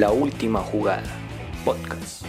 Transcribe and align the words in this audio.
La 0.00 0.10
última 0.10 0.58
jugada. 0.58 1.04
Podcast. 1.64 2.26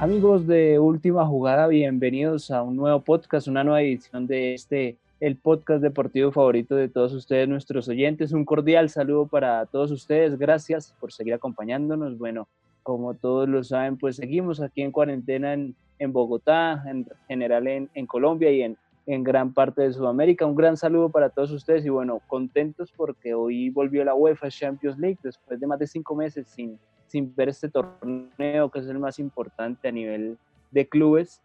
Amigos 0.00 0.48
de 0.48 0.80
Última 0.80 1.24
Jugada, 1.26 1.68
bienvenidos 1.68 2.50
a 2.50 2.62
un 2.62 2.74
nuevo 2.74 2.98
podcast, 3.02 3.46
una 3.46 3.62
nueva 3.62 3.82
edición 3.82 4.26
de 4.26 4.54
este, 4.54 4.96
el 5.20 5.36
podcast 5.36 5.80
deportivo 5.80 6.32
favorito 6.32 6.74
de 6.74 6.88
todos 6.88 7.12
ustedes, 7.12 7.48
nuestros 7.48 7.86
oyentes. 7.86 8.32
Un 8.32 8.44
cordial 8.44 8.90
saludo 8.90 9.28
para 9.28 9.64
todos 9.66 9.92
ustedes, 9.92 10.36
gracias 10.36 10.92
por 10.98 11.12
seguir 11.12 11.34
acompañándonos. 11.34 12.18
Bueno, 12.18 12.48
como 12.82 13.14
todos 13.14 13.48
lo 13.48 13.62
saben, 13.64 13.96
pues 13.96 14.16
seguimos 14.16 14.60
aquí 14.60 14.82
en 14.82 14.92
cuarentena 14.92 15.52
en, 15.54 15.74
en 15.98 16.12
Bogotá, 16.12 16.82
en 16.86 17.06
general 17.28 17.66
en, 17.68 18.06
Colombia 18.06 18.50
y 18.50 18.62
en, 18.62 18.76
en 19.06 19.22
gran 19.22 19.52
parte 19.52 19.82
de 19.82 19.92
Sudamérica. 19.92 20.46
Un 20.46 20.56
gran 20.56 20.76
saludo 20.76 21.10
para 21.10 21.30
todos 21.30 21.50
ustedes 21.52 21.84
y 21.86 21.88
bueno, 21.88 22.20
contentos 22.26 22.92
porque 22.92 23.34
hoy 23.34 23.70
volvió 23.70 24.04
la 24.04 24.14
UEFA 24.14 24.48
Champions 24.48 24.98
League 24.98 25.18
después 25.22 25.60
de 25.60 25.66
más 25.66 25.78
de 25.78 25.86
cinco 25.86 26.14
meses 26.14 26.48
sin, 26.48 26.78
sin 27.06 27.34
ver 27.34 27.48
este 27.48 27.68
torneo 27.68 28.70
que 28.70 28.78
es 28.78 28.86
el 28.86 28.98
más 28.98 29.18
importante 29.18 29.88
a 29.88 29.92
nivel 29.92 30.38
de 30.70 30.88
clubes. 30.88 31.42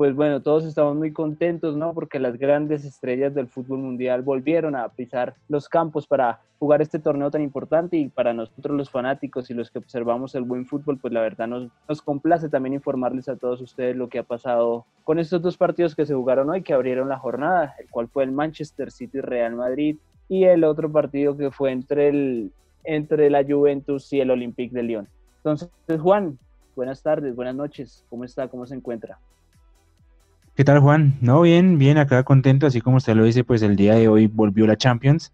Pues 0.00 0.14
bueno, 0.14 0.40
todos 0.40 0.64
estamos 0.64 0.96
muy 0.96 1.12
contentos, 1.12 1.76
¿no? 1.76 1.92
Porque 1.92 2.18
las 2.18 2.38
grandes 2.38 2.86
estrellas 2.86 3.34
del 3.34 3.48
fútbol 3.48 3.80
mundial 3.80 4.22
volvieron 4.22 4.74
a 4.74 4.88
pisar 4.88 5.34
los 5.46 5.68
campos 5.68 6.06
para 6.06 6.40
jugar 6.58 6.80
este 6.80 6.98
torneo 6.98 7.30
tan 7.30 7.42
importante 7.42 7.98
y 7.98 8.08
para 8.08 8.32
nosotros 8.32 8.74
los 8.78 8.88
fanáticos 8.88 9.50
y 9.50 9.52
los 9.52 9.70
que 9.70 9.78
observamos 9.78 10.34
el 10.34 10.44
buen 10.44 10.64
fútbol, 10.64 10.96
pues 10.96 11.12
la 11.12 11.20
verdad 11.20 11.48
nos, 11.48 12.00
complace 12.00 12.48
también 12.48 12.72
informarles 12.72 13.28
a 13.28 13.36
todos 13.36 13.60
ustedes 13.60 13.94
lo 13.94 14.08
que 14.08 14.20
ha 14.20 14.22
pasado 14.22 14.86
con 15.04 15.18
estos 15.18 15.42
dos 15.42 15.58
partidos 15.58 15.94
que 15.94 16.06
se 16.06 16.14
jugaron 16.14 16.48
hoy, 16.48 16.62
que 16.62 16.72
abrieron 16.72 17.10
la 17.10 17.18
jornada, 17.18 17.74
el 17.78 17.90
cual 17.90 18.08
fue 18.08 18.24
el 18.24 18.32
Manchester 18.32 18.90
City 18.90 19.20
Real 19.20 19.54
Madrid 19.54 19.98
y 20.30 20.44
el 20.44 20.64
otro 20.64 20.90
partido 20.90 21.36
que 21.36 21.50
fue 21.50 21.72
entre, 21.72 22.08
el, 22.08 22.52
entre 22.84 23.28
la 23.28 23.44
Juventus 23.44 24.10
y 24.14 24.20
el 24.20 24.30
Olympique 24.30 24.74
de 24.74 24.82
Lyon. 24.82 25.08
Entonces, 25.36 25.68
Juan, 26.00 26.38
buenas 26.74 27.02
tardes, 27.02 27.36
buenas 27.36 27.54
noches, 27.54 28.06
¿cómo 28.08 28.24
está? 28.24 28.48
¿Cómo 28.48 28.64
se 28.64 28.74
encuentra? 28.74 29.18
¿Qué 30.60 30.64
tal, 30.64 30.80
Juan? 30.80 31.16
No, 31.22 31.40
bien, 31.40 31.78
bien, 31.78 31.96
acá 31.96 32.22
contento, 32.22 32.66
así 32.66 32.82
como 32.82 32.98
usted 32.98 33.14
lo 33.14 33.24
dice, 33.24 33.44
pues 33.44 33.62
el 33.62 33.76
día 33.76 33.94
de 33.94 34.08
hoy 34.08 34.26
volvió 34.26 34.66
la 34.66 34.76
Champions, 34.76 35.32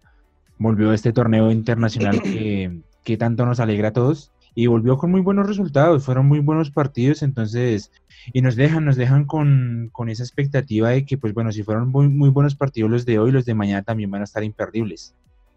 volvió 0.57 0.93
este 0.93 1.11
torneo 1.11 1.51
internacional 1.51 2.21
que, 2.23 2.79
que 3.03 3.17
tanto 3.17 3.45
nos 3.45 3.59
alegra 3.59 3.89
a 3.89 3.91
todos 3.91 4.31
y 4.55 4.67
volvió 4.67 4.97
con 4.97 5.11
muy 5.11 5.19
buenos 5.19 5.45
resultados, 5.45 6.05
fueron 6.05 6.27
muy 6.27 6.39
buenos 6.39 6.71
partidos, 6.71 7.23
entonces, 7.23 7.91
y 8.31 8.41
nos 8.41 8.55
dejan, 8.55 8.85
nos 8.85 8.95
dejan 8.95 9.25
con, 9.25 9.89
con 9.91 10.07
esa 10.07 10.23
expectativa 10.23 10.91
de 10.91 11.05
que, 11.05 11.17
pues 11.17 11.33
bueno, 11.33 11.51
si 11.51 11.61
fueron 11.61 11.89
muy, 11.89 12.07
muy 12.07 12.29
buenos 12.29 12.55
partidos 12.55 12.89
los 12.89 13.05
de 13.05 13.19
hoy, 13.19 13.33
los 13.33 13.43
de 13.43 13.53
mañana 13.53 13.83
también 13.83 14.09
van 14.09 14.21
a 14.21 14.23
estar 14.23 14.45
imperdibles. 14.45 15.13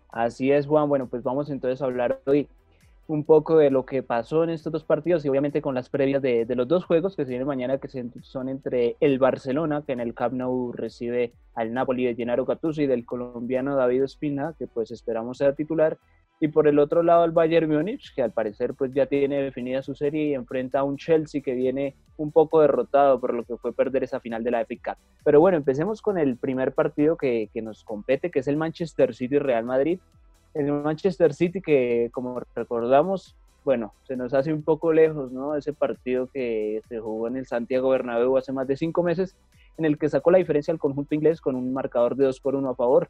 Así 0.09 0.50
es, 0.50 0.67
Juan. 0.67 0.89
Bueno, 0.89 1.06
pues 1.06 1.23
vamos 1.23 1.49
entonces 1.49 1.81
a 1.81 1.84
hablar 1.84 2.21
hoy 2.27 2.49
un 3.10 3.25
poco 3.25 3.59
de 3.59 3.71
lo 3.71 3.84
que 3.84 4.04
pasó 4.04 4.44
en 4.44 4.50
estos 4.50 4.72
dos 4.72 4.84
partidos 4.84 5.25
y 5.25 5.28
obviamente 5.28 5.60
con 5.60 5.75
las 5.75 5.88
previas 5.88 6.22
de, 6.22 6.47
los 6.54 6.69
dos 6.69 6.84
juegos 6.84 7.16
que 7.16 7.25
se 7.25 7.31
vienen 7.31 7.48
mañana, 7.48 7.78
que 7.78 7.88
son 8.22 8.48
entre 8.48 8.97
el 9.00 9.19
Barcelona, 9.19 9.82
que 9.84 9.93
en 9.93 10.00
el 10.00 10.15
Camp 10.15 10.34
Nou 10.34 10.71
recibe 10.71 11.32
al 11.54 11.72
Napoli 11.75 12.04
de 12.04 12.15
Gennaro 12.15 12.44
Gattuso 12.44 12.82
y 12.82 12.87
del 12.87 13.04
colombiano 13.04 13.75
David 13.75 14.04
Espina, 14.04 14.54
que 14.56 14.69
pues 14.69 14.93
esperamos 14.93 15.38
sea 15.38 15.54
titular, 15.54 15.99
y 16.38 16.49
por 16.49 16.69
el 16.69 16.78
otro 16.78 17.03
lado 17.03 17.25
el 17.25 17.32
Bayern 17.32 17.69
Múnich, 17.69 18.15
que 18.15 18.22
al 18.22 18.31
parecer 18.31 18.75
pues 18.75 18.94
ya 18.94 19.06
tiene 19.06 19.43
definida 19.43 19.82
su 19.82 19.97
serie 19.97 20.28
y 20.28 20.34
enfrenta 20.34 20.78
a 20.78 20.84
un 20.84 20.97
Chelsea 20.97 21.43
que 21.43 21.54
viene 21.54 21.97
un 22.16 22.31
poco 22.31 22.60
derrotado 22.60 23.19
por 23.19 23.34
lo 23.34 23.43
que 23.43 23.56
fue 23.56 23.72
perder 23.72 24.04
esa 24.04 24.20
final 24.20 24.44
de 24.44 24.53
la 24.53 24.65
FA. 24.65 24.97
Pero 25.25 25.41
bueno, 25.41 25.56
empecemos 25.56 26.00
con 26.00 26.16
el 26.16 26.37
primer 26.37 26.75
partido 26.75 27.16
que, 27.16 27.50
que 27.53 27.60
nos 27.60 27.82
compete, 27.82 28.31
que 28.31 28.38
es 28.38 28.47
el 28.47 28.56
Manchester 28.56 29.16
City 29.16 29.41
Real 29.41 29.65
Madrid 29.65 29.99
el 30.55 30.72
Manchester 30.72 31.34
City 31.34 31.61
que 31.61 32.11
como 32.12 32.41
recordamos, 32.55 33.37
bueno, 33.65 33.93
se 34.05 34.16
nos 34.16 34.33
hace 34.34 34.53
un 34.53 34.62
poco 34.62 34.93
lejos, 34.93 35.33
¿no? 35.33 35.55
Ese 35.55 35.72
partido 35.72 36.28
que 36.33 36.81
se 36.88 36.99
jugó 36.99 37.28
en 37.28 37.37
el 37.37 37.47
Santiago 37.47 37.91
Bernabéu 37.91 38.37
hace 38.37 38.53
más 38.53 38.66
de 38.66 38.77
cinco 38.77 39.03
meses, 39.03 39.37
en 39.77 39.84
el 39.84 39.99
que 39.99 40.09
sacó 40.09 40.31
la 40.31 40.38
diferencia 40.38 40.72
al 40.72 40.78
conjunto 40.78 41.15
inglés 41.15 41.41
con 41.41 41.56
un 41.56 41.72
marcador 41.72 42.16
de 42.16 42.25
2 42.25 42.41
por 42.41 42.55
1 42.55 42.71
a 42.71 42.75
favor. 42.75 43.09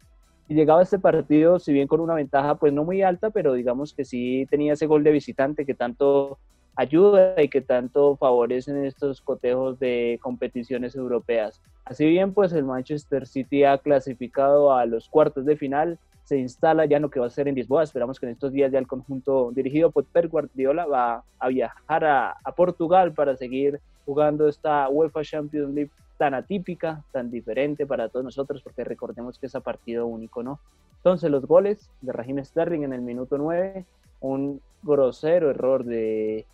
Y 0.49 0.55
llegaba 0.55 0.83
este 0.83 0.99
partido, 0.99 1.61
si 1.61 1.73
bien 1.73 1.87
con 1.87 2.01
una 2.01 2.15
ventaja 2.15 2.57
pues 2.57 2.73
no 2.73 2.85
muy 2.85 3.03
alta, 3.03 3.31
pero 3.31 3.53
digamos 3.53 3.95
que 3.95 4.05
sí 4.05 4.47
tenía 4.51 4.73
ese 4.73 4.87
gol 4.87 5.05
de 5.05 5.13
visitante 5.13 5.65
que 5.65 5.75
tanto 5.75 6.39
ayuda 6.77 7.41
y 7.43 7.49
que 7.49 7.61
tanto 7.61 8.17
favorecen 8.17 8.85
estos 8.85 9.21
cotejos 9.21 9.79
de 9.79 10.19
competiciones 10.23 10.95
europeas. 10.95 11.61
Así 11.85 12.07
bien, 12.07 12.33
pues 12.33 12.53
el 12.53 12.65
Manchester 12.65 13.27
City 13.27 13.65
ha 13.65 13.79
clasificado 13.79 14.73
a 14.73 14.87
los 14.87 15.09
cuartos 15.09 15.45
de 15.45 15.57
final, 15.57 15.99
se 16.25 16.39
instala 16.39 16.85
ya 16.85 16.97
en 16.97 17.03
lo 17.03 17.11
que 17.11 17.19
va 17.19 17.27
a 17.27 17.31
ser 17.31 17.49
en 17.49 17.57
Lisboa. 17.57 17.83
Esperamos 17.83 18.21
que 18.21 18.27
en 18.27 18.33
estos 18.33 18.53
días 18.53 18.71
ya 18.71 18.79
el 18.79 18.87
conjunto 18.87 19.51
dirigido 19.53 19.91
por 19.91 20.05
Per 20.05 20.29
Guardiola 20.29 20.87
va 20.87 21.25
a 21.39 21.49
viajar 21.49 22.05
a, 22.05 22.37
a, 22.45 22.53
Portugal 22.53 23.13
para 23.13 23.37
seguir 23.37 23.81
jugando 24.05 24.49
esta 24.49 24.89
UEFA 24.89 25.23
Champions 25.23 25.75
League 25.75 25.91
tan 26.19 26.35
atípica, 26.35 27.03
tan 27.13 27.31
diferente 27.31 27.87
para 27.87 28.09
todos 28.09 28.25
nosotros, 28.25 28.63
porque 28.63 28.85
recordemos 28.85 29.39
que 29.39 29.47
es 29.47 29.55
a 29.55 29.61
partido 29.61 30.07
único, 30.07 30.43
¿no? 30.43 30.61
Entonces 30.99 31.31
los 31.31 31.47
goles 31.47 31.91
de 32.03 32.13
Raheem 32.13 32.45
Sterling 32.45 32.83
en 32.83 32.93
el 32.93 33.01
minuto 33.01 33.39
9, 33.39 33.87
un 34.21 34.61
grosero 34.83 35.51
error 35.51 35.83
de, 35.83 36.47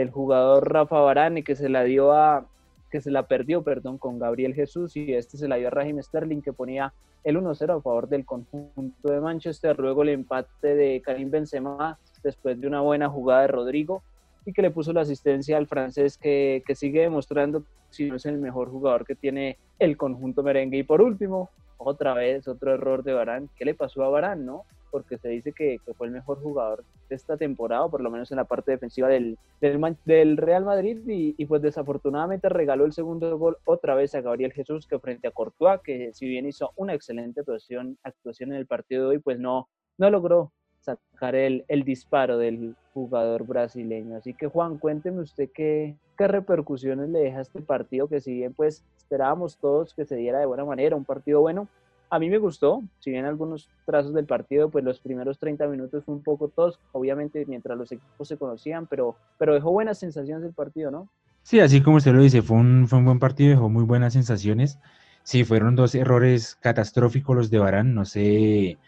del 0.00 0.10
jugador 0.10 0.72
Rafa 0.72 1.00
Varane 1.00 1.44
que 1.44 1.54
se 1.54 1.68
la 1.68 1.84
dio 1.84 2.12
a 2.12 2.46
que 2.90 3.00
se 3.00 3.12
la 3.12 3.28
perdió, 3.28 3.62
perdón, 3.62 3.98
con 3.98 4.18
Gabriel 4.18 4.54
Jesús 4.54 4.96
y 4.96 5.14
este 5.14 5.36
se 5.36 5.46
la 5.46 5.56
dio 5.56 5.68
a 5.68 5.70
Raheem 5.70 6.02
Sterling 6.02 6.40
que 6.42 6.52
ponía 6.52 6.92
el 7.22 7.36
1-0 7.36 7.78
a 7.78 7.80
favor 7.80 8.08
del 8.08 8.24
conjunto 8.24 9.12
de 9.12 9.20
Manchester, 9.20 9.78
luego 9.78 10.02
el 10.02 10.08
empate 10.08 10.74
de 10.74 11.00
Karim 11.00 11.30
Benzema 11.30 11.98
después 12.24 12.60
de 12.60 12.66
una 12.66 12.80
buena 12.80 13.08
jugada 13.08 13.42
de 13.42 13.46
Rodrigo 13.48 14.02
y 14.44 14.52
que 14.52 14.62
le 14.62 14.70
puso 14.70 14.92
la 14.92 15.02
asistencia 15.02 15.56
al 15.56 15.68
francés 15.68 16.16
que, 16.16 16.64
que 16.66 16.74
sigue 16.74 17.02
demostrando 17.02 17.62
si 17.90 18.08
no 18.08 18.16
es 18.16 18.26
el 18.26 18.38
mejor 18.38 18.70
jugador 18.70 19.04
que 19.04 19.14
tiene 19.14 19.58
el 19.78 19.96
conjunto 19.96 20.42
merengue. 20.42 20.78
Y 20.78 20.82
por 20.82 21.02
último, 21.02 21.50
otra 21.76 22.14
vez 22.14 22.48
otro 22.48 22.74
error 22.74 23.02
de 23.02 23.12
Barán. 23.12 23.50
¿Qué 23.56 23.64
le 23.64 23.74
pasó 23.74 24.04
a 24.04 24.08
Barán, 24.08 24.46
no? 24.46 24.64
Porque 24.90 25.18
se 25.18 25.28
dice 25.28 25.52
que, 25.52 25.78
que, 25.84 25.94
fue 25.94 26.06
el 26.06 26.12
mejor 26.12 26.40
jugador 26.40 26.84
de 27.08 27.16
esta 27.16 27.36
temporada, 27.36 27.88
por 27.88 28.00
lo 28.00 28.10
menos 28.10 28.30
en 28.30 28.36
la 28.36 28.44
parte 28.44 28.72
defensiva 28.72 29.08
del, 29.08 29.38
del, 29.60 29.96
del 30.04 30.36
Real 30.36 30.64
Madrid, 30.64 30.98
y, 31.06 31.44
pues 31.46 31.62
desafortunadamente 31.62 32.48
regaló 32.48 32.84
el 32.84 32.92
segundo 32.92 33.36
gol 33.38 33.56
otra 33.64 33.94
vez 33.94 34.14
a 34.14 34.20
Gabriel 34.20 34.52
Jesús, 34.52 34.86
que 34.86 34.98
frente 34.98 35.28
a 35.28 35.30
Courtois, 35.30 35.80
que 35.82 36.12
si 36.12 36.26
bien 36.26 36.46
hizo 36.46 36.72
una 36.76 36.94
excelente 36.94 37.40
actuación, 37.40 37.98
actuación 38.02 38.52
en 38.52 38.58
el 38.58 38.66
partido 38.66 39.02
de 39.02 39.16
hoy, 39.16 39.18
pues 39.18 39.38
no, 39.38 39.68
no 39.98 40.10
logró 40.10 40.52
sacar 40.80 41.34
el, 41.34 41.64
el 41.68 41.84
disparo 41.84 42.38
del 42.38 42.74
jugador 42.92 43.46
brasileño. 43.46 44.16
Así 44.16 44.34
que 44.34 44.46
Juan, 44.46 44.78
cuénteme 44.78 45.20
usted 45.20 45.50
qué, 45.54 45.96
qué 46.16 46.28
repercusiones 46.28 47.08
le 47.10 47.20
deja 47.20 47.40
este 47.40 47.60
partido, 47.60 48.08
que 48.08 48.20
si 48.20 48.32
bien 48.32 48.54
pues 48.54 48.84
esperábamos 48.96 49.58
todos 49.58 49.94
que 49.94 50.04
se 50.04 50.16
diera 50.16 50.38
de 50.40 50.46
buena 50.46 50.64
manera, 50.64 50.96
un 50.96 51.04
partido 51.04 51.40
bueno, 51.40 51.68
a 52.10 52.18
mí 52.18 52.28
me 52.28 52.38
gustó, 52.38 52.82
si 52.98 53.10
bien 53.10 53.24
algunos 53.24 53.68
trazos 53.86 54.12
del 54.12 54.26
partido, 54.26 54.68
pues 54.68 54.84
los 54.84 54.98
primeros 54.98 55.38
30 55.38 55.66
minutos 55.68 56.04
fue 56.04 56.14
un 56.14 56.22
poco 56.22 56.48
tosco, 56.48 56.82
obviamente 56.92 57.44
mientras 57.46 57.78
los 57.78 57.92
equipos 57.92 58.26
se 58.26 58.36
conocían, 58.36 58.86
pero, 58.86 59.16
pero 59.38 59.54
dejó 59.54 59.70
buenas 59.70 59.98
sensaciones 59.98 60.44
el 60.44 60.52
partido, 60.52 60.90
¿no? 60.90 61.08
Sí, 61.42 61.60
así 61.60 61.80
como 61.80 61.96
usted 61.96 62.12
lo 62.12 62.22
dice, 62.22 62.42
fue 62.42 62.56
un, 62.56 62.86
fue 62.88 62.98
un 62.98 63.04
buen 63.04 63.18
partido, 63.18 63.50
dejó 63.50 63.68
muy 63.68 63.84
buenas 63.84 64.12
sensaciones. 64.12 64.78
Sí, 65.22 65.44
fueron 65.44 65.76
dos 65.76 65.94
errores 65.94 66.56
catastróficos 66.60 67.36
los 67.36 67.50
de 67.50 67.58
Barán, 67.58 67.94
no 67.94 68.04
sé, 68.04 68.78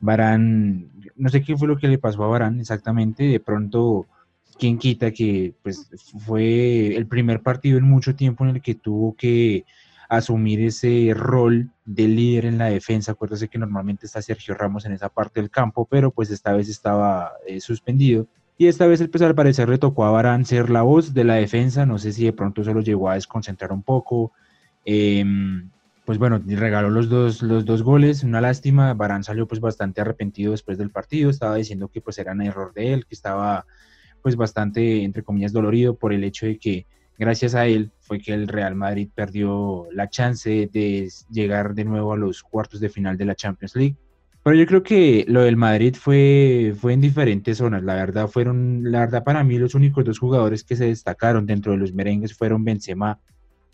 Barán, 0.00 0.90
no 1.16 1.28
sé 1.28 1.42
qué 1.42 1.56
fue 1.56 1.68
lo 1.68 1.76
que 1.76 1.88
le 1.88 1.98
pasó 1.98 2.22
a 2.22 2.28
Barán 2.28 2.60
exactamente, 2.60 3.24
de 3.24 3.40
pronto, 3.40 4.06
quién 4.58 4.78
quita 4.78 5.10
que 5.12 5.54
pues 5.62 5.88
fue 6.26 6.96
el 6.96 7.06
primer 7.06 7.42
partido 7.42 7.78
en 7.78 7.84
mucho 7.84 8.14
tiempo 8.14 8.44
en 8.44 8.56
el 8.56 8.62
que 8.62 8.74
tuvo 8.74 9.14
que 9.16 9.64
asumir 10.08 10.62
ese 10.62 11.12
rol 11.14 11.70
de 11.84 12.08
líder 12.08 12.46
en 12.46 12.58
la 12.58 12.66
defensa. 12.66 13.12
Acuérdese 13.12 13.48
que 13.48 13.58
normalmente 13.58 14.06
está 14.06 14.22
Sergio 14.22 14.54
Ramos 14.54 14.86
en 14.86 14.92
esa 14.92 15.10
parte 15.10 15.40
del 15.40 15.50
campo, 15.50 15.86
pero 15.88 16.10
pues 16.10 16.30
esta 16.30 16.52
vez 16.52 16.68
estaba 16.68 17.32
eh, 17.46 17.60
suspendido. 17.60 18.26
Y 18.56 18.66
esta 18.66 18.86
vez, 18.86 19.06
pues, 19.08 19.22
al 19.22 19.36
parecer, 19.36 19.68
le 19.68 19.78
tocó 19.78 20.04
a 20.04 20.10
Barán 20.10 20.44
ser 20.44 20.68
la 20.68 20.82
voz 20.82 21.14
de 21.14 21.24
la 21.24 21.34
defensa. 21.34 21.86
No 21.86 21.98
sé 21.98 22.12
si 22.12 22.24
de 22.24 22.32
pronto 22.32 22.64
se 22.64 22.74
lo 22.74 22.80
llegó 22.80 23.08
a 23.08 23.14
desconcentrar 23.14 23.70
un 23.70 23.82
poco. 23.82 24.32
Em, 24.84 25.70
pues 26.04 26.18
bueno, 26.18 26.42
regaló 26.44 26.90
los 26.90 27.08
dos, 27.08 27.42
los 27.42 27.64
dos 27.64 27.82
goles, 27.82 28.24
una 28.24 28.40
lástima. 28.40 28.94
Barán 28.94 29.22
salió 29.22 29.46
pues 29.46 29.60
bastante 29.60 30.00
arrepentido 30.00 30.52
después 30.52 30.76
del 30.78 30.90
partido. 30.90 31.30
Estaba 31.30 31.54
diciendo 31.54 31.88
que 31.88 32.00
pues 32.00 32.18
era 32.18 32.32
un 32.32 32.42
error 32.42 32.72
de 32.74 32.94
él, 32.94 33.06
que 33.06 33.14
estaba 33.14 33.66
pues 34.22 34.34
bastante, 34.34 35.04
entre 35.04 35.22
comillas, 35.22 35.52
dolorido 35.52 35.94
por 35.94 36.12
el 36.12 36.24
hecho 36.24 36.46
de 36.46 36.58
que 36.58 36.86
gracias 37.18 37.54
a 37.54 37.66
él 37.66 37.90
fue 38.00 38.20
que 38.20 38.32
el 38.32 38.48
Real 38.48 38.74
Madrid 38.74 39.08
perdió 39.14 39.88
la 39.92 40.08
chance 40.08 40.70
de 40.72 41.10
llegar 41.30 41.74
de 41.74 41.84
nuevo 41.84 42.12
a 42.12 42.16
los 42.16 42.42
cuartos 42.42 42.80
de 42.80 42.88
final 42.88 43.18
de 43.18 43.24
la 43.24 43.34
Champions 43.34 43.74
League. 43.76 43.96
Pero 44.42 44.56
yo 44.56 44.66
creo 44.66 44.82
que 44.82 45.26
lo 45.28 45.42
del 45.42 45.56
Madrid 45.56 45.94
fue, 45.94 46.74
fue 46.80 46.94
en 46.94 47.02
diferentes 47.02 47.58
zonas. 47.58 47.82
La 47.82 47.96
verdad, 47.96 48.28
fueron, 48.28 48.90
la 48.90 49.00
verdad, 49.00 49.24
para 49.24 49.44
mí, 49.44 49.58
los 49.58 49.74
únicos 49.74 50.04
dos 50.04 50.18
jugadores 50.18 50.64
que 50.64 50.76
se 50.76 50.86
destacaron 50.86 51.44
dentro 51.44 51.72
de 51.72 51.78
los 51.78 51.92
merengues 51.92 52.34
fueron 52.34 52.64
Benzema, 52.64 53.20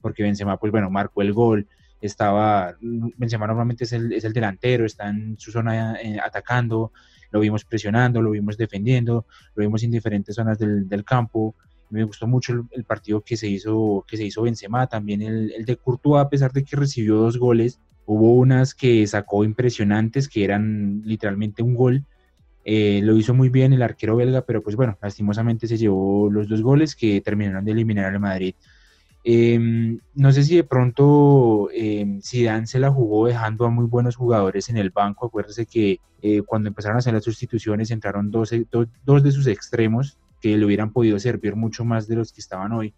porque 0.01 0.25
Benzema, 0.25 0.57
pues 0.57 0.73
bueno, 0.73 0.91
marcó 0.91 1.23
el 1.23 1.33
gol. 1.33 1.69
Estaba, 2.01 2.75
Benzema 2.81 3.47
normalmente 3.47 3.85
es 3.85 3.93
el, 3.93 4.13
es 4.15 4.25
el 4.25 4.33
delantero, 4.33 4.85
está 4.85 5.09
en 5.09 5.39
su 5.39 5.53
zona 5.53 5.95
eh, 6.01 6.19
atacando, 6.19 6.93
lo 7.31 7.41
vimos 7.41 7.65
presionando, 7.65 8.21
lo 8.21 8.31
vimos 8.31 8.57
defendiendo, 8.57 9.27
lo 9.55 9.63
vimos 9.63 9.83
en 9.85 9.91
diferentes 9.91 10.35
zonas 10.35 10.59
del, 10.59 10.89
del 10.89 11.05
campo. 11.05 11.55
Me 11.95 12.05
gustó 12.05 12.27
mucho 12.27 12.67
el, 12.71 12.85
partido 12.85 13.23
que 13.23 13.37
se 13.37 13.49
hizo, 13.49 14.05
que 14.07 14.17
se 14.17 14.25
hizo 14.25 14.43
Benzema, 14.43 14.87
también 14.87 15.23
el, 15.23 15.53
el 15.53 15.65
de 15.65 15.77
Courtois, 15.77 16.21
a 16.23 16.29
pesar 16.29 16.53
de 16.53 16.65
que 16.65 16.77
recibió 16.77 17.17
dos 17.17 17.39
goles, 17.39 17.81
Hubo 18.07 18.35
unas 18.35 18.75
que 18.75 19.07
sacó 19.07 19.45
impresionantes, 19.45 20.29
que 20.29 20.45
eran 20.45 21.03
literalmente 21.05 21.63
un 21.63 21.75
gol. 21.75 22.05
Eh, 22.65 23.01
lo 23.03 23.17
hizo 23.17 23.35
muy 23.35 23.49
bien 23.49 23.73
el 23.73 23.83
arquero 23.83 24.17
belga, 24.17 24.43
pero 24.43 24.63
pues 24.63 24.77
bueno, 24.77 24.99
lastimosamente 25.03 25.67
se 25.67 25.79
llevó 25.79 26.31
los 26.31 26.49
dos 26.49 26.63
goles 26.63 26.95
que 26.95 27.21
terminaron 27.21 27.65
de 27.65 27.73
eliminar 27.73 28.07
al 28.07 28.21
Madrid. 28.21 28.55
Em, 29.27 29.99
no 30.15 30.33
sé 30.33 30.45
si 30.45 30.57
de 30.57 30.65
pronto 30.65 31.71
eh, 31.73 32.19
Zidane 32.23 32.67
se 32.67 32.79
la 32.79 32.91
jugó 32.91 33.27
dejando 33.27 33.65
a 33.65 33.71
muy 33.71 33.87
buenos 33.87 34.17
jugadores 34.17 34.69
en 34.69 34.77
el 34.77 34.91
banco. 34.91 35.27
Acuérdese 35.27 35.65
que 35.65 36.01
eh, 36.21 36.43
cuando 36.43 36.69
empezaron 36.69 36.97
a 36.97 36.99
hacer 36.99 37.15
las 37.15 37.25
sustituciones 37.25 37.91
entraron 37.91 38.31
dos, 38.31 38.53
dos, 38.71 39.23
de 39.23 39.33
sus 39.33 39.47
extremos 39.47 40.19
que 40.45 40.59
le 40.59 40.67
hubieran 40.67 40.93
podido 40.93 41.19
servir 41.19 41.57
mucho 41.57 41.87
más 41.87 42.07
de 42.07 42.17
los 42.17 42.31
que 42.31 42.43
estaban 42.43 42.71
hoy. 42.73 42.93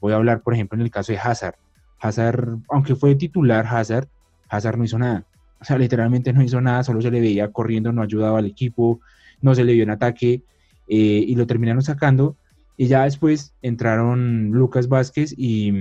Voy 0.00 0.12
a 0.12 0.16
hablar, 0.16 0.42
por 0.42 0.52
ejemplo, 0.52 0.74
en 0.76 0.82
el 0.82 0.90
caso 0.90 1.12
de 1.12 1.18
Hazard. 1.18 1.54
Hazard, 2.00 2.58
aunque 2.68 2.96
fue 2.96 3.14
titular 3.14 3.64
Hazard, 3.68 4.08
Hazard 4.48 4.76
no 4.76 4.82
hizo 4.82 4.98
nada. 4.98 5.24
O 5.60 5.64
sea, 5.64 5.78
literalmente 5.78 6.32
no 6.32 6.42
hizo 6.42 6.60
nada, 6.60 6.82
solo 6.82 7.00
se 7.00 7.12
le 7.12 7.20
veía 7.20 7.52
corriendo, 7.52 7.92
no 7.92 8.02
ayudaba 8.02 8.40
al 8.40 8.46
equipo, 8.46 8.98
no 9.40 9.54
se 9.54 9.62
le 9.62 9.74
vio 9.74 9.84
en 9.84 9.90
ataque 9.90 10.42
eh, 10.88 11.24
y 11.28 11.36
lo 11.36 11.46
terminaron 11.46 11.82
sacando. 11.82 12.36
Y 12.76 12.88
ya 12.88 13.04
después 13.04 13.54
entraron 13.62 14.50
Lucas 14.50 14.88
Vázquez 14.88 15.32
y, 15.38 15.72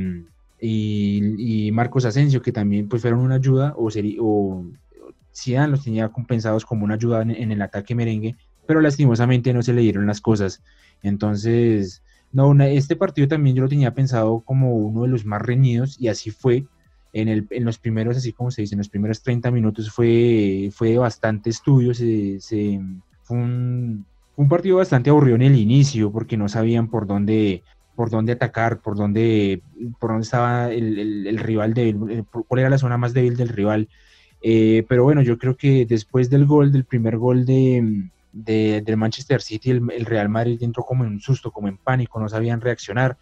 y, 0.62 1.72
Marcos 1.72 2.06
Asensio, 2.06 2.44
que 2.44 2.52
también 2.52 2.88
pues 2.88 3.02
fueron 3.02 3.22
una 3.22 3.36
ayuda, 3.36 3.74
o, 3.76 3.90
sería, 3.90 4.18
o 4.22 4.66
Zidane 5.36 5.70
los 5.72 5.84
tenía 5.84 6.10
compensados 6.10 6.64
como 6.64 6.86
una 6.86 6.94
ayuda 6.94 7.24
en, 7.24 7.52
el 7.52 7.62
ataque 7.64 7.96
merengue, 7.96 8.36
pero 8.68 8.82
lastimosamente 8.82 9.52
no 9.52 9.64
se 9.64 9.74
le 9.74 9.82
dieron 9.82 10.06
las 10.06 10.22
cosas. 10.22 10.62
Entonces, 11.04 12.02
no, 12.32 12.54
este 12.64 12.96
partido 12.96 13.28
también 13.28 13.56
yo 13.56 13.64
lo 13.64 13.70
tenía 13.70 13.94
pensado 13.94 14.42
como 14.42 14.76
uno 14.76 15.04
de 15.04 15.08
los 15.08 15.26
más 15.26 15.42
reñidos 15.42 16.00
y 16.00 16.08
así 16.08 16.32
fue 16.32 16.66
en, 17.14 17.30
el, 17.30 17.48
en, 17.50 17.66
los 17.66 17.80
primeros, 17.80 18.18
así 18.18 18.34
como 18.34 18.52
se 18.52 18.62
dice, 18.62 18.76
en 18.76 18.80
los 18.80 18.90
primeros 18.90 19.24
30 19.24 19.50
minutos 19.52 19.90
fue, 19.90 20.70
fue 20.72 20.98
bastante 20.98 21.50
estudio, 21.50 21.94
se, 21.94 22.40
se, 22.40 22.80
fue, 23.24 23.38
un, 23.38 24.06
partido 24.50 24.78
bastante 24.78 25.10
aburrido 25.10 25.36
en 25.36 25.42
el 25.44 25.56
inicio 25.56 26.12
porque 26.12 26.38
no 26.38 26.48
sabían 26.48 26.90
por 26.90 27.08
dónde, 27.08 27.64
por 27.96 28.10
dónde 28.10 28.34
atacar, 28.34 28.82
por 28.82 28.96
dónde, 28.96 29.62
por 30.00 30.12
dónde 30.12 30.24
estaba 30.24 30.72
el, 30.72 31.26
el, 31.26 31.38
rival 31.40 31.74
débil, 31.74 32.26
cuál 32.48 32.60
era 32.60 32.70
la 32.70 32.78
zona 32.78 32.98
más 32.98 33.14
débil 33.14 33.36
del 33.36 33.50
rival. 33.50 33.90
Eh, 34.42 34.86
pero 34.88 35.04
bueno, 35.04 35.24
yo 35.24 35.40
creo 35.40 35.58
que 35.58 35.86
después 35.86 36.30
del 36.30 36.46
gol, 36.46 36.72
del 36.72 36.86
primer 36.86 37.18
gol 37.18 37.46
de, 37.46 38.10
de 38.44 38.82
del 38.82 38.98
Manchester 38.98 39.42
City, 39.42 39.72
el, 39.72 40.06
Real 40.06 40.30
Madrid 40.30 40.62
entró 40.62 40.84
como 40.84 41.04
en 41.04 41.12
un 41.14 41.20
susto, 41.20 41.52
como 41.52 41.68
en 41.68 41.78
pánico, 41.78 42.20
no 42.20 42.30
sabían 42.30 42.62
reaccionar. 42.62 43.18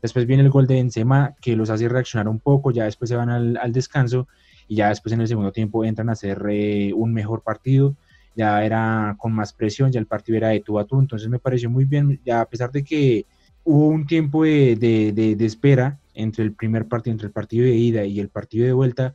Después 0.00 0.26
viene 0.26 0.42
el 0.42 0.50
gol 0.50 0.66
de 0.66 0.76
Benzema 0.76 1.34
que 1.40 1.56
los 1.56 1.70
hace 1.70 1.88
reaccionar 1.88 2.28
un 2.28 2.38
poco, 2.38 2.70
ya 2.70 2.84
después 2.84 3.08
se 3.08 3.16
van 3.16 3.28
al, 3.28 3.72
descanso 3.72 4.28
y 4.66 4.76
ya 4.76 4.88
después 4.88 5.12
en 5.12 5.20
el 5.20 5.28
segundo 5.28 5.52
tiempo 5.52 5.84
entran 5.84 6.08
a 6.08 6.12
hacer 6.12 6.42
eh, 6.48 6.92
un 6.94 7.12
mejor 7.12 7.42
partido, 7.42 7.96
ya 8.34 8.64
era 8.64 9.16
con 9.18 9.32
más 9.32 9.52
presión, 9.52 9.92
ya 9.92 10.00
el 10.00 10.06
partido 10.06 10.38
era 10.38 10.48
de 10.48 10.60
tú 10.60 10.78
a 10.78 10.86
tú, 10.86 11.00
entonces 11.00 11.28
me 11.28 11.38
pareció 11.38 11.68
muy 11.68 11.84
bien, 11.84 12.20
ya 12.24 12.40
a 12.40 12.46
pesar 12.46 12.70
de 12.70 12.84
que 12.84 13.26
hubo 13.64 13.88
un 13.88 14.06
tiempo 14.06 14.44
de, 14.44 14.76
de, 14.76 15.44
espera 15.44 15.98
entre 16.14 16.44
el 16.44 16.54
primer 16.54 16.86
partido, 16.86 17.12
entre 17.12 17.26
el 17.26 17.32
partido 17.32 17.64
de 17.64 17.74
ida 17.74 18.04
y 18.04 18.20
el 18.20 18.28
partido 18.28 18.64
de 18.64 18.72
vuelta, 18.72 19.14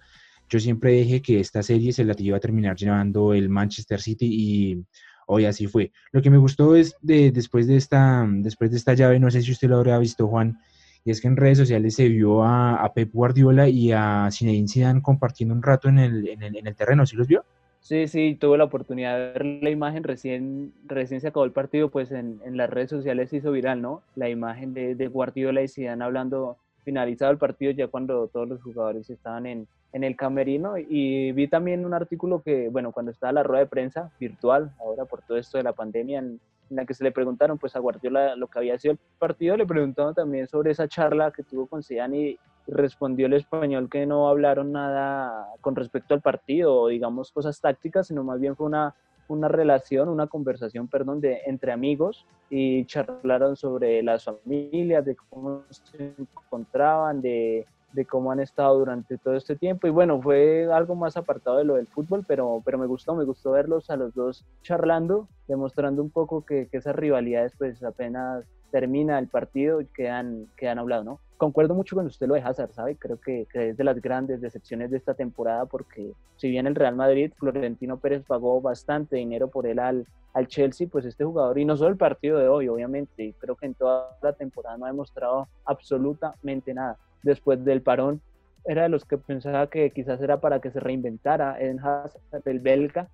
yo 0.50 0.60
siempre 0.60 0.92
dije 0.92 1.22
que 1.22 1.40
esta 1.40 1.64
serie 1.64 1.92
se 1.92 2.04
la 2.04 2.16
iba 2.20 2.38
a 2.38 2.40
terminar 2.40 2.76
llevando 2.76 3.34
el 3.34 3.50
Manchester 3.50 4.00
City 4.00 4.28
y 4.30 4.86
hoy 5.26 5.46
así 5.46 5.68
fue. 5.68 5.92
Lo 6.12 6.22
que 6.22 6.30
me 6.30 6.38
gustó 6.38 6.76
es 6.76 6.96
de, 7.02 7.32
después, 7.32 7.68
de 7.68 7.78
esta, 7.78 8.26
después 8.30 8.72
de 8.72 8.78
esta 8.78 8.94
llave, 8.94 9.20
no 9.20 9.32
sé 9.32 9.42
si 9.42 9.52
usted 9.52 9.70
lo 9.70 9.78
habrá 9.78 9.98
visto, 10.00 10.28
Juan, 10.28 10.60
y 11.04 11.12
es 11.12 11.22
que 11.22 11.28
en 11.28 11.38
redes 11.38 11.60
sociales 11.60 11.96
se 11.96 12.10
vio 12.10 12.44
a, 12.44 12.92
Pep 12.96 13.12
Guardiola 13.14 13.70
y 13.70 13.92
a 13.92 14.28
Zinedine 14.32 14.68
Zidane 14.68 15.02
compartiendo 15.02 15.54
un 15.54 15.62
rato 15.62 15.88
en 15.88 16.00
el, 16.00 16.28
en 16.28 16.42
el, 16.42 16.58
en 16.58 16.68
el 16.68 16.76
terreno, 16.76 17.06
¿sí 17.06 17.16
los 17.16 17.28
vio? 17.28 17.44
Sí, 17.80 18.08
sí, 18.08 18.36
tuve 18.40 18.58
la 18.58 18.64
oportunidad 18.64 19.16
de 19.16 19.32
ver 19.34 19.46
la 19.62 19.70
imagen, 19.70 20.04
recién, 20.04 20.74
recién 20.88 21.22
se 21.22 21.28
acabó 21.28 21.46
el 21.46 21.52
partido, 21.52 21.92
pues 21.92 22.12
en, 22.12 22.40
en 22.44 22.58
las 22.58 22.68
redes 22.68 22.90
sociales 22.90 23.30
se 23.30 23.38
hizo 23.38 23.52
viral, 23.52 23.80
¿no? 23.84 24.02
La 24.16 24.28
imagen 24.28 24.74
de, 24.74 24.96
de 24.96 25.08
Guardiola 25.08 25.62
y 25.62 25.68
Zidane 25.68 26.04
hablando, 26.04 26.58
finalizado 26.84 27.32
el 27.32 27.38
partido 27.38 27.72
ya 27.72 27.88
cuando 27.88 28.28
todos 28.28 28.48
los 28.50 28.64
jugadores 28.64 29.08
estaban 29.12 29.46
en, 29.46 29.68
en 29.96 30.04
el 30.04 30.18
camerino 30.18 30.78
y 30.78 31.32
vi 31.32 31.48
también 31.48 31.86
un 31.86 31.94
artículo 31.94 32.42
que, 32.42 32.68
bueno, 32.68 32.92
cuando 32.92 33.14
estaba 33.14 33.32
la 33.32 33.44
rueda 33.44 33.64
de 33.64 33.70
prensa 33.70 34.12
virtual, 34.20 34.74
ahora 34.78 35.06
por 35.06 35.22
todo 35.22 35.38
esto 35.38 35.58
de 35.58 35.64
la 35.64 35.72
pandemia, 35.72 36.20
en, 36.20 36.42
en 36.70 36.76
la 36.76 36.86
que 36.86 36.94
se 36.94 37.06
le 37.06 37.14
preguntaron 37.14 37.58
pues 37.58 37.78
a 37.78 37.80
Guardiola 37.80 38.36
lo 38.36 38.48
que 38.48 38.60
había 38.60 38.78
sido 38.78 38.92
el 38.92 39.00
partido, 39.18 39.56
le 39.56 39.66
preguntaron 39.66 40.14
también 40.14 40.48
sobre 40.48 40.72
esa 40.72 40.90
charla 40.90 41.32
que 41.32 41.44
tuvo 41.44 41.68
con 41.68 41.82
Zidane 41.82 42.18
y 42.18 42.40
respondió 42.68 43.28
el 43.28 43.36
español 43.36 43.90
que 43.90 44.06
no 44.06 44.28
hablaron 44.28 44.74
nada 44.74 45.48
con 45.62 45.78
respecto 45.78 46.14
al 46.14 46.20
partido 46.20 46.76
o 46.76 46.88
digamos 46.90 47.32
cosas 47.32 47.62
tácticas, 47.62 48.08
sino 48.08 48.22
más 48.26 48.42
bien 48.42 48.58
fue 48.58 48.66
una, 48.66 48.96
una 49.30 49.48
relación, 49.48 50.10
una 50.10 50.28
conversación, 50.28 50.90
perdón, 50.90 51.22
de, 51.22 51.40
entre 51.46 51.72
amigos 51.72 52.26
y 52.50 52.84
charlaron 52.84 53.56
sobre 53.56 54.04
las 54.04 54.26
familias, 54.26 55.06
de 55.06 55.16
cómo 55.16 55.64
se 55.70 56.14
encontraban, 56.18 57.22
de 57.22 57.66
de 57.96 58.06
cómo 58.06 58.32
han 58.32 58.40
estado 58.40 58.78
durante 58.78 59.18
todo 59.18 59.36
este 59.36 59.56
tiempo. 59.56 59.88
Y 59.88 59.90
bueno, 59.90 60.22
fue 60.22 60.72
algo 60.72 60.96
más 60.96 61.18
apartado 61.18 61.58
de 61.58 61.64
lo 61.64 61.76
del 61.76 61.88
fútbol, 61.88 62.24
pero, 62.28 62.62
pero 62.64 62.78
me 62.78 62.86
gustó, 62.86 63.16
me 63.16 63.24
gustó 63.24 63.52
verlos 63.52 63.90
a 63.90 63.96
los 63.96 64.14
dos 64.14 64.46
charlando, 64.62 65.28
demostrando 65.48 66.04
un 66.04 66.10
poco 66.10 66.46
que, 66.46 66.68
que 66.68 66.78
esas 66.78 66.96
rivalidades 66.96 67.54
pues 67.58 67.82
apenas 67.84 68.46
termina 68.72 69.18
el 69.20 69.30
partido 69.30 69.80
quedan, 69.94 70.48
quedan 70.58 70.80
hablado, 70.80 71.04
¿no? 71.06 71.20
Concuerdo 71.38 71.74
mucho 71.76 71.96
con 71.96 72.08
usted 72.08 72.28
lo 72.28 72.34
de 72.34 72.42
Hazard, 72.42 72.74
¿sabe? 72.74 72.98
Creo 72.98 73.20
que, 73.20 73.48
que, 73.50 73.70
es 73.70 73.78
de 73.78 73.84
las 73.86 74.02
grandes 74.02 74.42
decepciones 74.42 74.92
de 74.92 74.98
esta 74.98 75.14
temporada 75.14 75.66
porque 75.66 76.12
si 76.36 76.50
bien 76.50 76.68
el 76.68 76.76
Real 76.76 76.96
Madrid, 76.96 77.32
Florentino 77.38 77.98
Pérez 77.98 78.24
pagó 78.26 78.60
bastante 78.60 79.16
dinero 79.16 79.50
por 79.50 79.66
él 79.66 79.80
al, 79.80 80.06
al 80.34 80.48
Chelsea, 80.48 80.88
pues 80.92 81.06
este 81.06 81.24
jugador, 81.24 81.58
y 81.58 81.64
no 81.64 81.78
solo 81.78 81.90
el 81.90 81.98
partido 81.98 82.38
de 82.38 82.50
hoy, 82.50 82.68
obviamente, 82.68 83.34
creo 83.40 83.56
que 83.56 83.68
en 83.68 83.76
toda 83.76 84.18
la 84.22 84.34
temporada 84.34 84.78
no 84.78 84.86
ha 84.86 84.90
demostrado 84.90 85.48
absolutamente 85.64 86.74
nada 86.74 86.98
después 87.26 87.66
del 87.66 87.82
parón, 87.82 88.22
era 88.66 88.84
de 88.84 88.90
los 88.90 89.04
que 89.06 89.18
pensaba 89.18 89.68
que 89.68 89.92
quizás 89.92 90.22
era 90.22 90.40
para 90.40 90.60
que 90.60 90.72
se 90.72 90.80
reinventara 90.80 91.60
en 91.60 91.80
Hazard, 91.80 92.22
el 92.46 92.60
belga, 92.60 93.10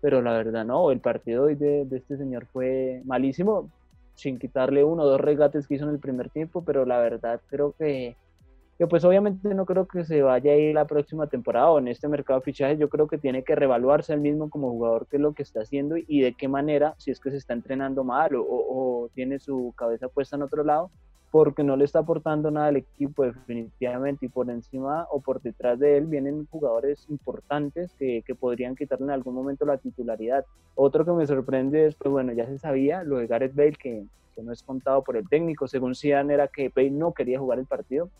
pero 0.00 0.22
la 0.22 0.32
verdad 0.32 0.64
no, 0.64 0.90
el 0.90 1.00
partido 1.00 1.44
hoy 1.44 1.54
de, 1.54 1.86
este 1.90 2.16
señor 2.16 2.46
fue 2.46 3.02
malísimo, 3.04 3.70
sin 4.14 4.38
quitarle 4.38 4.84
uno 4.84 5.02
o 5.02 5.06
dos 5.06 5.20
regates 5.20 5.66
que 5.66 5.74
hizo 5.74 5.84
en 5.84 5.90
el 5.90 5.98
primer 5.98 6.30
tiempo, 6.30 6.62
pero 6.64 6.84
la 6.84 6.98
verdad 6.98 7.40
creo 7.48 7.72
que, 7.72 8.16
que 8.78 8.86
pues 8.86 9.04
obviamente 9.04 9.54
no 9.54 9.66
creo 9.66 9.86
que 9.88 10.04
se 10.04 10.22
vaya 10.22 10.52
a 10.52 10.56
ir 10.56 10.74
la 10.74 10.86
próxima 10.86 11.26
temporada 11.26 11.70
o 11.70 11.78
en 11.78 11.88
este 11.88 12.08
mercado 12.08 12.40
de 12.40 12.44
fichajes, 12.44 12.78
yo 12.78 12.88
creo 12.88 13.08
que 13.08 13.18
tiene 13.18 13.44
que 13.44 13.56
revaluarse 13.56 14.12
el 14.12 14.20
mismo 14.20 14.50
como 14.50 14.70
jugador, 14.70 15.06
qué 15.10 15.16
es 15.16 15.22
lo 15.22 15.32
que 15.32 15.42
está 15.42 15.60
haciendo 15.60 15.96
y 15.96 16.20
de 16.20 16.34
qué 16.34 16.48
manera, 16.48 16.94
si 16.98 17.10
es 17.10 17.20
que 17.20 17.30
se 17.30 17.38
está 17.38 17.54
entrenando 17.54 18.04
mal 18.04 18.34
o, 18.36 18.44
o 18.46 19.10
tiene 19.14 19.38
su 19.38 19.74
cabeza 19.76 20.08
puesta 20.08 20.36
en 20.36 20.42
otro 20.42 20.64
lado, 20.64 20.90
porque 21.34 21.64
no 21.64 21.74
le 21.76 21.84
está 21.84 21.98
aportando 21.98 22.48
nada 22.52 22.68
al 22.68 22.76
equipo 22.76 23.24
definitivamente 23.24 24.26
y 24.26 24.28
por 24.28 24.48
encima 24.50 25.08
o 25.10 25.20
por 25.20 25.42
detrás 25.42 25.80
de 25.80 25.96
él 25.96 26.06
vienen 26.06 26.46
jugadores 26.48 27.06
importantes 27.10 27.92
que, 27.98 28.22
que, 28.24 28.36
podrían 28.36 28.76
quitarle 28.76 29.06
en 29.06 29.10
algún 29.10 29.34
momento 29.34 29.66
la 29.66 29.78
titularidad. 29.78 30.46
Otro 30.76 31.04
que 31.04 31.10
me 31.10 31.26
sorprende 31.26 31.86
es, 31.86 31.96
pues 31.96 32.12
bueno, 32.12 32.32
ya 32.34 32.46
se 32.46 32.56
sabía 32.56 33.02
lo 33.02 33.16
de 33.16 33.26
Gareth 33.26 33.56
Bale, 33.56 33.72
que, 33.72 34.06
que 34.36 34.42
no 34.44 34.52
es 34.52 34.62
contado 34.62 35.02
por 35.02 35.16
el 35.16 35.28
técnico, 35.28 35.66
según 35.66 35.96
Zidane 35.96 36.34
era 36.34 36.46
que 36.46 36.68
Bale 36.68 36.92
no 36.92 37.12
quería 37.12 37.40
jugar 37.40 37.58
el 37.58 37.66
partido, 37.66 38.10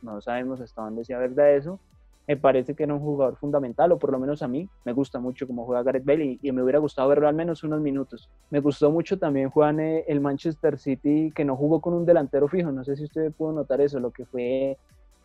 no 0.00 0.20
sabemos 0.20 0.60
hasta 0.60 0.82
dónde 0.82 1.04
sea 1.04 1.18
verdad 1.18 1.56
eso, 1.56 1.80
me 2.26 2.36
parece 2.36 2.74
que 2.74 2.84
era 2.84 2.94
un 2.94 3.00
jugador 3.00 3.36
fundamental, 3.36 3.92
o 3.92 3.98
por 3.98 4.12
lo 4.12 4.18
menos 4.18 4.42
a 4.42 4.48
mí 4.48 4.68
me 4.84 4.92
gusta 4.92 5.18
mucho 5.18 5.46
cómo 5.46 5.64
juega 5.64 5.82
Gareth 5.82 6.04
Bale 6.04 6.38
y, 6.40 6.52
me 6.52 6.62
hubiera 6.62 6.78
gustado 6.78 7.08
verlo 7.08 7.28
al 7.28 7.34
menos 7.34 7.64
unos 7.64 7.80
minutos. 7.80 8.30
Me 8.50 8.60
gustó 8.60 8.90
mucho 8.90 9.18
también 9.18 9.50
Juan 9.50 9.80
eh, 9.80 10.04
el 10.06 10.20
Manchester 10.20 10.78
City 10.78 11.32
que 11.34 11.44
no 11.44 11.56
jugó 11.56 11.80
con 11.80 11.94
un 11.94 12.06
delantero 12.06 12.48
fijo, 12.48 12.70
no 12.70 12.84
sé 12.84 12.96
si 12.96 13.04
usted 13.04 13.32
pudo 13.32 13.52
notar 13.52 13.80
eso, 13.80 13.98
lo 13.98 14.10
que 14.10 14.24
fue 14.24 14.76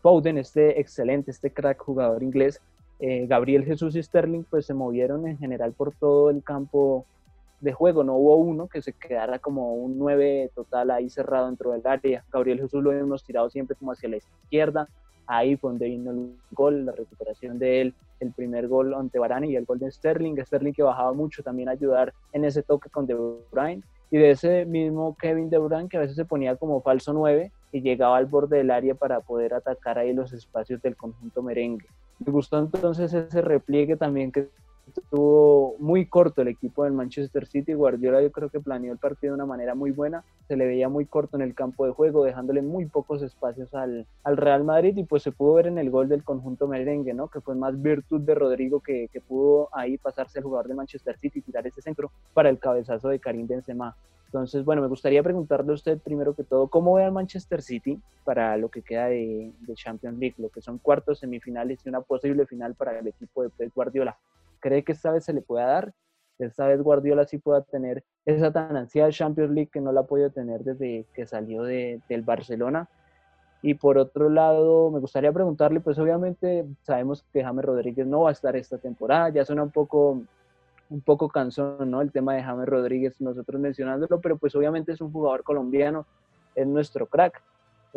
Foden, 0.01 0.37
este 0.37 0.79
excelente, 0.79 1.31
este 1.31 1.51
crack 1.51 1.79
jugador 1.81 2.23
inglés, 2.23 2.61
eh, 2.99 3.27
Gabriel 3.27 3.63
Jesús 3.63 3.95
y 3.95 4.01
Sterling 4.01 4.43
pues 4.49 4.65
se 4.65 4.73
movieron 4.73 5.27
en 5.27 5.37
general 5.37 5.73
por 5.73 5.93
todo 5.93 6.31
el 6.31 6.43
campo 6.43 7.05
de 7.59 7.73
juego, 7.73 8.03
no 8.03 8.15
hubo 8.15 8.35
uno 8.35 8.67
que 8.67 8.81
se 8.81 8.93
quedara 8.93 9.39
como 9.39 9.73
un 9.73 9.97
9 9.97 10.51
total 10.53 10.91
ahí 10.91 11.09
cerrado 11.09 11.47
dentro 11.47 11.71
del 11.71 11.85
área. 11.85 12.23
Gabriel 12.31 12.59
Jesús 12.59 12.83
lo 12.83 12.91
hemos 12.91 13.23
tirado 13.23 13.49
siempre 13.49 13.75
como 13.75 13.91
hacia 13.91 14.09
la 14.09 14.17
izquierda, 14.17 14.87
ahí 15.27 15.55
fue 15.57 15.71
donde 15.71 15.87
vino 15.87 16.11
el 16.11 16.35
gol, 16.51 16.85
la 16.85 16.93
recuperación 16.93 17.59
de 17.59 17.81
él, 17.81 17.93
el 18.19 18.31
primer 18.31 18.67
gol 18.67 18.93
ante 18.93 19.19
Varane 19.19 19.47
y 19.47 19.55
el 19.55 19.65
gol 19.65 19.79
de 19.79 19.91
Sterling, 19.91 20.35
Sterling 20.43 20.73
que 20.73 20.83
bajaba 20.83 21.13
mucho 21.13 21.43
también 21.43 21.69
a 21.69 21.73
ayudar 21.73 22.13
en 22.33 22.45
ese 22.45 22.63
toque 22.63 22.89
con 22.89 23.05
De 23.05 23.13
Bruyne, 23.13 23.83
y 24.09 24.17
de 24.17 24.31
ese 24.31 24.65
mismo 24.65 25.15
Kevin 25.19 25.49
De 25.49 25.57
Bruyne 25.57 25.89
que 25.89 25.97
a 25.97 26.01
veces 26.01 26.15
se 26.15 26.25
ponía 26.25 26.55
como 26.55 26.81
falso 26.81 27.13
9 27.13 27.51
y 27.71 27.81
llegaba 27.81 28.17
al 28.17 28.25
borde 28.25 28.57
del 28.57 28.71
área 28.71 28.95
para 28.95 29.19
poder 29.19 29.53
atacar 29.53 29.99
ahí 29.99 30.13
los 30.13 30.31
espacios 30.31 30.81
del 30.81 30.95
conjunto 30.95 31.43
merengue. 31.43 31.87
Me 32.25 32.31
gustó 32.31 32.57
entonces 32.59 33.13
ese 33.13 33.41
repliegue 33.41 33.97
también 33.97 34.31
que 34.31 34.49
estuvo 34.99 35.75
muy 35.79 36.05
corto 36.05 36.41
el 36.41 36.47
equipo 36.47 36.83
del 36.83 36.93
Manchester 36.93 37.45
City. 37.45 37.73
Guardiola 37.73 38.21
yo 38.21 38.31
creo 38.31 38.49
que 38.49 38.59
planeó 38.59 38.91
el 38.91 38.97
partido 38.97 39.31
de 39.31 39.35
una 39.35 39.45
manera 39.45 39.75
muy 39.75 39.91
buena. 39.91 40.23
Se 40.47 40.55
le 40.55 40.65
veía 40.65 40.89
muy 40.89 41.05
corto 41.05 41.37
en 41.37 41.43
el 41.43 41.55
campo 41.55 41.85
de 41.85 41.91
juego, 41.91 42.23
dejándole 42.23 42.61
muy 42.61 42.85
pocos 42.85 43.21
espacios 43.21 43.73
al, 43.73 44.05
al 44.23 44.37
Real 44.37 44.63
Madrid 44.63 44.95
y 44.97 45.03
pues 45.03 45.23
se 45.23 45.31
pudo 45.31 45.53
ver 45.53 45.67
en 45.67 45.77
el 45.77 45.89
gol 45.89 46.09
del 46.09 46.23
conjunto 46.23 46.67
merengue, 46.67 47.13
¿no? 47.13 47.27
Que 47.27 47.41
fue 47.41 47.55
más 47.55 47.81
virtud 47.81 48.21
de 48.21 48.35
Rodrigo 48.35 48.79
que, 48.79 49.09
que 49.11 49.21
pudo 49.21 49.69
ahí 49.71 49.97
pasarse 49.97 50.39
el 50.39 50.45
jugador 50.45 50.67
de 50.67 50.75
Manchester 50.75 51.17
City 51.17 51.39
y 51.39 51.41
tirar 51.41 51.65
ese 51.65 51.81
centro 51.81 52.11
para 52.33 52.49
el 52.49 52.59
cabezazo 52.59 53.09
de 53.09 53.19
Karim 53.19 53.47
Benzema. 53.47 53.95
Entonces, 54.27 54.65
bueno, 54.65 54.81
me 54.81 54.89
gustaría 54.89 55.23
preguntarle 55.23 55.71
a 55.71 55.75
usted 55.75 55.99
primero 55.99 56.35
que 56.35 56.43
todo, 56.43 56.67
¿cómo 56.67 56.95
ve 56.95 57.05
al 57.05 57.13
Manchester 57.13 57.61
City 57.61 57.97
para 58.25 58.57
lo 58.57 58.69
que 58.69 58.81
queda 58.81 59.05
de, 59.05 59.53
de, 59.61 59.73
Champions 59.73 60.19
League, 60.19 60.35
lo 60.37 60.49
que 60.49 60.61
son 60.61 60.79
cuartos, 60.79 61.19
semifinales 61.19 61.79
y 61.85 61.89
una 61.89 62.01
posible 62.01 62.45
final 62.45 62.75
para 62.75 62.99
el 62.99 63.07
equipo 63.07 63.43
de 63.43 63.49
Pep 63.49 63.71
Guardiola? 63.73 64.17
Cree 64.59 64.83
que 64.83 64.91
esta 64.91 65.11
vez 65.11 65.25
se 65.25 65.33
le 65.33 65.41
pueda 65.41 65.65
dar. 65.65 65.93
Esta 66.39 66.67
vez 66.67 66.81
Guardiola 66.81 67.25
sí 67.25 67.39
pueda 67.39 67.61
tener 67.63 68.03
esa 68.25 68.51
tan 68.51 68.77
ansiada 68.77 69.11
Champions 69.11 69.51
League 69.51 69.71
que 69.71 69.81
no 69.81 69.91
la 69.91 70.01
ha 70.01 70.05
podido 70.05 70.29
tener 70.29 70.63
desde 70.63 71.05
que 71.13 71.25
salió 71.25 71.63
de, 71.63 72.01
del 72.09 72.21
Barcelona. 72.21 72.89
Y 73.63 73.73
por 73.73 73.97
otro 73.97 74.29
lado, 74.29 74.91
me 74.91 74.99
gustaría 74.99 75.31
preguntarle, 75.31 75.79
pues 75.79 75.97
obviamente 75.97 76.65
sabemos 76.83 77.25
que 77.33 77.43
James 77.43 77.65
Rodríguez 77.65 78.05
no 78.05 78.21
va 78.21 78.29
a 78.29 78.33
estar 78.33 78.55
esta 78.55 78.77
temporada, 78.77 79.29
ya 79.29 79.45
suena 79.45 79.63
un 79.63 79.71
poco, 79.71 80.21
un 80.91 81.01
poco 81.01 81.27
cansón, 81.27 81.89
¿no? 81.89 82.01
El 82.01 82.11
tema 82.11 82.35
de 82.35 82.43
James 82.43 82.69
Rodríguez, 82.69 83.19
nosotros 83.19 83.59
mencionándolo, 83.59 84.21
pero 84.21 84.37
pues 84.37 84.55
obviamente 84.55 84.91
es 84.91 85.01
un 85.01 85.11
jugador 85.11 85.43
colombiano, 85.43 86.05
es 86.53 86.67
nuestro 86.67 87.07
crack 87.07 87.41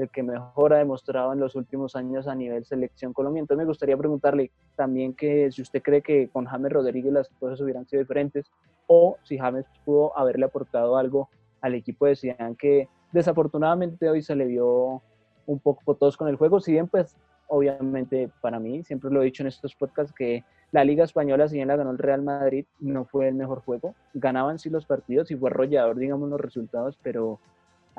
el 0.00 0.10
que 0.10 0.22
mejor 0.22 0.72
ha 0.72 0.78
demostrado 0.78 1.32
en 1.32 1.40
los 1.40 1.54
últimos 1.54 1.96
años 1.96 2.26
a 2.28 2.34
nivel 2.34 2.64
selección 2.64 3.12
colombiana. 3.12 3.44
Entonces 3.44 3.64
me 3.64 3.68
gustaría 3.68 3.96
preguntarle 3.96 4.50
también 4.76 5.14
que 5.14 5.50
si 5.52 5.62
usted 5.62 5.82
cree 5.82 6.02
que 6.02 6.28
con 6.28 6.46
James 6.46 6.72
Rodríguez 6.72 7.12
las 7.12 7.28
cosas 7.40 7.60
hubieran 7.60 7.86
sido 7.86 8.00
diferentes 8.00 8.50
o 8.86 9.16
si 9.22 9.38
James 9.38 9.66
pudo 9.84 10.16
haberle 10.18 10.46
aportado 10.46 10.96
algo 10.96 11.28
al 11.60 11.74
equipo 11.74 12.06
de 12.06 12.16
Zidane 12.16 12.56
que 12.56 12.88
desafortunadamente 13.12 14.08
hoy 14.08 14.22
se 14.22 14.34
le 14.34 14.46
vio 14.46 15.02
un 15.46 15.58
poco 15.58 15.94
todos 15.94 16.16
con 16.16 16.28
el 16.28 16.36
juego, 16.36 16.60
si 16.60 16.72
bien 16.72 16.88
pues 16.88 17.16
obviamente 17.50 18.30
para 18.40 18.60
mí, 18.60 18.82
siempre 18.84 19.10
lo 19.10 19.20
he 19.20 19.26
dicho 19.26 19.42
en 19.42 19.48
estos 19.48 19.74
podcasts, 19.74 20.14
que 20.16 20.44
la 20.72 20.84
Liga 20.84 21.02
Española, 21.04 21.48
si 21.48 21.56
bien 21.56 21.68
la 21.68 21.76
ganó 21.76 21.90
el 21.90 21.98
Real 21.98 22.22
Madrid, 22.22 22.64
no 22.78 23.04
fue 23.04 23.26
el 23.28 23.34
mejor 23.34 23.60
juego. 23.62 23.96
Ganaban 24.14 24.60
sí 24.60 24.70
los 24.70 24.86
partidos 24.86 25.30
y 25.32 25.36
fue 25.36 25.50
arrollador, 25.50 25.96
digamos, 25.96 26.30
los 26.30 26.40
resultados, 26.40 26.96
pero 27.02 27.40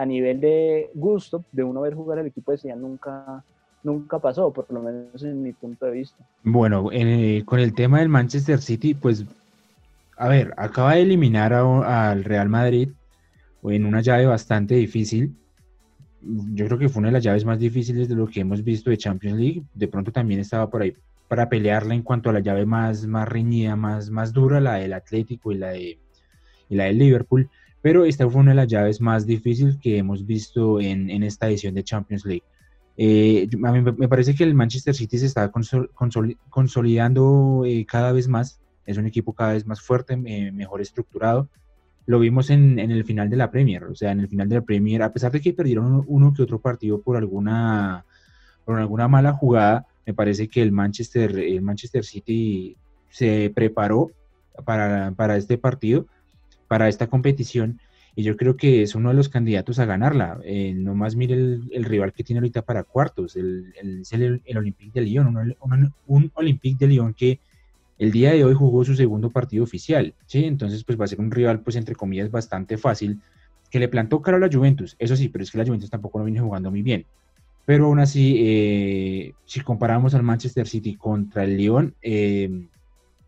a 0.02 0.06
nivel 0.06 0.42
de 0.42 0.90
gusto 0.96 1.46
de 1.52 1.64
uno 1.64 1.82
ver 1.82 1.94
jugar 1.94 2.18
al 2.18 2.26
equipo 2.26 2.52
de 2.52 2.58
Zidane 2.58 2.82
nunca, 2.82 3.44
nunca 3.84 4.18
pasó, 4.18 4.52
por 4.52 4.66
lo 4.74 4.82
menos 4.82 5.22
en 5.22 5.44
mi 5.44 5.54
punto 5.54 5.86
de 5.86 5.92
vista. 5.92 6.26
Bueno, 6.44 6.90
eh, 6.92 7.44
con 7.46 7.60
el 7.60 7.76
tema 7.76 8.00
del 8.00 8.10
Manchester 8.10 8.60
City, 8.60 8.96
pues, 8.96 9.26
a 10.18 10.28
ver, 10.28 10.56
acaba 10.58 10.96
de 10.96 11.04
eliminar 11.04 11.54
al 11.54 12.24
Real 12.24 12.50
Madrid 12.50 12.90
en 13.64 13.86
una 13.86 14.02
llave 14.02 14.26
bastante 14.26 14.74
difícil. 14.74 15.36
Yo 16.22 16.66
creo 16.66 16.80
que 16.80 16.90
fue 16.90 17.02
una 17.02 17.10
de 17.10 17.14
las 17.14 17.24
llaves 17.24 17.46
más 17.46 17.60
difíciles 17.60 18.10
de 18.10 18.16
lo 18.16 18.26
que 18.26 18.40
hemos 18.40 18.64
visto 18.64 18.90
de 18.90 18.98
Champions 18.98 19.38
League. 19.40 19.64
De 19.76 19.88
pronto 19.88 20.12
también 20.12 20.40
estaba 20.40 20.68
por 20.68 20.82
ahí 20.82 20.96
para 21.28 21.48
pelearla 21.48 21.94
en 21.94 22.02
cuanto 22.02 22.32
a 22.32 22.34
la 22.34 22.40
llave 22.40 22.66
más, 22.66 23.06
más 23.06 23.30
reñida, 23.30 23.76
más, 23.76 24.10
más 24.10 24.34
dura, 24.34 24.60
la 24.60 24.76
del 24.76 24.94
Atlético 24.94 25.52
y 25.52 25.60
la, 25.60 25.70
de, 25.70 26.00
y 26.70 26.76
la 26.76 26.86
del 26.86 26.98
Liverpool 26.98 27.48
pero 27.82 28.06
esta 28.06 28.30
fue 28.30 28.42
una 28.42 28.52
de 28.52 28.56
las 28.56 28.68
llaves 28.68 29.02
más 29.02 29.26
difíciles 29.26 29.78
que 29.78 29.98
hemos 29.98 30.26
visto 30.26 30.80
en, 30.80 31.10
en 31.10 31.24
esta 31.24 31.48
edición 31.48 31.74
de 31.74 31.84
Champions 31.84 32.26
League. 32.26 32.44
Eh, 32.98 33.48
a 33.66 33.72
mí 33.72 33.82
me 33.82 34.08
parece 34.08 34.36
que 34.36 34.44
el 34.44 34.54
Manchester 34.54 34.94
City 34.94 35.18
se 35.18 35.26
está 35.26 35.52
consolidando 36.50 37.64
eh, 37.66 37.86
cada 37.88 38.12
vez 38.12 38.28
más, 38.28 38.62
es 38.86 38.98
un 38.98 39.08
equipo 39.08 39.34
cada 39.34 39.54
vez 39.54 39.66
más 39.66 39.82
fuerte, 39.82 40.16
mejor 40.18 40.82
estructurado. 40.82 41.50
Lo 42.06 42.20
vimos 42.20 42.50
en, 42.50 42.78
en, 42.80 42.92
el 42.92 43.06
final 43.06 43.30
de 43.30 43.38
la 43.38 43.50
Premier, 43.50 43.86
o 43.86 43.96
sea, 43.96 44.12
en 44.12 44.20
el 44.20 44.28
final 44.28 44.50
de 44.50 44.56
la 44.56 44.62
Premier, 44.62 45.02
a 45.02 45.14
pesar 45.14 45.32
de 45.32 45.40
que 45.40 45.54
perdieron 45.54 46.04
uno, 46.08 46.34
que 46.34 46.44
otro 46.44 46.60
partido 46.60 47.02
por 47.02 47.16
alguna, 47.16 48.06
por 48.66 48.80
alguna 48.80 49.08
mala 49.08 49.34
jugada, 49.34 49.88
me 50.06 50.14
parece 50.14 50.48
que 50.48 50.62
el 50.62 50.72
Manchester, 50.72 51.38
el 51.38 51.62
Manchester 51.62 52.04
City 52.04 52.76
se 53.10 53.52
preparó 53.56 54.12
para, 54.66 55.12
para 55.16 55.38
este 55.38 55.58
partido 55.58 56.08
para 56.72 56.88
esta 56.88 57.08
competición 57.08 57.82
y 58.16 58.24
yo 58.24 58.38
creo 58.38 58.56
que 58.56 58.82
es 58.82 58.96
uno 58.96 59.10
de 59.10 59.16
los 59.16 59.28
candidatos 59.28 59.78
a 59.80 59.84
ganarla. 59.84 60.40
Eh, 60.46 60.74
nomás 60.74 61.18
mire 61.18 61.34
el, 61.36 61.84
rival 61.84 62.14
que 62.14 62.24
tiene 62.24 62.40
ahorita 62.40 62.62
para 62.62 62.86
cuartos, 62.86 63.36
el, 63.36 63.74
es 63.76 64.14
el, 64.14 64.42
Olympique 64.56 64.98
de 64.98 65.06
Lyon, 65.06 65.36
un, 65.60 65.94
un, 66.08 66.32
Olympique 66.34 66.78
de 66.80 66.88
Lyon 66.88 67.14
que 67.14 67.42
el 68.00 68.14
día 68.14 68.32
de 68.32 68.46
hoy 68.46 68.54
jugó 68.54 68.86
su 68.86 68.96
segundo 68.96 69.30
partido 69.30 69.66
oficial, 69.66 70.14
¿sí? 70.28 70.46
Entonces 70.46 70.86
pues 70.86 70.98
va 70.98 71.04
a 71.04 71.08
ser 71.10 71.20
un 71.20 71.30
rival 71.30 71.60
pues 71.60 71.76
entre 71.76 71.94
comillas 71.94 72.32
bastante 72.32 72.78
fácil, 72.78 73.20
que 73.70 73.78
le 73.78 73.90
plantó 73.90 74.22
caro 74.22 74.38
a 74.38 74.40
la 74.40 74.50
Juventus, 74.50 74.96
eso 74.98 75.18
sí, 75.18 75.28
pero 75.28 75.44
es 75.44 75.52
que 75.52 75.58
la 75.58 75.66
Juventus 75.66 75.90
tampoco 75.90 76.20
lo 76.20 76.24
viene 76.24 76.40
jugando 76.40 76.72
muy 76.72 76.84
bien. 76.84 77.06
Pero 77.66 77.88
aún 77.88 78.00
así, 78.00 78.38
eh, 78.40 79.34
si 79.44 79.60
comparamos 79.60 80.16
al 80.16 80.24
Manchester 80.24 80.70
City 80.70 80.96
contra 80.96 81.44
el 81.44 81.58
Lyon, 81.58 81.96
eh, 82.02 82.70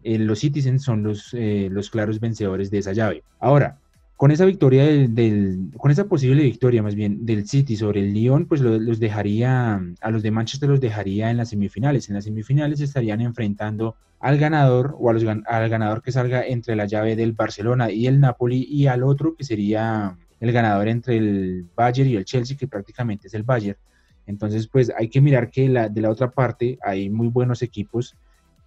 eh, 0.03 0.17
los 0.19 0.39
Citizens 0.39 0.83
son 0.83 1.03
los, 1.03 1.33
eh, 1.33 1.69
los 1.71 1.89
claros 1.89 2.19
vencedores 2.19 2.69
de 2.71 2.79
esa 2.79 2.93
llave. 2.93 3.23
Ahora, 3.39 3.79
con 4.15 4.31
esa 4.31 4.45
victoria 4.45 4.85
del, 4.85 5.71
con 5.77 5.91
esa 5.91 6.05
posible 6.05 6.43
victoria 6.43 6.81
más 6.81 6.95
bien 6.95 7.25
del 7.25 7.47
City 7.47 7.75
sobre 7.75 7.99
el 7.99 8.13
Lyon, 8.13 8.45
pues 8.45 8.61
los 8.61 8.99
dejaría, 8.99 9.81
a 9.99 10.11
los 10.11 10.23
de 10.23 10.31
Manchester 10.31 10.69
los 10.69 10.79
dejaría 10.79 11.29
en 11.29 11.37
las 11.37 11.49
semifinales. 11.49 12.07
En 12.07 12.15
las 12.15 12.23
semifinales 12.23 12.79
estarían 12.79 13.21
enfrentando 13.21 13.95
al 14.19 14.37
ganador 14.37 14.95
o 14.97 15.09
a 15.09 15.13
los, 15.13 15.25
al 15.25 15.69
ganador 15.69 16.01
que 16.01 16.13
salga 16.13 16.45
entre 16.45 16.75
la 16.75 16.85
llave 16.85 17.15
del 17.17 17.33
Barcelona 17.33 17.91
y 17.91 18.07
el 18.07 18.19
Napoli 18.19 18.65
y 18.69 18.87
al 18.87 19.03
otro 19.03 19.35
que 19.35 19.43
sería 19.43 20.15
el 20.39 20.51
ganador 20.51 20.87
entre 20.87 21.17
el 21.17 21.65
Bayern 21.75 22.09
y 22.09 22.15
el 22.15 22.25
Chelsea, 22.25 22.55
que 22.55 22.67
prácticamente 22.67 23.27
es 23.27 23.33
el 23.33 23.43
Bayern. 23.43 23.77
Entonces, 24.25 24.67
pues 24.67 24.91
hay 24.97 25.09
que 25.09 25.19
mirar 25.19 25.49
que 25.49 25.67
la, 25.67 25.89
de 25.89 26.01
la 26.01 26.09
otra 26.09 26.31
parte 26.31 26.77
hay 26.81 27.09
muy 27.09 27.27
buenos 27.27 27.61
equipos 27.61 28.15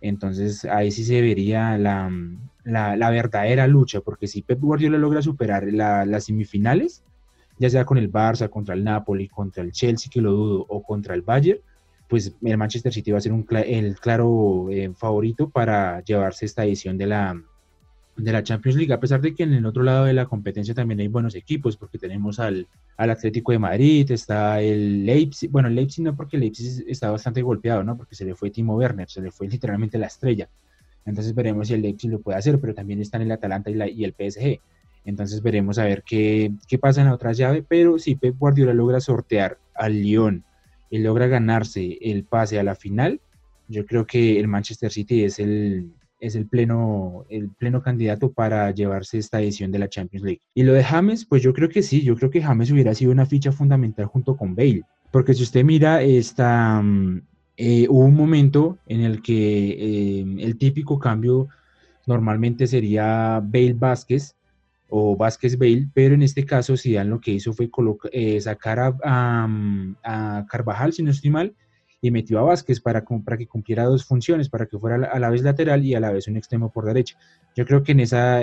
entonces 0.08 0.64
ahí 0.64 0.90
sí 0.90 1.04
se 1.04 1.20
vería 1.20 1.78
la, 1.78 2.10
la, 2.64 3.10
verdadera 3.10 3.66
lucha, 3.66 4.00
porque 4.00 4.26
si 4.26 4.42
Pep 4.42 4.60
Guardiola 4.60 4.98
logra 4.98 5.22
superar 5.22 5.64
las 5.64 6.24
semifinales, 6.24 7.02
ya 7.58 7.70
sea 7.70 7.84
con 7.84 7.98
el 7.98 8.10
Barça, 8.10 8.50
contra 8.50 8.74
el 8.74 8.84
Napoli, 8.84 9.28
contra 9.28 9.62
el 9.62 9.72
Chelsea, 9.72 10.10
que 10.12 10.20
lo 10.20 10.32
dudo, 10.32 10.66
o 10.68 10.82
contra 10.82 11.14
el 11.14 11.22
Bayern, 11.22 11.60
pues 12.08 12.34
el 12.42 12.58
Manchester 12.58 12.92
City 12.92 13.10
va 13.10 13.18
a 13.18 13.22
ser 13.22 13.32
un, 13.32 13.46
el 13.50 13.98
claro 13.98 14.68
eh, 14.70 14.92
favorito 14.94 15.48
para 15.50 16.02
llevarse 16.02 16.44
esta 16.44 16.64
edición 16.64 16.98
de 16.98 17.06
la, 17.06 17.40
de 18.16 18.32
la 18.32 18.42
Champions 18.42 18.76
League, 18.76 18.92
a 18.92 19.00
pesar 19.00 19.20
de 19.20 19.34
que 19.34 19.42
en 19.42 19.52
el 19.52 19.66
otro 19.66 19.82
lado 19.82 20.06
de 20.06 20.14
la 20.14 20.26
competencia 20.26 20.74
también 20.74 21.00
hay 21.00 21.08
buenos 21.08 21.34
equipos, 21.34 21.76
porque 21.76 21.98
tenemos 21.98 22.38
al, 22.38 22.66
al 22.96 23.10
Atlético 23.10 23.52
de 23.52 23.58
Madrid, 23.58 24.10
está 24.10 24.60
el 24.62 25.04
Leipzig, 25.04 25.50
bueno, 25.50 25.68
el 25.68 25.74
Leipzig 25.74 26.02
no 26.02 26.16
porque 26.16 26.36
el 26.36 26.40
Leipzig 26.40 26.84
está 26.88 27.10
bastante 27.10 27.42
golpeado, 27.42 27.84
¿no? 27.84 27.96
Porque 27.96 28.14
se 28.14 28.24
le 28.24 28.34
fue 28.34 28.50
Timo 28.50 28.76
Werner, 28.76 29.08
se 29.10 29.20
le 29.20 29.30
fue 29.30 29.48
literalmente 29.48 29.98
la 29.98 30.06
estrella. 30.06 30.48
Entonces 31.04 31.34
veremos 31.34 31.68
si 31.68 31.74
el 31.74 31.82
Leipzig 31.82 32.10
lo 32.10 32.20
puede 32.20 32.38
hacer, 32.38 32.58
pero 32.58 32.74
también 32.74 33.00
están 33.00 33.22
el 33.22 33.30
Atalanta 33.30 33.70
y, 33.70 33.74
la, 33.74 33.88
y 33.88 34.04
el 34.04 34.12
PSG. 34.12 34.60
Entonces 35.04 35.42
veremos 35.42 35.78
a 35.78 35.84
ver 35.84 36.02
qué, 36.02 36.52
qué 36.66 36.78
pasa 36.78 37.02
en 37.02 37.08
la 37.08 37.14
otra 37.14 37.32
llave, 37.32 37.62
pero 37.62 37.98
si 37.98 38.16
Pep 38.16 38.36
Guardiola 38.38 38.72
logra 38.72 38.98
sortear 39.00 39.58
al 39.74 40.02
Lyon 40.02 40.42
y 40.90 40.98
logra 40.98 41.26
ganarse 41.26 41.98
el 42.00 42.24
pase 42.24 42.58
a 42.58 42.64
la 42.64 42.74
final, 42.74 43.20
yo 43.68 43.84
creo 43.84 44.06
que 44.06 44.40
el 44.40 44.48
Manchester 44.48 44.90
City 44.90 45.24
es 45.24 45.38
el, 45.38 45.92
es 46.20 46.34
el 46.34 46.46
pleno, 46.46 47.24
el 47.28 47.50
pleno 47.50 47.82
candidato 47.82 48.32
para 48.32 48.70
llevarse 48.70 49.18
esta 49.18 49.40
edición 49.40 49.70
de 49.70 49.78
la 49.78 49.88
Champions 49.88 50.24
League. 50.24 50.40
Y 50.54 50.62
lo 50.62 50.72
de 50.72 50.84
James, 50.84 51.24
pues 51.24 51.42
yo 51.42 51.52
creo 51.52 51.68
que 51.68 51.82
sí, 51.82 52.02
yo 52.02 52.16
creo 52.16 52.30
que 52.30 52.42
James 52.42 52.70
hubiera 52.70 52.94
sido 52.94 53.12
una 53.12 53.26
ficha 53.26 53.52
fundamental 53.52 54.06
junto 54.06 54.36
con 54.36 54.54
Bale, 54.54 54.82
porque 55.10 55.34
si 55.34 55.42
usted 55.42 55.64
mira 55.64 56.02
esta, 56.02 56.80
mm, 56.82 57.22
eh, 57.56 57.86
hubo 57.88 58.04
un 58.04 58.14
momento 58.14 58.78
en 58.86 59.00
el 59.00 59.22
que 59.22 59.70
eh, 59.70 60.26
el 60.38 60.58
típico 60.58 60.98
cambio 60.98 61.48
normalmente 62.06 62.66
sería 62.66 63.40
Bale 63.42 63.74
Vázquez 63.74 64.36
o 64.88 65.16
Vázquez 65.16 65.58
Bale, 65.58 65.88
pero 65.92 66.14
en 66.14 66.22
este 66.22 66.44
caso 66.44 66.76
Zidane 66.76 67.10
lo 67.10 67.20
que 67.20 67.32
hizo 67.32 67.52
fue 67.52 67.68
eh, 68.12 68.40
sacar 68.40 68.78
a, 68.78 69.48
a, 70.04 70.46
Carvajal, 70.48 70.92
si 70.92 71.02
no 71.02 71.10
estoy 71.10 71.30
mal, 71.30 71.54
y 72.06 72.10
metió 72.10 72.38
a 72.38 72.42
Vázquez 72.42 72.80
para, 72.80 73.04
que 73.04 73.46
cumpliera 73.46 73.84
dos 73.84 74.04
funciones, 74.04 74.48
para 74.48 74.66
que 74.66 74.78
fuera 74.78 75.08
a 75.10 75.18
la 75.18 75.30
vez 75.30 75.42
lateral 75.42 75.84
y 75.84 75.94
a 75.94 76.00
la 76.00 76.12
vez 76.12 76.28
un 76.28 76.36
extremo 76.36 76.70
por 76.70 76.84
derecha. 76.84 77.16
Yo 77.54 77.66
creo 77.66 77.82
que 77.82 77.92
en 77.92 78.00
esa, 78.00 78.42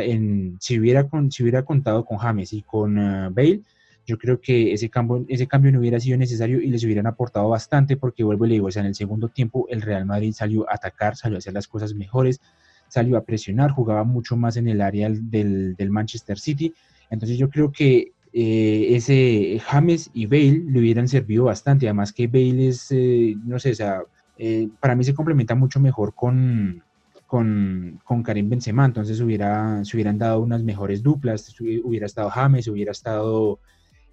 si, 0.60 0.79
hubiera 0.79 1.08
con, 1.08 1.32
si 1.32 1.43
hubiera 1.43 1.63
contado 1.63 2.03
con 2.05 2.17
James 2.17 2.51
y 2.53 2.62
con 2.62 2.96
Bale, 3.34 3.62
yo 4.05 4.17
creo 4.17 4.41
que 4.41 4.74
ese 4.74 4.89
cambio, 4.89 5.25
ese 5.29 5.48
cambio 5.48 5.72
no 5.72 5.79
hubiera 5.79 6.00
sido 6.00 6.17
necesario 6.17 6.60
y 6.60 6.67
les 6.67 6.84
hubieran 6.84 7.08
aportado 7.08 7.48
bastante 7.48 7.96
porque 7.96 8.24
vuelvo 8.24 8.46
y 8.46 8.50
le 8.50 8.53
digo, 8.55 8.67
o 8.67 8.72
sea, 8.72 8.82
en 8.82 8.88
el 8.88 8.96
segundo 8.96 9.29
tiempo 9.29 9.65
el 9.70 9.82
Real 9.82 10.05
Madrid 10.05 10.34
salió 10.34 10.70
a 10.70 10.75
atacar, 10.75 11.15
salió 11.15 11.38
a 11.38 11.39
hacer 11.39 11.53
las 11.53 11.67
cosas 11.67 11.93
mejores, 11.93 12.41
salió 12.89 13.17
a 13.17 13.24
presionar, 13.24 13.72
jugaba 13.72 14.03
mucho 14.03 14.36
más 14.36 14.58
en 14.58 14.67
el 14.67 14.82
área 14.82 15.10
del, 15.10 15.75
del 15.75 15.89
Manchester 15.89 16.38
City. 16.38 16.74
Entonces 17.10 17.38
yo 17.38 17.50
creo 17.50 17.72
que 17.72 18.12
eh, 18.36 18.96
ese 18.96 19.62
James 19.63 20.10
y 20.12 20.25
Bale 20.25 20.63
le 20.68 20.80
hubieran 20.80 21.08
servido 21.08 21.46
bastante, 21.46 21.86
además 21.86 22.12
que 22.12 22.25
Bale 22.25 22.70
es, 22.70 22.88
eh, 22.92 23.36
no 23.46 23.60
sé, 23.60 23.72
o 23.72 23.75
sea, 23.75 24.02
eh, 24.40 24.70
para 24.80 24.96
mí 24.96 25.04
se 25.04 25.13
complementa 25.13 25.54
mucho 25.54 25.80
mejor 25.80 26.16
con, 26.16 26.82
con, 27.28 28.24
Karim 28.24 28.50
Benzema, 28.50 28.86
entonces 28.86 29.20
hubiera, 29.22 29.86
se 29.86 29.96
hubieran 29.96 30.18
dado 30.18 30.42
unas 30.42 30.63
mejores 30.63 31.04
duplas, 31.04 31.56
hubiera 31.60 32.08
estado 32.08 32.32
James, 32.32 32.68
hubiera 32.68 32.92
estado 32.92 33.60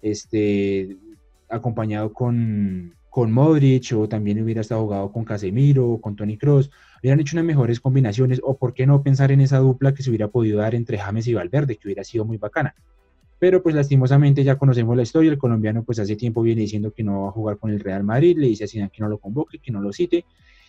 este, 0.03 0.97
acompañado 1.49 2.13
con, 2.13 2.93
con 3.09 3.31
Modric 3.31 3.91
o 3.95 4.07
también 4.07 4.43
hubiera 4.43 4.61
estado 4.61 4.83
jugado 4.83 5.11
con 5.11 5.25
Casemiro 5.25 5.89
o 5.89 6.01
con 6.01 6.15
Tony 6.15 6.37
Cross, 6.37 6.69
hubieran 7.01 7.19
hecho 7.19 7.35
unas 7.35 7.45
mejores 7.45 7.79
combinaciones 7.79 8.39
o 8.43 8.55
por 8.55 8.75
qué 8.75 8.85
no 8.85 9.01
pensar 9.01 9.31
en 9.31 9.41
esa 9.41 9.57
dupla 9.57 9.95
que 9.95 10.03
se 10.03 10.11
hubiera 10.11 10.27
podido 10.27 10.59
dar 10.59 10.75
entre 10.75 10.99
James 10.99 11.25
y 11.25 11.33
Valverde, 11.33 11.77
que 11.77 11.87
hubiera 11.87 12.03
sido 12.03 12.23
muy 12.23 12.37
bacana. 12.37 12.75
Pero 13.41 13.63
pues 13.63 13.73
lastimosamente 13.73 14.43
ya 14.43 14.59
conocemos 14.59 14.95
la 14.95 15.01
historia, 15.01 15.31
el 15.31 15.39
colombiano 15.39 15.83
pues 15.83 15.97
hace 15.97 16.15
tiempo 16.15 16.43
viene 16.43 16.61
diciendo 16.61 16.93
que 16.93 17.03
no 17.03 17.23
va 17.23 17.29
a 17.29 17.31
jugar 17.31 17.57
con 17.57 17.71
el 17.71 17.79
Real 17.79 18.03
Madrid, 18.03 18.37
le 18.37 18.45
dice 18.45 18.65
a 18.65 18.67
Zidane 18.67 18.91
que 18.91 19.01
no 19.01 19.09
lo 19.09 19.17
convoque, 19.17 19.57
que 19.57 19.71
no 19.71 19.81
lo 19.81 19.91
cite, 19.91 20.25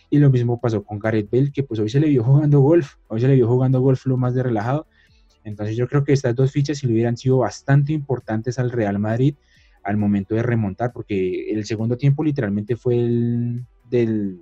y 0.09 0.17
lo 0.17 0.31
mismo 0.31 0.59
pasó 0.59 0.83
con 0.83 0.97
Gareth 0.97 1.29
Bale, 1.29 1.51
que 1.51 1.61
pues 1.61 1.79
hoy 1.79 1.87
se 1.87 1.99
le 1.99 2.07
vio 2.07 2.23
jugando 2.23 2.61
golf, 2.61 2.95
hoy 3.09 3.21
se 3.21 3.27
le 3.27 3.35
vio 3.35 3.47
jugando 3.47 3.79
golf 3.79 4.03
lo 4.07 4.17
más 4.17 4.33
de 4.33 4.41
relajado, 4.41 4.87
entonces 5.43 5.77
yo 5.77 5.87
creo 5.87 6.03
que 6.03 6.13
estas 6.13 6.35
dos 6.35 6.51
fichas 6.51 6.79
si 6.79 6.87
le 6.87 6.93
hubieran 6.93 7.15
sido 7.15 7.37
bastante 7.37 7.93
importantes 7.93 8.57
al 8.57 8.71
Real 8.71 8.97
Madrid 8.97 9.35
al 9.83 9.97
momento 9.97 10.33
de 10.33 10.41
remontar, 10.41 10.93
porque 10.93 11.51
el 11.51 11.65
segundo 11.65 11.95
tiempo 11.95 12.23
literalmente 12.23 12.75
fue 12.75 12.95
el 12.95 13.67
del, 13.87 14.41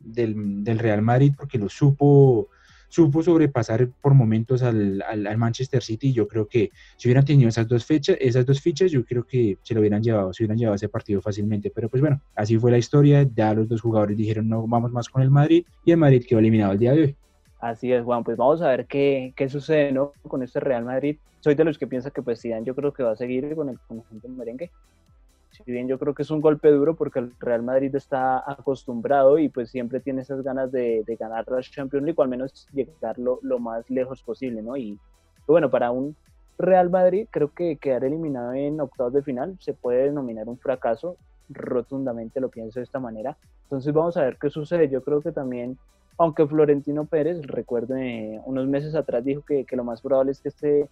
del, 0.00 0.78
Real 0.78 1.00
Madrid 1.00 1.32
porque 1.34 1.56
lo 1.56 1.70
supo, 1.70 2.50
supo 2.90 3.22
sobrepasar 3.22 3.88
por 4.02 4.14
momentos 4.14 4.62
al, 4.62 5.02
al, 5.02 5.38
Manchester 5.38 5.82
City 5.82 6.12
yo 6.12 6.26
creo 6.28 6.46
que 6.46 6.70
si 6.96 7.08
hubieran 7.08 7.24
tenido 7.24 7.48
esas 7.48 7.66
dos 7.66 7.84
fechas, 7.86 8.16
esas 8.20 8.44
dos 8.44 8.60
fichas, 8.60 8.90
yo 8.90 9.04
creo 9.04 9.24
que 9.24 9.56
se 9.62 9.74
lo 9.74 9.80
hubieran 9.80 10.02
llevado, 10.02 10.32
se 10.32 10.42
hubieran 10.42 10.58
llevado 10.58 10.74
ese 10.74 10.88
partido 10.88 11.22
fácilmente. 11.22 11.70
Pero 11.70 11.88
pues 11.88 12.00
bueno, 12.00 12.20
así 12.34 12.58
fue 12.58 12.70
la 12.70 12.78
historia, 12.78 13.26
ya 13.34 13.54
los 13.54 13.68
dos 13.68 13.80
jugadores 13.80 14.16
dijeron 14.16 14.48
no 14.48 14.66
vamos 14.66 14.92
más 14.92 15.08
con 15.08 15.22
el 15.22 15.30
Madrid 15.30 15.64
y 15.84 15.92
el 15.92 15.96
Madrid 15.96 16.24
quedó 16.28 16.40
eliminado 16.40 16.72
el 16.72 16.78
día 16.78 16.92
de 16.92 17.02
hoy. 17.02 17.16
Así 17.60 17.92
es, 17.92 18.02
Juan. 18.02 18.24
Pues 18.24 18.36
vamos 18.36 18.60
a 18.62 18.68
ver 18.68 18.86
qué, 18.86 19.32
qué 19.36 19.48
sucede 19.48 19.92
¿no? 19.92 20.12
con 20.26 20.42
este 20.42 20.60
Real 20.60 20.84
Madrid. 20.84 21.16
Soy 21.40 21.54
de 21.54 21.64
los 21.64 21.78
que 21.78 21.86
piensa 21.86 22.10
que 22.10 22.22
pues 22.22 22.40
Zidane 22.40 22.66
yo 22.66 22.74
creo 22.74 22.92
que 22.92 23.02
va 23.02 23.12
a 23.12 23.16
seguir 23.16 23.54
con 23.54 23.68
el 23.68 23.78
conjunto 23.86 24.28
merengue. 24.28 24.70
Si 25.50 25.70
bien 25.70 25.88
yo 25.88 25.98
creo 25.98 26.14
que 26.14 26.22
es 26.22 26.30
un 26.30 26.40
golpe 26.40 26.70
duro 26.70 26.94
porque 26.94 27.18
el 27.18 27.32
Real 27.38 27.62
Madrid 27.62 27.94
está 27.94 28.38
acostumbrado 28.50 29.38
y 29.38 29.48
pues 29.48 29.70
siempre 29.70 30.00
tiene 30.00 30.22
esas 30.22 30.42
ganas 30.42 30.70
de, 30.70 31.04
ganar 31.18 31.44
la 31.50 31.60
Champions 31.60 32.04
League 32.04 32.16
o 32.18 32.22
al 32.22 32.28
menos 32.28 32.66
llegar 32.72 33.18
lo, 33.18 33.40
más 33.58 33.88
lejos 33.90 34.22
posible, 34.22 34.62
¿no? 34.62 34.76
Y 34.76 34.98
bueno, 35.46 35.70
para 35.70 35.90
un 35.90 36.16
Real 36.58 36.90
Madrid 36.90 37.26
creo 37.30 37.52
que 37.52 37.76
quedar 37.76 38.04
eliminado 38.04 38.52
en 38.52 38.80
octavos 38.80 39.12
de 39.12 39.22
final 39.22 39.56
se 39.60 39.74
puede 39.74 40.04
denominar 40.04 40.48
un 40.48 40.58
fracaso, 40.58 41.16
rotundamente 41.48 42.40
lo 42.40 42.48
pienso 42.48 42.78
de 42.78 42.84
esta 42.84 43.00
manera. 43.00 43.36
Entonces 43.64 43.92
vamos 43.92 44.16
a 44.16 44.22
ver 44.22 44.38
qué 44.40 44.50
sucede. 44.50 44.88
Yo 44.88 45.02
creo 45.02 45.20
que 45.20 45.32
también 45.32 45.78
aunque 46.20 46.46
Florentino 46.46 47.06
Pérez, 47.06 47.40
recuerdo, 47.46 47.94
unos 48.44 48.66
meses 48.66 48.94
atrás 48.94 49.24
dijo 49.24 49.40
que, 49.40 49.64
lo 49.70 49.84
más 49.84 50.02
probable 50.02 50.32
es 50.32 50.42
que 50.42 50.50
este, 50.50 50.86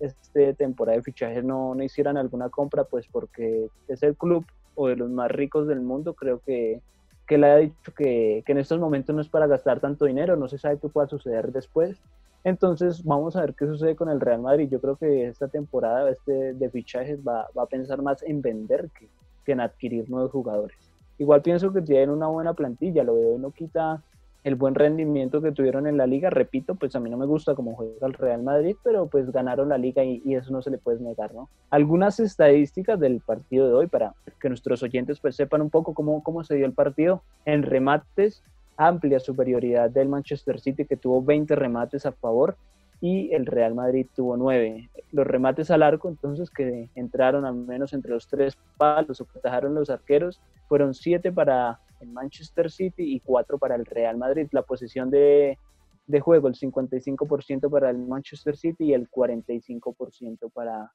este 0.00 0.54
temporada 0.54 0.96
de 0.96 1.02
fichajes 1.02 1.44
no, 1.44 1.74
no 1.74 1.82
hicieran 1.82 2.16
alguna 2.16 2.48
compra, 2.48 2.84
pues 2.84 3.06
porque 3.06 3.68
es 3.88 4.02
el 4.02 4.16
club 4.16 4.44
o 4.74 4.88
de 4.88 4.96
los 4.96 5.10
más 5.10 5.30
ricos 5.30 5.66
del 5.66 5.80
mundo, 5.80 6.14
creo 6.14 6.40
que, 6.40 6.80
que 7.26 7.38
le 7.38 7.46
ha 7.46 7.56
dicho 7.56 7.92
que, 7.96 8.42
que, 8.44 8.52
en 8.52 8.58
estos 8.58 8.78
momentos 8.78 9.14
no 9.14 9.22
es 9.22 9.28
para 9.28 9.46
gastar 9.46 9.80
tanto 9.80 10.04
dinero, 10.04 10.36
no 10.36 10.48
se 10.48 10.58
sabe 10.58 10.78
qué 10.78 10.88
pueda 10.88 11.06
suceder 11.06 11.50
después. 11.52 12.00
Entonces 12.44 13.02
vamos 13.02 13.34
a 13.34 13.40
ver 13.40 13.54
qué 13.54 13.66
sucede 13.66 13.96
con 13.96 14.08
el 14.08 14.20
Real 14.20 14.40
Madrid. 14.40 14.68
Yo 14.70 14.80
creo 14.80 14.96
que 14.96 15.26
esta 15.26 15.48
temporada 15.48 16.08
este 16.10 16.54
de 16.54 16.70
fichajes 16.70 17.18
va, 17.26 17.48
va 17.58 17.64
a 17.64 17.66
pensar 17.66 18.02
más 18.02 18.22
en 18.22 18.40
vender 18.40 18.88
que, 18.96 19.08
que, 19.44 19.52
en 19.52 19.60
adquirir 19.60 20.08
nuevos 20.08 20.30
jugadores. 20.30 20.76
Igual 21.18 21.42
pienso 21.42 21.72
que 21.72 21.80
tienen 21.80 22.10
una 22.10 22.28
buena 22.28 22.54
plantilla, 22.54 23.02
lo 23.02 23.14
veo 23.14 23.36
y 23.36 23.38
no 23.38 23.50
quita 23.50 24.02
el 24.46 24.54
buen 24.54 24.76
rendimiento 24.76 25.42
que 25.42 25.50
tuvieron 25.50 25.88
en 25.88 25.96
la 25.96 26.06
liga. 26.06 26.30
Repito, 26.30 26.76
pues 26.76 26.94
a 26.94 27.00
mí 27.00 27.10
no 27.10 27.16
me 27.16 27.26
gusta 27.26 27.56
cómo 27.56 27.74
juega 27.74 28.06
el 28.06 28.12
Real 28.12 28.44
Madrid, 28.44 28.76
pero 28.84 29.08
pues 29.08 29.32
ganaron 29.32 29.70
la 29.70 29.76
liga 29.76 30.04
y, 30.04 30.22
eso 30.36 30.52
no 30.52 30.62
se 30.62 30.70
le 30.70 30.78
puede 30.78 31.00
negar, 31.00 31.34
¿no? 31.34 31.50
Algunas 31.68 32.20
estadísticas 32.20 33.00
del 33.00 33.20
partido 33.20 33.66
de 33.66 33.74
hoy 33.74 33.86
para 33.88 34.14
que 34.40 34.48
nuestros 34.48 34.84
oyentes 34.84 35.18
pues 35.18 35.34
sepan 35.34 35.62
un 35.62 35.70
poco 35.70 35.94
cómo, 35.94 36.22
cómo 36.22 36.44
se 36.44 36.54
dio 36.54 36.64
el 36.64 36.74
partido. 36.74 37.22
En 37.44 37.64
remates, 37.64 38.44
amplia 38.76 39.18
superioridad 39.18 39.90
del 39.90 40.08
Manchester 40.08 40.60
City 40.60 40.84
que 40.84 40.96
tuvo 40.96 41.24
20 41.24 41.56
remates 41.56 42.06
a 42.06 42.12
favor 42.12 42.56
y 43.00 43.32
el 43.34 43.46
Real 43.46 43.74
Madrid 43.74 44.06
tuvo 44.14 44.36
9. 44.36 44.90
Los 45.12 45.26
remates 45.26 45.70
al 45.70 45.82
arco, 45.82 46.08
entonces, 46.08 46.50
que 46.50 46.88
entraron 46.94 47.44
al 47.44 47.54
menos 47.54 47.92
entre 47.92 48.12
los 48.12 48.26
tres 48.26 48.56
palos 48.76 49.20
o 49.20 49.26
atajaron 49.36 49.74
los 49.74 49.90
arqueros, 49.90 50.40
fueron 50.68 50.94
7 50.94 51.32
para 51.32 51.80
el 52.00 52.08
Manchester 52.08 52.70
City 52.70 53.14
y 53.14 53.20
4 53.20 53.58
para 53.58 53.74
el 53.74 53.84
Real 53.84 54.16
Madrid. 54.16 54.48
La 54.52 54.62
posición 54.62 55.10
de, 55.10 55.58
de 56.06 56.20
juego, 56.20 56.48
el 56.48 56.54
55% 56.54 57.70
para 57.70 57.90
el 57.90 57.98
Manchester 57.98 58.56
City 58.56 58.86
y 58.86 58.94
el 58.94 59.10
45% 59.10 60.50
para 60.52 60.92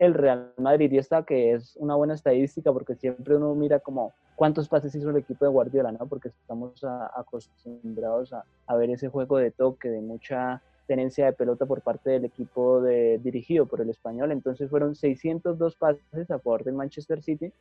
el 0.00 0.14
Real 0.14 0.52
Madrid. 0.56 0.90
Y 0.90 0.98
esta 0.98 1.22
que 1.24 1.52
es 1.52 1.76
una 1.76 1.94
buena 1.94 2.14
estadística 2.14 2.72
porque 2.72 2.96
siempre 2.96 3.36
uno 3.36 3.54
mira 3.54 3.78
como 3.78 4.12
cuántos 4.34 4.68
pases 4.68 4.94
hizo 4.94 5.10
el 5.10 5.18
equipo 5.18 5.44
de 5.44 5.50
Guardiola, 5.50 5.92
¿no? 5.92 6.06
Porque 6.06 6.28
estamos 6.28 6.82
acostumbrados 7.14 8.32
a, 8.32 8.74
ver 8.74 8.90
ese 8.90 9.08
juego 9.08 9.36
de 9.36 9.50
toque, 9.50 9.90
de 9.90 10.00
mucha 10.00 10.62
tenencia 10.90 11.26
de 11.26 11.32
pelota 11.32 11.66
por 11.66 11.82
parte 11.82 12.10
del 12.10 12.24
equipo 12.24 12.80
de, 12.80 13.20
dirigido 13.22 13.64
por 13.64 13.80
el 13.80 13.90
español. 13.90 14.32
Entonces 14.32 14.68
fueron 14.68 14.96
602 14.96 15.76
pases 15.76 16.28
a 16.32 16.40
favor 16.40 16.64
del 16.64 16.74
Manchester 16.74 17.22
City 17.22 17.52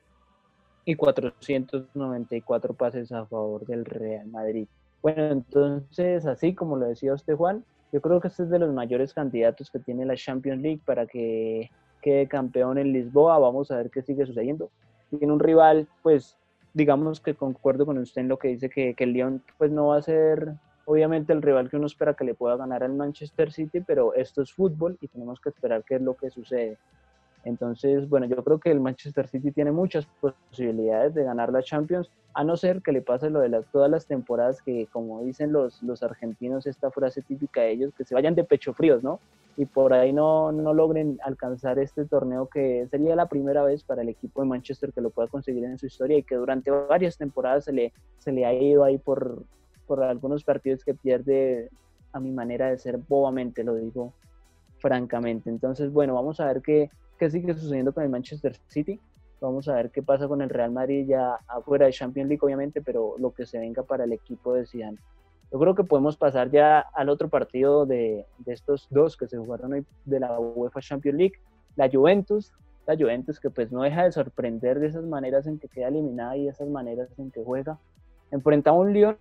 y 0.83 0.95
494 0.95 2.73
pases 2.73 3.11
a 3.11 3.27
favor 3.27 3.67
del 3.67 3.85
Real 3.85 4.25
Madrid. 4.25 4.67
Bueno, 5.03 5.27
entonces, 5.27 6.25
así 6.25 6.55
como 6.55 6.75
lo 6.75 6.87
decía 6.87 7.13
usted, 7.13 7.35
Juan, 7.35 7.63
yo 7.93 8.01
creo 8.01 8.19
que 8.19 8.29
este 8.29 8.41
es 8.41 8.49
de 8.49 8.57
los 8.57 8.73
mayores 8.73 9.13
candidatos 9.13 9.69
que 9.69 9.77
tiene 9.77 10.07
la 10.07 10.15
Champions 10.15 10.63
League 10.63 10.81
para 10.83 11.05
que 11.05 11.69
quede 12.01 12.27
campeón 12.27 12.79
en 12.79 12.93
Lisboa. 12.93 13.37
Vamos 13.37 13.69
a 13.69 13.77
ver 13.77 13.91
qué 13.91 14.01
sigue 14.01 14.25
sucediendo. 14.25 14.71
Tiene 15.11 15.31
un 15.31 15.39
rival, 15.39 15.87
pues, 16.01 16.35
digamos 16.73 17.19
que 17.19 17.35
concuerdo 17.35 17.85
con 17.85 17.99
usted 17.99 18.21
en 18.21 18.27
lo 18.27 18.39
que 18.39 18.47
dice 18.47 18.71
que, 18.71 18.95
que 18.95 19.03
el 19.03 19.13
Lyon, 19.13 19.43
pues, 19.59 19.69
no 19.69 19.89
va 19.89 19.97
a 19.97 20.01
ser 20.01 20.55
obviamente 20.89 21.33
el 21.33 21.43
rival 21.43 21.69
que 21.69 21.77
uno 21.77 21.85
espera 21.85 22.15
que 22.15 22.23
le 22.23 22.33
pueda 22.33 22.57
ganar 22.57 22.83
al 22.83 22.95
Manchester 22.95 23.51
City, 23.51 23.79
pero 23.81 24.15
esto 24.15 24.41
es 24.41 24.51
fútbol 24.51 24.97
y 24.99 25.07
tenemos 25.07 25.39
que 25.39 25.49
esperar 25.49 25.83
qué 25.83 25.95
es 25.95 26.01
lo 26.01 26.15
que 26.15 26.31
sucede. 26.31 26.79
Entonces, 27.43 28.09
bueno, 28.09 28.25
yo 28.25 28.43
creo 28.43 28.59
que 28.59 28.71
el 28.71 28.79
Manchester 28.79 29.27
City 29.27 29.51
tiene 29.51 29.71
muchas 29.71 30.07
posibilidades 30.19 31.13
de 31.13 31.23
ganar 31.23 31.53
la 31.53 31.61
Champions, 31.61 32.09
a 32.33 32.43
no 32.43 32.57
ser 32.57 32.81
que 32.81 32.91
le 32.91 33.03
pase 33.03 33.29
lo 33.29 33.39
de 33.39 33.63
todas 33.71 33.91
las 33.91 34.07
temporadas 34.07 34.63
que, 34.63 34.87
como 34.91 35.23
dicen 35.23 35.53
los, 35.53 35.83
los 35.83 36.01
argentinos, 36.01 36.65
esta 36.65 36.89
frase 36.89 37.21
típica 37.21 37.61
de 37.61 37.71
ellos, 37.71 37.93
que 37.95 38.03
se 38.03 38.15
vayan 38.15 38.33
de 38.33 38.43
pecho 38.43 38.73
fríos, 38.73 39.03
¿no? 39.03 39.19
Y 39.57 39.67
por 39.67 39.93
ahí 39.93 40.11
no, 40.11 40.51
no 40.51 40.73
logren 40.73 41.19
alcanzar 41.23 41.77
este 41.77 42.05
torneo 42.05 42.47
que 42.47 42.87
sería 42.89 43.15
la 43.15 43.27
primera 43.27 43.61
vez 43.63 43.83
para 43.83 44.01
el 44.01 44.09
equipo 44.09 44.41
de 44.41 44.47
Manchester 44.47 44.91
que 44.91 45.01
lo 45.01 45.11
pueda 45.11 45.27
conseguir 45.27 45.65
en 45.65 45.77
su 45.77 45.85
historia 45.85 46.17
y 46.17 46.23
que 46.23 46.35
durante 46.35 46.71
varias 46.71 47.15
temporadas 47.15 47.65
se 47.65 47.73
le, 47.73 47.93
se 48.17 48.31
le 48.31 48.45
ha 48.45 48.53
ido 48.53 48.83
ahí 48.83 48.97
por, 48.97 49.43
por 49.89 50.03
algunos 50.03 50.43
partidos 50.43 50.85
que 50.85 50.93
pierde 50.93 51.71
a 52.13 52.19
mi 52.19 52.29
manera 52.29 52.69
de 52.69 52.77
ser 52.77 52.97
bobamente, 52.97 53.63
lo 53.63 53.73
digo 53.73 54.13
francamente. 54.77 55.49
Entonces, 55.49 55.91
bueno, 55.91 56.13
vamos 56.13 56.39
a 56.39 56.45
ver 56.45 56.61
qué, 56.61 56.91
qué 57.17 57.27
sigue 57.31 57.55
sucediendo 57.55 57.91
con 57.91 58.03
el 58.03 58.09
Manchester 58.09 58.55
City. 58.67 58.99
Vamos 59.41 59.67
a 59.67 59.73
ver 59.73 59.89
qué 59.89 60.03
pasa 60.03 60.27
con 60.27 60.43
el 60.43 60.49
Real 60.49 60.71
Madrid 60.71 61.07
ya 61.07 61.39
afuera 61.47 61.87
de 61.87 61.91
Champions 61.91 62.29
League, 62.29 62.43
obviamente, 62.43 62.81
pero 62.81 63.15
lo 63.17 63.31
que 63.31 63.47
se 63.47 63.57
venga 63.57 63.81
para 63.81 64.03
el 64.03 64.13
equipo 64.13 64.53
de 64.53 64.67
Zidane. 64.67 64.99
Yo 65.51 65.57
creo 65.57 65.73
que 65.73 65.83
podemos 65.83 66.15
pasar 66.17 66.51
ya 66.51 66.79
al 66.79 67.09
otro 67.09 67.27
partido 67.27 67.87
de, 67.87 68.27
de 68.37 68.53
estos 68.53 68.87
dos 68.91 69.17
que 69.17 69.27
se 69.27 69.39
jugaron 69.39 69.73
hoy 69.73 69.85
de 70.05 70.19
la 70.19 70.39
UEFA 70.39 70.81
Champions 70.81 71.17
League. 71.17 71.33
La 71.75 71.89
Juventus, 71.91 72.53
la 72.85 72.95
Juventus 72.95 73.39
que 73.39 73.49
pues 73.49 73.71
no 73.71 73.81
deja 73.81 74.03
de 74.03 74.11
sorprender 74.11 74.79
de 74.79 74.87
esas 74.87 75.05
maneras 75.05 75.47
en 75.47 75.57
que 75.57 75.67
queda 75.67 75.87
eliminada 75.87 76.37
y 76.37 76.47
esas 76.47 76.67
maneras 76.67 77.09
en 77.17 77.31
que 77.31 77.43
juega. 77.43 77.79
enfrenta 78.29 78.69
a 78.69 78.73
un 78.73 78.93
Lyon 78.93 79.17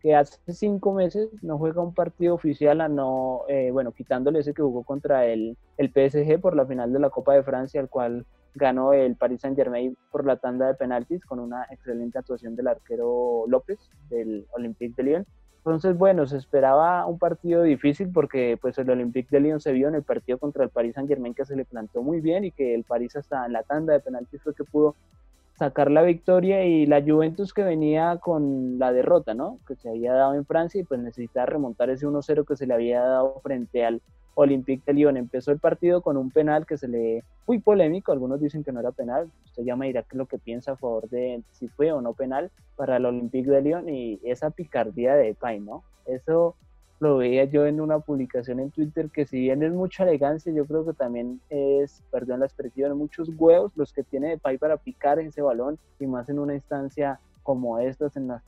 que 0.00 0.14
hace 0.14 0.38
cinco 0.52 0.94
meses 0.94 1.28
no 1.42 1.58
juega 1.58 1.82
un 1.82 1.94
partido 1.94 2.34
oficial 2.34 2.80
a 2.80 2.88
no, 2.88 3.42
eh, 3.48 3.70
bueno, 3.72 3.92
quitándole 3.92 4.40
ese 4.40 4.54
que 4.54 4.62
jugó 4.62 4.84
contra 4.84 5.26
el, 5.26 5.56
el 5.76 5.88
PSG 5.88 6.40
por 6.40 6.54
la 6.54 6.66
final 6.66 6.92
de 6.92 7.00
la 7.00 7.10
Copa 7.10 7.34
de 7.34 7.42
Francia, 7.42 7.80
al 7.80 7.88
cual 7.88 8.24
ganó 8.54 8.92
el 8.92 9.16
Paris 9.16 9.40
Saint 9.40 9.56
Germain 9.56 9.96
por 10.10 10.24
la 10.24 10.36
tanda 10.36 10.66
de 10.66 10.74
penaltis 10.74 11.24
con 11.24 11.38
una 11.38 11.64
excelente 11.70 12.18
actuación 12.18 12.56
del 12.56 12.68
arquero 12.68 13.44
López 13.48 13.78
del 14.10 14.46
Olympique 14.52 14.94
de 14.96 15.02
Lyon. 15.02 15.26
Entonces, 15.58 15.98
bueno, 15.98 16.26
se 16.26 16.36
esperaba 16.36 17.04
un 17.06 17.18
partido 17.18 17.62
difícil 17.62 18.10
porque 18.12 18.58
pues 18.60 18.78
el 18.78 18.88
Olympique 18.90 19.28
de 19.30 19.40
Lyon 19.40 19.60
se 19.60 19.72
vio 19.72 19.88
en 19.88 19.96
el 19.96 20.02
partido 20.02 20.38
contra 20.38 20.64
el 20.64 20.70
Paris 20.70 20.94
Saint 20.94 21.08
Germain 21.08 21.34
que 21.34 21.44
se 21.44 21.56
le 21.56 21.64
plantó 21.64 22.02
muy 22.02 22.20
bien 22.20 22.44
y 22.44 22.52
que 22.52 22.74
el 22.74 22.84
París 22.84 23.16
hasta 23.16 23.44
en 23.44 23.52
la 23.52 23.62
tanda 23.64 23.92
de 23.92 24.00
penaltis 24.00 24.42
fue 24.42 24.54
que 24.54 24.64
pudo 24.64 24.94
sacar 25.58 25.90
la 25.90 26.02
victoria 26.02 26.64
y 26.64 26.86
la 26.86 27.02
Juventus 27.02 27.52
que 27.52 27.64
venía 27.64 28.18
con 28.18 28.78
la 28.78 28.92
derrota, 28.92 29.34
¿no? 29.34 29.58
Que 29.66 29.74
se 29.74 29.88
había 29.90 30.12
dado 30.12 30.34
en 30.34 30.46
Francia 30.46 30.80
y 30.80 30.84
pues 30.84 31.00
necesitaba 31.00 31.46
remontar 31.46 31.90
ese 31.90 32.06
1-0 32.06 32.46
que 32.46 32.56
se 32.56 32.66
le 32.66 32.74
había 32.74 33.00
dado 33.00 33.40
frente 33.42 33.84
al 33.84 34.00
Olympique 34.34 34.84
de 34.86 34.92
Lyon. 34.92 35.16
Empezó 35.16 35.50
el 35.50 35.58
partido 35.58 36.00
con 36.00 36.16
un 36.16 36.30
penal 36.30 36.64
que 36.64 36.78
se 36.78 36.86
le 36.86 37.24
muy 37.48 37.58
polémico, 37.58 38.12
algunos 38.12 38.40
dicen 38.40 38.62
que 38.62 38.70
no 38.70 38.78
era 38.78 38.92
penal, 38.92 39.32
usted 39.46 39.64
ya 39.64 39.74
me 39.74 39.88
dirá 39.88 40.02
qué 40.02 40.10
es 40.12 40.18
lo 40.18 40.26
que 40.26 40.38
piensa 40.38 40.72
a 40.72 40.76
favor 40.76 41.08
de 41.08 41.42
si 41.50 41.66
fue 41.66 41.90
o 41.90 42.00
no 42.00 42.12
penal 42.12 42.52
para 42.76 42.98
el 42.98 43.06
Olympique 43.06 43.50
de 43.50 43.62
Lyon 43.62 43.88
y 43.88 44.20
esa 44.22 44.50
picardía 44.50 45.16
de 45.16 45.34
Pay, 45.34 45.58
¿no? 45.58 45.82
Eso 46.06 46.54
lo 47.00 47.18
veía 47.18 47.44
yo 47.44 47.66
en 47.66 47.80
una 47.80 48.00
publicación 48.00 48.58
en 48.60 48.70
Twitter 48.70 49.10
que 49.10 49.24
si 49.24 49.40
bien 49.40 49.62
es 49.62 49.72
mucha 49.72 50.02
elegancia, 50.02 50.52
yo 50.52 50.66
creo 50.66 50.84
que 50.84 50.92
también 50.92 51.40
es, 51.48 52.02
perdón 52.10 52.40
la 52.40 52.46
expresión, 52.46 52.96
muchos 52.98 53.30
huevos 53.36 53.72
los 53.76 53.92
que 53.92 54.02
tiene 54.02 54.30
Depay 54.30 54.58
para 54.58 54.76
picar 54.76 55.18
ese 55.20 55.42
balón 55.42 55.78
y 56.00 56.06
más 56.06 56.28
en 56.28 56.38
una 56.38 56.54
instancia 56.54 57.20
como 57.42 57.78
estas 57.78 58.16
en 58.16 58.28
las 58.28 58.42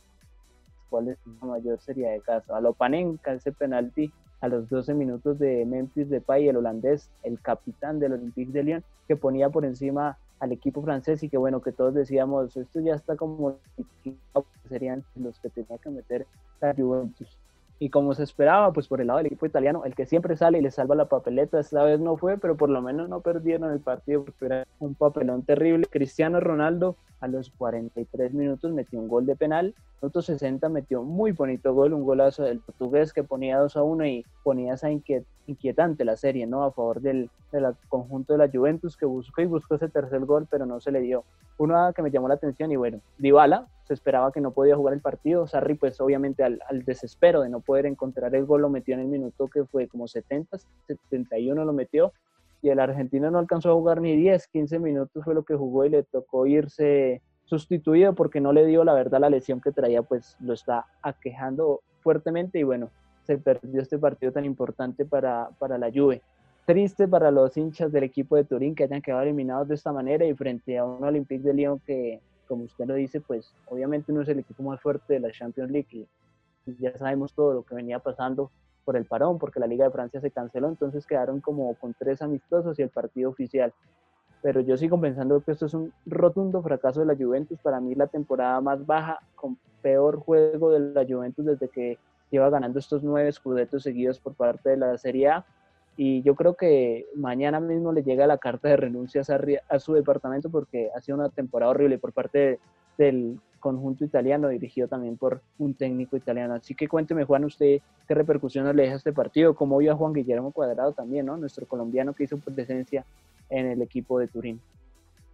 cuales 0.88 1.16
la 1.40 1.46
mayor 1.46 1.80
sería 1.80 2.10
de 2.10 2.20
caso. 2.20 2.54
A 2.54 2.60
lo 2.60 2.72
Panenka, 2.72 3.32
ese 3.32 3.52
penalti 3.52 4.12
a 4.40 4.48
los 4.48 4.68
12 4.68 4.94
minutos 4.94 5.38
de 5.38 5.64
Memphis 5.64 6.08
Depay, 6.08 6.48
el 6.48 6.56
holandés, 6.56 7.10
el 7.22 7.40
capitán 7.40 8.00
del 8.00 8.14
Olympique 8.14 8.52
de 8.52 8.64
Lyon, 8.64 8.84
que 9.06 9.16
ponía 9.16 9.50
por 9.50 9.64
encima 9.64 10.18
al 10.40 10.52
equipo 10.52 10.82
francés 10.82 11.22
y 11.22 11.28
que 11.28 11.36
bueno, 11.36 11.60
que 11.60 11.70
todos 11.70 11.94
decíamos, 11.94 12.56
esto 12.56 12.80
ya 12.80 12.94
está 12.94 13.16
como 13.16 13.58
serían 14.68 15.04
los 15.14 15.38
que 15.38 15.50
tenía 15.50 15.78
que 15.78 15.90
meter 15.90 16.26
la 16.60 16.74
Juventus. 16.74 17.39
Y 17.82 17.88
como 17.88 18.12
se 18.14 18.22
esperaba, 18.22 18.74
pues 18.74 18.88
por 18.88 19.00
el 19.00 19.06
lado 19.06 19.16
del 19.16 19.26
equipo 19.28 19.46
italiano, 19.46 19.86
el 19.86 19.94
que 19.94 20.04
siempre 20.04 20.36
sale 20.36 20.58
y 20.58 20.60
le 20.60 20.70
salva 20.70 20.94
la 20.94 21.06
papeleta, 21.06 21.58
esta 21.58 21.82
vez 21.82 21.98
no 21.98 22.18
fue, 22.18 22.36
pero 22.36 22.54
por 22.54 22.68
lo 22.68 22.82
menos 22.82 23.08
no 23.08 23.22
perdieron 23.22 23.72
el 23.72 23.80
partido 23.80 24.22
porque 24.22 24.44
era 24.44 24.66
un 24.78 24.94
papelón 24.94 25.42
terrible. 25.44 25.86
Cristiano 25.90 26.40
Ronaldo 26.40 26.96
a 27.20 27.26
los 27.26 27.48
43 27.50 28.34
minutos 28.34 28.70
metió 28.72 28.98
un 29.00 29.08
gol 29.08 29.24
de 29.24 29.34
penal, 29.34 29.74
minuto 30.02 30.20
60 30.20 30.68
metió 30.68 31.02
muy 31.02 31.32
bonito 31.32 31.72
gol, 31.72 31.94
un 31.94 32.04
golazo 32.04 32.42
del 32.42 32.60
portugués 32.60 33.14
que 33.14 33.24
ponía 33.24 33.58
2 33.58 33.74
a 33.76 33.82
1 33.82 34.06
y 34.06 34.26
ponía 34.42 34.74
esa 34.74 34.90
inquietante 35.50 36.04
la 36.04 36.16
serie, 36.16 36.46
¿no? 36.46 36.64
A 36.64 36.72
favor 36.72 37.00
del, 37.00 37.30
del 37.52 37.66
conjunto 37.88 38.32
de 38.32 38.38
la 38.38 38.50
Juventus 38.50 38.96
que 38.96 39.06
buscó 39.06 39.42
y 39.42 39.46
buscó 39.46 39.74
ese 39.74 39.88
tercer 39.88 40.24
gol, 40.24 40.46
pero 40.50 40.66
no 40.66 40.80
se 40.80 40.90
le 40.90 41.00
dio. 41.00 41.24
Uno 41.58 41.92
que 41.94 42.02
me 42.02 42.10
llamó 42.10 42.28
la 42.28 42.34
atención 42.34 42.72
y 42.72 42.76
bueno, 42.76 43.00
Dybala, 43.18 43.66
se 43.84 43.94
esperaba 43.94 44.32
que 44.32 44.40
no 44.40 44.52
podía 44.52 44.76
jugar 44.76 44.94
el 44.94 45.00
partido, 45.00 45.46
Sarri 45.46 45.74
pues 45.74 46.00
obviamente 46.00 46.42
al, 46.42 46.60
al 46.68 46.84
desespero 46.84 47.42
de 47.42 47.48
no 47.48 47.60
poder 47.60 47.86
encontrar 47.86 48.34
el 48.34 48.46
gol 48.46 48.62
lo 48.62 48.70
metió 48.70 48.94
en 48.94 49.00
el 49.00 49.08
minuto 49.08 49.48
que 49.48 49.64
fue 49.64 49.88
como 49.88 50.08
70, 50.08 50.56
71 50.86 51.64
lo 51.64 51.72
metió 51.72 52.12
y 52.62 52.68
el 52.68 52.78
argentino 52.78 53.30
no 53.30 53.38
alcanzó 53.38 53.70
a 53.70 53.74
jugar 53.74 54.00
ni 54.00 54.16
10, 54.16 54.48
15 54.48 54.78
minutos 54.78 55.24
fue 55.24 55.34
lo 55.34 55.44
que 55.44 55.54
jugó 55.54 55.84
y 55.84 55.90
le 55.90 56.02
tocó 56.02 56.46
irse 56.46 57.22
sustituido 57.44 58.14
porque 58.14 58.40
no 58.40 58.52
le 58.52 58.64
dio 58.64 58.84
la 58.84 58.94
verdad 58.94 59.20
la 59.20 59.30
lesión 59.30 59.60
que 59.60 59.72
traía, 59.72 60.02
pues 60.02 60.36
lo 60.40 60.52
está 60.52 60.86
aquejando 61.02 61.80
fuertemente 62.00 62.58
y 62.58 62.62
bueno, 62.62 62.90
se 63.24 63.38
perdió 63.38 63.80
este 63.80 63.98
partido 63.98 64.32
tan 64.32 64.44
importante 64.44 65.04
para, 65.04 65.50
para 65.58 65.78
la 65.78 65.90
Juve. 65.92 66.22
Triste 66.66 67.08
para 67.08 67.30
los 67.30 67.56
hinchas 67.56 67.90
del 67.90 68.04
equipo 68.04 68.36
de 68.36 68.44
Turín 68.44 68.74
que 68.74 68.84
hayan 68.84 69.02
quedado 69.02 69.22
eliminados 69.22 69.68
de 69.68 69.74
esta 69.74 69.92
manera 69.92 70.24
y 70.24 70.34
frente 70.34 70.78
a 70.78 70.84
un 70.84 71.02
Olympique 71.02 71.42
de 71.42 71.54
Lyon 71.54 71.80
que, 71.80 72.20
como 72.46 72.64
usted 72.64 72.86
lo 72.86 72.94
dice, 72.94 73.20
pues 73.20 73.52
obviamente 73.66 74.12
no 74.12 74.22
es 74.22 74.28
el 74.28 74.40
equipo 74.40 74.62
más 74.62 74.80
fuerte 74.80 75.14
de 75.14 75.20
la 75.20 75.32
Champions 75.32 75.70
League 75.70 75.88
y 75.90 76.06
ya 76.78 76.96
sabemos 76.96 77.32
todo 77.32 77.54
lo 77.54 77.62
que 77.62 77.74
venía 77.74 77.98
pasando 77.98 78.50
por 78.84 78.96
el 78.96 79.04
parón, 79.04 79.38
porque 79.38 79.60
la 79.60 79.66
Liga 79.66 79.84
de 79.84 79.90
Francia 79.90 80.20
se 80.20 80.30
canceló, 80.30 80.68
entonces 80.68 81.06
quedaron 81.06 81.40
como 81.40 81.74
con 81.74 81.94
tres 81.98 82.22
amistosos 82.22 82.78
y 82.78 82.82
el 82.82 82.88
partido 82.88 83.30
oficial. 83.30 83.72
Pero 84.42 84.60
yo 84.60 84.76
sigo 84.76 84.98
pensando 85.00 85.40
que 85.42 85.52
esto 85.52 85.66
es 85.66 85.74
un 85.74 85.92
rotundo 86.06 86.62
fracaso 86.62 87.00
de 87.00 87.06
la 87.06 87.14
Juventus. 87.14 87.58
Para 87.60 87.78
mí 87.78 87.94
la 87.94 88.06
temporada 88.06 88.60
más 88.60 88.86
baja, 88.86 89.18
con 89.34 89.58
peor 89.82 90.18
juego 90.18 90.70
de 90.70 90.80
la 90.80 91.04
Juventus 91.04 91.44
desde 91.44 91.68
que 91.68 91.98
lleva 92.30 92.50
ganando 92.50 92.78
estos 92.78 93.02
nueve 93.02 93.28
escudetos 93.28 93.82
seguidos 93.82 94.18
por 94.18 94.34
parte 94.34 94.70
de 94.70 94.76
la 94.76 94.96
Serie 94.98 95.28
A. 95.28 95.44
Y 95.96 96.22
yo 96.22 96.34
creo 96.34 96.54
que 96.54 97.06
mañana 97.14 97.60
mismo 97.60 97.92
le 97.92 98.02
llega 98.02 98.26
la 98.26 98.38
carta 98.38 98.68
de 98.68 98.76
renuncia 98.76 99.22
a, 99.68 99.78
su 99.78 99.92
departamento 99.92 100.48
porque 100.48 100.88
ha 100.96 101.00
sido 101.00 101.18
una 101.18 101.28
temporada 101.28 101.72
horrible 101.72 101.98
por 101.98 102.12
parte 102.12 102.58
del 102.96 103.38
conjunto 103.58 104.04
italiano, 104.04 104.48
dirigido 104.48 104.88
también 104.88 105.18
por 105.18 105.42
un 105.58 105.74
técnico 105.74 106.16
italiano. 106.16 106.54
Así 106.54 106.74
que 106.74 106.88
cuénteme, 106.88 107.24
Juan, 107.24 107.44
usted 107.44 107.80
qué 108.08 108.14
repercusiones 108.14 108.74
le 108.74 108.84
deja 108.84 108.96
este 108.96 109.12
partido, 109.12 109.54
cómo 109.54 109.76
vio 109.76 109.92
a 109.92 109.96
Juan 109.96 110.14
Guillermo 110.14 110.52
Cuadrado 110.52 110.92
también, 110.92 111.26
¿no? 111.26 111.36
Nuestro 111.36 111.66
colombiano 111.66 112.14
que 112.14 112.24
hizo 112.24 112.38
presencia 112.38 113.04
en 113.50 113.66
el 113.66 113.82
equipo 113.82 114.18
de 114.18 114.28
Turín. 114.28 114.60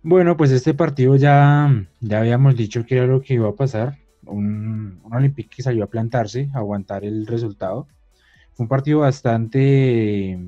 Bueno, 0.03 0.37
pues 0.37 0.51
este 0.51 0.75
partido 0.75 1.17
ya, 1.17 1.69
ya 2.01 2.19
habíamos 2.19 2.57
dicho 2.57 2.85
que 2.85 2.97
era 2.97 3.07
lo 3.07 3.21
que 3.21 3.35
iba 3.35 3.49
a 3.49 3.55
pasar. 3.55 3.99
Un, 4.27 5.01
un 5.03 5.15
Olympique 5.15 5.57
que 5.57 5.63
salió 5.63 5.85
a 5.85 5.89
plantarse, 5.89 6.51
a 6.55 6.59
aguantar 6.59 7.05
el 7.05 7.27
resultado. 7.27 7.87
Fue 8.55 8.65
un 8.65 8.69
partido 8.69 9.01
bastante, 9.01 10.39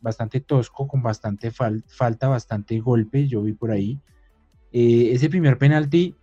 bastante 0.00 0.40
tosco, 0.40 0.86
con 0.86 1.02
bastante 1.02 1.50
falta, 1.50 2.28
bastante 2.28 2.78
golpe, 2.80 3.26
yo 3.26 3.42
vi 3.42 3.52
por 3.52 3.70
ahí. 3.70 3.98
Eh, 4.72 5.10
ese 5.12 5.30
primer 5.30 5.58
penalti 5.58 6.14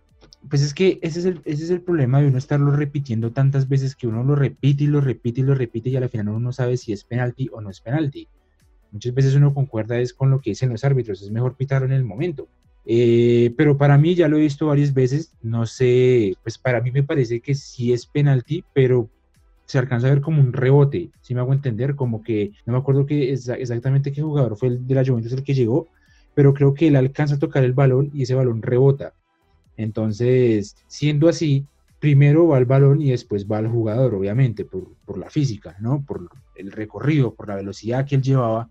pues 0.48 0.62
es 0.62 0.74
que 0.74 0.98
ese 1.02 1.20
es, 1.20 1.24
el, 1.24 1.40
ese 1.44 1.64
es 1.64 1.70
el 1.70 1.80
problema 1.80 2.20
de 2.20 2.28
uno 2.28 2.38
estarlo 2.38 2.70
repitiendo 2.70 3.32
tantas 3.32 3.68
veces 3.68 3.96
que 3.96 4.06
uno 4.06 4.22
lo 4.22 4.34
repite 4.36 4.84
y 4.84 4.86
lo 4.86 5.00
repite 5.00 5.40
y 5.40 5.44
lo 5.44 5.54
repite 5.54 5.90
y 5.90 5.96
al 5.96 6.08
final 6.08 6.28
uno 6.28 6.40
no 6.40 6.52
sabe 6.52 6.76
si 6.76 6.92
es 6.92 7.04
penalti 7.04 7.48
o 7.52 7.60
no 7.60 7.70
es 7.70 7.80
penalti. 7.80 8.28
Muchas 8.92 9.14
veces 9.14 9.34
uno 9.34 9.52
concuerda 9.52 9.98
es 9.98 10.14
con 10.14 10.30
lo 10.30 10.40
que 10.40 10.50
dicen 10.50 10.70
los 10.70 10.84
árbitros, 10.84 11.22
es 11.22 11.30
mejor 11.30 11.56
pitarlo 11.56 11.86
en 11.86 11.92
el 11.92 12.04
momento. 12.04 12.48
Eh, 12.86 13.52
pero 13.56 13.76
para 13.76 13.98
mí, 13.98 14.14
ya 14.14 14.28
lo 14.28 14.36
he 14.36 14.42
visto 14.42 14.68
varias 14.68 14.94
veces, 14.94 15.32
no 15.42 15.66
sé, 15.66 16.34
pues 16.42 16.56
para 16.56 16.80
mí 16.80 16.92
me 16.92 17.02
parece 17.02 17.40
que 17.40 17.54
sí 17.54 17.92
es 17.92 18.06
penalti, 18.06 18.64
pero 18.72 19.10
se 19.64 19.78
alcanza 19.78 20.06
a 20.06 20.10
ver 20.10 20.20
como 20.20 20.40
un 20.40 20.52
rebote, 20.52 21.10
si 21.20 21.34
me 21.34 21.40
hago 21.40 21.52
entender, 21.52 21.96
como 21.96 22.22
que 22.22 22.52
no 22.64 22.72
me 22.72 22.78
acuerdo 22.78 23.04
que 23.04 23.32
exactamente 23.32 24.12
qué 24.12 24.22
jugador 24.22 24.56
fue 24.56 24.68
el 24.68 24.86
de 24.86 24.94
la 24.94 25.04
Juventus 25.04 25.32
el 25.32 25.42
que 25.42 25.54
llegó, 25.54 25.88
pero 26.34 26.54
creo 26.54 26.74
que 26.74 26.86
él 26.86 26.96
alcanza 26.96 27.34
a 27.34 27.38
tocar 27.40 27.64
el 27.64 27.72
balón 27.72 28.10
y 28.14 28.22
ese 28.22 28.34
balón 28.34 28.62
rebota. 28.62 29.14
Entonces, 29.76 30.76
siendo 30.86 31.28
así, 31.28 31.66
primero 31.98 32.46
va 32.46 32.58
el 32.58 32.66
balón 32.66 33.02
y 33.02 33.10
después 33.10 33.46
va 33.50 33.58
el 33.58 33.68
jugador, 33.68 34.14
obviamente, 34.14 34.64
por, 34.64 34.94
por 35.04 35.18
la 35.18 35.28
física, 35.28 35.76
¿no? 35.80 36.04
Por 36.06 36.28
el 36.54 36.70
recorrido, 36.70 37.34
por 37.34 37.48
la 37.48 37.56
velocidad 37.56 38.06
que 38.06 38.14
él 38.14 38.22
llevaba. 38.22 38.70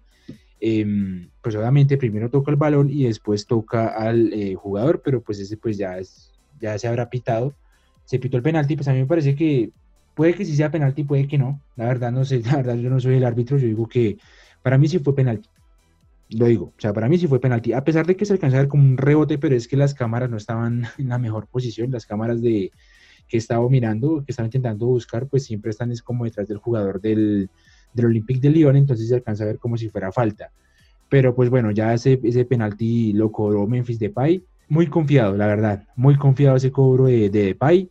Em, 0.59 1.29
pues 1.41 1.55
obviamente 1.55 1.97
primero 1.97 2.29
toca 2.29 2.49
el 2.49 2.57
balón 2.57 2.89
y 2.89 3.03
después 3.03 3.45
toca 3.45 3.87
al 3.87 4.31
eh, 4.33 4.55
jugador, 4.55 5.01
pero 5.03 5.21
pues 5.21 5.39
ese 5.39 5.57
pues 5.57 5.77
ya, 5.77 5.97
es, 5.97 6.31
ya 6.59 6.77
se 6.79 6.87
habrá 6.87 7.09
pitado. 7.09 7.53
Se 8.05 8.19
pitó 8.19 8.37
el 8.37 8.43
penalti, 8.43 8.75
pues 8.75 8.87
a 8.87 8.93
mí 8.93 8.99
me 8.99 9.05
parece 9.05 9.35
que 9.35 9.71
puede 10.15 10.33
que 10.33 10.45
sí 10.45 10.55
sea 10.55 10.71
penalti, 10.71 11.03
puede 11.03 11.27
que 11.27 11.37
no. 11.37 11.61
La 11.75 11.85
verdad 11.85 12.11
no 12.11 12.25
sé, 12.25 12.41
la 12.45 12.57
verdad 12.57 12.75
yo 12.75 12.89
no 12.89 12.99
soy 12.99 13.15
el 13.15 13.25
árbitro, 13.25 13.57
yo 13.57 13.67
digo 13.67 13.87
que 13.87 14.17
para 14.61 14.77
mí 14.77 14.87
sí 14.87 14.99
fue 14.99 15.15
penalti. 15.15 15.49
Lo 16.29 16.47
digo, 16.47 16.73
o 16.75 16.81
sea, 16.81 16.91
para 16.91 17.07
mí 17.07 17.19
sí 17.19 17.27
fue 17.27 17.39
penalti, 17.39 17.73
a 17.73 17.83
pesar 17.83 18.07
de 18.07 18.15
que 18.15 18.25
se 18.25 18.33
alcanzó 18.33 18.57
a 18.57 18.61
ver 18.61 18.67
como 18.67 18.83
un 18.83 18.97
rebote, 18.97 19.37
pero 19.37 19.55
es 19.55 19.67
que 19.67 19.77
las 19.77 19.93
cámaras 19.93 20.29
no 20.29 20.37
estaban 20.37 20.85
en 20.97 21.09
la 21.09 21.19
mejor 21.19 21.47
posición, 21.47 21.91
las 21.91 22.05
cámaras 22.05 22.41
de 22.41 22.71
que 23.27 23.37
estaba 23.37 23.67
mirando, 23.69 24.23
que 24.25 24.31
estaba 24.31 24.47
intentando 24.47 24.85
buscar, 24.87 25.27
pues 25.27 25.45
siempre 25.45 25.71
están 25.71 25.91
es 25.91 26.01
como 26.01 26.25
detrás 26.25 26.47
del 26.47 26.57
jugador 26.57 27.01
del, 27.01 27.49
del 27.95 28.07
Olympique 28.07 28.41
de 28.41 28.49
Lyon, 28.49 28.75
entonces 28.75 29.07
se 29.07 29.15
alcanza 29.15 29.43
a 29.43 29.47
ver 29.47 29.57
como 29.57 29.77
si 29.77 29.89
fuera 29.89 30.11
falta. 30.11 30.51
Pero 31.09 31.35
pues 31.35 31.49
bueno, 31.49 31.71
ya 31.71 31.93
ese, 31.93 32.19
ese 32.23 32.45
penalti 32.45 33.13
lo 33.13 33.31
cobró 33.31 33.65
Memphis 33.67 33.99
Depay, 33.99 34.43
muy 34.67 34.87
confiado, 34.87 35.37
la 35.37 35.47
verdad, 35.47 35.83
muy 35.95 36.15
confiado 36.15 36.57
ese 36.57 36.71
cobro 36.71 37.05
de, 37.05 37.29
de 37.29 37.43
Depay, 37.45 37.89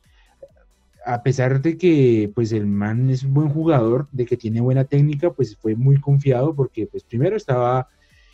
a 1.07 1.23
pesar 1.23 1.61
de 1.61 1.77
que 1.77 2.31
pues 2.35 2.53
el 2.53 2.67
man 2.67 3.11
es 3.11 3.23
un 3.23 3.35
buen 3.35 3.49
jugador, 3.49 4.09
de 4.11 4.25
que 4.25 4.37
tiene 4.37 4.61
buena 4.61 4.85
técnica, 4.85 5.33
pues 5.33 5.57
fue 5.57 5.77
muy 5.77 6.01
confiado 6.01 6.55
porque 6.55 6.87
pues 6.87 7.05
primero 7.05 7.37
estaba 7.37 7.89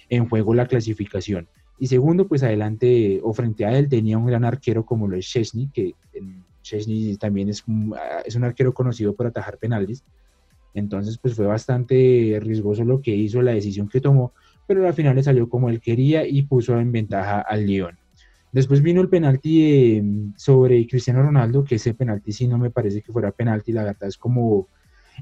en 0.09 0.29
juego 0.29 0.55
la 0.55 0.67
clasificación. 0.67 1.49
Y 1.79 1.87
segundo, 1.87 2.29
pues 2.29 2.43
adelante 2.43 3.21
o 3.23 3.33
frente 3.33 3.65
a 3.65 3.77
él 3.77 3.89
tenía 3.89 4.19
un 4.19 4.27
gran 4.27 4.45
arquero 4.45 4.85
como 4.85 5.09
lo 5.09 5.17
es 5.17 5.27
Chesney, 5.27 5.71
que 5.73 5.95
Chesney 6.63 7.17
también 7.17 7.49
es 7.49 7.67
un, 7.67 7.95
es 8.25 8.37
un 8.37 8.45
arquero 8.45 8.75
conocido 8.75 9.15
por 9.15 9.27
atajar 9.27 9.57
penales. 9.57 10.05
Entonces, 10.75 11.19
pues 11.19 11.35
fue 11.35 11.47
bastante 11.47 12.39
riesgoso 12.41 12.85
lo 12.85 13.01
que 13.01 13.15
hizo, 13.15 13.43
la 13.43 13.53
decisión 13.53 13.89
que 13.89 14.01
tomó, 14.01 14.33
pero 14.67 14.87
al 14.87 14.95
final 14.95 15.17
le 15.17 15.23
salió 15.23 15.49
como 15.49 15.69
él 15.69 15.81
quería 15.81 16.27
y 16.27 16.43
puso 16.43 16.79
en 16.79 16.93
ventaja 16.93 17.41
al 17.41 17.67
Lyon. 17.67 17.99
Después 18.53 18.83
vino 18.83 19.01
el 19.01 19.09
penalti 19.09 19.63
eh, 19.63 20.03
sobre 20.37 20.87
Cristiano 20.87 21.23
Ronaldo, 21.23 21.65
que 21.65 21.77
ese 21.77 21.95
penalti 21.95 22.33
sí 22.33 22.49
no 22.49 22.59
me 22.59 22.71
parece 22.71 23.01
que 23.01 23.13
fuera 23.13 23.31
penalti, 23.31 23.73
la 23.73 23.85
verdad 23.85 24.09
es 24.09 24.17
como, 24.17 24.69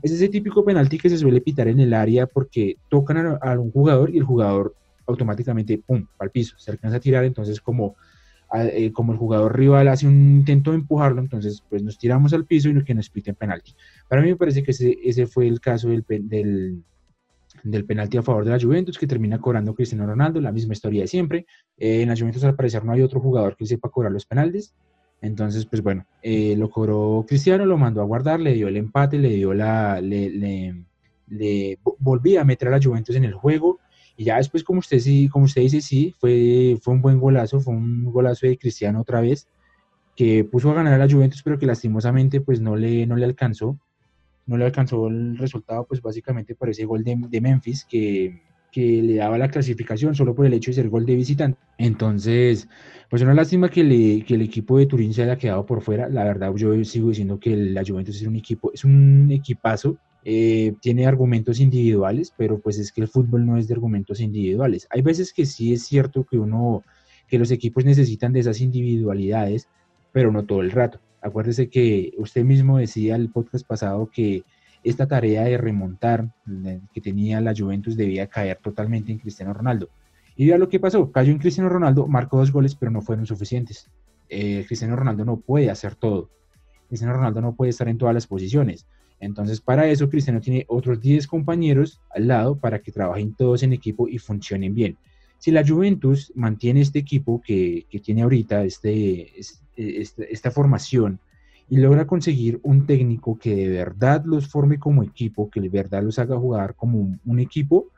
es 0.03 0.13
ese 0.13 0.29
típico 0.29 0.65
penalti 0.65 0.99
que 0.99 1.11
se 1.11 1.19
suele 1.19 1.41
pitar 1.41 1.69
en 1.69 1.81
el 1.81 1.93
área 1.93 2.27
porque 2.27 2.77
tocan 2.89 3.19
a, 3.19 3.39
a 3.43 3.59
un 3.59 3.71
jugador 3.71 4.11
y 4.11 4.19
el 4.19 4.25
jugador 4.25 4.75
automáticamente, 5.07 5.79
pum, 5.79 6.07
al 6.19 6.31
piso, 6.31 6.57
se 6.59 6.71
alcanza 6.71 6.99
a 6.99 7.01
tirar, 7.01 7.25
entonces 7.25 7.61
como 7.61 7.97
eh, 8.55 8.93
como 8.93 9.13
el 9.13 9.19
jugador 9.19 9.59
rival 9.59 9.89
hace 9.89 10.07
un 10.07 10.39
intento 10.39 10.71
de 10.71 10.79
empujarlo, 10.79 11.21
entonces 11.21 11.63
pues 11.69 11.83
nos 11.83 11.99
tiramos 11.99 12.33
al 12.33 12.47
piso 12.47 12.71
y 12.71 12.73
no 12.73 12.83
que 12.83 12.95
nos 12.95 13.11
piten 13.11 13.35
penalti. 13.35 13.75
Para 14.09 14.23
mí 14.23 14.29
me 14.29 14.37
parece 14.37 14.63
que 14.63 14.71
ese, 14.71 15.27
fue 15.27 15.47
el 15.47 15.61
caso 15.61 15.89
del, 15.89 16.05
del, 16.09 17.85
penalti 17.85 18.17
a 18.17 18.23
favor 18.23 18.47
de 18.47 18.53
la 18.53 18.61
Juventus 18.61 18.97
que 18.97 19.07
termina 19.07 19.39
cobrando 19.39 19.75
Cristiano 19.75 20.07
Ronaldo, 20.07 20.41
la 20.41 20.53
misma 20.53 20.73
historia 20.73 21.03
de 21.03 21.09
siempre. 21.09 21.47
Eh, 21.77 22.03
en 22.03 22.09
la 22.09 22.17
Juventus 22.17 22.43
al 22.45 22.57
parecer 22.57 22.85
no 22.85 22.93
hay 22.93 23.03
otro 23.03 23.21
jugador 23.21 23.55
que 23.55 23.67
sepa 23.67 23.91
cobrar 23.91 24.13
los 24.13 24.25
penaltis. 24.25 24.75
Entonces, 25.21 25.67
pues 25.67 25.83
bueno, 25.83 26.07
eh, 26.23 26.55
lo 26.57 26.71
cobró 26.71 27.27
Cristiano, 27.29 27.67
lo 27.67 27.77
mandó 27.77 28.01
a 28.01 28.05
guardar, 28.05 28.41
le 28.41 28.55
dio 28.55 28.69
el 28.69 28.77
empate, 28.77 29.19
le 29.19 29.31
dio 29.31 29.53
la, 29.53 30.01
le, 30.01 30.31
le 31.27 31.79
volvía 31.99 32.41
a 32.41 32.45
meter 32.45 32.69
a 32.69 32.71
la 32.71 32.81
Juventus 32.83 33.15
en 33.17 33.25
el 33.25 33.35
juego 33.35 33.79
y 34.19 34.25
ya 34.25 34.37
después, 34.37 34.65
como 34.65 34.81
usted, 34.81 34.99
sí, 34.99 35.29
como 35.29 35.45
usted 35.45 35.63
dice, 35.63 35.81
sí, 35.81 36.13
fue, 36.19 36.77
fue 36.83 36.93
un 36.93 37.01
buen 37.01 37.21
golazo, 37.21 37.61
fue 37.61 37.73
un 37.73 38.05
golazo 38.07 38.49
de 38.49 38.59
Cristiano 38.59 39.01
otra 39.01 39.21
vez, 39.21 39.47
que 40.17 40.43
puso 40.43 40.73
a 40.73 40.75
ganar 40.75 40.95
a 40.95 40.99
la 40.99 41.09
Juventus, 41.09 41.41
pero 41.45 41.57
que 41.57 41.67
lastimosamente 41.67 42.41
pues 42.41 42.61
no 42.61 42.75
le, 42.75 43.07
no 43.07 43.15
le 43.15 43.25
alcanzó. 43.25 43.79
No 44.45 44.57
le 44.57 44.65
alcanzó 44.65 45.07
el 45.07 45.39
resultado, 45.39 45.87
pues 45.87 46.03
básicamente 46.03 46.57
por 46.57 46.69
ese 46.69 46.85
gol 46.85 47.05
de, 47.05 47.41
Memphis, 47.41 47.87
que, 47.89 48.43
que 48.73 49.03
le 49.03 49.15
daba 49.15 49.39
la 49.39 49.51
clasificación 49.51 50.17
solo 50.17 50.35
por 50.35 50.47
el 50.47 50.55
hecho 50.55 50.73
de 50.73 50.75
ser 50.75 50.89
gol 50.89 51.07
de 51.07 51.15
visitante. 51.15 51.61
Entonces, 51.77 52.69
pues 53.09 53.23
una 53.23 53.35
lástima 53.35 53.69
que, 53.69 54.25
que 54.27 54.35
el 54.35 54.43
equipo 54.43 54.79
de 54.79 54.87
Turín 54.87 55.15
se 55.15 55.23
haya 55.23 55.39
quedado 55.39 55.65
por 55.65 55.81
fuera. 55.81 56.09
La 56.09 56.25
verdad, 56.25 56.53
yo 56.57 56.85
sigo 56.85 57.11
diciendo 57.11 57.39
que 57.39 57.55
la 57.55 57.85
Juventus 57.87 58.17
es 58.17 58.27
un 58.27 58.35
equipo, 58.35 58.73
es 58.75 58.85
un 58.85 59.29
equipazo 59.31 59.97
eh, 60.25 60.75
tiene 60.81 61.07
argumentos 61.07 61.61
individuales, 61.61 62.33
pero 62.37 62.59
pues 62.59 62.79
es 62.79 62.93
que 62.93 63.01
el 63.01 63.09
fútbol 63.09 63.47
no 63.47 63.57
es 63.57 63.69
de 63.69 63.75
argumentos 63.75 64.21
individuales. 64.21 64.87
Hay 64.91 65.03
veces 65.03 65.33
que 65.33 65.47
sí 65.47 65.73
es 65.73 65.85
cierto 65.85 66.25
que 66.25 66.39
uno, 66.39 66.83
que 67.29 67.39
los 67.39 67.51
equipos 67.51 67.85
necesitan 67.85 68.33
de 68.33 68.41
esas 68.41 68.61
individualidades, 68.61 69.69
pero 70.13 70.33
no 70.33 70.45
todo 70.45 70.61
el 70.61 70.71
rato. 70.71 71.01
Acuérdese 71.21 71.69
que 71.69 72.13
usted 72.19 72.45
mismo 72.45 72.79
decía 72.79 73.17
el 73.17 73.31
podcast 73.31 73.67
pasado 73.67 74.11
que 74.13 74.45
esta 74.85 75.07
tarea 75.07 75.45
de 75.45 75.59
remontar 75.59 76.33
que 76.93 77.01
tenía 77.01 77.41
la 77.41 77.55
Juventus 77.57 77.97
debía 77.97 78.29
caer 78.29 78.59
totalmente 78.63 79.13
en 79.13 79.19
Cristiano 79.19 79.53
Ronaldo. 79.53 79.89
Y 80.37 80.47
vea 80.47 80.59
lo 80.59 80.69
que 80.69 80.79
pasó, 80.79 81.11
cayó 81.11 81.33
en 81.33 81.39
Cristiano 81.39 81.69
Ronaldo, 81.69 82.07
marcó 82.07 82.39
dos 82.39 82.53
goles, 82.53 82.77
pero 82.77 82.93
no 82.93 83.03
fueron 83.03 83.27
suficientes. 83.27 83.91
Eh, 84.29 84.65
Cristiano 84.67 84.95
Ronaldo 84.95 85.25
no 85.25 85.39
puede 85.39 85.71
hacer 85.71 85.97
todo. 85.97 86.31
Cristiano 86.87 87.15
Ronaldo 87.15 87.41
no 87.41 87.55
puede 87.55 87.71
estar 87.71 87.89
en 87.89 87.99
todas 87.99 88.15
las 88.15 88.27
posiciones. 88.27 88.87
Entonces, 89.21 89.61
para 89.61 89.89
eso, 89.89 90.09
Cristiano 90.09 90.41
tiene 90.41 90.65
otros 90.69 91.01
10 91.01 91.27
compañeros 91.27 92.01
al 92.11 92.29
lado 92.29 92.57
para 92.57 92.81
que 92.81 92.93
trabajen 92.93 93.35
todos 93.35 93.63
en 93.63 93.73
equipo 93.73 94.09
y 94.09 94.19
funcionen 94.19 94.75
bien. 94.75 94.97
Si 95.39 95.51
la 95.51 95.67
Juventus 95.67 96.33
mantiene 96.35 96.81
este 96.81 96.99
equipo 96.99 97.41
que, 97.45 97.87
tiene 98.03 98.23
ahorita, 98.23 98.65
este, 98.65 99.33
este, 99.77 100.33
esta 100.33 100.51
formación, 100.51 101.21
y 101.71 101.77
logra 101.79 102.07
conseguir 102.07 102.61
un 102.63 102.87
técnico 102.87 103.39
que 103.39 103.55
de 103.55 103.69
verdad 103.69 104.25
los 104.25 104.49
forme 104.49 104.79
como 104.79 105.03
equipo, 105.03 105.51
que 105.51 105.61
de 105.61 105.69
verdad 105.69 106.03
los 106.03 106.19
haga 106.19 106.39
jugar 106.39 106.75
como 106.75 107.19
un, 107.25 107.39
equipo, 107.39 107.89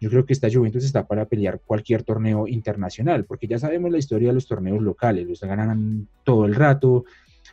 yo 0.00 0.10
creo 0.10 0.26
que 0.26 0.32
esta 0.32 0.48
Juventus 0.52 0.84
está 0.84 1.06
para 1.06 1.26
pelear 1.26 1.60
cualquier 1.64 2.02
torneo 2.02 2.48
internacional, 2.48 3.24
porque 3.24 3.46
ya 3.46 3.58
sabemos 3.58 3.92
la 3.92 3.98
historia 3.98 4.28
de 4.28 4.34
los 4.34 4.48
torneos 4.48 4.82
locales, 4.82 5.28
los 5.28 5.40
ganan 5.40 6.08
todo 6.24 6.44
el 6.44 6.54
rato, 6.54 7.04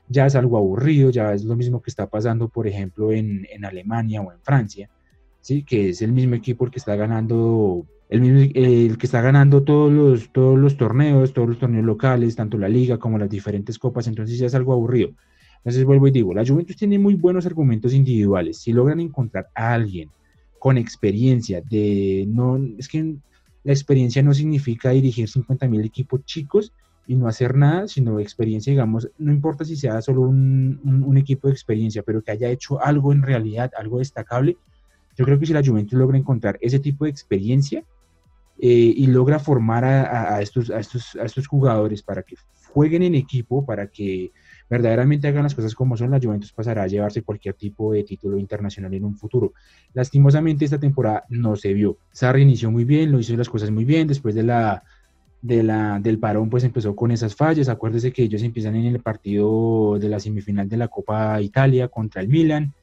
ya 0.09 0.25
es 0.25 0.35
algo 0.35 0.57
aburrido, 0.57 1.09
ya 1.09 1.33
es 1.33 1.43
lo 1.43 1.55
mismo 1.55 1.81
que 1.81 1.89
está 1.89 2.07
pasando, 2.07 2.47
por 2.47 2.67
ejemplo, 2.67 3.11
en, 3.11 3.45
Alemania 3.63 4.21
o 4.21 4.31
en 4.31 4.39
Francia, 4.41 4.89
¿sí? 5.41 5.63
que 5.63 5.89
es 5.89 6.01
el 6.01 6.11
mismo 6.11 6.35
equipo 6.35 6.65
el 6.65 6.71
que 6.71 6.79
está 6.79 6.95
ganando, 6.95 7.85
el, 8.09 8.21
mismo, 8.21 8.51
el 8.53 8.97
que 8.97 9.05
está 9.05 9.21
ganando 9.21 9.63
todos 9.63 9.91
los, 9.91 10.31
todos 10.31 10.57
los 10.57 10.77
torneos, 10.77 11.33
todos 11.33 11.49
los 11.49 11.59
torneos 11.59 11.85
locales, 11.85 12.35
tanto 12.35 12.57
la 12.57 12.69
liga 12.69 12.97
como 12.97 13.17
las 13.17 13.29
diferentes 13.29 13.77
copas, 13.77 14.07
entonces 14.07 14.37
ya 14.37 14.45
es 14.45 14.55
algo 14.55 14.73
aburrido. 14.73 15.09
Entonces 15.57 15.83
vuelvo 15.83 16.07
y 16.07 16.11
digo, 16.11 16.33
la 16.33 16.45
Juventus 16.45 16.77
tiene 16.77 16.97
muy 16.97 17.15
buenos 17.15 17.45
argumentos 17.45 17.93
individuales. 17.93 18.59
Si 18.59 18.71
logran 18.71 19.01
encontrar 19.01 19.49
a 19.53 19.73
alguien 19.73 20.09
con 20.59 20.77
experiencia 20.77 21.61
de 21.61 22.25
no, 22.27 22.57
es 22.77 22.87
que 22.87 23.15
la 23.63 23.73
experiencia 23.73 24.23
no 24.23 24.33
significa 24.33 24.91
dirigir 24.91 25.27
50 25.27 25.67
mil 25.67 25.83
equipos 25.83 26.23
chicos, 26.23 26.71
y 27.07 27.15
no 27.15 27.27
hacer 27.27 27.55
nada, 27.55 27.87
sino 27.87 28.19
experiencia, 28.19 28.71
digamos, 28.71 29.09
no 29.17 29.31
importa 29.31 29.63
si 29.63 29.77
sea 29.77 30.01
solo 30.01 30.21
un, 30.21 30.79
un, 30.83 31.17
equipo 31.17 31.47
de 31.47 31.53
experiencia, 31.53 32.03
pero 32.03 32.21
que 32.21 32.31
haya 32.31 32.49
hecho 32.49 32.83
algo 32.83 33.13
en 33.13 33.21
realidad, 33.21 33.71
algo 33.77 33.99
destacable. 33.99 34.57
Yo 35.15 35.23
creo 35.23 35.39
que 35.39 35.45
si 35.45 35.53
la 35.53 35.63
Juventus 35.63 35.97
logra 35.97 36.17
encontrar 36.17 36.57
ese 36.61 36.79
tipo 36.79 37.05
de 37.05 37.11
experiencia 37.11 37.83
eh, 38.59 38.93
y 38.95 39.07
logra 39.07 39.39
formar 39.39 39.85
a, 39.85 40.35
a, 40.35 40.41
estos, 40.41 40.69
a, 40.69 40.79
estos, 40.79 41.15
a 41.15 41.23
estos 41.23 41.47
jugadores 41.47 42.03
para 42.03 42.23
que 42.23 42.35
jueguen 42.73 43.03
en 43.03 43.15
equipo, 43.15 43.65
para 43.65 43.87
que 43.87 44.31
verdaderamente 44.69 45.27
hagan 45.27 45.43
las 45.43 45.55
cosas 45.55 45.73
como 45.73 45.95
son, 45.95 46.11
la 46.11 46.19
Juventus 46.19 46.51
pasará 46.51 46.83
a 46.83 46.87
llevarse 46.87 47.21
cualquier 47.21 47.55
tipo 47.55 47.93
de 47.93 48.03
título 48.03 48.37
internacional 48.37 48.93
en 48.93 49.05
un 49.05 49.15
futuro. 49.15 49.53
Lastimosamente 49.93 50.65
esta 50.65 50.79
temporada 50.79 51.23
no 51.29 51.55
se 51.55 51.73
vio. 51.73 51.97
Sarri 52.11 52.41
inició 52.41 52.69
muy 52.69 52.83
bien, 52.83 53.11
lo 53.11 53.19
hizo 53.19 53.35
las 53.37 53.49
cosas 53.49 53.71
muy 53.71 53.85
bien, 53.85 54.07
después 54.07 54.35
de 54.35 54.43
la 54.43 54.83
de 55.47 55.63
la, 55.63 55.99
del 55.99 56.19
parón 56.19 56.49
pues 56.49 56.63
empezó 56.63 56.95
con 56.95 57.11
esas 57.11 57.35
fallas. 57.35 57.69
Acuérdese 57.69 58.11
que 58.11 58.23
ellos 58.23 58.43
empiezan 58.43 58.75
en 58.75 58.85
el 58.85 58.99
partido 58.99 59.97
de 59.99 60.09
la 60.09 60.19
semifinal 60.19 60.67
de 60.67 60.77
la 60.77 60.89
Copa 60.89 61.41
Italia 61.41 61.87
contra 61.87 62.21
el 62.21 62.27
Milan, 62.27 62.73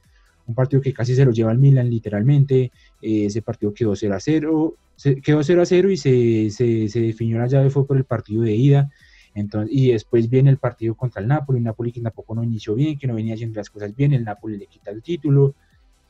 un 0.47 0.55
partido 0.55 0.83
que 0.83 0.93
casi 0.93 1.15
se 1.15 1.25
lo 1.25 1.33
lleva 1.33 1.51
al 1.51 1.59
Milan 1.59 1.91
literalmente. 1.91 2.73
Eh, 3.03 3.27
ese 3.27 3.43
partido 3.43 3.73
quedó 3.75 3.95
0 3.95 4.15
a 4.15 4.21
0, 4.21 4.77
se, 4.97 5.21
quedó 5.21 5.43
0 5.43 5.63
a 5.63 5.67
0 5.67 5.91
y 5.91 5.97
se, 5.97 6.51
se, 6.51 6.89
se, 6.89 7.01
definió 7.01 7.39
la 7.39 7.47
llave 7.47 7.71
fue 7.71 7.87
por 7.87 7.97
el 7.97 8.05
partido 8.05 8.43
de 8.43 8.55
ida. 8.55 8.91
Entonces, 9.35 9.71
y 9.75 9.91
después 9.93 10.31
viene 10.31 10.51
el 10.51 10.59
partido 10.59 10.95
contra 10.95 11.21
el 11.21 11.29
Napoli, 11.29 11.59
un 11.59 11.65
Napoli 11.65 11.93
que 11.93 12.01
tampoco 12.01 12.35
no 12.35 12.45
inició 12.45 12.75
bien, 12.75 12.99
que 12.99 13.07
no 13.07 13.15
venía 13.15 13.35
haciendo 13.35 13.59
las 13.59 13.69
cosas 13.69 13.95
bien, 13.95 14.13
el 14.13 14.25
Napoli 14.25 14.57
le 14.57 14.67
quita 14.67 14.91
el 14.91 15.03
título, 15.03 15.55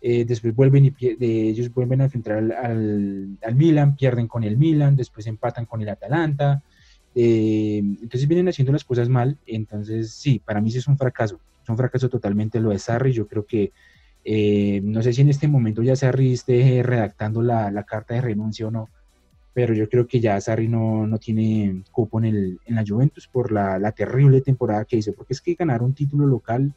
eh, 0.07 0.27
después 0.27 0.55
vuelven 0.55 0.85
y 0.85 0.95
ellos 1.01 1.73
vuelven 1.73 2.03
a 2.03 2.05
enfrentar 2.05 2.37
al, 2.37 3.39
al, 3.43 3.55
Milan, 3.55 3.97
pierden 3.97 4.29
con 4.29 4.45
el 4.45 4.59
Milan, 4.59 4.97
después 4.97 5.27
empatan 5.27 5.65
con 5.65 5.81
el 5.81 5.89
Atalanta. 5.89 6.63
Eh, 7.15 7.79
entonces 7.79 8.29
vienen 8.29 8.47
haciendo 8.49 8.71
las 8.71 8.85
cosas 8.85 9.09
mal. 9.09 9.39
Entonces, 9.47 10.11
sí, 10.11 10.43
para 10.45 10.61
mí 10.61 10.71
sí 10.71 10.77
es 10.77 10.89
un 10.89 10.99
fracaso. 10.99 11.41
Es 11.63 11.71
un 11.71 11.79
fracaso 11.79 12.11
totalmente 12.11 12.61
lo 12.61 12.69
de 12.69 12.79
Sarri. 12.79 13.13
Yo 13.13 13.27
creo 13.27 13.47
que, 13.47 13.73
eh, 14.27 14.83
no 14.85 15.03
sé 15.03 15.15
si 15.15 15.23
en 15.23 15.31
este 15.31 15.49
momento 15.49 15.83
ya 15.83 15.97
Sarri 15.97 16.35
esté 16.35 16.83
redactando 16.83 17.41
la, 17.41 17.71
la, 17.71 17.85
carta 17.85 18.13
de 18.13 18.21
renuncia 18.21 18.67
o 18.67 18.71
no, 18.71 18.91
pero 19.55 19.73
yo 19.73 19.89
creo 19.89 20.07
que 20.07 20.21
ya 20.21 20.39
Sarri 20.39 20.69
no, 20.69 21.07
no 21.07 21.17
tiene 21.17 21.83
cupo 21.91 22.19
en, 22.19 22.27
el, 22.27 22.59
en 22.67 22.75
la 22.75 22.85
Juventus 22.87 23.27
por 23.27 23.51
la, 23.51 23.79
la 23.79 23.93
terrible 23.93 24.43
temporada 24.43 24.85
que 24.85 24.99
hizo. 24.99 25.15
Porque 25.15 25.33
es 25.33 25.41
que 25.41 25.55
ganar 25.55 25.83
un 25.83 25.95
título 25.95 26.27
local 26.27 26.75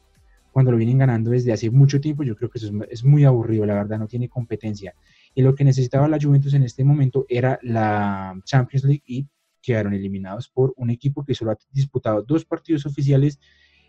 cuando 0.57 0.71
lo 0.71 0.77
vienen 0.79 0.97
ganando 0.97 1.29
desde 1.29 1.53
hace 1.53 1.69
mucho 1.69 2.01
tiempo, 2.01 2.23
yo 2.23 2.35
creo 2.35 2.49
que 2.49 2.57
eso 2.57 2.71
es, 2.89 3.03
muy 3.03 3.25
aburrido, 3.25 3.63
la 3.63 3.75
verdad, 3.75 3.99
no 3.99 4.07
tiene 4.07 4.27
competencia. 4.27 4.95
Y 5.35 5.43
lo 5.43 5.53
que 5.53 5.63
necesitaba 5.63 6.07
la 6.07 6.17
Juventus 6.19 6.51
en 6.55 6.63
este 6.63 6.83
momento 6.83 7.27
era 7.29 7.59
la 7.61 8.35
Champions 8.43 8.83
League 8.83 9.03
y 9.05 9.27
quedaron 9.61 9.93
eliminados 9.93 10.49
por 10.49 10.73
un 10.75 10.89
equipo 10.89 11.23
que 11.23 11.35
solo 11.35 11.51
ha 11.51 11.57
disputado 11.71 12.23
dos 12.23 12.43
partidos 12.43 12.87
oficiales 12.87 13.39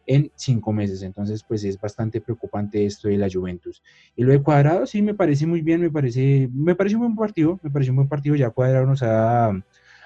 en 0.05 0.31
cinco 0.35 0.75
meses. 0.75 1.01
Entonces, 1.01 1.43
pues 1.43 1.65
es 1.65 1.81
bastante 1.81 2.21
preocupante 2.21 2.85
esto 2.85 3.09
de 3.09 3.17
la 3.17 3.31
Juventus. 3.33 3.83
Y 4.15 4.23
lo 4.23 4.33
de 4.33 4.43
Cuadrado 4.43 4.85
sí 4.85 5.01
me 5.01 5.15
parece 5.15 5.47
muy 5.47 5.63
bien, 5.63 5.81
me 5.81 5.91
parece, 5.91 6.51
me 6.53 6.75
parece 6.75 6.97
un 6.97 7.01
buen 7.01 7.17
partido, 7.17 7.59
me 7.63 7.71
parece 7.71 7.93
un 7.93 7.97
buen 7.97 8.09
partido. 8.09 8.37
Ya 8.37 8.51
Cuadrado 8.51 8.85
nos 8.85 9.03
ha 9.03 9.53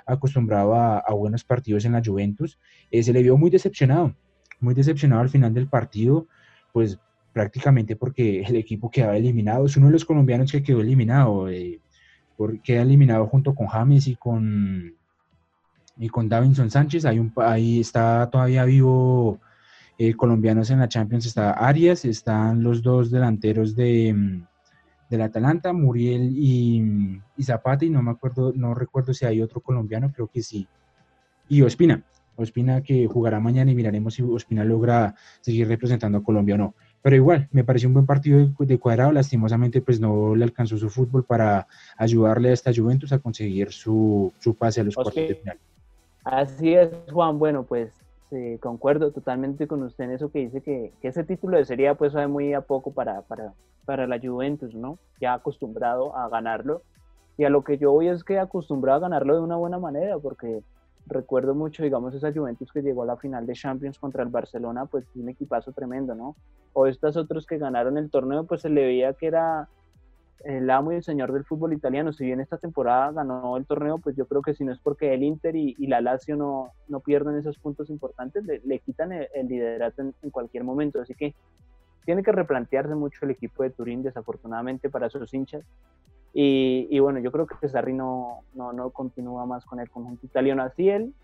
acostumbrado 0.07 0.77
a, 0.77 1.12
buenos 1.12 1.42
partidos 1.42 1.85
en 1.87 1.90
la 1.90 2.03
Juventus. 2.05 2.57
Eh, 2.92 3.03
se 3.03 3.12
le 3.12 3.20
vio 3.20 3.37
muy 3.37 3.51
decepcionado, 3.51 4.14
muy 4.61 4.75
decepcionado 4.75 5.22
al 5.22 5.29
final 5.29 5.53
del 5.53 5.66
partido 5.66 6.29
pues 6.72 6.98
prácticamente 7.32 7.96
porque 7.96 8.42
el 8.42 8.56
equipo 8.56 8.90
quedaba 8.90 9.16
eliminado. 9.16 9.66
Es 9.66 9.76
uno 9.76 9.87
de 9.87 9.92
los 9.92 10.04
colombianos 10.04 10.52
que 10.52 10.62
quedó 10.62 10.80
eliminado. 10.80 11.48
Eh, 11.48 11.80
queda 12.62 12.82
eliminado 12.82 13.26
junto 13.26 13.54
con 13.54 13.66
James 13.68 14.06
y 14.06 14.16
con, 14.16 14.94
y 15.96 16.08
con 16.08 16.28
Davinson 16.28 16.70
Sánchez. 16.70 17.04
Hay 17.04 17.18
un, 17.18 17.32
ahí 17.37 17.80
está 17.80 18.28
todavía 18.30 18.64
vivo 18.64 19.38
eh, 19.98 20.14
colombianos 20.14 20.70
en 20.70 20.80
la 20.80 20.88
Champions. 20.88 21.26
Está 21.26 21.52
Arias, 21.52 22.04
están 22.04 22.62
los 22.62 22.82
dos 22.82 23.11
delanteros 23.11 23.74
de, 23.76 24.42
del 25.08 25.22
Atalanta, 25.22 25.72
Muriel 25.72 26.32
y, 26.37 27.20
y, 27.37 27.42
Zapata. 27.44 27.85
Y 27.85 27.90
no 27.90 28.02
me 28.02 28.11
acuerdo, 28.11 28.52
no 28.54 28.74
recuerdo 28.74 29.14
si 29.14 29.24
hay 29.24 29.40
otro 29.40 29.61
colombiano, 29.61 30.12
creo 30.12 30.28
que 30.28 30.42
sí. 30.42 30.66
Y 31.48 31.62
Ospina. 31.62 32.02
Ospina 32.37 32.83
que 32.83 33.07
jugará 33.07 33.40
mañana 33.40 33.71
y 33.71 33.75
miraremos 33.75 34.14
si 34.14 34.23
Ospina 34.23 34.64
logra 34.64 35.14
seguir 35.40 35.68
representando 35.68 36.18
a 36.18 36.23
Colombia 36.23 36.55
o 36.55 36.59
no. 36.59 36.75
Pero 37.03 37.16
igual, 37.16 37.49
me 37.51 37.64
pareció 37.64 37.88
un 37.88 37.95
buen 37.95 38.07
partido 38.07 38.49
de, 38.59 38.79
cuadrado. 38.79 39.12
Lastimosamente, 39.12 39.81
pues 39.81 40.01
no 40.01 40.37
le 40.37 40.45
alcanzó 40.45 40.77
su 40.77 40.88
fútbol 40.88 41.25
para 41.25 41.66
ayudarle 41.97 42.51
a 42.51 42.53
esta 42.53 42.73
Juventus 42.75 43.12
a 43.12 43.18
conseguir 43.18 43.73
su, 43.73 44.33
su 44.38 44.55
pase 44.55 44.81
a 44.81 44.85
los 44.85 44.95
cuartos 44.95 45.14
de 45.14 45.35
final. 45.35 45.59
Así 46.25 46.75
es, 46.75 46.90
Juan. 47.11 47.38
Bueno, 47.38 47.64
pues 47.64 47.92
concuerdo 48.61 49.11
totalmente 49.11 49.66
con 49.66 49.83
usted 49.83 50.05
en 50.05 50.12
eso 50.12 50.31
que 50.31 50.40
dice 50.40 50.61
que, 50.62 50.92
que 51.01 51.09
ese 51.09 51.25
título 51.25 51.59
de 51.59 51.64
serie 51.64 51.95
pues 51.95 52.12
sabe 52.12 52.29
muy 52.29 52.55
a 52.55 52.62
poco 52.62 52.92
para, 52.92 53.23
para, 53.23 53.53
para 53.85 54.07
la 54.07 54.18
Juventus, 54.18 54.75
¿no? 54.75 54.99
Ya 55.21 55.35
acostumbrado 55.35 56.16
a 56.16 56.29
ganarlo. 56.29 56.83
Y 57.37 57.45
a 57.45 57.51
lo 57.51 57.62
que 57.64 57.79
yo 57.79 57.92
voy 57.92 58.09
es 58.09 58.25
que 58.25 58.38
acostumbrado 58.38 58.99
a 58.99 59.09
ganarlo 59.09 59.35
de 59.35 59.42
una 59.42 59.57
buena 59.57 59.79
manera, 59.79 60.18
porque 60.18 60.62
recuerdo 61.06 61.54
mucho, 61.54 61.82
digamos, 61.82 62.14
esa 62.14 62.32
Juventus 62.32 62.72
que 62.72 62.82
llegó 62.82 63.02
a 63.02 63.06
la 63.06 63.16
final 63.16 63.46
de 63.46 63.54
Champions 63.54 63.98
contra 63.98 64.22
el 64.22 64.28
Barcelona, 64.28 64.86
pues 64.86 65.04
un 65.14 65.28
equipazo 65.28 65.72
tremendo, 65.72 66.14
¿no? 66.14 66.36
O 66.72 66.86
estos 66.86 67.16
otros 67.16 67.46
que 67.46 67.58
ganaron 67.58 67.98
el 67.98 68.10
torneo, 68.10 68.44
pues 68.44 68.62
se 68.62 68.70
le 68.70 68.82
veía 68.82 69.12
que 69.14 69.26
era 69.26 69.68
el 70.44 70.70
amo 70.70 70.92
y 70.92 70.96
el 70.96 71.02
señor 71.02 71.32
del 71.32 71.44
fútbol 71.44 71.72
italiano. 71.72 72.12
Si 72.12 72.24
bien 72.24 72.40
esta 72.40 72.58
temporada 72.58 73.12
ganó 73.12 73.56
el 73.56 73.66
torneo, 73.66 73.98
pues 73.98 74.16
yo 74.16 74.26
creo 74.26 74.42
que 74.42 74.54
si 74.54 74.64
no 74.64 74.72
es 74.72 74.78
porque 74.78 75.12
el 75.14 75.22
Inter 75.22 75.54
y, 75.56 75.74
la 75.86 76.00
Lazio 76.00 76.36
no, 76.36 76.70
no, 76.88 77.00
pierden 77.00 77.36
esos 77.36 77.58
puntos 77.58 77.90
importantes, 77.90 78.44
le, 78.44 78.78
quitan 78.80 79.12
el, 79.12 79.28
liderato 79.46 80.02
en, 80.02 80.30
cualquier 80.30 80.64
momento. 80.64 81.00
Así 81.00 81.14
que 81.14 81.34
tiene 82.04 82.22
que 82.22 82.32
replantearse 82.32 82.94
mucho 82.94 83.24
el 83.24 83.32
equipo 83.32 83.62
de 83.62 83.70
Turín, 83.70 84.02
desafortunadamente 84.02 84.90
para 84.90 85.10
sus 85.10 85.32
hinchas. 85.32 85.64
Y, 86.35 86.88
y 86.90 86.99
bueno, 87.01 87.18
yo 87.21 87.31
creo 87.31 87.47
que 87.47 87.68
Sarri 87.68 87.92
no, 87.92 88.40
no, 88.55 88.73
no 88.73 88.90
continúa 88.90 89.45
más 89.47 89.64
con 89.64 89.81
el 89.81 89.90
conjunto 89.90 90.25
italiano. 90.27 90.62
Así 90.62 90.88
él 90.88 91.14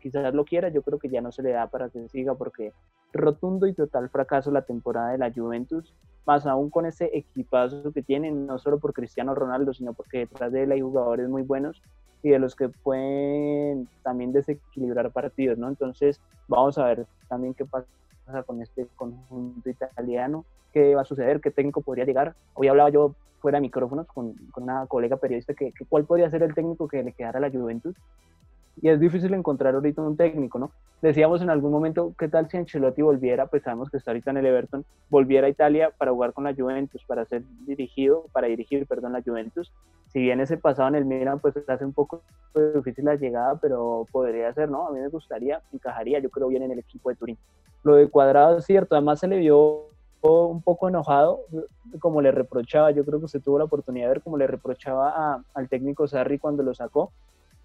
quizás 0.00 0.32
lo 0.34 0.44
quiera, 0.44 0.68
yo 0.68 0.82
creo 0.82 0.98
que 0.98 1.08
ya 1.08 1.20
no 1.20 1.32
se 1.32 1.42
le 1.42 1.50
da 1.50 1.66
para 1.66 1.88
que 1.90 2.08
siga 2.08 2.34
porque 2.34 2.72
rotundo 3.12 3.66
y 3.66 3.74
total 3.74 4.08
fracaso 4.08 4.50
la 4.50 4.62
temporada 4.62 5.10
de 5.12 5.18
la 5.18 5.32
Juventus 5.32 5.94
más 6.26 6.46
aún 6.46 6.70
con 6.70 6.86
ese 6.86 7.10
equipazo 7.12 7.92
que 7.92 8.02
tienen, 8.02 8.46
no 8.46 8.58
solo 8.58 8.78
por 8.78 8.94
Cristiano 8.94 9.34
Ronaldo, 9.34 9.74
sino 9.74 9.92
porque 9.92 10.18
detrás 10.18 10.52
de 10.52 10.62
él 10.62 10.72
hay 10.72 10.80
jugadores 10.80 11.28
muy 11.28 11.42
buenos 11.42 11.82
y 12.22 12.30
de 12.30 12.38
los 12.38 12.56
que 12.56 12.70
pueden 12.70 13.88
también 14.02 14.32
desequilibrar 14.32 15.10
partidos, 15.10 15.58
¿no? 15.58 15.68
Entonces, 15.68 16.20
vamos 16.48 16.78
a 16.78 16.86
ver 16.86 17.06
también 17.28 17.52
qué 17.52 17.66
pasa 17.66 17.86
con 18.46 18.62
este 18.62 18.86
conjunto 18.96 19.68
italiano, 19.68 20.44
qué 20.72 20.94
va 20.94 21.02
a 21.02 21.04
suceder, 21.04 21.40
qué 21.40 21.50
técnico 21.50 21.82
podría 21.82 22.04
llegar. 22.04 22.34
Hoy 22.54 22.68
hablaba 22.68 22.90
yo 22.90 23.14
fuera 23.40 23.58
de 23.58 23.62
micrófonos 23.62 24.06
con, 24.06 24.34
con 24.50 24.64
una 24.64 24.86
colega 24.86 25.16
periodista 25.16 25.54
que, 25.54 25.72
que, 25.72 25.84
cuál 25.84 26.04
podría 26.04 26.30
ser 26.30 26.42
el 26.42 26.54
técnico 26.54 26.88
que 26.88 27.02
le 27.02 27.12
quedara 27.12 27.38
a 27.38 27.40
la 27.42 27.50
Juventus 27.50 27.94
y 28.80 28.88
es 28.88 28.98
difícil 28.98 29.32
encontrar 29.34 29.74
ahorita 29.74 30.02
un 30.02 30.16
técnico, 30.16 30.58
¿no? 30.58 30.70
Decíamos 31.00 31.42
en 31.42 31.50
algún 31.50 31.70
momento, 31.70 32.14
¿qué 32.18 32.28
tal 32.28 32.48
si 32.48 32.56
Ancelotti 32.56 33.02
volviera? 33.02 33.46
Pues 33.46 33.62
sabemos 33.62 33.90
que 33.90 33.98
está 33.98 34.10
ahorita 34.10 34.30
en 34.30 34.38
el 34.38 34.46
Everton, 34.46 34.84
volviera 35.10 35.46
a 35.46 35.50
Italia 35.50 35.92
para 35.96 36.12
jugar 36.12 36.32
con 36.32 36.44
la 36.44 36.54
Juventus, 36.54 37.04
para 37.06 37.24
ser 37.24 37.42
dirigido, 37.66 38.26
para 38.32 38.48
dirigir, 38.48 38.86
perdón, 38.86 39.12
la 39.12 39.22
Juventus. 39.22 39.70
Si 40.14 40.20
bien 40.20 40.40
ese 40.40 40.56
pasado 40.56 40.88
en 40.88 40.94
el 40.94 41.04
Milan, 41.04 41.40
pues 41.40 41.56
hace 41.66 41.84
un 41.84 41.92
poco 41.92 42.22
difícil 42.76 43.04
la 43.04 43.16
llegada, 43.16 43.56
pero 43.56 44.06
podría 44.12 44.54
ser, 44.54 44.70
¿no? 44.70 44.86
A 44.86 44.92
mí 44.92 45.00
me 45.00 45.08
gustaría, 45.08 45.60
encajaría, 45.72 46.20
yo 46.20 46.30
creo 46.30 46.46
bien 46.46 46.62
en 46.62 46.70
el 46.70 46.78
equipo 46.78 47.10
de 47.10 47.16
Turín. 47.16 47.38
Lo 47.82 47.96
de 47.96 48.08
Cuadrado 48.08 48.58
es 48.58 48.64
cierto, 48.64 48.94
además 48.94 49.18
se 49.18 49.26
le 49.26 49.38
vio 49.38 49.88
un 50.22 50.62
poco 50.62 50.88
enojado, 50.88 51.40
como 51.98 52.22
le 52.22 52.30
reprochaba, 52.30 52.92
yo 52.92 53.04
creo 53.04 53.18
que 53.18 53.24
usted 53.24 53.42
tuvo 53.42 53.58
la 53.58 53.64
oportunidad 53.64 54.06
de 54.06 54.10
ver 54.10 54.22
cómo 54.22 54.38
le 54.38 54.46
reprochaba 54.46 55.42
al 55.52 55.68
técnico 55.68 56.06
Sarri 56.06 56.38
cuando 56.38 56.62
lo 56.62 56.74
sacó, 56.74 57.10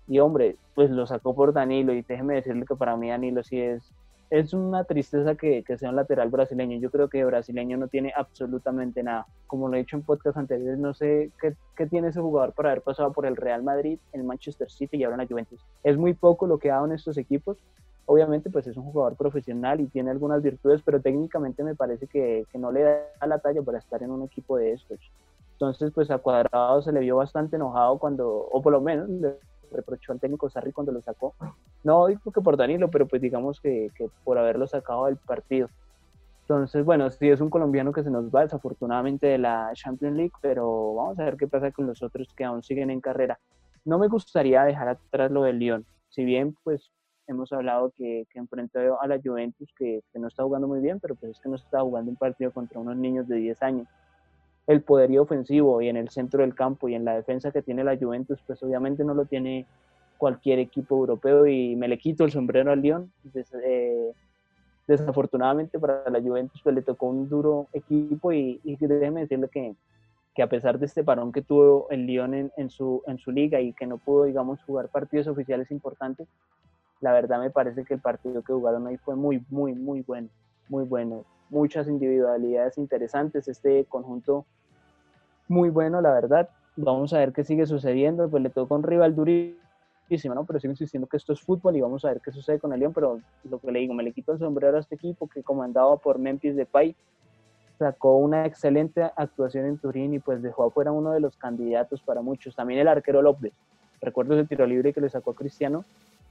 y 0.07 0.17
hombre, 0.17 0.57
pues 0.73 0.89
lo 0.89 1.05
sacó 1.05 1.35
por 1.35 1.53
Danilo 1.53 1.93
y 1.93 2.01
déjeme 2.01 2.33
decirle 2.33 2.65
que 2.65 2.75
para 2.75 2.97
mí 2.97 3.09
Danilo 3.09 3.43
sí 3.43 3.61
es, 3.61 3.93
es 4.29 4.53
una 4.53 4.83
tristeza 4.83 5.35
que, 5.35 5.63
que, 5.63 5.77
sea 5.77 5.89
un 5.89 5.95
lateral 5.95 6.29
brasileño. 6.29 6.77
Yo 6.79 6.91
creo 6.91 7.09
que 7.09 7.25
brasileño 7.25 7.77
no 7.77 7.87
tiene 7.87 8.13
absolutamente 8.15 9.01
nada. 9.01 9.25
Como 9.47 9.67
lo 9.67 9.75
he 9.75 9.79
dicho 9.79 9.95
en 9.95 10.03
podcast 10.03 10.37
anteriores, 10.37 10.77
no 10.77 10.93
sé 10.93 11.31
qué, 11.41 11.55
qué, 11.75 11.87
tiene 11.87 12.09
ese 12.09 12.21
jugador 12.21 12.53
para 12.53 12.69
haber 12.69 12.83
pasado 12.83 13.11
por 13.11 13.25
el 13.25 13.35
Real 13.35 13.63
Madrid, 13.63 13.97
el 14.13 14.23
Manchester 14.23 14.69
City 14.69 14.97
y 14.97 15.03
ahora 15.03 15.15
en 15.15 15.21
la 15.21 15.27
Juventus. 15.27 15.59
Es 15.83 15.97
muy 15.97 16.13
poco 16.13 16.45
lo 16.45 16.59
que 16.59 16.69
ha 16.69 16.75
dado 16.75 16.85
en 16.85 16.91
estos 16.93 17.17
equipos. 17.17 17.57
Obviamente, 18.05 18.49
pues 18.49 18.67
es 18.67 18.77
un 18.77 18.91
jugador 18.91 19.15
profesional 19.15 19.81
y 19.81 19.87
tiene 19.87 20.11
algunas 20.11 20.41
virtudes, 20.41 20.81
pero 20.83 20.99
técnicamente 20.99 21.63
me 21.63 21.75
parece 21.75 22.07
que, 22.07 22.45
que 22.51 22.57
no 22.57 22.71
le 22.71 22.83
da 22.83 23.27
la 23.27 23.39
talla 23.39 23.61
para 23.61 23.79
estar 23.79 24.01
en 24.03 24.11
un 24.11 24.23
equipo 24.23 24.57
de 24.57 24.73
estos. 24.73 24.99
Entonces, 25.53 25.91
pues 25.91 26.09
a 26.09 26.19
Cuadrado 26.19 26.81
se 26.81 26.91
le 26.91 27.01
vio 27.01 27.17
bastante 27.17 27.55
enojado 27.55 27.97
cuando, 27.99 28.29
o 28.29 28.61
por 28.61 28.71
lo 28.71 28.81
menos 28.81 29.09
reprochó 29.71 30.11
al 30.11 30.19
técnico 30.19 30.49
Sarri 30.49 30.71
cuando 30.71 30.91
lo 30.91 31.01
sacó. 31.01 31.33
No 31.83 32.07
digo 32.07 32.31
que 32.31 32.41
por 32.41 32.57
Danilo, 32.57 32.89
pero 32.89 33.07
pues 33.07 33.21
digamos 33.21 33.59
que, 33.59 33.91
que 33.95 34.09
por 34.23 34.37
haberlo 34.37 34.67
sacado 34.67 35.05
del 35.05 35.17
partido. 35.17 35.69
Entonces, 36.41 36.83
bueno, 36.83 37.11
sí 37.11 37.29
es 37.29 37.41
un 37.41 37.49
colombiano 37.51 37.93
que 37.93 38.03
se 38.03 38.09
nos 38.09 38.33
va 38.33 38.41
desafortunadamente 38.41 39.27
de 39.27 39.37
la 39.37 39.69
Champions 39.73 40.15
League, 40.15 40.33
pero 40.41 40.95
vamos 40.95 41.19
a 41.19 41.25
ver 41.25 41.37
qué 41.37 41.47
pasa 41.47 41.71
con 41.71 41.85
los 41.85 42.01
otros 42.01 42.33
que 42.35 42.43
aún 42.43 42.63
siguen 42.63 42.89
en 42.89 43.01
carrera. 43.01 43.39
No 43.85 43.99
me 43.99 44.07
gustaría 44.07 44.63
dejar 44.63 44.89
atrás 44.89 45.29
lo 45.29 45.43
del 45.43 45.59
Lyon. 45.59 45.85
Si 46.09 46.25
bien, 46.25 46.55
pues 46.63 46.91
hemos 47.27 47.53
hablado 47.53 47.91
que, 47.95 48.25
que 48.31 48.39
enfrentó 48.39 48.99
a 48.99 49.07
la 49.07 49.19
Juventus, 49.23 49.69
que, 49.77 50.01
no 50.15 50.27
está 50.27 50.43
jugando 50.43 50.67
muy 50.67 50.79
bien, 50.79 50.99
pero 50.99 51.13
pues 51.13 51.33
es 51.33 51.39
que 51.39 51.49
no 51.49 51.55
está 51.55 51.81
jugando 51.81 52.09
un 52.09 52.17
partido 52.17 52.51
contra 52.51 52.79
unos 52.79 52.97
niños 52.97 53.27
de 53.27 53.35
10 53.35 53.61
años 53.61 53.87
el 54.69 54.83
poderío 54.83 55.23
ofensivo 55.23 55.81
y 55.81 55.89
en 55.89 55.97
el 55.97 56.09
centro 56.09 56.41
del 56.41 56.53
campo 56.53 56.87
y 56.87 56.93
en 56.93 57.03
la 57.03 57.15
defensa 57.15 57.51
que 57.51 57.63
tiene 57.63 57.83
la 57.83 57.97
Juventus, 57.97 58.39
pues 58.45 58.61
obviamente 58.61 59.03
no 59.03 59.15
lo 59.15 59.25
tiene 59.25 59.65
cualquier 60.19 60.59
equipo 60.59 60.95
europeo 60.95 61.47
y 61.47 61.75
me 61.75 61.87
le 61.87 61.97
quito 61.97 62.23
el 62.23 62.31
sombrero 62.31 62.71
al 62.71 62.79
Lyon. 62.79 63.11
Eh, 63.65 64.13
desafortunadamente 64.85 65.79
para 65.79 66.07
la 66.07 66.21
Juventus 66.21 66.61
pues 66.61 66.75
le 66.75 66.83
tocó 66.83 67.07
un 67.07 67.27
duro 67.27 67.65
equipo 67.73 68.31
y, 68.31 68.61
déjeme 68.63 69.21
decirle 69.21 69.49
que, 69.51 69.75
que, 70.35 70.43
a 70.43 70.47
pesar 70.47 70.77
de 70.77 70.85
este 70.85 71.03
parón 71.03 71.31
que 71.31 71.41
tuvo 71.41 71.87
el 71.89 72.05
Lyon 72.05 72.35
en, 72.35 72.51
en, 72.55 72.69
su, 72.69 73.01
en 73.07 73.17
su 73.17 73.31
liga 73.31 73.59
y 73.59 73.73
que 73.73 73.87
no 73.87 73.97
pudo, 73.97 74.25
digamos, 74.25 74.61
jugar 74.67 74.89
partidos 74.89 75.25
oficiales 75.25 75.71
importantes, 75.71 76.27
la 77.01 77.11
verdad 77.11 77.39
me 77.39 77.49
parece 77.49 77.85
que 77.85 77.95
el 77.95 78.01
partido 78.01 78.43
que 78.43 78.53
jugaron 78.53 78.85
ahí 78.85 78.97
fue 78.97 79.15
muy, 79.15 79.43
muy, 79.49 79.73
muy 79.73 80.01
bueno, 80.01 80.29
muy 80.67 80.83
bueno. 80.83 81.25
Muchas 81.49 81.87
individualidades 81.87 82.77
interesantes. 82.77 83.47
Este 83.47 83.85
conjunto 83.85 84.45
muy 85.49 85.69
bueno, 85.69 85.99
la 85.99 86.13
verdad. 86.13 86.49
Vamos 86.77 87.11
a 87.13 87.17
ver 87.17 87.33
qué 87.33 87.43
sigue 87.43 87.65
sucediendo. 87.65 88.29
Pues 88.29 88.41
le 88.41 88.49
tocó 88.49 88.75
un 88.75 88.83
rival 88.83 89.15
durísimo, 89.15 90.35
¿no? 90.35 90.45
Pero 90.45 90.59
sigo 90.59 90.71
insistiendo 90.71 91.07
que 91.07 91.17
esto 91.17 91.33
es 91.33 91.41
fútbol 91.41 91.75
y 91.75 91.81
vamos 91.81 92.05
a 92.05 92.09
ver 92.09 92.21
qué 92.21 92.31
sucede 92.31 92.59
con 92.59 92.71
el 92.71 92.79
León. 92.79 92.93
Pero 92.93 93.19
lo 93.49 93.59
que 93.59 93.71
le 93.71 93.79
digo, 93.79 93.93
me 93.93 94.03
le 94.03 94.13
quito 94.13 94.31
el 94.31 94.39
sombrero 94.39 94.77
a 94.77 94.79
este 94.79 94.95
equipo 94.95 95.27
que 95.27 95.43
comandado 95.43 95.97
por 95.97 96.19
Memphis 96.19 96.55
Depay 96.55 96.95
sacó 97.77 98.17
una 98.17 98.45
excelente 98.45 99.03
actuación 99.15 99.65
en 99.65 99.77
Turín 99.77 100.13
y 100.13 100.19
pues 100.19 100.41
dejó 100.41 100.65
afuera 100.65 100.91
uno 100.91 101.11
de 101.11 101.21
los 101.21 101.37
candidatos 101.37 102.01
para 102.01 102.21
muchos. 102.21 102.55
También 102.55 102.79
el 102.79 102.87
arquero 102.87 103.21
López. 103.21 103.53
Recuerdo 104.01 104.35
ese 104.35 104.47
tiro 104.47 104.65
libre 104.65 104.93
que 104.93 105.01
le 105.01 105.09
sacó 105.09 105.31
a 105.31 105.35
Cristiano 105.35 105.85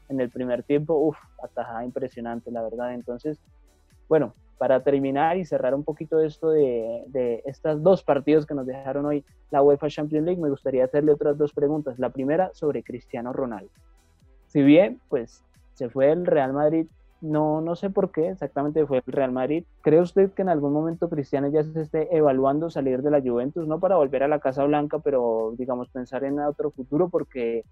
en 0.09 0.21
el 0.21 0.31
primer 0.31 0.63
tiempo. 0.63 0.95
Uf, 0.95 1.17
atajada 1.43 1.85
impresionante, 1.85 2.51
la 2.51 2.63
verdad. 2.63 2.95
Entonces, 2.95 3.39
bueno, 4.09 4.35
para 4.59 4.83
terminar 4.83 5.37
y 5.37 5.45
cerrar 5.45 5.75
un 5.75 5.85
poquito 5.85 6.21
esto 6.21 6.51
de, 6.51 7.05
de 7.07 7.43
estos 7.47 7.83
dos 7.83 8.03
partidos 8.03 8.45
que 8.45 8.55
nos 8.55 8.67
dejaron 8.67 9.07
hoy 9.07 9.25
la 9.51 9.63
UEFA 9.63 9.89
Champions 9.89 10.27
League, 10.27 10.41
me 10.41 10.51
gustaría 10.51 10.85
hacerle 10.85 11.13
otras 11.13 11.39
dos 11.39 11.53
preguntas. 11.53 11.99
La 11.99 12.11
primera 12.11 12.51
sobre 12.55 12.83
Cristiano 12.83 13.33
Ronaldo. 13.33 13.71
Si 14.49 14.63
bien, 14.63 15.01
pues 15.09 15.45
se 15.75 15.89
fue 15.89 16.11
el 16.11 16.27
Real 16.27 16.53
Madrid, 16.53 16.87
no, 17.21 17.61
no 17.61 17.75
sé 17.75 17.91
por 17.91 18.13
qué 18.13 18.31
exactamente 18.31 18.87
fue 18.87 19.03
el 19.05 19.13
Real 19.13 19.33
Madrid. 19.33 19.65
¿Cree 19.83 20.01
usted 20.01 20.33
que 20.33 20.43
en 20.43 20.49
algún 20.49 20.73
momento 20.73 21.09
Cristiano 21.09 21.49
ya 21.49 21.63
se 21.65 21.81
esté 21.81 22.17
evaluando 22.17 22.71
salir 22.71 23.03
de 23.03 23.11
la 23.11 23.21
Juventus? 23.21 23.67
No 23.67 23.81
para 23.81 23.97
volver 23.97 24.23
a 24.23 24.29
la 24.29 24.39
Casa 24.39 24.65
Blanca, 24.65 24.99
pero 25.01 25.53
digamos 25.57 25.89
pensar 25.89 26.25
en 26.25 26.39
otro 26.41 26.71
futuro, 26.71 27.09
porque 27.09 27.65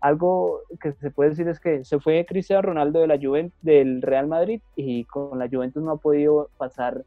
algo 0.00 0.60
que 0.80 0.92
se 0.92 1.10
puede 1.10 1.30
decir 1.30 1.48
es 1.48 1.58
que 1.58 1.84
se 1.84 1.98
fue 1.98 2.24
Cristiano 2.26 2.62
Ronaldo 2.62 3.00
de 3.00 3.08
la 3.08 3.18
Juventus, 3.20 3.58
del 3.62 4.02
Real 4.02 4.28
Madrid 4.28 4.60
y 4.76 5.04
con 5.04 5.38
la 5.38 5.48
Juventus 5.48 5.82
no 5.82 5.92
ha 5.92 5.96
podido 5.96 6.50
pasar 6.56 7.04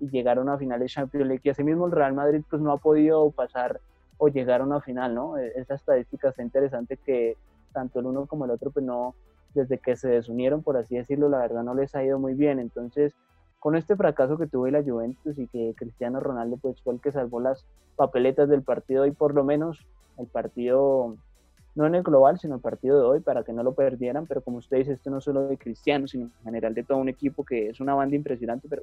y 0.00 0.10
llegar 0.10 0.38
a 0.38 0.42
una 0.42 0.58
final 0.58 0.80
de 0.80 0.86
Champions 0.86 1.28
League 1.28 1.42
y 1.44 1.50
asimismo 1.50 1.86
el 1.86 1.92
Real 1.92 2.14
Madrid 2.14 2.42
pues 2.50 2.60
no 2.60 2.72
ha 2.72 2.78
podido 2.78 3.30
pasar 3.30 3.80
o 4.18 4.28
llegar 4.28 4.60
a 4.60 4.64
una 4.64 4.80
final, 4.80 5.14
¿no? 5.14 5.38
E-, 5.38 5.52
esa 5.56 5.74
estadística 5.74 6.30
está 6.30 6.42
interesante 6.42 6.96
que 6.96 7.36
tanto 7.72 8.00
el 8.00 8.06
uno 8.06 8.26
como 8.26 8.44
el 8.44 8.50
otro 8.50 8.70
pues 8.72 8.84
no, 8.84 9.14
desde 9.54 9.78
que 9.78 9.94
se 9.96 10.08
desunieron 10.08 10.62
por 10.62 10.76
así 10.76 10.96
decirlo, 10.96 11.28
la 11.28 11.38
verdad 11.38 11.62
no 11.62 11.74
les 11.74 11.94
ha 11.94 12.02
ido 12.02 12.18
muy 12.18 12.34
bien, 12.34 12.58
entonces 12.58 13.14
con 13.60 13.76
este 13.76 13.94
fracaso 13.94 14.36
que 14.36 14.48
tuvo 14.48 14.66
la 14.66 14.82
Juventus 14.82 15.38
y 15.38 15.46
que 15.46 15.74
Cristiano 15.76 16.18
Ronaldo 16.18 16.56
pues 16.56 16.82
fue 16.82 16.94
el 16.94 17.00
que 17.00 17.12
salvó 17.12 17.38
las 17.38 17.64
papeletas 17.94 18.48
del 18.48 18.62
partido 18.62 19.06
y 19.06 19.12
por 19.12 19.34
lo 19.34 19.44
menos 19.44 19.86
el 20.18 20.26
partido 20.26 21.16
no 21.74 21.86
en 21.86 21.94
el 21.94 22.02
global, 22.02 22.38
sino 22.38 22.56
el 22.56 22.60
partido 22.60 22.98
de 22.98 23.06
hoy, 23.06 23.20
para 23.20 23.44
que 23.44 23.52
no 23.52 23.62
lo 23.62 23.74
perdieran, 23.74 24.26
pero 24.26 24.42
como 24.42 24.58
usted 24.58 24.78
dice, 24.78 24.92
esto 24.92 25.10
no 25.10 25.20
solo 25.20 25.48
de 25.48 25.56
Cristiano, 25.56 26.06
sino 26.06 26.24
en 26.24 26.44
general 26.44 26.74
de 26.74 26.84
todo 26.84 26.98
un 26.98 27.08
equipo 27.08 27.44
que 27.44 27.70
es 27.70 27.80
una 27.80 27.94
banda 27.94 28.16
impresionante, 28.16 28.68
pero 28.68 28.82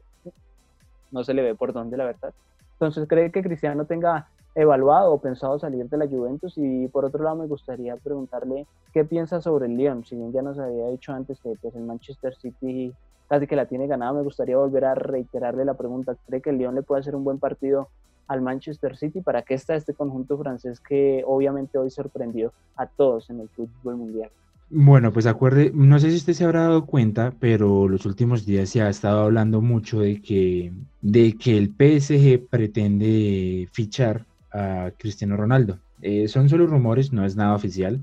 no 1.12 1.24
se 1.24 1.34
le 1.34 1.42
ve 1.42 1.56
por 1.56 1.74
dónde, 1.74 1.98
la 1.98 2.06
verdad. 2.06 2.34
Entonces, 2.74 3.08
¿cree 3.08 3.32
que 3.32 3.44
Cristiano 3.44 3.86
tenga 3.86 4.30
evaluado 4.56 5.14
o 5.14 5.20
pensado 5.20 5.60
salir 5.60 5.88
de 5.88 5.98
la 5.98 6.08
Juventus? 6.08 6.54
Y 6.58 6.88
por 6.88 7.06
otro 7.06 7.24
lado, 7.24 7.36
me 7.36 7.48
gustaría 7.48 7.96
preguntarle 7.98 8.66
qué 8.94 9.04
piensa 9.06 9.42
sobre 9.42 9.68
el 9.68 9.76
Lyon. 9.76 10.06
Si 10.06 10.16
bien 10.16 10.32
ya 10.32 10.42
nos 10.42 10.58
había 10.58 10.88
dicho 10.88 11.12
antes 11.12 11.40
que 11.42 11.54
pues, 11.62 11.76
el 11.76 11.84
Manchester 11.84 12.36
City 12.36 12.94
casi 13.28 13.46
que 13.46 13.56
la 13.56 13.68
tiene 13.68 13.86
ganada, 13.86 14.14
me 14.14 14.24
gustaría 14.24 14.58
volver 14.58 14.86
a 14.86 14.96
reiterarle 14.96 15.66
la 15.66 15.76
pregunta. 15.76 16.16
¿Cree 16.28 16.42
que 16.42 16.50
el 16.50 16.58
Lyon 16.58 16.76
le 16.76 16.82
puede 16.82 17.02
hacer 17.02 17.16
un 17.16 17.24
buen 17.24 17.38
partido 17.38 17.90
al 18.30 18.42
Manchester 18.42 18.96
City. 18.96 19.20
¿Para 19.20 19.42
qué 19.42 19.56
está 19.56 19.76
este 19.76 19.94
conjunto 19.94 20.38
francés 20.38 20.80
que 20.80 21.24
obviamente 21.28 21.78
hoy 21.78 21.90
sorprendió 21.90 22.54
a 22.78 22.86
todos 22.86 23.30
en 23.30 23.42
el 23.42 23.50
fútbol 23.50 23.98
mundial? 23.98 24.30
Bueno, 24.72 25.12
pues 25.12 25.26
acuerde, 25.26 25.72
no 25.74 26.00
sé 26.00 26.12
si 26.12 26.18
usted 26.18 26.34
se 26.34 26.44
habrá 26.46 26.62
dado 26.62 26.86
cuenta, 26.86 27.34
pero 27.40 27.88
los 27.88 28.06
últimos 28.06 28.46
días 28.46 28.70
se 28.70 28.82
ha 28.82 28.90
estado 28.90 29.22
hablando 29.22 29.62
mucho 29.62 30.00
de 30.00 30.22
que, 30.22 30.72
de 31.02 31.34
que 31.34 31.58
el 31.58 31.70
PSG 31.70 32.48
pretende 32.48 33.68
fichar 33.74 34.26
a 34.52 34.92
Cristiano 34.96 35.36
Ronaldo. 35.36 35.80
Eh, 36.04 36.28
son 36.28 36.50
solo 36.50 36.68
rumores, 36.68 37.12
no 37.12 37.26
es 37.26 37.36
nada 37.36 37.56
oficial, 37.56 38.00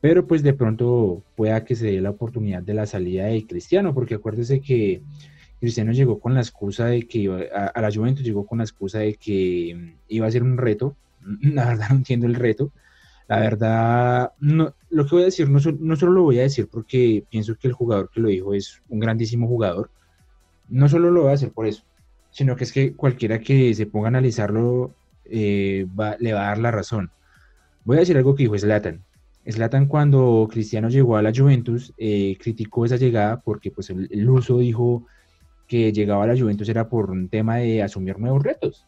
pero 0.00 0.26
pues 0.26 0.42
de 0.42 0.54
pronto 0.54 1.22
pueda 1.36 1.64
que 1.64 1.76
se 1.76 1.86
dé 1.86 2.00
la 2.00 2.10
oportunidad 2.10 2.62
de 2.62 2.74
la 2.74 2.86
salida 2.86 3.26
de 3.26 3.46
Cristiano, 3.46 3.94
porque 3.94 4.16
acuérdese 4.16 4.60
que 4.60 5.02
Cristiano 5.66 5.90
llegó 5.90 6.20
con 6.20 6.32
la 6.32 6.40
excusa 6.40 6.86
de 6.86 7.08
que 7.08 7.18
iba, 7.18 7.40
a, 7.52 7.80
la 7.80 7.90
Juventus 7.92 8.24
llegó 8.24 8.46
con 8.46 8.58
la 8.58 8.64
excusa 8.64 9.00
de 9.00 9.14
que 9.14 9.96
iba 10.06 10.24
a 10.24 10.30
ser 10.30 10.44
un 10.44 10.56
reto. 10.56 10.96
La 11.42 11.66
verdad 11.66 11.88
no 11.90 11.96
entiendo 11.96 12.26
el 12.26 12.36
reto. 12.36 12.70
La 13.26 13.40
verdad, 13.40 14.32
no, 14.38 14.74
lo 14.90 15.04
que 15.04 15.16
voy 15.16 15.22
a 15.22 15.24
decir 15.24 15.50
no, 15.50 15.58
no 15.80 15.96
solo 15.96 16.12
lo 16.12 16.22
voy 16.22 16.38
a 16.38 16.42
decir 16.42 16.68
porque 16.70 17.24
pienso 17.28 17.56
que 17.56 17.66
el 17.66 17.74
jugador 17.74 18.08
que 18.14 18.20
lo 18.20 18.28
dijo 18.28 18.54
es 18.54 18.80
un 18.88 19.00
grandísimo 19.00 19.48
jugador. 19.48 19.90
No 20.68 20.88
solo 20.88 21.10
lo 21.10 21.22
voy 21.22 21.32
a 21.32 21.34
hacer 21.34 21.50
por 21.50 21.66
eso, 21.66 21.82
sino 22.30 22.54
que 22.54 22.62
es 22.62 22.72
que 22.72 22.94
cualquiera 22.94 23.40
que 23.40 23.74
se 23.74 23.86
ponga 23.86 24.06
a 24.06 24.10
analizarlo 24.10 24.94
eh, 25.24 25.84
le 26.20 26.32
va 26.32 26.44
a 26.44 26.48
dar 26.50 26.58
la 26.58 26.70
razón. 26.70 27.10
Voy 27.84 27.96
a 27.96 28.00
decir 28.00 28.16
algo 28.16 28.36
que 28.36 28.44
dijo 28.44 28.56
Slatan. 28.56 29.02
Slatan 29.44 29.86
cuando 29.86 30.46
Cristiano 30.48 30.88
llegó 30.88 31.16
a 31.16 31.22
la 31.22 31.32
Juventus 31.34 31.92
eh, 31.98 32.36
criticó 32.40 32.84
esa 32.84 32.96
llegada 32.96 33.40
porque 33.40 33.72
pues 33.72 33.90
el, 33.90 34.08
el, 34.12 34.30
uso 34.30 34.58
dijo 34.58 35.06
que 35.66 35.92
llegaba 35.92 36.24
a 36.24 36.26
la 36.28 36.38
Juventus 36.38 36.68
era 36.68 36.88
por 36.88 37.10
un 37.10 37.28
tema 37.28 37.56
de 37.56 37.82
asumir 37.82 38.18
nuevos 38.18 38.42
retos. 38.42 38.86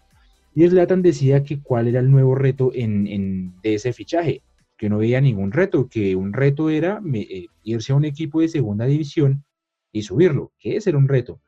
Y 0.54 0.66
Slatan 0.66 1.02
decía 1.02 1.44
que 1.44 1.60
cuál 1.60 1.88
era 1.88 2.00
el 2.00 2.10
nuevo 2.10 2.34
reto 2.34 2.72
en, 2.74 3.54
de 3.62 3.74
ese 3.74 3.92
fichaje, 3.92 4.42
que 4.76 4.88
no 4.88 4.98
veía 4.98 5.20
ningún 5.20 5.52
reto, 5.52 5.88
que 5.88 6.16
un 6.16 6.32
reto 6.32 6.70
era 6.70 7.00
eh, 7.14 7.46
irse 7.62 7.92
a 7.92 7.96
un 7.96 8.04
equipo 8.04 8.40
de 8.40 8.48
segunda 8.48 8.86
división 8.86 9.44
y 9.92 10.02
subirlo, 10.02 10.52
que 10.58 10.76
ese 10.76 10.90
era 10.90 10.98
un 10.98 11.08
reto. 11.08 11.40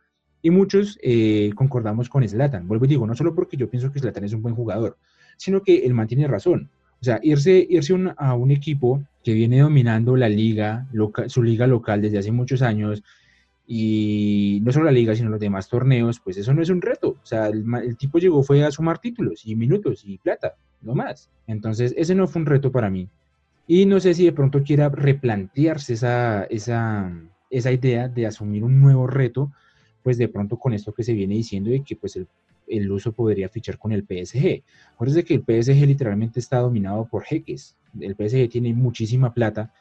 Y 0.43 0.51
muchos 0.51 0.99
eh, 1.03 1.51
concordamos 1.55 2.09
con 2.09 2.27
Slatan. 2.27 2.67
Vuelvo 2.67 2.85
y 2.87 2.89
digo, 2.89 3.07
no 3.07 3.15
solo 3.15 3.35
porque 3.35 3.57
yo 3.57 3.69
pienso 3.69 3.93
que 3.93 3.99
Slatan 3.99 4.25
es 4.25 4.33
un 4.33 4.43
buen 4.43 4.55
jugador, 4.55 4.97
sino 5.37 5.63
que 5.63 5.85
él 5.85 5.95
mantiene 5.95 6.27
razón. 6.27 6.71
O 7.01 7.05
sea, 7.05 7.19
irse, 7.23 7.67
irse 7.69 7.95
a 8.17 8.35
un 8.35 8.51
equipo 8.51 9.03
que 9.25 9.33
viene 9.33 9.61
dominando 9.61 10.17
la 10.17 10.29
liga, 10.29 10.87
su 11.29 11.43
liga 11.43 11.67
local 11.67 12.03
desde 12.03 12.19
hace 12.19 12.33
muchos 12.33 12.63
años, 12.63 13.03
y 13.73 14.59
no 14.65 14.73
solo 14.73 14.87
la 14.87 14.91
liga, 14.91 15.15
sino 15.15 15.31
los 15.31 15.39
demás 15.39 15.69
torneos, 15.69 16.19
pues 16.19 16.37
eso 16.37 16.53
no 16.53 16.61
es 16.61 16.71
un 16.71 16.83
reto. 16.83 17.11
O 17.11 17.25
sea, 17.25 17.47
el, 17.47 17.97
tipo 17.97 18.19
llegó 18.19 18.43
fue 18.43 18.65
a 18.65 18.71
sumar 18.73 18.99
títulos 18.99 19.47
y 19.47 19.55
minutos 19.55 20.03
y 20.05 20.19
plata, 20.19 20.57
no 20.81 20.97
más. 20.97 21.31
Entonces, 21.47 21.95
ese 21.97 22.17
no 22.17 22.27
fue 22.27 22.43
un 22.43 22.47
reto 22.47 22.73
para 22.73 22.91
mí. 22.91 23.09
Y 23.69 23.87
no 23.87 24.01
sé 24.01 24.13
si 24.15 24.25
de 24.25 24.33
pronto 24.33 24.65
quiera 24.65 24.89
replantearse 24.89 25.93
esa, 25.93 26.47
esa, 26.47 27.13
esa 27.49 27.71
idea 27.71 28.09
de 28.09 28.27
asumir 28.27 28.65
un 28.65 28.81
nuevo 28.81 29.07
reto, 29.07 29.53
pues 30.03 30.19
de 30.19 30.27
pronto 30.27 30.59
con 30.59 30.73
esto 30.73 30.93
que 30.93 31.05
se 31.05 31.13
viene 31.13 31.37
diciendo 31.37 31.71
de 31.71 31.85
que 31.85 31.95
pues 31.95 32.17
el, 32.17 32.27
el 32.67 32.91
uso 32.91 33.13
podría 33.13 33.49
fichar 33.49 33.79
con 33.79 33.93
el 33.93 34.03
PSG. 34.03 34.65
Acuérdense 34.95 35.25
que 35.25 35.35
el 35.35 35.45
PSG 35.45 35.87
literalmente 35.87 36.41
está 36.41 36.59
dominado 36.59 37.07
por 37.07 37.23
jeques. 37.23 37.77
El 38.01 38.17
PSG 38.17 38.49
tiene 38.49 38.75
muchísima 38.75 39.33
plata 39.33 39.73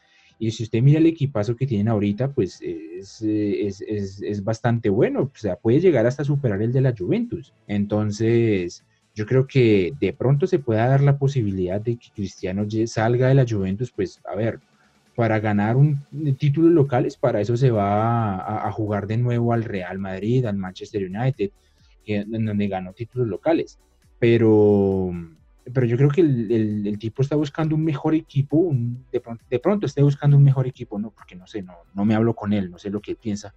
y 0.42 0.52
si 0.52 0.64
usted 0.64 0.82
mira 0.82 1.00
el 1.00 1.06
equipazo 1.06 1.58
que 1.58 1.68
tienen 1.68 1.90
ahorita, 1.90 2.32
pues 2.32 2.62
es, 2.62 3.22
es, 3.22 3.82
es, 3.82 4.22
es, 4.22 4.44
bastante 4.44 4.90
bueno. 4.90 5.24
O 5.24 5.32
sea, 5.38 5.58
puede 5.58 5.82
llegar 5.82 6.08
hasta 6.08 6.24
superar 6.24 6.62
el 6.62 6.72
de 6.72 6.80
la 6.80 6.96
Juventus. 6.98 7.54
Entonces, 7.68 8.86
yo 9.14 9.26
creo 9.26 9.46
que 9.46 9.92
de 10.00 10.14
pronto 10.14 10.48
se 10.48 10.60
pueda 10.60 10.88
dar 10.88 11.02
la 11.02 11.18
posibilidad 11.18 11.82
de 11.82 11.98
que 11.98 12.08
Cristiano 12.16 12.66
salga 12.86 13.28
de 13.28 13.36
la 13.36 13.46
Juventus. 13.46 13.92
Pues, 13.92 14.22
a 14.24 14.34
ver, 14.34 14.62
para 15.14 15.42
ganar 15.42 15.76
un 15.76 16.06
título 16.38 16.70
locales, 16.70 17.18
para 17.18 17.42
eso 17.42 17.58
se 17.58 17.70
va 17.70 18.66
a, 18.66 18.72
jugar 18.72 19.08
de 19.08 19.18
nuevo 19.18 19.52
al 19.52 19.66
Real 19.66 20.00
Madrid, 20.00 20.46
al 20.46 20.56
Manchester 20.56 21.04
United, 21.04 21.52
que, 22.06 22.24
donde 22.26 22.68
ganó 22.70 22.94
títulos 22.94 23.28
locales. 23.28 23.78
Pero 24.20 25.12
pero 25.74 25.86
yo 25.86 25.98
creo 25.98 26.10
que 26.10 26.22
el, 26.22 26.52
el, 26.52 26.88
el, 26.88 27.00
tipo 27.00 27.22
está 27.22 27.36
buscando 27.36 27.76
un 27.76 27.84
mejor 27.84 28.14
equipo, 28.16 28.58
un, 28.58 29.06
de, 29.12 29.20
pronto, 29.20 29.44
de, 29.50 29.60
pronto, 29.60 29.86
esté 29.86 30.02
buscando 30.02 30.38
un 30.38 30.44
mejor 30.44 30.68
equipo, 30.68 31.00
¿no? 31.00 31.12
Porque 31.12 31.36
no 31.36 31.48
sé, 31.48 31.62
no, 31.62 31.74
no 31.94 32.06
me 32.06 32.16
hablo 32.16 32.34
con 32.36 32.54
él, 32.54 32.70
no 32.72 32.78
sé 32.78 32.90
lo 32.90 33.02
que 33.02 33.12
él 33.12 33.18
piensa. 33.18 33.54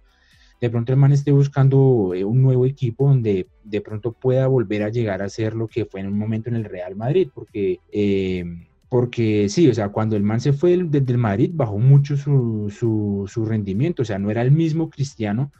De 0.61 0.69
pronto 0.69 0.93
el 0.93 0.97
man 0.97 1.11
esté 1.11 1.31
buscando 1.31 2.13
eh, 2.15 2.23
un 2.23 2.41
nuevo 2.41 2.65
equipo 2.65 3.07
donde 3.07 3.47
de 3.63 3.81
pronto 3.81 4.13
pueda 4.13 4.47
volver 4.47 4.83
a 4.83 4.89
llegar 4.89 5.21
a 5.21 5.29
ser 5.29 5.55
lo 5.55 5.67
que 5.67 5.85
fue 5.85 5.99
en 5.99 6.07
un 6.07 6.17
momento 6.17 6.49
en 6.49 6.55
el 6.55 6.65
Real 6.65 6.95
Madrid, 6.95 7.29
porque, 7.33 7.79
eh, 7.91 8.45
porque 8.87 9.49
sí, 9.49 9.67
o 9.67 9.73
sea, 9.73 9.89
cuando 9.89 10.15
el 10.15 10.23
man 10.23 10.39
se 10.39 10.53
fue 10.53 10.77
desde 10.77 11.11
el 11.11 11.17
Madrid 11.17 11.51
bajó 11.53 11.79
mucho 11.79 12.15
su, 12.15 12.69
su, 12.69 13.25
su 13.27 13.45
rendimiento, 13.45 14.03
o 14.03 14.05
sea, 14.05 14.19
no 14.19 14.31
era 14.31 14.41
el 14.41 14.51
mismo 14.51 14.89
Cristiano, 14.89 15.51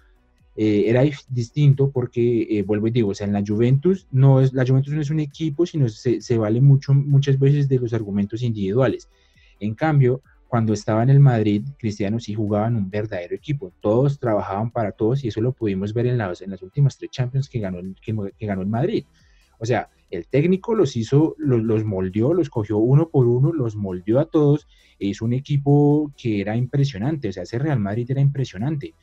eh, 0.55 0.83
era 0.87 1.03
distinto 1.29 1.89
porque, 1.89 2.47
eh, 2.49 2.63
vuelvo 2.63 2.87
y 2.87 2.91
digo, 2.91 3.09
o 3.09 3.15
sea, 3.15 3.25
en 3.25 3.33
la 3.33 3.43
Juventus, 3.45 4.07
no 4.11 4.39
es, 4.39 4.53
la 4.53 4.65
Juventus 4.65 4.93
no 4.93 5.01
es 5.01 5.09
un 5.09 5.19
equipo, 5.19 5.65
sino 5.65 5.89
se, 5.89 6.21
se, 6.21 6.37
vale 6.37 6.61
mucho, 6.61 6.93
muchas 6.93 7.39
veces 7.39 7.67
de 7.67 7.79
los 7.79 7.93
argumentos 7.93 8.43
individuales. 8.43 9.09
En 9.59 9.73
cambio, 9.73 10.21
cuando 10.47 10.73
estaba 10.73 11.01
en 11.01 11.09
el 11.09 11.19
Madrid, 11.19 11.63
Cristiano 11.79 12.19
sí 12.19 12.35
jugaban 12.35 12.75
un 12.75 12.87
verdadero 12.91 13.35
equipo, 13.35 13.73
todos 13.81 14.19
trabajaban 14.19 14.69
para 14.69 14.91
todos 14.91 15.23
y 15.23 15.29
eso 15.29 15.41
lo 15.41 15.53
pudimos 15.53 15.91
ver 15.93 16.05
en 16.05 16.19
las, 16.19 16.43
en 16.43 16.55
últimas 16.61 16.97
tres 16.97 17.09
Champions 17.09 17.49
que 17.49 17.59
ganó, 17.59 17.79
que, 17.99 18.15
que 18.37 18.45
ganó 18.45 18.61
el 18.61 18.67
Madrid. 18.67 19.05
O 19.57 19.65
sea, 19.65 19.89
el 20.11 20.27
técnico 20.27 20.75
los 20.75 20.95
hizo, 20.95 21.33
los, 21.39 21.63
los 21.63 21.83
moldeó, 21.83 22.35
los 22.35 22.51
cogió 22.51 22.77
uno 22.77 23.09
por 23.09 23.25
uno, 23.25 23.51
los 23.51 23.75
moldeó 23.75 24.19
a 24.19 24.25
todos, 24.25 24.67
e 24.99 25.07
hizo 25.07 25.25
un 25.25 25.33
equipo 25.33 26.11
que 26.15 26.41
era 26.41 26.55
impresionante, 26.55 27.29
o 27.29 27.33
sea, 27.33 27.41
ese 27.41 27.57
Real 27.57 27.79
Madrid 27.79 28.11
era 28.11 28.21
impresionante 28.21 28.93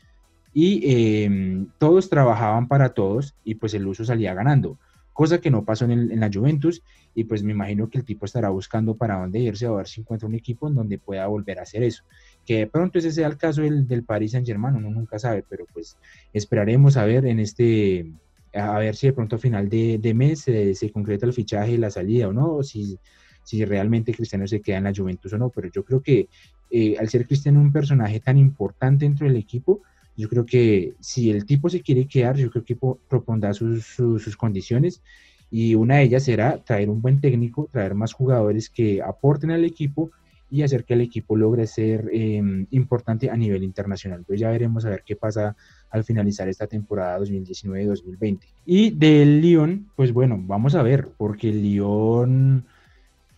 y 0.52 0.82
eh, 0.84 1.66
todos 1.78 2.08
trabajaban 2.08 2.68
para 2.68 2.90
todos 2.90 3.34
y 3.44 3.54
pues 3.54 3.74
el 3.74 3.86
uso 3.86 4.04
salía 4.04 4.34
ganando, 4.34 4.78
cosa 5.12 5.40
que 5.40 5.50
no 5.50 5.64
pasó 5.64 5.84
en, 5.84 5.92
el, 5.92 6.12
en, 6.12 6.20
la 6.20 6.30
Juventus 6.32 6.82
y 7.14 7.24
pues 7.24 7.42
me 7.42 7.52
imagino 7.52 7.88
que 7.88 7.98
el 7.98 8.04
tipo 8.04 8.24
estará 8.24 8.48
buscando 8.48 8.96
para 8.96 9.18
dónde 9.18 9.38
irse 9.40 9.66
a 9.66 9.70
ver 9.70 9.86
si 9.86 10.00
encuentra 10.00 10.28
un 10.28 10.34
equipo 10.34 10.68
en 10.68 10.74
donde 10.74 10.98
pueda 10.98 11.26
volver 11.26 11.58
a 11.58 11.62
hacer 11.62 11.82
eso. 11.82 12.04
Que 12.46 12.58
de 12.58 12.66
pronto 12.66 12.98
ese 12.98 13.12
sea 13.12 13.28
el 13.28 13.36
caso 13.36 13.62
del, 13.62 13.86
del 13.86 14.04
Paris 14.04 14.32
Saint 14.32 14.46
Germain, 14.46 14.76
uno 14.76 14.90
nunca 14.90 15.18
sabe, 15.18 15.44
pero 15.48 15.66
pues 15.72 15.98
esperaremos 16.32 16.96
a 16.96 17.04
ver 17.04 17.26
en 17.26 17.38
este, 17.38 18.10
a 18.54 18.78
ver 18.78 18.96
si 18.96 19.08
de 19.08 19.12
pronto 19.12 19.36
a 19.36 19.38
final 19.38 19.68
de, 19.68 19.98
de 19.98 20.14
mes 20.14 20.40
se, 20.40 20.74
se 20.74 20.90
concreta 20.90 21.26
el 21.26 21.32
fichaje 21.32 21.72
y 21.72 21.76
la 21.76 21.90
salida 21.90 22.28
o 22.28 22.32
no, 22.32 22.54
o 22.54 22.62
si, 22.62 22.98
si 23.42 23.64
realmente 23.64 24.14
Cristiano 24.14 24.46
se 24.46 24.60
queda 24.60 24.78
en 24.78 24.84
la 24.84 24.94
Juventus 24.94 25.32
o 25.32 25.38
no, 25.38 25.50
pero 25.50 25.68
yo 25.70 25.84
creo 25.84 26.00
que 26.00 26.28
eh, 26.70 26.96
al 26.98 27.08
ser 27.08 27.26
Cristiano 27.26 27.60
un 27.60 27.72
personaje 27.72 28.20
tan 28.20 28.38
importante 28.38 29.04
dentro 29.04 29.26
del 29.26 29.36
equipo, 29.36 29.82
yo 30.16 30.28
creo 30.28 30.44
que 30.44 30.94
si 31.00 31.30
el 31.30 31.44
tipo 31.46 31.68
se 31.68 31.80
quiere 31.80 32.06
quedar, 32.06 32.36
yo 32.36 32.50
creo 32.50 32.64
que 32.64 32.76
propondrá 33.08 33.54
sus, 33.54 33.86
sus, 33.86 34.36
condiciones 34.36 35.02
y 35.50 35.74
una 35.74 35.96
de 35.96 36.02
ellas 36.04 36.24
será 36.24 36.62
traer 36.62 36.90
un 36.90 37.00
buen 37.00 37.20
técnico, 37.20 37.68
traer 37.72 37.94
más 37.94 38.12
jugadores 38.12 38.68
que 38.70 39.02
aporten 39.02 39.50
al 39.50 39.64
equipo 39.64 40.10
y 40.50 40.62
hacer 40.62 40.84
que 40.84 40.94
el 40.94 41.00
equipo 41.00 41.36
logre 41.36 41.66
ser 41.66 42.10
eh, 42.12 42.42
importante 42.70 43.30
a 43.30 43.36
nivel 43.36 43.62
internacional. 43.62 44.18
Entonces 44.18 44.40
ya 44.40 44.50
veremos 44.50 44.84
a 44.84 44.90
ver 44.90 45.04
qué 45.06 45.14
pasa 45.14 45.56
al 45.90 46.04
finalizar 46.04 46.48
esta 46.48 46.66
temporada 46.66 47.18
2019-2020. 47.20 48.40
Y 48.66 48.90
del 48.90 49.40
Lyon, 49.40 49.90
pues 49.94 50.12
bueno, 50.12 50.38
vamos 50.40 50.74
a 50.74 50.82
ver, 50.82 51.08
porque 51.16 51.50
el 51.50 51.62
Lyon, 51.62 52.66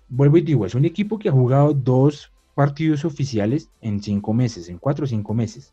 vuelvo 0.08 0.38
y 0.38 0.42
digo, 0.42 0.64
es 0.64 0.74
un 0.74 0.86
equipo 0.86 1.18
que 1.18 1.28
ha 1.28 1.32
jugado 1.32 1.74
dos 1.74 2.32
partidos 2.54 3.04
oficiales 3.04 3.70
en 3.82 4.02
cinco 4.02 4.32
meses, 4.32 4.68
en 4.68 4.78
cuatro 4.78 5.04
o 5.04 5.08
cinco 5.08 5.34
meses 5.34 5.72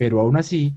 pero 0.00 0.18
aún 0.18 0.38
así, 0.38 0.74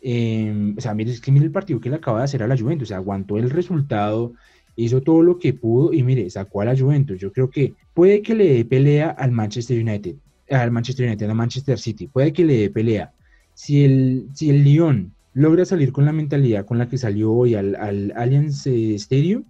eh, 0.00 0.72
o 0.74 0.80
sea, 0.80 0.94
mire, 0.94 1.10
es 1.10 1.20
que 1.20 1.30
mire 1.30 1.44
el 1.44 1.52
partido 1.52 1.80
que 1.80 1.90
le 1.90 1.96
acaba 1.96 2.20
de 2.20 2.24
hacer 2.24 2.42
a 2.42 2.46
la 2.46 2.56
Juventus, 2.56 2.86
o 2.86 2.88
sea, 2.88 2.96
aguantó 2.96 3.36
el 3.36 3.50
resultado, 3.50 4.32
hizo 4.74 5.02
todo 5.02 5.22
lo 5.22 5.38
que 5.38 5.52
pudo 5.52 5.92
y 5.92 6.02
mire, 6.02 6.30
sacó 6.30 6.62
a 6.62 6.64
la 6.64 6.74
Juventus. 6.74 7.20
Yo 7.20 7.30
creo 7.30 7.50
que 7.50 7.74
puede 7.92 8.22
que 8.22 8.34
le 8.34 8.54
dé 8.54 8.64
pelea 8.64 9.10
al 9.10 9.32
Manchester 9.32 9.78
United, 9.78 10.14
al 10.48 10.70
Manchester 10.70 11.06
United, 11.06 11.28
al 11.28 11.34
Manchester 11.34 11.78
City, 11.78 12.06
puede 12.06 12.32
que 12.32 12.42
le 12.42 12.56
dé 12.56 12.70
pelea. 12.70 13.12
Si 13.52 13.84
el, 13.84 14.28
si 14.32 14.48
el 14.48 14.64
Lyon 14.64 15.12
logra 15.34 15.66
salir 15.66 15.92
con 15.92 16.06
la 16.06 16.12
mentalidad 16.12 16.64
con 16.64 16.78
la 16.78 16.88
que 16.88 16.96
salió 16.96 17.34
hoy 17.34 17.56
al, 17.56 17.76
al 17.76 18.14
Allianz 18.16 18.66
eh, 18.66 18.94
Stadium, 18.94 19.44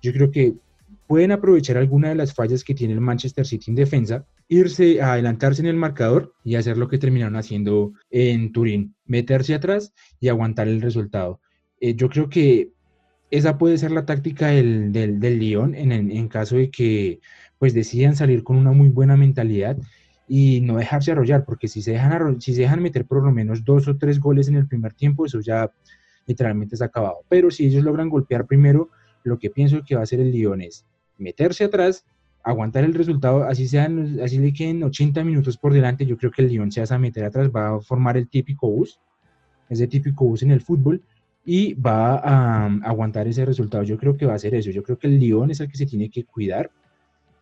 yo 0.00 0.10
creo 0.14 0.30
que 0.30 0.54
pueden 1.06 1.32
aprovechar 1.32 1.76
alguna 1.76 2.08
de 2.08 2.14
las 2.14 2.32
fallas 2.32 2.64
que 2.64 2.74
tiene 2.74 2.94
el 2.94 3.02
Manchester 3.02 3.44
City 3.44 3.72
en 3.72 3.74
defensa 3.74 4.24
irse 4.48 5.00
a 5.00 5.12
adelantarse 5.12 5.62
en 5.62 5.68
el 5.68 5.76
marcador 5.76 6.34
y 6.44 6.56
hacer 6.56 6.76
lo 6.76 6.88
que 6.88 6.98
terminaron 6.98 7.36
haciendo 7.36 7.92
en 8.10 8.52
Turín, 8.52 8.94
meterse 9.06 9.54
atrás 9.54 9.92
y 10.20 10.28
aguantar 10.28 10.68
el 10.68 10.82
resultado. 10.82 11.40
Eh, 11.80 11.94
yo 11.94 12.08
creo 12.08 12.28
que 12.28 12.70
esa 13.30 13.58
puede 13.58 13.78
ser 13.78 13.90
la 13.90 14.06
táctica 14.06 14.48
del, 14.48 14.92
del, 14.92 15.18
del 15.18 15.38
Lyon 15.38 15.74
en, 15.74 15.92
en, 15.92 16.10
en, 16.10 16.28
caso 16.28 16.56
de 16.56 16.70
que 16.70 17.20
pues 17.58 17.74
decidan 17.74 18.14
salir 18.14 18.44
con 18.44 18.56
una 18.56 18.72
muy 18.72 18.88
buena 18.88 19.16
mentalidad 19.16 19.76
y 20.28 20.60
no 20.60 20.76
dejarse 20.76 21.12
arrollar, 21.12 21.44
porque 21.44 21.68
si 21.68 21.82
se 21.82 21.92
dejan, 21.92 22.40
si 22.40 22.54
se 22.54 22.62
dejan 22.62 22.82
meter 22.82 23.06
por 23.06 23.22
lo 23.22 23.32
menos 23.32 23.64
dos 23.64 23.88
o 23.88 23.96
tres 23.96 24.20
goles 24.20 24.48
en 24.48 24.56
el 24.56 24.66
primer 24.66 24.94
tiempo, 24.94 25.26
eso 25.26 25.40
ya 25.40 25.70
literalmente 26.26 26.76
está 26.76 26.86
acabado. 26.86 27.18
Pero 27.28 27.50
si 27.50 27.66
ellos 27.66 27.84
logran 27.84 28.08
golpear 28.08 28.46
primero, 28.46 28.90
lo 29.22 29.38
que 29.38 29.50
pienso 29.50 29.82
que 29.86 29.94
va 29.94 30.02
a 30.02 30.04
hacer 30.04 30.20
el 30.20 30.30
Lyon 30.30 30.62
es 30.62 30.86
meterse 31.18 31.64
atrás 31.64 32.04
aguantar 32.44 32.84
el 32.84 32.94
resultado, 32.94 33.44
así 33.44 33.66
sean, 33.66 34.20
así 34.22 34.38
le 34.38 34.52
queden 34.52 34.84
80 34.84 35.24
minutos 35.24 35.56
por 35.56 35.72
delante, 35.72 36.04
yo 36.04 36.16
creo 36.18 36.30
que 36.30 36.42
el 36.42 36.48
Lyon 36.48 36.70
se 36.70 36.84
va 36.84 36.94
a 36.94 36.98
meter 36.98 37.24
atrás, 37.24 37.50
va 37.50 37.76
a 37.76 37.80
formar 37.80 38.18
el 38.18 38.28
típico 38.28 38.68
bus, 38.68 39.00
ese 39.70 39.88
típico 39.88 40.26
bus 40.26 40.42
en 40.42 40.50
el 40.50 40.60
fútbol, 40.60 41.02
y 41.44 41.74
va 41.74 42.16
a, 42.16 42.66
aguantar 42.84 43.26
ese 43.26 43.44
resultado. 43.44 43.82
Yo 43.82 43.98
creo 43.98 44.16
que 44.16 44.26
va 44.26 44.34
a 44.34 44.38
ser 44.38 44.54
eso. 44.54 44.70
Yo 44.70 44.82
creo 44.82 44.98
que 44.98 45.06
el 45.06 45.18
Lyon 45.18 45.50
es 45.50 45.60
el 45.60 45.68
que 45.68 45.76
se 45.76 45.86
tiene 45.86 46.08
que 46.08 46.24
cuidar 46.24 46.70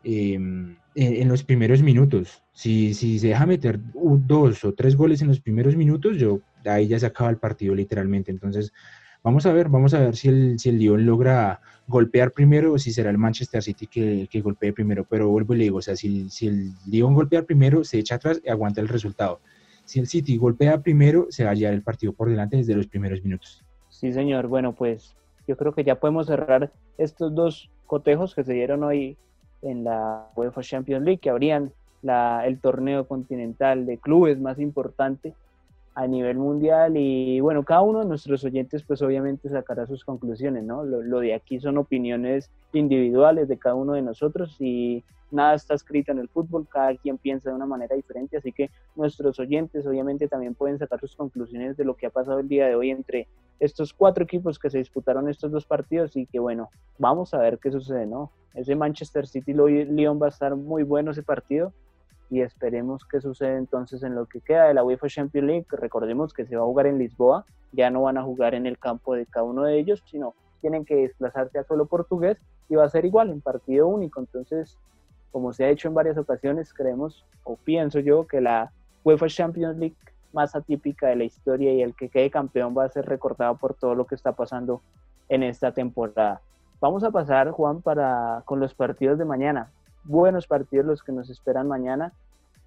em, 0.02 0.76
en, 0.94 1.28
los 1.28 1.44
primeros 1.44 1.82
minutos. 1.82 2.42
Si, 2.52 2.94
si 2.94 3.18
se 3.18 3.28
deja 3.28 3.46
meter 3.46 3.78
dos 3.92 4.64
o 4.64 4.72
tres 4.72 4.96
goles 4.96 5.22
en 5.22 5.28
los 5.28 5.40
primeros 5.40 5.76
minutos, 5.76 6.16
yo 6.16 6.40
ahí 6.64 6.88
ya 6.88 6.98
se 6.98 7.06
acaba 7.06 7.30
el 7.30 7.38
partido 7.38 7.74
literalmente. 7.74 8.30
Entonces, 8.30 8.72
vamos 9.22 9.46
a 9.46 9.52
ver, 9.52 9.68
vamos 9.68 9.94
a 9.94 10.00
ver 10.00 10.16
si 10.16 10.28
el, 10.28 10.58
si 10.58 10.68
el 10.68 10.78
Lyon 10.78 11.06
logra 11.06 11.60
golpear 11.86 12.32
primero 12.32 12.72
o 12.72 12.78
si 12.78 12.92
será 12.92 13.10
el 13.10 13.18
Manchester 13.18 13.62
City 13.62 13.86
que, 13.86 14.28
que 14.30 14.40
golpee 14.40 14.72
primero. 14.72 15.04
Pero 15.08 15.28
vuelvo 15.28 15.54
y 15.54 15.58
le 15.58 15.64
digo, 15.64 15.78
o 15.78 15.82
sea, 15.82 15.96
si, 15.96 16.28
si 16.30 16.48
el 16.48 16.72
Lyon 16.86 17.14
golpea 17.14 17.42
primero, 17.42 17.84
se 17.84 17.98
echa 17.98 18.16
atrás 18.16 18.40
y 18.44 18.48
aguanta 18.48 18.80
el 18.80 18.88
resultado. 18.88 19.40
Si 19.84 19.98
el 19.98 20.06
City 20.06 20.36
golpea 20.36 20.80
primero, 20.80 21.26
se 21.30 21.44
va 21.44 21.50
a 21.50 21.54
llevar 21.54 21.74
el 21.74 21.82
partido 21.82 22.12
por 22.12 22.28
delante 22.28 22.56
desde 22.56 22.74
los 22.74 22.86
primeros 22.86 23.22
minutos. 23.22 23.64
Sí, 23.88 24.12
señor. 24.12 24.46
Bueno, 24.46 24.74
pues 24.74 25.16
yo 25.46 25.56
creo 25.56 25.72
que 25.72 25.84
ya 25.84 25.98
podemos 25.98 26.26
cerrar 26.26 26.72
estos 26.98 27.34
dos 27.34 27.70
cotejos 27.86 28.34
que 28.34 28.44
se 28.44 28.52
dieron 28.52 28.84
hoy 28.84 29.16
en 29.62 29.84
la 29.84 30.28
UEFA 30.36 30.62
Champions 30.62 31.04
League, 31.04 31.18
que 31.18 31.30
abrían 31.30 31.72
la, 32.00 32.46
el 32.46 32.58
torneo 32.58 33.06
continental 33.06 33.86
de 33.86 33.98
clubes 33.98 34.40
más 34.40 34.58
importante 34.58 35.34
a 35.94 36.06
nivel 36.06 36.38
mundial 36.38 36.96
y 36.96 37.40
bueno, 37.40 37.64
cada 37.64 37.82
uno 37.82 38.00
de 38.00 38.06
nuestros 38.06 38.44
oyentes 38.44 38.82
pues 38.82 39.02
obviamente 39.02 39.48
sacará 39.48 39.86
sus 39.86 40.04
conclusiones, 40.04 40.64
¿no? 40.64 40.84
Lo, 40.84 41.20
de 41.20 41.34
aquí 41.34 41.60
son 41.60 41.76
opiniones 41.76 42.50
individuales 42.72 43.48
de 43.48 43.58
cada 43.58 43.74
uno 43.74 43.92
de 43.92 44.02
nosotros 44.02 44.56
y 44.58 45.04
nada 45.30 45.54
está 45.54 45.74
escrito 45.74 46.12
en 46.12 46.18
el 46.18 46.28
fútbol, 46.28 46.66
cada 46.68 46.96
quien 46.96 47.18
piensa 47.18 47.50
de 47.50 47.56
una 47.56 47.66
manera 47.66 47.94
diferente, 47.94 48.38
así 48.38 48.52
que 48.52 48.70
nuestros 48.96 49.38
oyentes 49.38 49.86
obviamente 49.86 50.28
también 50.28 50.54
pueden 50.54 50.78
sacar 50.78 51.00
sus 51.00 51.14
conclusiones 51.14 51.76
de 51.76 51.84
lo 51.84 51.94
que 51.94 52.06
ha 52.06 52.10
pasado 52.10 52.38
el 52.38 52.48
día 52.48 52.66
de 52.66 52.74
hoy 52.74 52.90
entre 52.90 53.28
estos 53.60 53.92
cuatro 53.92 54.24
equipos 54.24 54.58
que 54.58 54.70
se 54.70 54.78
disputaron 54.78 55.28
estos 55.28 55.52
dos 55.52 55.66
partidos 55.66 56.16
y 56.16 56.26
que 56.26 56.38
bueno, 56.38 56.70
vamos 56.98 57.34
a 57.34 57.38
ver 57.38 57.58
qué 57.58 57.70
sucede, 57.70 58.06
¿no? 58.06 58.30
Ese 58.54 58.76
Manchester 58.76 59.26
City 59.26 59.54
Lyon 59.54 60.20
va 60.20 60.26
a 60.26 60.30
estar 60.30 60.56
muy 60.56 60.82
bueno 60.82 61.10
ese 61.10 61.22
partido 61.22 61.72
y 62.32 62.40
esperemos 62.40 63.04
qué 63.04 63.20
sucede 63.20 63.58
entonces 63.58 64.02
en 64.02 64.14
lo 64.14 64.24
que 64.24 64.40
queda 64.40 64.64
de 64.64 64.72
la 64.72 64.82
UEFA 64.82 65.06
Champions 65.06 65.46
League. 65.46 65.66
Recordemos 65.68 66.32
que 66.32 66.46
se 66.46 66.56
va 66.56 66.62
a 66.62 66.64
jugar 66.64 66.86
en 66.86 66.96
Lisboa, 66.96 67.44
ya 67.72 67.90
no 67.90 68.00
van 68.00 68.16
a 68.16 68.22
jugar 68.22 68.54
en 68.54 68.64
el 68.64 68.78
campo 68.78 69.14
de 69.14 69.26
cada 69.26 69.44
uno 69.44 69.64
de 69.64 69.78
ellos, 69.78 70.02
sino 70.10 70.34
tienen 70.62 70.86
que 70.86 70.96
desplazarse 70.96 71.58
a 71.58 71.64
solo 71.64 71.84
portugués 71.84 72.38
y 72.70 72.76
va 72.76 72.84
a 72.84 72.88
ser 72.88 73.04
igual 73.04 73.28
en 73.28 73.42
partido 73.42 73.86
único. 73.86 74.18
Entonces, 74.18 74.78
como 75.30 75.52
se 75.52 75.64
ha 75.64 75.68
hecho 75.68 75.88
en 75.88 75.94
varias 75.94 76.16
ocasiones, 76.16 76.72
creemos 76.72 77.26
o 77.44 77.56
pienso 77.56 78.00
yo 78.00 78.26
que 78.26 78.40
la 78.40 78.72
UEFA 79.04 79.26
Champions 79.26 79.76
League 79.76 79.96
más 80.32 80.56
atípica 80.56 81.08
de 81.08 81.16
la 81.16 81.24
historia 81.24 81.70
y 81.74 81.82
el 81.82 81.94
que 81.94 82.08
quede 82.08 82.30
campeón 82.30 82.74
va 82.74 82.84
a 82.84 82.88
ser 82.88 83.04
recordado 83.04 83.58
por 83.58 83.74
todo 83.74 83.94
lo 83.94 84.06
que 84.06 84.14
está 84.14 84.32
pasando 84.32 84.80
en 85.28 85.42
esta 85.42 85.72
temporada. 85.72 86.40
Vamos 86.80 87.04
a 87.04 87.10
pasar, 87.10 87.50
Juan, 87.50 87.82
para 87.82 88.42
con 88.46 88.58
los 88.58 88.72
partidos 88.72 89.18
de 89.18 89.26
mañana 89.26 89.70
buenos 90.04 90.46
partidos 90.46 90.86
los 90.86 91.02
que 91.02 91.12
nos 91.12 91.30
esperan 91.30 91.68
mañana. 91.68 92.12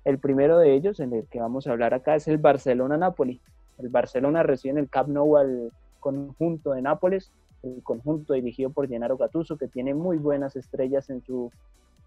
El 0.04 0.20
primero 0.20 0.60
de 0.60 0.74
ellos, 0.74 1.00
en 1.00 1.14
el 1.14 1.26
que 1.26 1.40
vamos 1.40 1.68
a 1.68 1.72
hablar 1.72 1.94
acá, 1.94 2.16
es 2.16 2.28
el 2.28 2.38
Barcelona-Napoli. 2.38 3.42
El 3.80 3.90
Barcelona 3.90 4.44
recibe 4.44 4.74
en 4.74 4.78
el 4.78 4.90
Camp 4.90 5.10
Nou 5.10 5.38
al 5.38 5.72
conjunto 6.00 6.72
de 6.72 6.82
Nápoles, 6.82 7.32
el 7.64 7.82
conjunto 7.84 8.34
dirigido 8.34 8.70
por 8.70 8.88
Gennaro 8.88 9.18
Gattuso, 9.18 9.58
que 9.58 9.68
tiene 9.68 9.94
muy 9.94 10.18
buenas 10.18 10.56
estrellas 10.56 11.10
en 11.10 11.24
su, 11.24 11.52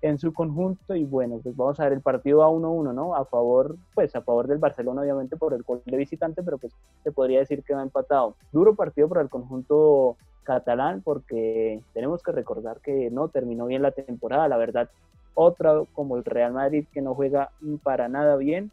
en 0.01 0.19
su 0.19 0.33
conjunto. 0.33 0.95
Y 0.95 1.05
bueno, 1.05 1.41
pues 1.43 1.57
vamos 1.57 1.81
a 1.81 1.85
ver 1.85 1.95
el 1.95 2.01
partido 2.01 2.45
a 2.45 2.49
1-1, 2.49 2.95
¿no? 2.95 3.17
A 3.17 3.25
favor, 3.25 3.77
pues 3.95 4.15
a 4.15 4.23
favor 4.23 4.47
del 4.47 4.59
Barcelona, 4.59 5.03
obviamente, 5.03 5.37
por 5.37 5.53
el 5.53 5.65
gol 5.65 5.83
de 5.85 5.97
visitante, 5.97 6.43
pero 6.43 6.59
pues 6.59 6.73
se 7.03 7.11
podría 7.11 7.41
decir 7.41 7.65
que 7.65 7.75
va 7.75 7.83
empatado. 7.83 8.37
Duro 8.53 8.77
partido 8.77 9.09
para 9.09 9.23
el 9.23 9.29
conjunto 9.29 10.17
catalán, 10.45 11.03
porque 11.03 11.83
tenemos 11.93 12.23
que 12.23 12.33
recordar 12.33 12.81
que 12.81 13.11
no 13.11 13.29
terminó 13.29 13.67
bien 13.67 13.83
la 13.83 13.91
temporada, 13.91 14.49
la 14.49 14.57
verdad 14.57 14.89
otra 15.35 15.83
como 15.93 16.17
el 16.17 16.25
Real 16.25 16.53
Madrid 16.53 16.87
que 16.93 17.03
no 17.03 17.15
juega 17.15 17.51
para 17.83 18.09
nada 18.09 18.37
bien 18.37 18.71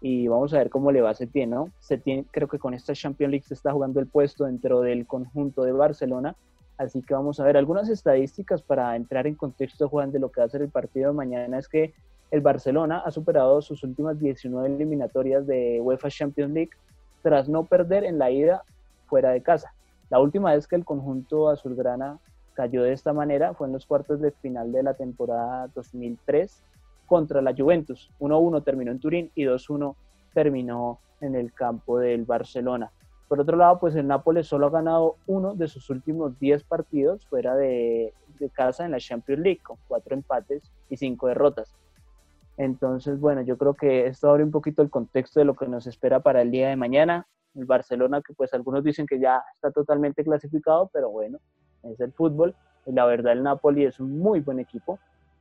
y 0.00 0.28
vamos 0.28 0.54
a 0.54 0.58
ver 0.58 0.70
cómo 0.70 0.92
le 0.92 1.02
va 1.02 1.10
a 1.10 1.14
Setién, 1.14 1.50
¿no? 1.50 1.70
Setién 1.78 2.26
creo 2.30 2.48
que 2.48 2.58
con 2.58 2.74
esta 2.74 2.94
Champions 2.94 3.30
League 3.30 3.46
se 3.46 3.54
está 3.54 3.72
jugando 3.72 4.00
el 4.00 4.06
puesto 4.06 4.44
dentro 4.44 4.80
del 4.80 5.06
conjunto 5.06 5.62
de 5.62 5.72
Barcelona, 5.72 6.34
así 6.78 7.02
que 7.02 7.14
vamos 7.14 7.38
a 7.38 7.44
ver 7.44 7.56
algunas 7.56 7.88
estadísticas 7.88 8.62
para 8.62 8.96
entrar 8.96 9.26
en 9.26 9.34
contexto, 9.34 9.88
Juan, 9.88 10.10
de 10.10 10.18
lo 10.18 10.30
que 10.30 10.40
va 10.40 10.46
a 10.46 10.50
ser 10.50 10.62
el 10.62 10.70
partido 10.70 11.10
de 11.10 11.16
mañana, 11.16 11.58
es 11.58 11.68
que 11.68 11.92
el 12.30 12.40
Barcelona 12.40 13.02
ha 13.04 13.10
superado 13.10 13.60
sus 13.60 13.82
últimas 13.82 14.18
19 14.18 14.68
eliminatorias 14.68 15.46
de 15.46 15.80
UEFA 15.82 16.08
Champions 16.08 16.52
League 16.52 16.70
tras 17.22 17.48
no 17.48 17.64
perder 17.64 18.04
en 18.04 18.18
la 18.18 18.30
ida 18.30 18.62
fuera 19.06 19.30
de 19.30 19.42
casa. 19.42 19.74
La 20.08 20.20
última 20.20 20.54
vez 20.54 20.66
que 20.66 20.76
el 20.76 20.84
conjunto 20.84 21.48
azulgrana 21.48 22.18
cayó 22.54 22.82
de 22.82 22.92
esta 22.92 23.12
manera 23.12 23.54
fue 23.54 23.66
en 23.66 23.72
los 23.72 23.86
cuartos 23.86 24.20
de 24.20 24.30
final 24.32 24.72
de 24.72 24.82
la 24.82 24.94
temporada 24.94 25.68
2003 25.74 26.62
contra 27.06 27.42
la 27.42 27.54
Juventus. 27.56 28.10
1-1 28.20 28.62
terminó 28.64 28.92
en 28.92 29.00
Turín 29.00 29.30
y 29.34 29.44
2-1 29.44 29.94
terminó 30.32 31.00
en 31.20 31.34
el 31.34 31.52
campo 31.52 31.98
del 31.98 32.24
Barcelona. 32.24 32.90
Por 33.28 33.40
otro 33.40 33.56
lado, 33.56 33.78
pues 33.78 33.94
el 33.94 34.06
Nápoles 34.06 34.48
solo 34.48 34.66
ha 34.66 34.70
ganado 34.70 35.16
uno 35.26 35.54
de 35.54 35.68
sus 35.68 35.88
últimos 35.90 36.38
10 36.40 36.64
partidos 36.64 37.24
fuera 37.26 37.54
de, 37.54 38.12
de 38.40 38.50
casa 38.50 38.84
en 38.84 38.90
la 38.90 38.98
Champions 38.98 39.42
League, 39.42 39.60
con 39.62 39.76
cuatro 39.86 40.14
empates 40.14 40.72
y 40.88 40.96
cinco 40.96 41.28
derrotas. 41.28 41.72
Entonces, 42.56 43.20
bueno, 43.20 43.42
yo 43.42 43.56
creo 43.56 43.74
que 43.74 44.06
esto 44.06 44.28
abre 44.28 44.44
un 44.44 44.50
poquito 44.50 44.82
el 44.82 44.90
contexto 44.90 45.40
de 45.40 45.46
lo 45.46 45.54
que 45.54 45.68
nos 45.68 45.86
espera 45.86 46.20
para 46.20 46.42
el 46.42 46.50
día 46.50 46.68
de 46.68 46.76
mañana. 46.76 47.26
El 47.54 47.64
Barcelona, 47.64 48.20
que 48.20 48.34
pues 48.34 48.52
algunos 48.52 48.84
dicen 48.84 49.06
que 49.06 49.18
ya 49.18 49.42
está 49.54 49.70
totalmente 49.70 50.22
clasificado, 50.24 50.90
pero 50.92 51.08
bueno, 51.10 51.38
es 51.84 52.00
el 52.00 52.12
fútbol. 52.12 52.54
Y 52.86 52.92
la 52.92 53.04
verdad, 53.04 53.32
el 53.32 53.42
Napoli 53.42 53.84
es 53.84 54.00
un 54.00 54.18
muy 54.18 54.40
buen 54.40 54.58
equipo. 54.58 54.98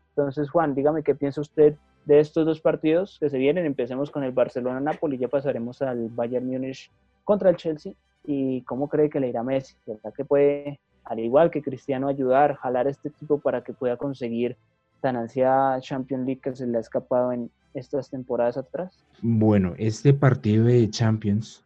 Entonces, 0.10 0.50
Juan, 0.50 0.76
dígame 0.76 1.04
qué 1.04 1.16
piensa 1.16 1.42
usted 1.42 1.76
de 2.06 2.20
estos 2.20 2.46
dos 2.46 2.60
partidos 2.60 3.18
que 3.20 3.30
se 3.30 3.38
vienen. 3.38 3.66
Empecemos 3.66 4.12
con 4.12 4.24
el 4.24 4.32
Barcelona-Napoli, 4.32 5.18
ya 5.18 5.28
pasaremos 5.28 5.82
al 5.82 6.10
Bayern 6.10 6.48
Múnich 6.48 6.92
contra 7.24 7.50
el 7.50 7.56
Chelsea. 7.56 7.94
¿Y 8.26 8.62
cómo 8.64 8.90
cree 8.90 9.10
que 9.10 9.20
le 9.20 9.30
irá 9.30 9.44
Messi? 9.44 9.76
¿Verdad 9.86 10.14
que 10.14 10.26
puede, 10.26 10.80
al 11.06 11.20
igual 11.20 11.52
que 11.52 11.62
Cristiano, 11.62 12.08
ayudar, 12.08 12.56
jalar 12.56 12.88
a 12.88 12.90
este 12.90 13.10
equipo 13.10 13.40
para 13.40 13.64
que 13.64 13.74
pueda 13.74 13.98
conseguir 13.98 14.58
tan 15.02 15.16
ansiada 15.16 15.80
Champions 15.80 16.26
League 16.26 16.42
que 16.42 16.56
se 16.56 16.68
le 16.68 16.78
ha 16.78 16.82
escapado 16.82 17.32
en 17.32 17.50
estas 17.74 18.10
temporadas 18.10 18.58
atrás? 18.58 19.04
Bueno, 19.22 19.74
este 19.78 20.14
partido 20.14 20.66
de 20.66 20.90
Champions 20.90 21.64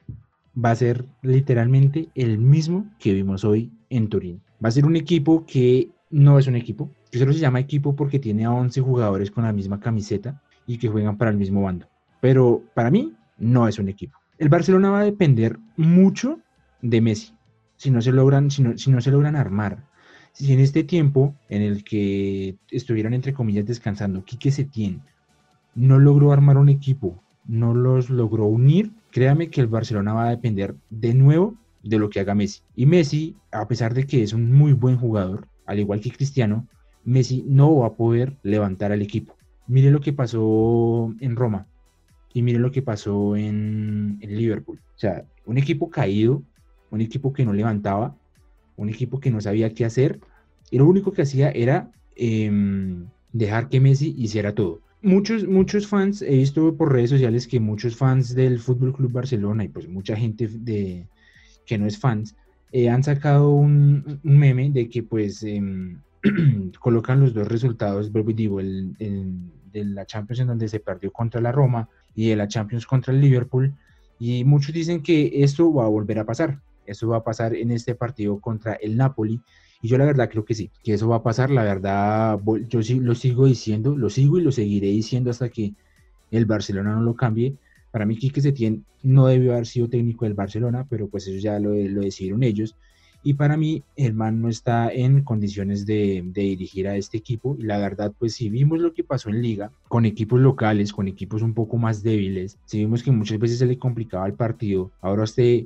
va 0.57 0.71
a 0.71 0.75
ser 0.75 1.05
literalmente 1.21 2.09
el 2.15 2.37
mismo 2.37 2.87
que 2.99 3.13
vimos 3.13 3.43
hoy 3.43 3.71
en 3.89 4.09
Turín. 4.09 4.41
Va 4.63 4.69
a 4.69 4.71
ser 4.71 4.85
un 4.85 4.95
equipo 4.95 5.45
que 5.45 5.89
no 6.09 6.37
es 6.37 6.47
un 6.47 6.55
equipo, 6.55 6.91
que 7.11 7.19
solo 7.19 7.33
se 7.33 7.39
llama 7.39 7.59
equipo 7.59 7.95
porque 7.95 8.19
tiene 8.19 8.45
a 8.45 8.51
11 8.51 8.81
jugadores 8.81 9.31
con 9.31 9.43
la 9.43 9.53
misma 9.53 9.79
camiseta 9.79 10.41
y 10.67 10.77
que 10.77 10.89
juegan 10.89 11.17
para 11.17 11.31
el 11.31 11.37
mismo 11.37 11.61
bando. 11.61 11.87
Pero 12.21 12.63
para 12.73 12.91
mí 12.91 13.13
no 13.37 13.67
es 13.67 13.79
un 13.79 13.89
equipo. 13.89 14.17
El 14.37 14.49
Barcelona 14.49 14.89
va 14.89 14.99
a 15.01 15.05
depender 15.05 15.59
mucho 15.77 16.39
de 16.81 17.01
Messi, 17.01 17.33
si 17.77 17.91
no 17.91 18.01
se 18.01 18.11
logran, 18.11 18.51
si 18.51 18.61
no, 18.61 18.77
se 18.77 19.11
logran 19.11 19.35
armar. 19.35 19.85
Si 20.33 20.51
en 20.51 20.59
este 20.59 20.83
tiempo 20.83 21.35
en 21.49 21.61
el 21.61 21.83
que 21.83 22.55
estuvieron 22.71 23.13
entre 23.13 23.33
comillas 23.33 23.65
descansando, 23.65 24.23
Quique 24.25 24.51
Setién 24.51 25.01
no 25.75 25.99
logró 25.99 26.31
armar 26.31 26.57
un 26.57 26.69
equipo, 26.69 27.21
no 27.45 27.73
los 27.73 28.09
logró 28.09 28.45
unir, 28.45 28.91
créame 29.13 29.51
que 29.51 29.61
el 29.61 29.67
Barcelona 29.67 30.13
va 30.13 30.25
a 30.25 30.31
depender 30.31 30.75
de 30.89 31.13
nuevo 31.13 31.55
de 31.83 31.99
lo 31.99 32.09
que 32.09 32.19
haga 32.19 32.33
Messi. 32.33 32.61
Y 32.75 32.87
Messi, 32.87 33.35
a 33.51 33.67
pesar 33.67 33.93
de 33.93 34.07
que 34.07 34.23
es 34.23 34.33
un 34.33 34.51
muy 34.51 34.73
buen 34.73 34.97
jugador, 34.97 35.47
al 35.67 35.79
igual 35.79 36.01
que 36.01 36.11
Cristiano, 36.11 36.67
Messi 37.05 37.45
no 37.47 37.77
va 37.77 37.87
a 37.87 37.93
poder 37.93 38.35
levantar 38.41 38.91
al 38.91 39.03
equipo. 39.03 39.37
Mire 39.67 39.91
lo 39.91 40.01
que 40.01 40.13
pasó 40.13 41.13
en 41.19 41.35
Roma 41.35 41.67
y 42.33 42.41
mire 42.41 42.57
lo 42.57 42.71
que 42.71 42.81
pasó 42.81 43.35
en, 43.35 44.17
Liverpool. 44.19 44.79
O 44.95 44.97
sea, 44.97 45.23
un 45.45 45.59
equipo 45.59 45.91
caído, 45.91 46.41
un 46.89 47.01
equipo 47.01 47.33
que 47.33 47.45
no 47.45 47.53
levantaba, 47.53 48.15
un 48.77 48.89
equipo 48.89 49.19
que 49.19 49.29
no 49.29 49.39
sabía 49.41 49.75
qué 49.75 49.85
hacer 49.85 50.19
y 50.71 50.79
lo 50.79 50.87
único 50.87 51.11
que 51.11 51.21
hacía 51.21 51.51
era 51.51 51.91
em, 52.15 53.05
dejar 53.31 53.69
que 53.69 53.79
Messi 53.79 54.15
hiciera 54.17 54.55
todo. 54.55 54.81
Muchos, 55.03 55.45
muchos 55.45 55.85
fans, 55.85 56.21
he 56.21 56.37
visto 56.37 56.77
por 56.77 56.93
redes 56.93 57.09
sociales 57.09 57.45
que 57.45 57.59
muchos 57.59 57.97
fans 57.97 58.33
del 58.33 58.57
Fútbol 58.57 58.93
Club 58.93 59.11
Barcelona 59.11 59.65
y 59.65 59.67
pues 59.67 59.85
mucha 59.89 60.15
gente 60.15 60.47
de, 60.47 61.09
que 61.65 61.77
no 61.77 61.85
es 61.85 61.99
fans, 61.99 62.37
eh, 62.71 62.89
han 62.89 63.03
sacado 63.03 63.49
un, 63.49 64.21
meme 64.23 64.69
de 64.69 64.87
que 64.87 65.03
pues 65.03 65.43
em, 65.43 65.99
colocan 66.79 67.19
los 67.19 67.33
dos 67.33 67.49
resultados, 67.49 68.13
digo, 68.27 68.61
el, 68.61 68.95
de 68.97 69.83
la 69.83 70.05
Champions 70.05 70.39
en 70.39 70.47
donde 70.47 70.69
se 70.69 70.79
perdió 70.79 71.11
contra 71.11 71.41
la 71.41 71.51
Roma 71.51 71.89
y 72.15 72.29
de 72.29 72.37
la 72.37 72.47
Champions 72.47 72.85
contra 72.85 73.13
el 73.13 73.19
Liverpool, 73.19 73.75
y 74.19 74.45
muchos 74.45 74.73
dicen 74.73 75.03
que 75.03 75.43
esto 75.43 75.73
va 75.73 75.83
a 75.83 75.89
volver 75.89 76.19
a 76.19 76.25
pasar, 76.25 76.61
esto 76.85 77.09
va 77.09 77.17
a 77.17 77.23
pasar 77.25 77.53
en 77.53 77.71
este 77.71 77.93
partido 77.93 78.39
contra 78.39 78.75
el 78.75 78.95
Napoli, 78.95 79.41
Y 79.83 79.89
yo 79.89 79.97
la 79.97 80.05
verdad 80.05 80.29
creo 80.29 80.45
que 80.45 80.55
sí, 80.55 80.71
que 80.81 80.93
eso 80.93 81.09
va 81.09 81.17
a 81.17 81.23
pasar. 81.23 81.51
La 81.51 81.63
verdad, 81.63 82.39
yo 82.69 82.81
sí 82.81 83.01
lo 83.01 83.15
sigo 83.15 83.45
diciendo, 83.45 83.97
lo 83.97 84.09
sigo 84.09 84.39
y 84.39 84.41
lo 84.41 84.53
seguiré 84.53 84.87
diciendo 84.87 85.29
hasta 85.29 85.49
que 85.49 85.73
el 86.31 86.45
Barcelona 86.45 86.95
no 86.95 87.01
lo 87.01 87.15
cambie. 87.15 87.57
Para 87.91 88.05
mí, 88.05 88.15
Quique 88.15 88.41
Setién 88.41 88.85
no 89.03 89.27
debió 89.27 89.51
haber 89.51 89.67
sido 89.67 89.89
técnico 89.89 90.23
del 90.23 90.35
Barcelona, 90.35 90.87
pero 90.89 91.09
pues 91.09 91.27
eso 91.27 91.37
ya 91.37 91.59
lo, 91.59 91.75
lo 91.75 92.01
decidieron 92.01 92.43
ellos. 92.43 92.77
Y 93.23 93.33
para 93.33 93.57
mí, 93.57 93.83
el 93.97 94.13
man 94.13 94.41
no 94.41 94.47
está 94.47 94.89
en 94.89 95.21
condiciones 95.23 95.85
de, 95.85 96.23
dirigir 96.33 96.87
a 96.87 96.95
este 96.95 97.17
equipo. 97.17 97.57
Y 97.59 97.63
la 97.63 97.77
verdad, 97.77 98.13
pues 98.17 98.35
si 98.35 98.49
vimos 98.49 98.79
lo 98.79 98.93
que 98.93 99.03
pasó 99.03 99.29
en 99.29 99.41
liga, 99.41 99.69
con 99.89 100.05
equipos 100.05 100.39
locales, 100.39 100.93
con 100.93 101.09
equipos 101.09 101.41
un 101.41 101.53
poco 101.53 101.77
más 101.77 102.03
débiles, 102.03 102.57
si 102.65 102.79
vimos 102.79 103.03
que 103.03 103.11
muchas 103.11 103.37
veces 103.37 103.59
se 103.59 103.65
le 103.65 103.77
complicaba 103.77 104.27
el 104.27 104.33
partido, 104.33 104.91
ahora 105.01 105.23
usted 105.23 105.65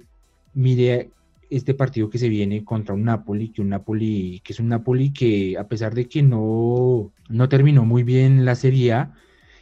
mire 0.56 1.12
este 1.50 1.74
partido 1.74 2.10
que 2.10 2.18
se 2.18 2.30
viene 2.30 2.64
contra 2.64 2.94
un 2.94 3.04
Napoli, 3.04 3.50
que 3.50 3.62
un 3.62 3.70
Napoli, 3.70 4.42
que 4.44 4.54
es 4.54 4.60
un 4.60 4.70
Napoli 4.70 5.12
que 5.12 5.58
a 5.58 5.68
pesar 5.68 5.94
de 5.94 6.08
que 6.08 6.24
no, 6.24 7.12
no 7.30 7.50
terminó 7.50 7.86
muy 7.86 8.04
bien 8.04 8.46
la 8.46 8.56
Serie 8.56 8.94
A, 8.94 9.14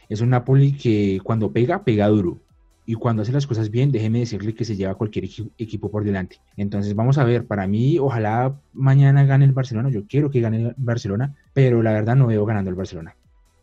es 0.08 0.20
un 0.20 0.30
Napoli 0.30 0.72
que 0.72 1.20
cuando 1.22 1.52
pega, 1.52 1.84
pega 1.84 2.08
duro 2.08 2.40
y 2.86 2.94
cuando 2.94 3.22
hace 3.22 3.32
las 3.32 3.46
cosas 3.48 3.70
bien, 3.70 3.90
déjeme 3.90 4.20
decirle 4.20 4.54
que 4.54 4.64
se 4.64 4.76
lleva 4.76 4.94
cualquier 4.94 5.24
equipo 5.58 5.90
por 5.90 6.04
delante. 6.04 6.40
Entonces 6.56 6.94
vamos 6.94 7.18
a 7.18 7.24
ver, 7.24 7.44
para 7.44 7.66
mí, 7.66 7.98
ojalá 7.98 8.60
mañana 8.72 9.24
gane 9.24 9.44
el 9.44 9.52
Barcelona, 9.52 9.90
yo 9.90 10.06
quiero 10.06 10.30
que 10.30 10.40
gane 10.40 10.58
el 10.58 10.74
Barcelona, 10.76 11.34
pero 11.52 11.82
la 11.82 11.92
verdad 11.92 12.14
no 12.14 12.28
veo 12.28 12.46
ganando 12.46 12.70
el 12.70 12.76
Barcelona. 12.76 13.15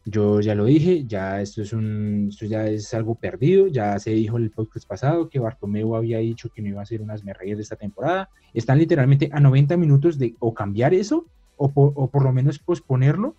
Yo 0.05 0.41
ya 0.41 0.53
lo 0.53 0.65
dije, 0.65 1.05
ya 1.05 1.39
esto 1.39 1.61
es 1.61 1.71
un, 1.71 2.27
esto 2.29 2.45
ya 2.45 2.67
es 2.67 2.93
algo 2.93 3.15
perdido, 3.15 3.67
ya 3.67 3.97
se 3.99 4.11
dijo 4.11 4.37
en 4.37 4.43
el 4.43 4.51
podcast 4.51 4.87
pasado 4.87 5.29
que 5.29 5.39
Bartomeu 5.39 5.95
había 5.95 6.17
dicho 6.17 6.49
que 6.49 6.61
no 6.61 6.67
iba 6.67 6.81
a 6.81 6.85
ser 6.85 7.01
unas 7.01 7.23
merreyes 7.23 7.57
de 7.57 7.63
esta 7.63 7.77
temporada. 7.77 8.29
Están 8.53 8.79
literalmente 8.79 9.29
a 9.31 9.39
90 9.39 9.77
minutos 9.77 10.19
de 10.19 10.35
o 10.39 10.53
cambiar 10.53 10.93
eso 10.93 11.25
o 11.55 12.09
por, 12.09 12.23
lo 12.23 12.33
menos 12.33 12.59
posponerlo 12.59 13.35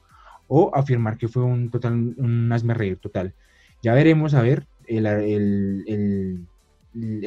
o 0.49 0.71
afirmar 0.75 1.19
que 1.19 1.29
fue 1.29 1.43
un 1.43 1.71
total, 1.71 1.93
un 1.93 2.99
total. 3.01 3.35
Ya 3.83 3.93
veremos, 3.93 4.33
a 4.33 4.41
ver, 4.41 4.67
el, 4.87 6.47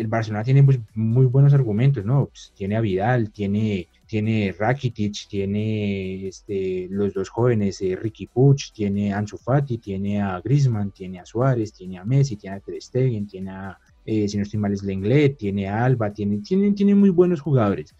Barcelona 0.07 0.43
tiene 0.43 0.63
pues, 0.63 0.79
muy 0.95 1.25
buenos 1.27 1.53
argumentos, 1.53 2.03
¿no? 2.05 2.25
Pues, 2.27 2.53
tiene 2.55 2.75
a 2.75 2.81
Vidal, 2.81 3.31
tiene, 3.31 3.87
tiene 4.07 4.55
Rakitic, 4.57 5.27
tiene 5.27 6.27
este, 6.27 6.87
los 6.89 7.13
dos 7.13 7.29
jóvenes, 7.29 7.81
eh, 7.81 7.95
Ricky 7.95 8.27
Puch, 8.27 8.71
tiene 8.71 9.13
Ansu 9.13 9.37
Fati, 9.37 9.77
tiene 9.77 10.21
a 10.21 10.39
Griezmann, 10.39 10.91
tiene 10.91 11.19
a 11.19 11.25
Suárez, 11.25 11.73
tiene 11.73 11.97
a 11.97 12.05
Messi, 12.05 12.37
tiene 12.37 12.55
a 12.55 12.59
Ter 12.61 12.79
tiene 13.27 13.51
a, 13.51 13.77
eh, 14.05 14.27
si 14.27 14.37
no 14.37 14.43
estoy 14.43 14.59
mal, 14.59 14.73
es 14.73 14.83
Lenglet, 14.83 15.37
tiene 15.37 15.67
a 15.67 15.83
Alba, 15.83 16.13
tiene, 16.13 16.39
tiene, 16.39 16.71
tiene 16.71 16.95
muy 16.95 17.09
buenos 17.09 17.41
jugadores. 17.41 17.93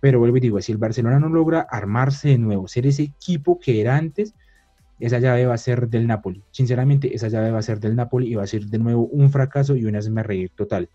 Pero 0.00 0.20
vuelvo 0.20 0.36
y 0.36 0.40
digo, 0.40 0.60
si 0.60 0.70
el 0.70 0.78
Barcelona 0.78 1.18
no 1.18 1.28
logra 1.28 1.66
armarse 1.68 2.28
de 2.28 2.38
nuevo, 2.38 2.68
ser 2.68 2.86
ese 2.86 3.02
equipo 3.02 3.58
que 3.58 3.80
era 3.80 3.96
antes, 3.96 4.34
esa 5.00 5.18
llave 5.18 5.46
va 5.46 5.54
a 5.54 5.58
ser 5.58 5.88
del 5.88 6.06
Napoli. 6.06 6.44
Sinceramente, 6.52 7.14
esa 7.14 7.28
llave 7.28 7.50
va 7.50 7.58
a 7.58 7.62
ser 7.62 7.80
del 7.80 7.96
Napoli 7.96 8.30
y 8.30 8.34
va 8.36 8.44
a 8.44 8.46
ser 8.46 8.66
de 8.66 8.78
nuevo 8.78 9.06
un 9.06 9.30
fracaso 9.30 9.76
y 9.76 9.84
una 9.84 10.00
reír 10.22 10.50
total. 10.54 10.88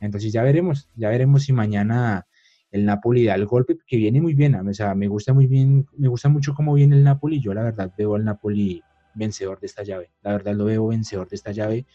Entonces 0.00 0.32
ya 0.32 0.42
veremos, 0.42 0.88
ya 0.96 1.08
veremos 1.08 1.44
si 1.44 1.52
mañana 1.52 2.26
el 2.70 2.84
Napoli 2.84 3.24
da 3.24 3.34
el 3.34 3.46
golpe, 3.46 3.78
que 3.86 3.96
viene 3.96 4.20
muy 4.20 4.34
bien. 4.34 4.54
O 4.54 4.74
sea, 4.74 4.94
me 4.94 5.08
gusta 5.08 5.32
muy 5.32 5.46
bien, 5.46 5.86
me 5.96 6.08
gusta 6.08 6.28
mucho 6.28 6.54
cómo 6.54 6.74
viene 6.74 6.96
el 6.96 7.04
Napoli. 7.04 7.40
Yo 7.40 7.54
la 7.54 7.62
verdad 7.62 7.92
veo 7.96 8.14
al 8.14 8.24
Napoli 8.24 8.82
vencedor 9.14 9.58
de 9.60 9.66
esta 9.66 9.82
llave. 9.82 10.10
La 10.22 10.32
verdad 10.32 10.54
lo 10.54 10.66
veo 10.66 10.88
vencedor 10.88 11.28
de 11.28 11.36
esta 11.36 11.52
llave. 11.52 11.86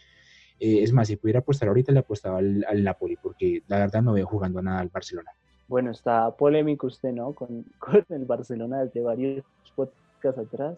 Eh, 0.59 0.83
es 0.83 0.91
más, 0.93 1.07
si 1.07 1.15
pudiera 1.15 1.39
apostar 1.39 1.67
ahorita, 1.69 1.91
le 1.91 1.99
apostaba 1.99 2.39
al, 2.39 2.65
al, 2.67 2.83
Napoli, 2.83 3.17
porque 3.21 3.63
la 3.67 3.79
verdad 3.79 4.01
no 4.01 4.13
veo 4.13 4.25
jugando 4.25 4.61
nada 4.61 4.79
al 4.79 4.89
Barcelona. 4.89 5.31
Bueno, 5.67 5.91
está 5.91 6.31
polémico 6.31 6.87
usted, 6.87 7.11
¿no? 7.11 7.33
Con, 7.33 7.65
con 7.79 8.03
el 8.09 8.25
Barcelona 8.25 8.83
desde 8.83 9.01
varios 9.01 9.43
podcasts 9.75 10.39
atrás. 10.39 10.77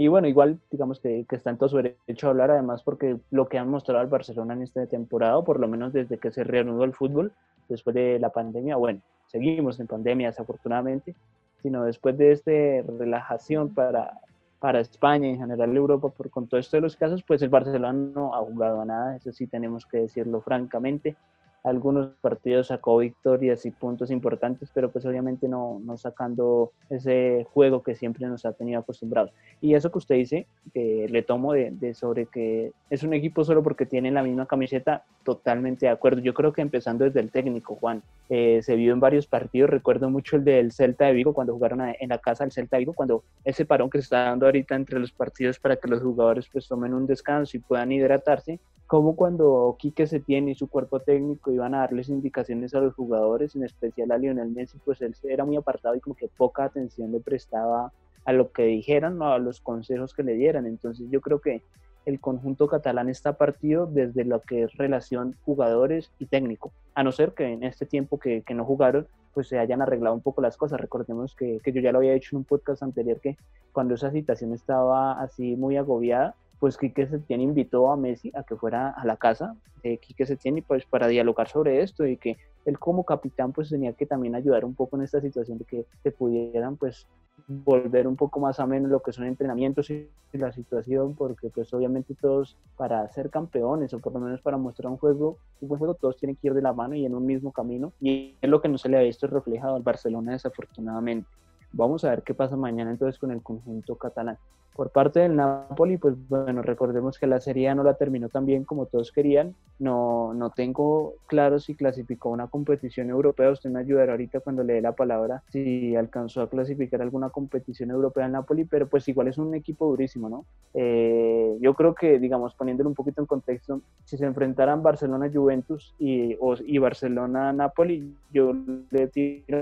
Y 0.00 0.08
bueno, 0.08 0.28
igual 0.28 0.58
digamos 0.70 0.98
que, 0.98 1.26
que, 1.28 1.36
está 1.36 1.50
en 1.50 1.58
todo 1.58 1.68
su 1.68 1.76
derecho 1.76 2.26
a 2.26 2.30
hablar, 2.30 2.50
además 2.50 2.82
porque 2.82 3.18
lo 3.30 3.50
que 3.50 3.58
han 3.58 3.68
mostrado 3.68 4.00
al 4.00 4.06
Barcelona 4.06 4.54
en 4.54 4.62
esta 4.62 4.86
temporada, 4.86 5.44
por 5.44 5.60
lo 5.60 5.68
menos 5.68 5.92
desde 5.92 6.16
que 6.16 6.30
se 6.30 6.42
reanudó 6.42 6.84
el 6.84 6.94
fútbol 6.94 7.34
después 7.68 7.92
de 7.92 8.18
la 8.18 8.30
pandemia, 8.30 8.76
bueno, 8.76 9.02
seguimos 9.26 9.78
en 9.78 9.88
pandemia 9.88 10.28
desafortunadamente, 10.28 11.14
sino 11.60 11.84
después 11.84 12.16
de 12.16 12.32
esta 12.32 12.50
relajación 12.98 13.74
para, 13.74 14.18
para 14.58 14.80
España 14.80 15.28
y 15.28 15.32
en 15.32 15.40
general 15.40 15.76
Europa 15.76 16.08
por, 16.08 16.30
con 16.30 16.46
todo 16.46 16.58
esto 16.58 16.78
de 16.78 16.80
los 16.80 16.96
casos, 16.96 17.22
pues 17.22 17.42
el 17.42 17.50
Barcelona 17.50 17.92
no 17.92 18.34
ha 18.34 18.38
jugado 18.38 18.80
a 18.80 18.86
nada, 18.86 19.16
eso 19.16 19.32
sí 19.32 19.48
tenemos 19.48 19.84
que 19.84 19.98
decirlo 19.98 20.40
francamente 20.40 21.14
algunos 21.62 22.08
partidos 22.20 22.68
sacó 22.68 22.98
victorias 22.98 23.66
y 23.66 23.70
puntos 23.70 24.10
importantes, 24.10 24.70
pero 24.72 24.90
pues 24.90 25.04
obviamente 25.04 25.48
no, 25.48 25.80
no 25.84 25.96
sacando 25.96 26.72
ese 26.88 27.46
juego 27.52 27.82
que 27.82 27.94
siempre 27.94 28.26
nos 28.26 28.44
ha 28.46 28.52
tenido 28.52 28.80
acostumbrados. 28.80 29.32
Y 29.60 29.74
eso 29.74 29.90
que 29.90 29.98
usted 29.98 30.14
dice, 30.16 30.46
que 30.72 31.06
le 31.08 31.22
tomo 31.22 31.52
de, 31.52 31.70
de, 31.70 31.94
sobre 31.94 32.26
que 32.26 32.72
es 32.88 33.02
un 33.02 33.12
equipo 33.12 33.44
solo 33.44 33.62
porque 33.62 33.86
tienen 33.86 34.14
la 34.14 34.22
misma 34.22 34.46
camiseta, 34.46 35.04
totalmente 35.22 35.86
de 35.86 35.92
acuerdo. 35.92 36.20
Yo 36.20 36.34
creo 36.34 36.52
que 36.52 36.62
empezando 36.62 37.04
desde 37.04 37.20
el 37.20 37.30
técnico, 37.30 37.76
Juan, 37.76 38.02
eh, 38.28 38.60
se 38.62 38.76
vio 38.76 38.92
en 38.92 39.00
varios 39.00 39.26
partidos, 39.26 39.70
recuerdo 39.70 40.08
mucho 40.08 40.36
el 40.36 40.44
del 40.44 40.72
Celta 40.72 41.06
de 41.06 41.12
Vigo, 41.12 41.34
cuando 41.34 41.52
jugaron 41.52 41.80
en 41.98 42.08
la 42.08 42.18
casa 42.18 42.44
del 42.44 42.52
Celta 42.52 42.76
de 42.76 42.80
Vigo, 42.80 42.94
cuando 42.94 43.22
ese 43.44 43.64
parón 43.64 43.90
que 43.90 43.98
se 43.98 44.04
está 44.04 44.24
dando 44.24 44.46
ahorita 44.46 44.74
entre 44.74 44.98
los 44.98 45.12
partidos 45.12 45.58
para 45.58 45.76
que 45.76 45.88
los 45.88 46.02
jugadores 46.02 46.48
pues 46.50 46.66
tomen 46.66 46.94
un 46.94 47.06
descanso 47.06 47.56
y 47.56 47.60
puedan 47.60 47.92
hidratarse, 47.92 48.58
como 48.90 49.14
cuando 49.14 49.76
Quique 49.78 50.08
Setién 50.08 50.48
y 50.48 50.56
su 50.56 50.66
cuerpo 50.66 50.98
técnico 50.98 51.52
iban 51.52 51.76
a 51.76 51.78
darles 51.78 52.08
indicaciones 52.08 52.74
a 52.74 52.80
los 52.80 52.92
jugadores, 52.92 53.54
en 53.54 53.62
especial 53.62 54.10
a 54.10 54.18
Lionel 54.18 54.50
Messi, 54.50 54.78
pues 54.84 55.00
él 55.00 55.14
era 55.22 55.44
muy 55.44 55.54
apartado 55.54 55.94
y 55.94 56.00
como 56.00 56.16
que 56.16 56.26
poca 56.26 56.64
atención 56.64 57.12
le 57.12 57.20
prestaba 57.20 57.92
a 58.24 58.32
lo 58.32 58.50
que 58.50 58.64
dijeran 58.64 59.22
o 59.22 59.32
a 59.32 59.38
los 59.38 59.60
consejos 59.60 60.12
que 60.12 60.24
le 60.24 60.34
dieran. 60.34 60.66
Entonces 60.66 61.06
yo 61.08 61.20
creo 61.20 61.40
que 61.40 61.62
el 62.04 62.18
conjunto 62.18 62.66
catalán 62.66 63.08
está 63.08 63.34
partido 63.34 63.86
desde 63.86 64.24
lo 64.24 64.40
que 64.42 64.64
es 64.64 64.76
relación 64.76 65.36
jugadores 65.44 66.10
y 66.18 66.26
técnico, 66.26 66.72
a 66.96 67.04
no 67.04 67.12
ser 67.12 67.30
que 67.30 67.44
en 67.44 67.62
este 67.62 67.86
tiempo 67.86 68.18
que, 68.18 68.42
que 68.42 68.54
no 68.54 68.64
jugaron, 68.64 69.06
pues 69.34 69.46
se 69.46 69.60
hayan 69.60 69.82
arreglado 69.82 70.16
un 70.16 70.20
poco 70.20 70.42
las 70.42 70.56
cosas. 70.56 70.80
Recordemos 70.80 71.36
que, 71.36 71.60
que 71.62 71.70
yo 71.70 71.80
ya 71.80 71.92
lo 71.92 71.98
había 71.98 72.14
dicho 72.14 72.30
en 72.32 72.38
un 72.38 72.44
podcast 72.44 72.82
anterior, 72.82 73.20
que 73.20 73.36
cuando 73.70 73.94
esa 73.94 74.10
situación 74.10 74.52
estaba 74.52 75.12
así 75.22 75.54
muy 75.54 75.76
agobiada, 75.76 76.34
pues 76.60 76.76
Quique 76.76 77.06
Setién 77.06 77.40
invitó 77.40 77.90
a 77.90 77.96
Messi 77.96 78.30
a 78.34 78.44
que 78.44 78.54
fuera 78.54 78.90
a 78.90 79.04
la 79.06 79.16
casa 79.16 79.56
de 79.82 79.96
Quique 79.96 80.26
Setién 80.26 80.58
y 80.58 80.60
pues 80.60 80.84
para 80.84 81.08
dialogar 81.08 81.48
sobre 81.48 81.80
esto 81.80 82.06
y 82.06 82.18
que 82.18 82.36
él 82.66 82.78
como 82.78 83.04
capitán 83.04 83.52
pues 83.52 83.70
tenía 83.70 83.94
que 83.94 84.04
también 84.04 84.34
ayudar 84.34 84.66
un 84.66 84.74
poco 84.74 84.96
en 84.96 85.02
esta 85.02 85.22
situación 85.22 85.56
de 85.56 85.64
que 85.64 85.86
se 86.02 86.12
pudieran 86.12 86.76
pues 86.76 87.08
volver 87.48 88.06
un 88.06 88.16
poco 88.16 88.38
más 88.38 88.60
ameno 88.60 88.88
lo 88.88 89.00
que 89.00 89.12
son 89.12 89.24
entrenamientos 89.24 89.88
y 89.90 90.10
la 90.32 90.52
situación 90.52 91.14
porque 91.14 91.48
pues 91.48 91.72
obviamente 91.72 92.14
todos 92.14 92.58
para 92.76 93.08
ser 93.08 93.30
campeones 93.30 93.94
o 93.94 93.98
por 93.98 94.12
lo 94.12 94.20
menos 94.20 94.42
para 94.42 94.58
mostrar 94.58 94.92
un 94.92 94.98
juego 94.98 95.38
un 95.62 95.68
buen 95.68 95.78
juego 95.78 95.94
todos 95.94 96.18
tienen 96.18 96.36
que 96.36 96.48
ir 96.48 96.54
de 96.54 96.60
la 96.60 96.74
mano 96.74 96.94
y 96.94 97.06
en 97.06 97.14
un 97.14 97.24
mismo 97.24 97.52
camino. 97.52 97.92
Y 98.00 98.36
es 98.40 98.50
lo 98.50 98.60
que 98.60 98.68
no 98.68 98.76
se 98.76 98.90
le 98.90 98.98
ha 98.98 99.02
visto 99.02 99.26
reflejado 99.26 99.76
al 99.76 99.82
Barcelona 99.82 100.32
desafortunadamente. 100.32 101.28
Vamos 101.72 102.04
a 102.04 102.10
ver 102.10 102.22
qué 102.22 102.34
pasa 102.34 102.56
mañana 102.56 102.90
entonces 102.90 103.18
con 103.18 103.30
el 103.30 103.42
conjunto 103.42 103.96
catalán 103.96 104.36
por 104.80 104.88
parte 104.88 105.20
del 105.20 105.36
Napoli, 105.36 105.98
pues 105.98 106.14
bueno, 106.30 106.62
recordemos 106.62 107.18
que 107.18 107.26
la 107.26 107.38
Serie 107.38 107.74
no 107.74 107.84
la 107.84 107.98
terminó 107.98 108.30
tan 108.30 108.46
bien 108.46 108.64
como 108.64 108.86
todos 108.86 109.12
querían. 109.12 109.54
No, 109.78 110.32
no 110.32 110.48
tengo 110.48 111.16
claro 111.26 111.60
si 111.60 111.74
clasificó 111.74 112.30
una 112.30 112.46
competición 112.46 113.10
europea. 113.10 113.50
Usted 113.50 113.68
me 113.68 113.80
ayudará 113.80 114.12
ahorita 114.12 114.40
cuando 114.40 114.64
le 114.64 114.72
dé 114.72 114.80
la 114.80 114.92
palabra 114.92 115.42
si 115.50 115.94
alcanzó 115.96 116.40
a 116.40 116.48
clasificar 116.48 117.02
alguna 117.02 117.28
competición 117.28 117.90
europea 117.90 118.24
el 118.24 118.32
Napoli, 118.32 118.64
pero 118.64 118.88
pues 118.88 119.06
igual 119.06 119.28
es 119.28 119.36
un 119.36 119.54
equipo 119.54 119.86
durísimo, 119.86 120.30
¿no? 120.30 120.46
Eh, 120.72 121.58
yo 121.60 121.74
creo 121.74 121.94
que, 121.94 122.18
digamos, 122.18 122.54
poniéndolo 122.54 122.88
un 122.88 122.94
poquito 122.94 123.20
en 123.20 123.26
contexto, 123.26 123.82
si 124.06 124.16
se 124.16 124.24
enfrentaran 124.24 124.82
Barcelona-Juventus 124.82 125.94
y, 125.98 126.38
y 126.64 126.78
Barcelona-Napoli, 126.78 128.16
yo 128.32 128.54
le 128.88 129.08
tiro 129.08 129.58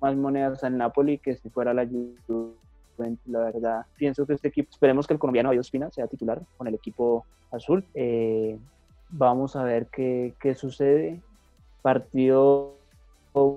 más 0.00 0.16
monedas 0.16 0.64
al 0.64 0.78
Napoli 0.78 1.18
que 1.18 1.34
si 1.36 1.50
fuera 1.50 1.74
la 1.74 1.84
Juventus 1.84 2.67
la 3.26 3.40
verdad, 3.40 3.86
pienso 3.96 4.26
que 4.26 4.34
este 4.34 4.48
equipo, 4.48 4.70
esperemos 4.70 5.06
que 5.06 5.14
el 5.14 5.20
colombiano 5.20 5.48
David 5.48 5.60
Ospina 5.60 5.90
sea 5.90 6.06
titular 6.06 6.42
con 6.56 6.66
el 6.66 6.74
equipo 6.74 7.24
azul. 7.50 7.84
Eh, 7.94 8.58
vamos 9.10 9.56
a 9.56 9.62
ver 9.62 9.86
qué, 9.86 10.34
qué 10.40 10.54
sucede. 10.54 11.20
Partido 11.82 12.78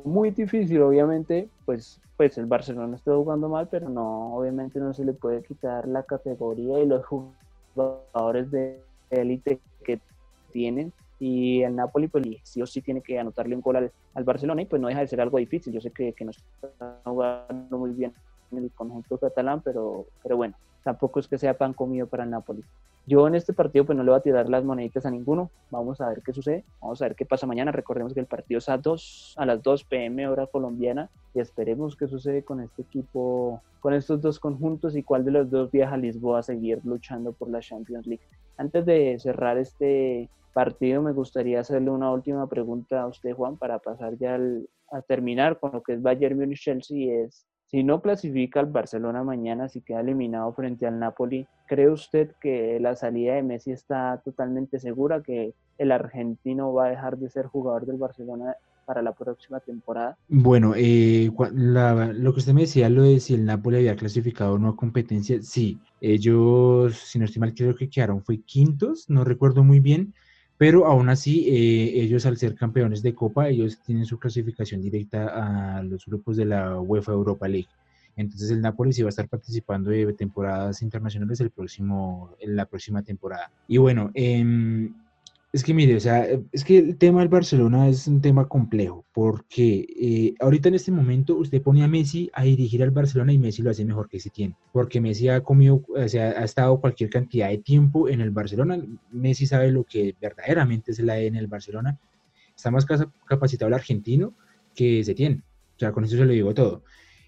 muy 0.06 0.32
difícil, 0.32 0.82
obviamente, 0.82 1.50
pues, 1.66 2.00
pues 2.18 2.38
el 2.38 2.46
Barcelona 2.46 2.96
está 2.96 3.16
jugando 3.16 3.50
mal, 3.50 3.68
pero 3.70 3.90
no, 3.90 4.36
obviamente 4.36 4.80
no 4.80 4.94
se 4.94 5.06
le 5.06 5.14
puede 5.14 5.44
quitar 5.44 5.88
la 5.88 6.04
categoría 6.04 6.80
y 6.80 6.86
los 6.86 7.04
jugadores 7.06 8.52
de 8.52 8.82
élite 9.10 9.60
que 9.84 10.00
tienen. 10.52 10.94
Y 11.20 11.62
el 11.62 11.76
Napoli, 11.76 12.08
pues 12.08 12.26
sí 12.44 12.62
o 12.62 12.66
sí 12.66 12.82
tiene 12.82 13.02
que 13.02 13.20
anotarle 13.20 13.56
un 13.56 13.62
gol 13.62 13.76
al, 13.76 13.92
al 14.16 14.24
Barcelona 14.24 14.64
y 14.64 14.66
pues 14.66 14.82
no 14.82 14.88
deja 14.88 15.02
de 15.02 15.08
ser 15.08 15.22
algo 15.22 15.38
difícil. 15.38 15.72
Yo 15.72 15.80
sé 15.80 15.92
que, 15.92 16.14
que 16.14 16.26
no 16.26 16.32
está 16.32 17.00
jugando 17.04 17.78
muy 17.78 17.92
bien 17.92 18.12
en 18.52 18.60
el 18.60 18.72
conjunto 18.72 19.18
catalán, 19.18 19.62
pero, 19.62 20.06
pero 20.22 20.38
bueno, 20.38 20.56
tampoco 20.84 21.20
es 21.20 21.28
que 21.28 21.38
sea 21.38 21.58
pan 21.58 21.74
comido 21.74 22.08
para 22.08 22.24
el 22.24 22.30
Napoli. 22.30 22.64
Yo 23.08 23.28
en 23.28 23.34
este 23.34 23.54
partido 23.54 23.86
pues 23.86 23.98
no 23.98 24.04
le 24.04 24.12
voy 24.12 24.20
a 24.20 24.24
tirar 24.24 24.48
las 24.48 24.64
moneditas 24.64 25.06
a 25.06 25.12
ninguno. 25.12 25.50
Vamos 25.72 26.00
a 26.02 26.10
ver 26.10 26.22
qué 26.24 26.34
sucede. 26.34 26.64
Vamos 26.82 27.02
a 27.02 27.06
ver 27.06 27.16
qué 27.16 27.26
pasa 27.26 27.48
mañana. 27.48 27.72
Recordemos 27.72 28.14
que 28.14 28.20
el 28.20 28.28
partido 28.28 28.60
es 28.60 28.70
a, 28.70 28.78
dos, 28.78 29.34
a 29.38 29.46
las 29.46 29.62
2 29.64 29.86
pm 29.86 30.28
hora 30.28 30.46
colombiana 30.46 31.10
y 31.34 31.40
esperemos 31.40 31.96
qué 31.96 32.08
sucede 32.08 32.44
con 32.44 32.62
este 32.62 32.84
equipo, 32.84 33.62
con 33.80 33.96
estos 33.96 34.22
dos 34.22 34.40
conjuntos 34.40 34.96
y 34.96 35.02
cuál 35.02 35.26
de 35.26 35.32
los 35.32 35.50
dos 35.50 35.72
viaja 35.72 35.96
a 35.96 35.98
Lisboa 35.98 36.40
a 36.40 36.44
seguir 36.44 36.80
luchando 36.84 37.34
por 37.34 37.50
la 37.50 37.60
Champions 37.60 38.06
League. 38.06 38.24
Antes 38.58 38.86
de 38.86 39.18
cerrar 39.20 39.58
este 39.58 40.30
partido 40.54 41.02
me 41.02 41.14
gustaría 41.14 41.62
hacerle 41.62 41.90
una 41.90 42.12
última 42.12 42.48
pregunta 42.48 43.02
a 43.02 43.08
usted 43.08 43.34
Juan 43.34 43.58
para 43.58 43.80
pasar 43.80 44.18
ya 44.18 44.38
a 44.92 45.02
terminar 45.02 45.60
con 45.60 45.72
lo 45.72 45.82
que 45.82 45.94
es 45.94 46.02
Bayern 46.02 46.38
Munich 46.38 46.60
Chelsea 46.60 47.24
es 47.24 47.48
si 47.72 47.84
no 47.84 48.02
clasifica 48.02 48.60
al 48.60 48.66
Barcelona 48.66 49.24
mañana, 49.24 49.70
si 49.70 49.80
queda 49.80 50.02
eliminado 50.02 50.52
frente 50.54 50.86
al 50.86 51.00
Napoli, 51.00 51.48
¿cree 51.68 51.90
usted 51.90 52.32
que 52.42 52.80
la 52.82 52.96
salida 52.96 53.36
de 53.36 53.44
Messi 53.44 53.72
está 53.72 54.22
totalmente 54.26 54.78
segura, 54.78 55.24
que 55.24 55.54
el 55.78 55.94
argentino 55.94 56.74
va 56.74 56.88
a 56.88 56.90
dejar 56.90 57.18
de 57.18 57.30
ser 57.30 57.46
jugador 57.46 57.86
del 57.86 57.98
Barcelona 57.98 58.58
para 58.86 59.02
la 59.02 59.14
próxima 59.14 59.62
temporada? 59.62 60.18
Bueno, 60.28 60.74
eh, 60.76 61.32
lo 61.34 62.34
que 62.34 62.40
usted 62.40 62.54
me 62.54 62.62
decía, 62.62 62.90
lo 62.90 63.04
de 63.04 63.22
si 63.22 63.36
el 63.36 63.46
Napoli 63.46 63.78
había 63.78 63.96
clasificado 63.96 64.56
o 64.56 64.60
no 64.60 64.70
a 64.70 64.76
competencia, 64.76 65.42
sí, 65.42 65.80
ellos, 66.02 66.96
si 66.96 67.20
no 67.20 67.26
estoy 67.26 67.40
mal, 67.40 67.54
creo 67.54 67.74
que 67.74 67.90
quedaron, 67.90 68.22
fue 68.22 68.42
quintos, 68.42 69.10
no 69.10 69.24
recuerdo 69.24 69.64
muy 69.64 69.80
bien, 69.80 70.14
pero 70.62 70.86
aún 70.86 71.10
así, 71.10 71.50
eh, 71.50 72.04
ellos 72.04 72.28
al 72.28 72.38
ser 72.38 72.54
campeones 72.54 73.02
de 73.02 73.16
Copa, 73.16 73.50
ellos 73.50 73.80
tienen 73.84 74.06
su 74.06 74.20
clasificación 74.20 74.80
directa 74.80 75.78
a 75.80 75.82
los 75.82 76.06
grupos 76.06 76.38
de 76.38 76.46
la 76.46 76.80
UEFA 76.80 77.14
Europa 77.14 77.48
League. 77.48 77.68
Entonces 78.16 78.52
el 78.52 78.62
Nápoles 78.62 79.00
iba 79.00 79.08
a 79.08 79.10
estar 79.10 79.28
participando 79.28 79.90
de 79.90 80.14
temporadas 80.14 80.84
internacionales 80.84 81.40
el 81.40 81.50
próximo, 81.50 82.36
en 82.40 82.56
la 82.56 82.68
próxima 82.68 83.02
temporada. 83.02 83.52
Y 83.68 83.78
bueno, 83.78 84.12
eh, 84.14 84.88
es 85.54 85.66
que 85.66 85.74
mire, 85.74 85.98
o 85.98 86.00
sea, 86.00 86.26
es 86.54 86.64
que 86.64 86.78
el 86.78 86.98
tema 86.98 87.20
del 87.20 87.28
Barcelona 87.28 87.90
es 87.90 88.08
un 88.08 88.22
tema 88.22 88.48
complejo, 88.48 89.06
porque 89.12 89.86
eh, 90.00 90.34
ahorita 90.40 90.70
en 90.70 90.76
este 90.76 90.94
momento 90.94 91.36
usted 91.36 91.62
pone 91.62 91.84
a 91.84 91.90
Messi 91.90 92.30
a 92.34 92.44
dirigir 92.44 92.82
al 92.84 92.92
Barcelona 92.92 93.34
y 93.34 93.38
Messi 93.38 93.62
lo 93.62 93.70
hace 93.70 93.84
mejor 93.84 94.08
que 94.08 94.20
tiene, 94.20 94.56
porque 94.72 95.02
Messi 95.02 95.28
ha 95.28 95.42
comido, 95.42 95.84
o 95.90 96.08
sea, 96.08 96.30
ha 96.30 96.46
estado 96.46 96.80
cualquier 96.80 97.10
cantidad 97.10 97.50
de 97.50 97.58
tiempo 97.58 98.08
en 98.08 98.22
el 98.22 98.32
Barcelona, 98.32 98.82
Messi 99.12 99.46
sabe 99.46 99.72
lo 99.72 99.84
que 99.84 100.16
verdaderamente 100.22 100.92
es 100.92 101.00
la 101.00 101.20
E 101.20 101.28
en 101.28 101.36
el 101.36 101.48
Barcelona, 101.48 102.00
está 102.56 102.72
más 102.72 102.86
capacitado 103.26 103.68
el 103.68 103.74
argentino 103.74 104.34
que 104.74 105.04
tiene, 105.16 105.44
o 105.76 105.80
sea, 105.80 105.92
con 105.92 106.06
eso 106.06 106.16
se 106.16 106.26
lo 106.26 106.32
digo 106.32 106.54
todo. 106.54 106.84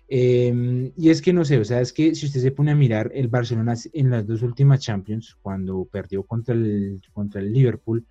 Em, 0.08 0.92
y 0.96 1.10
es 1.10 1.22
que 1.22 1.34
no 1.34 1.44
sé, 1.44 1.60
o 1.60 1.66
sea, 1.66 1.82
es 1.82 1.92
que 1.92 2.14
si 2.16 2.26
usted 2.28 2.40
se 2.40 2.52
pone 2.52 2.72
a 2.72 2.76
mirar 2.76 3.12
el 3.14 3.28
Barcelona 3.28 3.74
en 3.94 4.12
las 4.12 4.28
dos 4.28 4.44
últimas 4.44 4.80
Champions, 4.80 5.38
cuando 5.42 5.86
perdió 5.86 6.24
contra 6.24 6.54
el, 6.54 7.02
contra 7.14 7.42
el 7.42 7.52
Liverpool, 7.52 8.06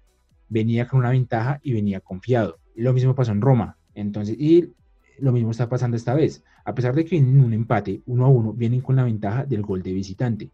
venía 0.52 0.86
con 0.86 1.00
una 1.00 1.10
ventaja 1.10 1.58
y 1.62 1.72
venía 1.72 2.00
confiado. 2.00 2.58
Lo 2.76 2.92
mismo 2.92 3.14
pasó 3.14 3.32
en 3.32 3.40
Roma. 3.40 3.78
Entonces, 3.94 4.36
y 4.38 4.70
lo 5.18 5.32
mismo 5.32 5.50
está 5.50 5.68
pasando 5.68 5.96
esta 5.96 6.14
vez. 6.14 6.44
A 6.64 6.74
pesar 6.74 6.94
de 6.94 7.04
que 7.04 7.16
vienen 7.16 7.40
un 7.40 7.52
empate, 7.52 8.02
uno 8.06 8.26
a 8.26 8.28
uno, 8.28 8.52
vienen 8.52 8.80
con 8.80 8.96
la 8.96 9.04
ventaja 9.04 9.44
del 9.44 9.62
gol 9.62 9.82
de 9.82 9.92
visitante. 9.92 10.50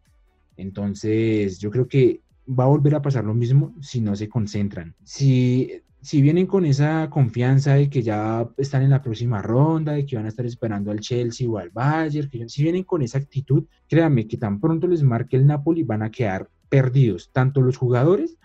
Entonces, 0.57 1.59
yo 1.59 1.71
creo 1.71 1.89
que 1.89 2.23
va 2.49 2.65
a 2.65 2.69
volver 2.69 2.95
a 2.95 3.03
pasar 3.03 3.25
lo 3.25 3.35
mismo 3.35 3.75
si 3.81 4.01
no 4.01 4.15
se 4.17 4.29
concentran. 4.29 4.95
Si, 5.05 5.71
si 6.01 6.23
vienen 6.23 6.47
con 6.47 6.65
esa 6.65 7.11
confianza 7.11 7.75
de 7.75 7.91
que 7.91 8.03
ya 8.03 8.49
están 8.57 8.83
en 8.83 8.91
la 8.91 9.03
próxima 9.03 9.43
ronda, 9.43 9.93
de 9.93 10.07
que 10.07 10.17
van 10.17 10.27
a 10.27 10.31
estar 10.31 10.47
esperando 10.47 10.91
al 10.91 11.01
Chelsea 11.01 11.49
o 11.49 11.59
al 11.59 11.71
Bayern, 11.71 12.49
si 12.49 12.63
vienen 12.63 12.85
con 12.85 13.03
esa 13.03 13.19
actitud, 13.19 13.65
créanme 13.89 14.27
que 14.27 14.37
tan 14.37 14.61
pronto 14.61 14.87
les 14.87 15.03
marque 15.03 15.37
el 15.37 15.47
Napoli 15.47 15.83
van 15.83 16.03
a 16.03 16.11
quedar 16.11 16.49
perdidos, 16.69 17.31
tanto 17.33 17.61
los 17.61 17.77
jugadores 17.77 18.39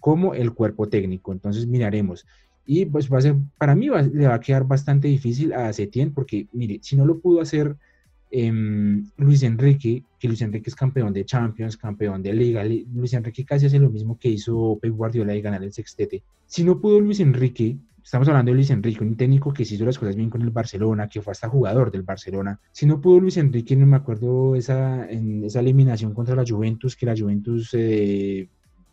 como 0.00 0.34
el 0.34 0.52
cuerpo 0.52 0.88
técnico. 0.88 1.32
Entonces 1.32 1.66
miraremos. 1.66 2.26
Y 2.66 2.86
pues 2.86 3.12
va 3.12 3.18
a 3.18 3.22
ser, 3.22 3.36
para 3.58 3.74
mí 3.74 3.88
le 4.12 4.28
va 4.28 4.34
a 4.34 4.40
quedar 4.40 4.64
bastante 4.64 5.08
difícil 5.08 5.52
a 5.52 5.72
Setién 5.72 6.12
porque, 6.12 6.46
mire, 6.52 6.78
si 6.82 6.96
no 6.96 7.04
lo 7.04 7.18
pudo 7.18 7.40
hacer 7.40 7.76
em, 8.30 9.06
Luis 9.16 9.42
Enrique, 9.42 10.04
que 10.18 10.28
Luis 10.28 10.42
Enrique 10.42 10.70
es 10.70 10.76
campeón 10.76 11.12
de 11.12 11.24
Champions, 11.24 11.76
campeón 11.76 12.22
de 12.22 12.32
Liga, 12.32 12.62
Luis 12.64 13.12
Enrique 13.14 13.44
casi 13.44 13.66
hace 13.66 13.78
lo 13.78 13.90
mismo 13.90 14.18
que 14.18 14.28
hizo 14.28 14.78
Pep 14.80 14.92
Guardiola 14.94 15.34
y 15.34 15.42
ganar 15.42 15.64
el 15.64 15.72
sextete. 15.72 16.22
Si 16.46 16.62
no 16.62 16.80
pudo 16.80 17.00
Luis 17.00 17.18
Enrique, 17.20 17.76
estamos 18.04 18.28
hablando 18.28 18.50
de 18.50 18.56
Luis 18.56 18.70
Enrique, 18.70 19.02
un 19.02 19.16
técnico 19.16 19.52
que 19.52 19.64
hizo 19.64 19.84
las 19.84 19.98
cosas 19.98 20.14
bien 20.14 20.30
con 20.30 20.42
el 20.42 20.50
Barcelona, 20.50 21.08
que 21.08 21.22
fue 21.22 21.32
hasta 21.32 21.48
jugador 21.48 21.90
del 21.90 22.02
Barcelona. 22.02 22.60
Si 22.72 22.86
no 22.86 23.00
pudo 23.00 23.20
Luis 23.20 23.36
Enrique, 23.36 23.74
no 23.74 23.86
me 23.86 23.96
acuerdo 23.96 24.54
esa, 24.54 25.10
en 25.10 25.44
esa 25.44 25.60
eliminación 25.60 26.14
contra 26.14 26.36
la 26.36 26.44
Juventus, 26.46 26.94
que 26.94 27.06
la 27.06 27.16
Juventus... 27.16 27.70
Eh, 27.72 28.48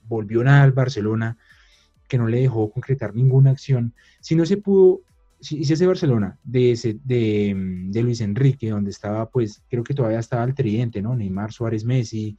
volvió 0.08 0.44
nada 0.44 0.64
al 0.64 0.72
Barcelona, 0.72 1.38
que 2.08 2.18
no 2.18 2.28
le 2.28 2.42
dejó 2.42 2.72
concretar 2.72 3.16
ninguna 3.16 3.52
acción. 3.52 3.94
Si 4.22 4.36
no 4.36 4.46
se 4.46 4.58
pudo, 4.58 5.02
si, 5.40 5.62
ese 5.62 5.86
Barcelona 5.86 6.38
de, 6.44 6.72
ese, 6.72 6.98
de, 7.04 7.92
Luis 8.02 8.22
Enrique, 8.22 8.70
donde 8.70 8.92
estaba, 8.92 9.30
pues 9.30 9.62
creo 9.70 9.84
que 9.84 9.94
todavía 9.94 10.20
estaba 10.20 10.44
el 10.44 10.56
tridente, 10.56 11.02
¿no? 11.02 11.16
Neymar, 11.16 11.52
Suárez, 11.52 11.84
Messi, 11.86 12.38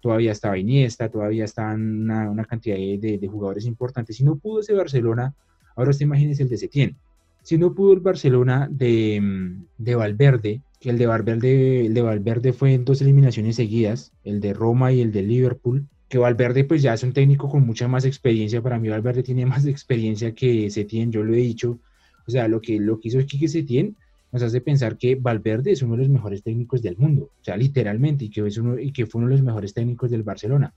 todavía 0.00 0.32
estaba 0.32 0.58
Iniesta, 0.58 1.08
todavía 1.08 1.44
estaban 1.44 2.02
una, 2.02 2.30
una 2.30 2.44
cantidad 2.44 2.76
de, 2.76 3.28
jugadores 3.30 3.66
importantes. 3.66 4.16
Si 4.16 4.24
no 4.24 4.36
pudo 4.36 4.60
ese 4.60 4.74
Barcelona, 4.74 5.34
ahora 5.74 5.90
usted 5.90 6.06
imagínese 6.06 6.42
el 6.42 6.48
de 6.48 6.58
Setién. 6.58 6.96
Si 7.42 7.58
no 7.58 7.74
pudo 7.74 7.92
el 7.92 8.00
Barcelona 8.00 8.68
de, 8.70 9.56
de 9.78 9.94
Valverde, 9.94 10.62
que 10.80 10.90
el 10.90 10.98
de 10.98 11.06
Valverde, 11.06 11.86
el 11.86 11.94
de 11.94 12.02
Valverde 12.02 12.52
fue 12.52 12.74
en 12.74 12.84
dos 12.84 13.00
eliminaciones 13.00 13.56
seguidas, 13.56 14.12
el 14.24 14.40
de 14.40 14.52
Roma 14.52 14.92
y 14.92 15.00
el 15.00 15.12
de 15.12 15.22
Liverpool, 15.22 15.86
que 16.08 16.18
Valverde 16.18 16.64
pues 16.64 16.82
ya 16.82 16.94
es 16.94 17.02
un 17.02 17.12
técnico 17.12 17.48
con 17.48 17.66
mucha 17.66 17.88
más 17.88 18.04
experiencia, 18.04 18.62
para 18.62 18.78
mí 18.78 18.88
Valverde 18.88 19.22
tiene 19.22 19.46
más 19.46 19.66
experiencia 19.66 20.32
que 20.32 20.70
Setién, 20.70 21.10
yo 21.10 21.24
lo 21.24 21.34
he 21.34 21.38
dicho, 21.38 21.78
o 22.26 22.30
sea, 22.30 22.48
lo 22.48 22.60
que, 22.60 22.78
lo 22.78 23.00
que 23.00 23.08
hizo 23.08 23.18
Quique 23.26 23.48
Setién 23.48 23.96
nos 24.32 24.42
hace 24.42 24.60
pensar 24.60 24.98
que 24.98 25.14
Valverde 25.14 25.72
es 25.72 25.82
uno 25.82 25.94
de 25.94 26.00
los 26.00 26.08
mejores 26.08 26.42
técnicos 26.42 26.82
del 26.82 26.96
mundo, 26.96 27.30
o 27.40 27.44
sea, 27.44 27.56
literalmente, 27.56 28.26
y 28.26 28.30
que, 28.30 28.46
es 28.46 28.58
uno, 28.58 28.78
y 28.78 28.92
que 28.92 29.06
fue 29.06 29.20
uno 29.20 29.28
de 29.30 29.36
los 29.36 29.44
mejores 29.44 29.72
técnicos 29.74 30.10
del 30.10 30.22
Barcelona. 30.22 30.74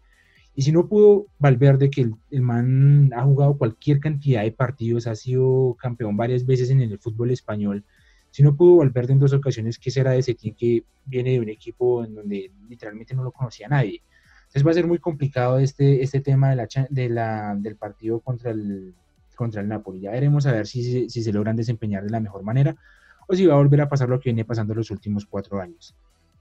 Y 0.56 0.64
si 0.64 0.72
no 0.72 0.88
pudo 0.88 1.28
Valverde, 1.38 1.90
que 1.90 2.10
el, 2.32 2.42
man 2.42 3.12
ha 3.16 3.24
jugado 3.24 3.58
cualquier 3.58 4.00
cantidad 4.00 4.44
de 4.44 4.52
partidos, 4.52 5.08
ha 5.08 5.16
sido 5.16 5.76
campeón 5.80 6.18
varias 6.18 6.46
veces 6.46 6.70
en 6.70 6.82
el 6.82 6.98
fútbol 7.00 7.32
español, 7.32 7.84
si 8.32 8.44
no 8.44 8.56
pudo 8.56 8.78
Valverde 8.78 9.14
en 9.14 9.20
dos 9.20 9.34
ocasiones, 9.34 9.80
¿qué 9.80 9.90
será 9.90 10.12
de 10.12 10.22
Setién 10.22 10.56
que 10.56 10.84
viene 11.06 11.32
de 11.32 11.40
un 11.40 11.50
equipo 11.50 12.04
en 12.04 12.16
donde 12.16 12.52
literalmente 12.68 13.16
no 13.16 13.24
lo 13.24 13.32
conocía 13.32 13.68
nadie? 13.68 14.02
Entonces 14.50 14.66
va 14.66 14.72
a 14.72 14.74
ser 14.74 14.88
muy 14.88 14.98
complicado 14.98 15.60
este, 15.60 16.02
este 16.02 16.22
tema 16.22 16.50
de 16.50 16.56
la, 16.56 16.68
de 16.90 17.10
la, 17.10 17.56
del 17.56 17.76
partido 17.76 18.20
contra 18.20 18.50
el, 18.50 18.96
contra 19.36 19.62
el 19.62 19.68
Napoli. 19.68 20.00
Ya 20.00 20.10
veremos 20.10 20.48
a 20.48 20.54
ver 20.54 20.66
si, 20.66 21.08
si, 21.08 21.22
se 21.22 21.32
logran 21.32 21.56
desempeñar 21.56 22.04
de 22.04 22.10
la 22.10 22.20
mejor 22.20 22.42
manera 22.42 22.76
o 23.28 23.36
si 23.36 23.46
va 23.46 23.54
a 23.54 23.58
volver 23.58 23.82
a 23.82 23.90
pasar 23.90 24.10
lo 24.10 24.20
que 24.20 24.30
viene 24.30 24.46
pasando 24.46 24.74
los 24.74 24.90
últimos 24.90 25.28
cuatro 25.28 25.62
años. 25.62 25.94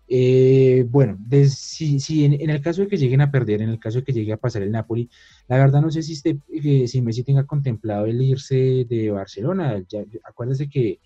Eh, 0.08 0.86
bueno, 0.88 1.18
si, 1.50 2.00
si 2.00 2.24
en, 2.24 2.48
el 2.48 2.62
caso 2.62 2.80
de 2.80 2.88
que 2.88 2.96
lleguen 2.96 3.20
a 3.20 3.30
perder, 3.30 3.60
en 3.60 3.68
el 3.68 3.78
caso 3.78 3.98
de 3.98 4.04
que 4.04 4.14
llegue 4.14 4.32
a 4.32 4.38
pasar 4.38 4.62
el 4.62 4.72
Napoli, 4.72 5.10
la 5.46 5.58
verdad 5.58 5.82
no 5.82 5.90
sé 5.90 6.02
si, 6.02 6.14
este, 6.14 6.38
si 6.88 7.02
Messi 7.02 7.24
tenga 7.24 7.44
contemplado 7.44 8.06
el 8.06 8.22
irse 8.22 8.86
de 8.88 9.10
Barcelona. 9.10 9.84
Ya, 9.86 10.00
acuérdese 10.24 10.70
que 10.70 10.98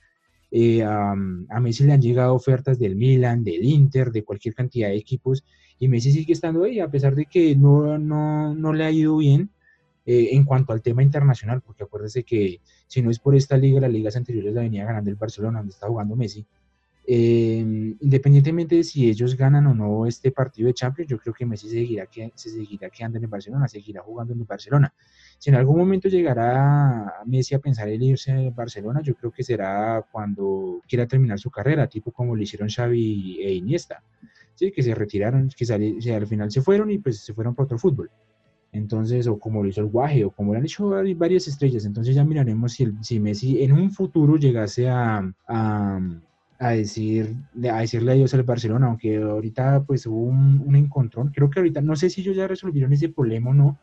eh, 0.53 0.85
a, 0.85 1.11
a, 1.11 1.61
Messi 1.61 1.83
le 1.83 1.95
han 1.95 2.01
llegado 2.01 2.33
ofertas 2.33 2.79
del 2.79 2.95
Milan, 2.95 3.43
del 3.43 3.65
Inter, 3.65 4.13
de 4.13 4.23
cualquier 4.23 4.55
cantidad 4.55 4.89
de 4.89 4.99
equipos 4.99 5.43
y 5.83 5.89
Messi 5.89 6.13
sigue 6.13 6.33
estando 6.33 6.63
ahí, 6.63 6.79
a 6.79 6.89
pesar 6.89 7.17
de 7.17 7.27
que 7.27 7.57
no, 7.57 7.99
no, 7.99 8.55
no 8.55 8.73
le 8.73 8.85
ha 8.85 8.93
ido 8.93 9.17
bien 9.17 9.51
eh, 10.07 10.29
en 10.31 10.45
cuanto 10.45 10.73
al 10.73 10.81
tema 10.81 11.03
internacional, 11.03 11.61
porque 11.61 11.83
acuérdese 11.83 12.23
que 12.23 12.61
si 12.87 13.03
no 13.03 13.11
es 13.11 13.19
por 13.19 13.35
esta 13.35 13.57
liga, 13.57 13.81
las 13.81 13.91
ligas 13.91 14.15
anteriores 14.15 14.55
la 14.55 14.61
venía 14.61 14.85
ganando 14.85 15.11
el 15.11 15.17
Barcelona, 15.17 15.59
donde 15.59 15.73
está 15.73 15.89
jugando 15.89 16.15
Messi. 16.15 16.47
Eh, 17.05 17.97
independientemente 18.01 18.77
de 18.77 18.85
si 18.85 19.11
ellos 19.11 19.37
ganan 19.37 19.67
o 19.67 19.75
no 19.75 20.07
este 20.07 20.31
partido 20.31 20.69
de 20.69 20.75
Champions, 20.75 21.11
yo 21.11 21.19
creo 21.19 21.35
que 21.35 21.45
Messi 21.45 21.69
seguirá, 21.69 22.07
que, 22.07 22.31
se 22.37 22.51
seguirá 22.51 22.89
quedando 22.89 23.19
en 23.19 23.25
el 23.25 23.31
Barcelona, 23.31 23.67
seguirá 23.67 24.03
jugando 24.03 24.35
en 24.35 24.39
el 24.39 24.47
Barcelona. 24.47 24.95
Si 25.37 25.51
en 25.51 25.57
algún 25.57 25.79
momento 25.79 26.09
llegará 26.09 27.13
Messi 27.27 27.57
a 27.57 27.59
pensar 27.59 27.89
en 27.89 28.03
irse 28.03 28.31
a 28.31 28.51
Barcelona, 28.51 29.01
yo 29.03 29.17
creo 29.17 29.33
que 29.33 29.43
será 29.43 30.07
cuando 30.13 30.81
quiera 30.87 31.09
terminar 31.09 31.41
su 31.41 31.51
carrera, 31.51 31.89
tipo 31.89 32.13
como 32.13 32.37
lo 32.37 32.43
hicieron 32.45 32.69
Xavi 32.69 33.41
e 33.41 33.53
Iniesta 33.53 34.01
que 34.57 34.83
se 34.83 34.95
retiraron, 34.95 35.49
que 35.49 36.13
al 36.13 36.27
final 36.27 36.51
se 36.51 36.63
fueron 36.63 36.91
y 36.91 36.99
pues 36.99 37.21
se 37.21 37.35
fueron 37.35 37.55
para 37.55 37.65
otro 37.65 37.79
fútbol. 37.79 38.11
Entonces, 38.73 39.27
o 39.27 39.39
como 39.39 39.63
lo 39.63 39.69
hizo 39.69 39.83
el 39.83 39.89
Guaje, 39.89 40.25
o 40.25 40.31
como 40.31 40.53
lo 40.53 40.59
han 40.59 40.65
hecho 40.65 40.89
varias 41.17 41.47
estrellas. 41.47 41.85
Entonces 41.85 42.15
ya 42.15 42.25
miraremos 42.25 42.73
si, 42.73 42.91
si 43.03 43.21
Messi 43.21 43.63
en 43.63 43.73
un 43.73 43.91
futuro 43.91 44.37
llegase 44.37 44.89
a, 44.89 45.31
a, 45.47 46.01
a, 46.59 46.71
decir, 46.71 47.35
a 47.71 47.81
decirle 47.81 48.13
adiós 48.13 48.33
al 48.33 48.45
Barcelona, 48.45 48.87
aunque 48.87 49.19
ahorita 49.19 49.83
pues 49.85 50.07
hubo 50.07 50.23
un, 50.23 50.63
un, 50.65 50.77
encontrón. 50.77 51.33
Creo 51.35 51.51
que 51.51 51.61
ahorita, 51.61 51.83
no 51.83 51.97
sé 51.97 52.09
si 52.09 52.23
ellos 52.23 52.35
ya 52.35 52.49
resolvieron 52.49 52.93
ese 52.95 53.11
problema 53.11 53.51
o 53.51 53.55
no, 53.55 53.79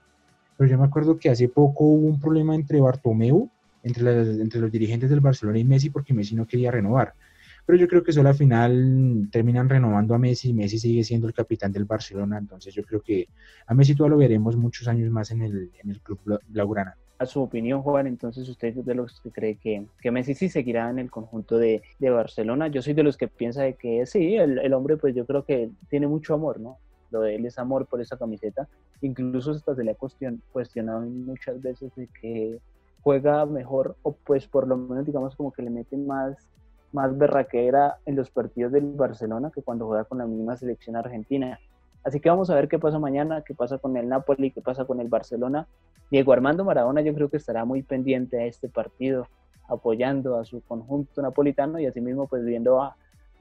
pero 0.58 0.70
yo 0.72 0.80
me 0.80 0.86
acuerdo 0.86 1.20
que 1.20 1.30
hace 1.30 1.50
poco 1.50 1.84
hubo 1.86 2.08
un 2.08 2.20
problema 2.20 2.56
entre 2.56 2.82
Bartomeu, 2.82 3.48
entre, 3.84 4.22
entre 4.42 4.60
los 4.60 4.72
dirigentes 4.72 5.10
del 5.10 5.20
Barcelona 5.20 5.60
y 5.60 5.66
Messi, 5.66 5.92
porque 5.92 6.16
Messi 6.16 6.36
no 6.36 6.48
quería 6.48 6.72
renovar 6.72 7.14
pero 7.70 7.78
yo 7.78 7.88
creo 7.88 8.04
que 8.04 8.12
solo 8.12 8.30
al 8.30 8.36
final 8.36 9.30
terminan 9.32 9.70
renovando 9.70 10.16
a 10.16 10.18
Messi, 10.18 10.54
Messi 10.54 10.80
sigue 10.80 11.04
siendo 11.04 11.28
el 11.28 11.36
capitán 11.36 11.72
del 11.72 11.86
Barcelona, 11.86 12.40
entonces 12.40 12.74
yo 12.74 12.84
creo 12.84 13.00
que 13.00 13.28
a 13.68 13.76
Messi 13.76 13.94
todavía 13.94 14.16
lo 14.16 14.18
veremos 14.18 14.56
muchos 14.56 14.88
años 14.88 15.12
más 15.12 15.30
en 15.30 15.44
el, 15.44 15.70
en 15.84 15.92
el 15.92 16.02
club 16.02 16.20
blaugrana. 16.48 16.98
A 17.20 17.28
su 17.28 17.40
opinión, 17.40 17.84
Juan, 17.84 18.08
entonces 18.08 18.50
usted 18.50 18.70
es 18.70 18.84
de 18.84 18.96
los 18.96 19.22
que 19.22 19.30
cree 19.30 19.54
que, 19.58 19.86
que 20.02 20.10
Messi 20.10 20.34
sí 20.34 20.50
seguirá 20.50 20.90
en 20.90 20.98
el 20.98 21.12
conjunto 21.12 21.60
de, 21.60 21.84
de, 22.00 22.10
Barcelona. 22.10 22.70
Yo 22.70 22.82
soy 22.82 22.94
de 22.96 23.04
los 23.04 23.18
que 23.18 23.28
piensa 23.28 23.62
de 23.62 23.76
que 23.76 24.04
sí, 24.08 24.34
el, 24.34 24.58
el 24.58 24.74
hombre 24.74 24.98
pues 24.98 25.14
yo 25.14 25.28
creo 25.28 25.46
que 25.46 25.70
tiene 25.92 26.08
mucho 26.08 26.34
amor, 26.34 26.60
¿no? 26.60 26.80
lo 27.12 27.22
de 27.22 27.36
él 27.36 27.46
es 27.46 27.60
amor 27.60 27.86
por 27.86 28.02
esa 28.02 28.18
camiseta. 28.18 28.68
Incluso 29.02 29.52
hasta 29.52 29.76
se 29.76 29.84
le 29.84 29.92
ha 29.92 29.98
cuestionado 30.52 31.02
muchas 31.02 31.62
veces 31.62 31.94
de 31.96 32.08
que 32.20 32.58
juega 33.02 33.46
mejor 33.46 33.96
o 34.02 34.14
pues 34.14 34.48
por 34.48 34.68
lo 34.68 34.76
menos 34.76 35.06
digamos 35.06 35.36
como 35.36 35.52
que 35.52 35.62
le 35.62 35.70
mete 35.70 35.98
más 35.98 36.50
más 36.92 37.18
berraquera 37.18 37.98
en 38.06 38.16
los 38.16 38.30
partidos 38.32 38.72
del 38.72 38.94
Barcelona 38.94 39.52
que 39.54 39.62
cuando 39.62 39.88
juega 39.88 40.06
con 40.06 40.18
la 40.18 40.26
misma 40.26 40.58
selección 40.58 40.96
argentina. 40.96 41.60
Así 42.04 42.20
que 42.20 42.30
vamos 42.30 42.50
a 42.50 42.56
ver 42.56 42.68
qué 42.68 42.80
pasa 42.80 42.98
mañana, 43.00 43.44
qué 43.46 43.54
pasa 43.54 43.78
con 43.78 43.98
el 43.98 44.08
Napoli, 44.08 44.52
qué 44.52 44.62
pasa 44.62 44.86
con 44.86 45.00
el 45.00 45.10
Barcelona. 45.10 45.68
Diego 46.10 46.34
Armando 46.34 46.64
Maradona 46.64 47.02
yo 47.02 47.14
creo 47.14 47.30
que 47.30 47.38
estará 47.38 47.66
muy 47.66 47.84
pendiente 47.84 48.40
a 48.40 48.46
este 48.46 48.70
partido, 48.70 49.28
apoyando 49.68 50.38
a 50.38 50.46
su 50.46 50.62
conjunto 50.62 51.22
napolitano 51.22 51.80
y 51.80 51.86
asimismo 51.86 52.28
pues 52.28 52.44
viendo 52.44 52.82
a, 52.82 52.96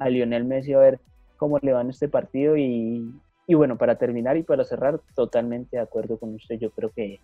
Lionel 0.09 0.45
Messi 0.45 0.75
a 0.75 0.79
ver 0.79 1.01
cómo 1.37 1.59
le 1.59 1.73
va 1.73 1.81
en 1.81 1.91
este 1.91 2.09
partido. 2.09 2.57
Y, 2.57 3.13
y 3.47 3.55
bueno, 3.55 3.79
para 3.79 3.97
terminar 3.97 4.37
y 4.37 4.43
para 4.43 4.65
cerrar, 4.65 5.01
totalmente 5.15 5.77
de 5.77 5.83
acuerdo 5.83 6.19
con 6.19 6.35
usted. 6.35 6.57
Yo 6.59 6.71
creo 6.71 6.91
que 6.91 7.21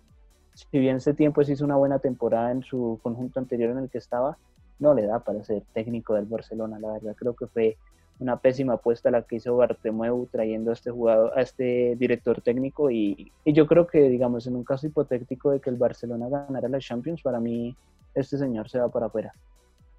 si 0.54 0.78
bien 0.78 0.96
ese 0.96 1.14
tiempo 1.14 1.42
hizo 1.42 1.64
una 1.64 1.76
buena 1.76 1.98
temporada 1.98 2.50
en 2.52 2.62
su 2.62 2.98
conjunto 3.02 3.40
anterior 3.40 3.70
en 3.70 3.78
el 3.78 3.90
que 3.90 3.98
estaba, 3.98 4.38
no 4.78 4.94
le 4.94 5.06
da 5.06 5.20
para 5.20 5.44
ser 5.44 5.62
técnico 5.72 6.14
del 6.14 6.26
Barcelona, 6.26 6.78
la 6.78 6.92
verdad 6.92 7.14
creo 7.16 7.34
que 7.34 7.46
fue 7.46 7.76
una 8.18 8.36
pésima 8.38 8.74
apuesta 8.74 9.10
la 9.10 9.22
que 9.22 9.36
hizo 9.36 9.56
Bartomeu 9.56 10.28
trayendo 10.30 10.70
a 10.70 10.74
este 10.74 10.90
jugador, 10.90 11.32
a 11.36 11.42
este 11.42 11.96
director 11.96 12.40
técnico 12.40 12.90
y, 12.90 13.32
yo 13.44 13.66
creo 13.66 13.86
que 13.86 14.08
digamos 14.08 14.46
en 14.46 14.56
un 14.56 14.64
caso 14.64 14.86
hipotético 14.86 15.50
de 15.50 15.60
que 15.60 15.70
el 15.70 15.76
Barcelona 15.76 16.28
ganara 16.28 16.68
la 16.68 16.78
Champions, 16.78 17.22
para 17.22 17.40
mí 17.40 17.76
este 18.14 18.38
señor 18.38 18.68
se 18.68 18.78
va 18.78 18.88
para 18.88 19.06
afuera. 19.06 19.32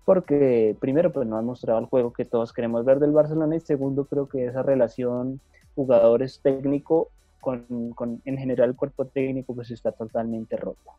Porque 0.05 0.78
primero 0.80 1.11
pues 1.11 1.28
no 1.28 1.38
ha 1.38 1.41
mostrado 1.41 1.80
el 1.80 1.88
juego 1.88 2.13
que 2.13 2.26
todos 2.26 2.53
queremos 2.53 2.86
ver 2.86 2.99
del 2.99 3.11
Barcelona 3.11 3.55
y 3.55 3.59
segundo 3.59 4.05
creo 4.05 4.28
que 4.30 4.45
esa 4.45 4.63
relación 4.63 5.41
jugadores 5.76 6.39
técnico 6.41 7.09
con, 7.41 8.21
en 8.26 8.38
general 8.38 8.76
cuerpo 8.76 9.05
técnico 9.05 9.53
pues 9.53 9.71
está 9.71 9.91
totalmente 9.91 10.55
roto. 10.57 10.91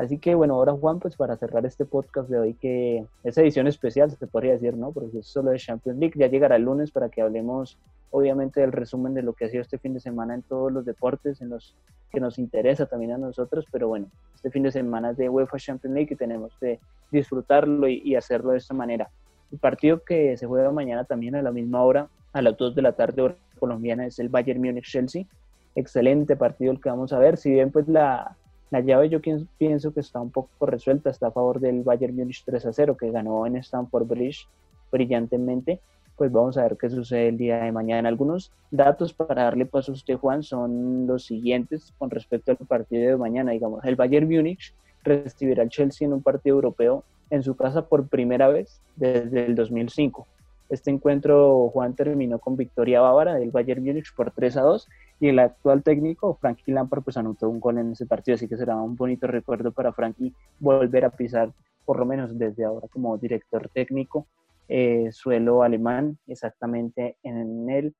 Así 0.00 0.16
que 0.16 0.34
bueno, 0.34 0.54
ahora 0.54 0.72
Juan, 0.72 0.98
pues 0.98 1.14
para 1.14 1.36
cerrar 1.36 1.66
este 1.66 1.84
podcast 1.84 2.30
de 2.30 2.38
hoy, 2.38 2.54
que 2.54 3.04
es 3.22 3.36
edición 3.36 3.66
especial, 3.66 4.10
se 4.10 4.26
podría 4.26 4.52
decir, 4.52 4.74
¿no? 4.74 4.92
Porque 4.92 5.18
es 5.18 5.26
solo 5.26 5.50
de 5.50 5.58
Champions 5.58 5.98
League, 5.98 6.14
ya 6.16 6.26
llegará 6.26 6.56
el 6.56 6.62
lunes 6.62 6.90
para 6.90 7.10
que 7.10 7.20
hablemos 7.20 7.76
obviamente 8.10 8.62
del 8.62 8.72
resumen 8.72 9.12
de 9.12 9.20
lo 9.20 9.34
que 9.34 9.44
ha 9.44 9.50
sido 9.50 9.60
este 9.60 9.76
fin 9.76 9.92
de 9.92 10.00
semana 10.00 10.34
en 10.34 10.40
todos 10.40 10.72
los 10.72 10.86
deportes, 10.86 11.42
en 11.42 11.50
los 11.50 11.76
que 12.10 12.18
nos 12.18 12.38
interesa 12.38 12.86
también 12.86 13.12
a 13.12 13.18
nosotros, 13.18 13.66
pero 13.70 13.88
bueno, 13.88 14.06
este 14.34 14.50
fin 14.50 14.62
de 14.62 14.72
semana 14.72 15.10
es 15.10 15.18
de 15.18 15.28
UEFA 15.28 15.58
Champions 15.58 15.94
League 15.94 16.14
y 16.14 16.16
tenemos 16.16 16.56
que 16.58 16.80
disfrutarlo 17.10 17.86
y, 17.86 18.00
y 18.02 18.14
hacerlo 18.14 18.52
de 18.52 18.56
esta 18.56 18.72
manera. 18.72 19.10
El 19.52 19.58
partido 19.58 20.02
que 20.02 20.34
se 20.38 20.46
juega 20.46 20.72
mañana 20.72 21.04
también 21.04 21.34
a 21.34 21.42
la 21.42 21.52
misma 21.52 21.82
hora, 21.82 22.08
a 22.32 22.40
las 22.40 22.56
2 22.56 22.74
de 22.74 22.80
la 22.80 22.92
tarde 22.92 23.20
hora 23.20 23.36
colombiana, 23.58 24.06
es 24.06 24.18
el 24.18 24.30
Bayern 24.30 24.62
Múnich-Chelsea. 24.62 25.26
Excelente 25.74 26.36
partido 26.36 26.72
el 26.72 26.80
que 26.80 26.88
vamos 26.88 27.12
a 27.12 27.18
ver, 27.18 27.36
si 27.36 27.50
bien 27.50 27.70
pues 27.70 27.86
la 27.86 28.38
la 28.70 28.80
llave 28.80 29.08
yo 29.08 29.20
pienso 29.20 29.92
que 29.92 30.00
está 30.00 30.20
un 30.20 30.30
poco 30.30 30.66
resuelta, 30.66 31.10
está 31.10 31.28
a 31.28 31.32
favor 31.32 31.58
del 31.58 31.82
Bayern 31.82 32.14
Múnich 32.14 32.44
3 32.44 32.66
a 32.66 32.72
0, 32.72 32.96
que 32.96 33.10
ganó 33.10 33.44
en 33.46 33.56
Stamford 33.56 34.06
Bridge 34.06 34.46
brillantemente. 34.92 35.80
Pues 36.16 36.30
vamos 36.30 36.56
a 36.56 36.62
ver 36.62 36.76
qué 36.76 36.88
sucede 36.88 37.28
el 37.28 37.38
día 37.38 37.64
de 37.64 37.72
mañana. 37.72 38.08
Algunos 38.08 38.52
datos 38.70 39.12
para 39.12 39.44
darle 39.44 39.66
paso 39.66 39.90
a 39.90 39.94
usted, 39.94 40.16
Juan, 40.16 40.42
son 40.42 41.06
los 41.06 41.24
siguientes 41.24 41.92
con 41.98 42.10
respecto 42.10 42.52
al 42.52 42.58
partido 42.58 43.08
de 43.08 43.16
mañana. 43.16 43.52
Digamos, 43.52 43.84
el 43.84 43.96
Bayern 43.96 44.28
Múnich 44.28 44.74
recibirá 45.02 45.62
al 45.62 45.70
Chelsea 45.70 46.06
en 46.06 46.12
un 46.12 46.22
partido 46.22 46.56
europeo 46.56 47.04
en 47.30 47.42
su 47.42 47.56
casa 47.56 47.86
por 47.86 48.06
primera 48.08 48.48
vez 48.48 48.80
desde 48.96 49.46
el 49.46 49.54
2005. 49.54 50.26
Este 50.68 50.90
encuentro, 50.90 51.70
Juan, 51.70 51.94
terminó 51.94 52.38
con 52.38 52.56
victoria 52.56 53.00
bávara 53.00 53.34
del 53.34 53.50
Bayern 53.50 53.82
Múnich 53.82 54.14
por 54.14 54.30
3 54.30 54.58
a 54.58 54.62
2 54.62 54.88
y 55.20 55.28
el 55.28 55.38
actual 55.38 55.82
técnico, 55.82 56.34
Frankie 56.40 56.72
Lampard, 56.72 57.02
pues 57.02 57.18
anotó 57.18 57.48
un 57.50 57.60
gol 57.60 57.76
en 57.76 57.92
ese 57.92 58.06
partido, 58.06 58.36
así 58.36 58.48
que 58.48 58.56
será 58.56 58.74
un 58.76 58.96
bonito 58.96 59.26
recuerdo 59.26 59.70
para 59.70 59.92
Frankie 59.92 60.34
volver 60.58 61.04
a 61.04 61.10
pisar, 61.10 61.52
por 61.84 61.98
lo 61.98 62.06
menos 62.06 62.36
desde 62.38 62.64
ahora 62.64 62.88
como 62.88 63.18
director 63.18 63.68
técnico, 63.68 64.26
eh, 64.66 65.10
suelo 65.12 65.62
alemán, 65.62 66.18
exactamente 66.26 67.18
en 67.22 67.68
el 67.68 67.94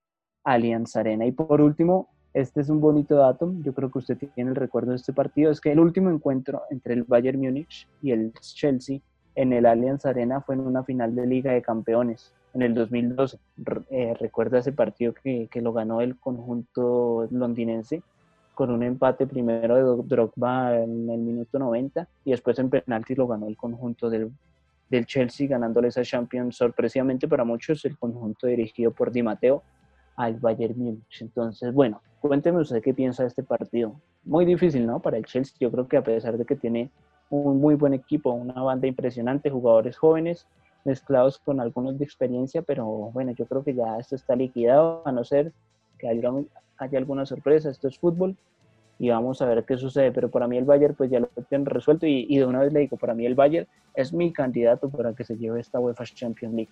Allianz 0.44 0.96
Arena. 0.96 1.26
Y 1.26 1.32
por 1.32 1.60
último, 1.60 2.08
este 2.32 2.62
es 2.62 2.70
un 2.70 2.80
bonito 2.80 3.16
dato, 3.16 3.52
yo 3.62 3.74
creo 3.74 3.90
que 3.90 3.98
usted 3.98 4.16
tiene 4.34 4.50
el 4.50 4.56
recuerdo 4.56 4.92
de 4.92 4.96
este 4.96 5.12
partido, 5.12 5.50
es 5.50 5.60
que 5.60 5.72
el 5.72 5.80
último 5.80 6.08
encuentro 6.08 6.62
entre 6.70 6.94
el 6.94 7.04
Bayern 7.04 7.38
Múnich 7.38 7.86
y 8.00 8.12
el 8.12 8.32
Chelsea 8.40 9.00
en 9.34 9.52
el 9.52 9.66
Allianz 9.66 10.06
Arena 10.06 10.40
fue 10.40 10.54
en 10.54 10.62
una 10.62 10.84
final 10.84 11.14
de 11.14 11.26
Liga 11.26 11.52
de 11.52 11.60
Campeones 11.60 12.32
en 12.54 12.62
el 12.62 12.74
2012. 12.74 13.38
Eh, 13.90 14.14
recuerda 14.18 14.58
ese 14.58 14.72
partido 14.72 15.14
que, 15.14 15.48
que, 15.50 15.60
lo 15.60 15.72
ganó 15.72 16.00
el 16.00 16.18
conjunto 16.18 17.28
londinense 17.30 18.02
con 18.54 18.70
un 18.70 18.82
empate 18.82 19.26
primero 19.26 19.74
de 19.76 20.02
Drogba 20.06 20.76
en 20.76 21.08
el 21.08 21.20
minuto 21.20 21.58
90 21.58 22.06
y 22.24 22.32
después 22.32 22.58
en 22.58 22.68
penalti 22.68 23.14
lo 23.14 23.26
ganó 23.26 23.46
el 23.46 23.56
conjunto 23.56 24.10
del, 24.10 24.30
del 24.90 25.06
Chelsea 25.06 25.46
ganándole 25.46 25.88
esa 25.88 26.02
Champions 26.02 26.56
sorpresivamente 26.56 27.26
para 27.26 27.44
muchos 27.44 27.84
el 27.84 27.96
conjunto 27.96 28.46
dirigido 28.46 28.90
por 28.90 29.12
Di 29.12 29.22
Matteo 29.22 29.62
al 30.16 30.34
Bayern 30.34 30.78
Múnich. 30.78 31.22
Entonces, 31.22 31.72
bueno, 31.72 32.02
cuénteme 32.20 32.60
usted 32.60 32.82
qué 32.82 32.92
piensa 32.92 33.22
de 33.22 33.28
este 33.28 33.42
partido. 33.42 33.94
Muy 34.24 34.44
difícil, 34.44 34.86
¿no? 34.86 35.00
Para 35.00 35.16
el 35.16 35.24
Chelsea, 35.24 35.56
yo 35.58 35.70
creo 35.70 35.88
que 35.88 35.96
a 35.96 36.04
pesar 36.04 36.36
de 36.36 36.44
que 36.44 36.56
tiene 36.56 36.90
un 37.30 37.60
muy 37.60 37.76
buen 37.76 37.94
equipo, 37.94 38.30
una 38.32 38.60
banda 38.60 38.86
impresionante, 38.86 39.48
jugadores 39.48 39.96
jóvenes, 39.96 40.46
mezclados 40.84 41.38
con 41.38 41.60
algunos 41.60 41.98
de 41.98 42.04
experiencia, 42.04 42.62
pero 42.62 42.84
bueno, 42.86 43.32
yo 43.32 43.46
creo 43.46 43.62
que 43.62 43.74
ya 43.74 43.98
esto 43.98 44.16
está 44.16 44.36
liquidado, 44.36 45.02
a 45.04 45.12
no 45.12 45.24
ser 45.24 45.52
que 45.98 46.08
haya, 46.08 46.98
alguna 46.98 47.26
sorpresa, 47.26 47.70
esto 47.70 47.88
es 47.88 47.98
fútbol 47.98 48.36
y 48.98 49.10
vamos 49.10 49.40
a 49.42 49.46
ver 49.46 49.64
qué 49.64 49.76
sucede, 49.76 50.12
pero 50.12 50.30
para 50.30 50.46
mí 50.46 50.56
el 50.56 50.64
Bayern 50.64 50.94
pues 50.94 51.10
ya 51.10 51.20
lo 51.20 51.28
tienen 51.48 51.66
resuelto 51.66 52.06
y, 52.06 52.26
y, 52.28 52.38
de 52.38 52.46
una 52.46 52.60
vez 52.60 52.72
le 52.72 52.80
digo, 52.80 52.96
para 52.96 53.14
mí 53.14 53.26
el 53.26 53.34
Bayern 53.34 53.66
es 53.94 54.12
mi 54.12 54.32
candidato 54.32 54.88
para 54.88 55.14
que 55.14 55.24
se 55.24 55.36
lleve 55.36 55.60
esta 55.60 55.80
UEFA 55.80 56.04
Champions 56.04 56.54
League. 56.54 56.70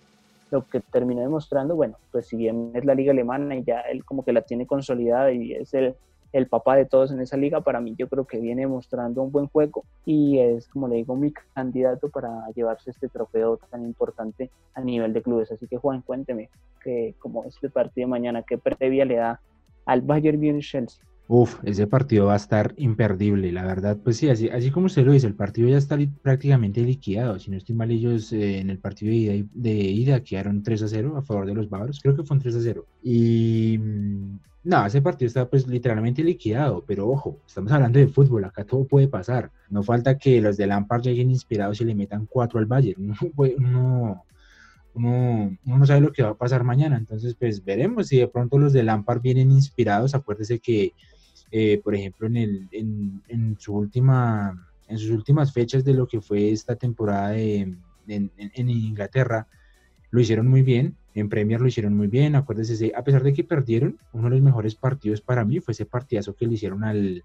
Lo 0.51 0.67
que 0.67 0.79
terminó 0.79 1.21
demostrando, 1.21 1.75
bueno, 1.75 1.97
pues 2.11 2.27
si 2.27 2.35
bien 2.35 2.71
es 2.73 2.85
la 2.85 2.95
liga 2.95 3.11
alemana 3.11 3.55
y 3.55 3.63
ya 3.63 3.81
él 3.81 4.03
como 4.03 4.25
que 4.25 4.33
la 4.33 4.41
tiene 4.41 4.65
consolidada 4.65 5.31
y 5.31 5.53
es 5.53 5.73
el, 5.75 5.95
el 6.31 6.47
papá 6.47 6.75
de 6.75 6.85
todos 6.85 7.11
en 7.11 7.21
esa 7.21 7.37
liga, 7.37 7.61
para 7.61 7.81
mí 7.81 7.95
yo 7.97 8.07
creo 8.07 8.25
que 8.25 8.39
viene 8.39 8.67
mostrando 8.67 9.23
un 9.23 9.31
buen 9.31 9.47
juego 9.47 9.83
y 10.05 10.39
es, 10.39 10.67
como 10.67 10.87
le 10.87 10.97
digo, 10.97 11.15
mi 11.15 11.31
candidato 11.31 12.09
para 12.09 12.47
llevarse 12.55 12.91
este 12.91 13.07
trofeo 13.07 13.57
tan 13.69 13.83
importante 13.83 14.51
a 14.73 14.81
nivel 14.81 15.13
de 15.13 15.21
clubes. 15.21 15.51
Así 15.51 15.67
que 15.67 15.77
Juan, 15.77 16.01
cuénteme 16.01 16.49
que 16.83 17.15
como 17.19 17.45
este 17.45 17.69
partido 17.69 18.07
de 18.07 18.11
mañana, 18.11 18.43
¿qué 18.43 18.57
previa 18.57 19.05
le 19.05 19.15
da 19.15 19.41
al 19.85 20.01
Bayern 20.01 20.39
Munich 20.39 20.69
Chelsea? 20.69 21.03
Uf, 21.31 21.59
ese 21.63 21.85
partido 21.85 22.25
va 22.25 22.33
a 22.33 22.37
estar 22.37 22.73
imperdible, 22.77 23.51
la 23.51 23.63
verdad, 23.63 23.99
pues 24.03 24.17
sí, 24.17 24.31
así, 24.31 24.49
así 24.49 24.71
como 24.71 24.87
usted 24.87 25.05
lo 25.05 25.11
dice, 25.11 25.27
el 25.27 25.35
partido 25.35 25.69
ya 25.69 25.77
está 25.77 25.95
prácticamente 26.23 26.81
liquidado, 26.81 27.37
si 27.37 27.51
no 27.51 27.57
estoy 27.57 27.75
mal 27.75 27.91
ellos 27.91 28.33
eh, 28.33 28.57
en 28.57 28.71
el 28.71 28.79
partido 28.79 29.11
de 29.11 29.17
ida, 29.17 29.47
de 29.53 29.71
ida 29.71 30.23
quedaron 30.23 30.63
3 30.63 30.81
a 30.81 30.87
0 30.87 31.17
a 31.17 31.21
favor 31.21 31.45
de 31.45 31.53
los 31.53 31.69
bávaros, 31.69 31.99
creo 32.01 32.15
que 32.15 32.23
fue 32.23 32.35
un 32.35 32.41
3 32.41 32.55
a 32.55 32.61
0, 32.61 32.85
y 33.03 33.77
mm, 33.77 34.39
no, 34.63 34.85
ese 34.85 35.01
partido 35.01 35.27
está 35.27 35.49
pues 35.49 35.67
literalmente 35.67 36.23
liquidado, 36.23 36.83
pero 36.85 37.07
ojo, 37.07 37.39
estamos 37.47 37.71
hablando 37.71 37.99
de 37.99 38.07
fútbol, 38.07 38.43
acá 38.45 38.63
todo 38.65 38.85
puede 38.85 39.07
pasar, 39.07 39.51
no 39.69 39.83
falta 39.83 40.17
que 40.17 40.41
los 40.41 40.57
de 40.57 40.67
Lampard 40.67 41.01
lleguen 41.01 41.29
inspirados 41.29 41.79
y 41.81 41.85
le 41.85 41.95
metan 41.95 42.25
4 42.25 42.59
al 42.59 42.65
Bayern, 42.65 43.15
uno, 43.57 44.25
uno, 44.93 45.57
no 45.63 45.85
sabe 45.85 46.01
lo 46.01 46.11
que 46.11 46.23
va 46.23 46.29
a 46.29 46.37
pasar 46.37 46.63
mañana, 46.63 46.97
entonces 46.97 47.35
pues 47.35 47.63
veremos 47.63 48.07
si 48.07 48.17
de 48.17 48.27
pronto 48.27 48.57
los 48.57 48.73
de 48.73 48.83
Lampard 48.83 49.21
vienen 49.21 49.51
inspirados, 49.51 50.13
acuérdese 50.13 50.59
que 50.59 50.93
eh, 51.51 51.81
por 51.83 51.95
ejemplo, 51.95 52.27
en, 52.27 52.37
el, 52.37 52.67
en, 52.71 53.23
en, 53.27 53.57
su 53.59 53.73
última, 53.75 54.69
en 54.87 54.97
sus 54.97 55.09
últimas 55.09 55.51
fechas 55.51 55.83
de 55.83 55.93
lo 55.93 56.07
que 56.07 56.21
fue 56.21 56.51
esta 56.51 56.75
temporada 56.75 57.29
de, 57.29 57.75
en, 58.07 58.69
Inglaterra, 58.69 59.47
lo 60.11 60.21
hicieron 60.21 60.47
muy 60.47 60.61
bien, 60.61 60.95
en 61.15 61.29
Premier 61.29 61.59
lo 61.59 61.67
hicieron 61.67 61.95
muy 61.95 62.07
bien, 62.07 62.35
acuérdense, 62.35 62.91
a 62.95 63.03
pesar 63.03 63.23
de 63.23 63.33
que 63.33 63.43
perdieron, 63.43 63.97
uno 64.13 64.25
de 64.25 64.35
los 64.35 64.41
mejores 64.41 64.75
partidos 64.75 65.21
para 65.21 65.43
mí 65.43 65.59
fue 65.59 65.71
ese 65.71 65.85
partidazo 65.85 66.35
que 66.35 66.45
le 66.45 66.53
hicieron 66.53 66.83
al, 66.83 67.23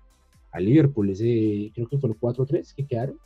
al 0.52 0.64
Liverpool, 0.64 1.10
ese 1.10 1.70
creo 1.74 1.88
que 1.88 1.98
fue 1.98 2.10
el 2.10 2.16
4-3 2.16 2.74
que 2.74 2.86
quedaron. 2.86 3.18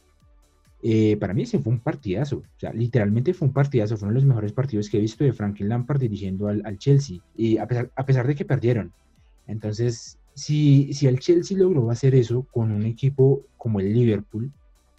Eh, 0.82 1.16
para 1.16 1.34
mí 1.34 1.42
ese 1.42 1.58
fue 1.58 1.72
un 1.72 1.80
partidazo, 1.80 2.38
o 2.38 2.58
sea, 2.58 2.72
literalmente 2.72 3.34
fue 3.34 3.48
un 3.48 3.54
partidazo, 3.54 3.96
fue 3.96 4.08
uno 4.08 4.14
de 4.14 4.20
los 4.20 4.28
mejores 4.28 4.52
partidos 4.52 4.88
que 4.88 4.98
he 4.98 5.00
visto 5.00 5.24
de 5.24 5.32
Franklin 5.32 5.68
Lampard 5.68 6.00
dirigiendo 6.00 6.48
al, 6.48 6.62
al 6.64 6.78
Chelsea, 6.78 7.18
y 7.36 7.58
a 7.58 7.66
pesar, 7.66 7.90
a 7.96 8.04
pesar 8.04 8.26
de 8.26 8.34
que 8.34 8.44
perdieron. 8.44 8.92
Entonces, 9.46 10.18
si, 10.38 10.92
si 10.92 11.08
el 11.08 11.18
Chelsea 11.18 11.58
logró 11.58 11.90
hacer 11.90 12.14
eso 12.14 12.46
con 12.52 12.70
un 12.70 12.84
equipo 12.84 13.42
como 13.56 13.80
el 13.80 13.92
Liverpool, 13.92 14.52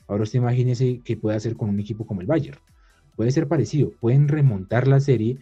ahora 0.07 0.23
usted 0.23 0.39
imagínese 0.39 1.01
qué 1.05 1.15
puede 1.15 1.37
hacer 1.37 1.55
con 1.55 1.69
un 1.69 1.79
equipo 1.79 2.05
como 2.05 2.19
el 2.19 2.27
Bayern. 2.27 2.59
puede 3.15 3.31
ser 3.31 3.47
parecido, 3.47 3.91
pueden 4.01 4.27
remontar 4.27 4.87
la 4.87 4.99
serie, 4.99 5.37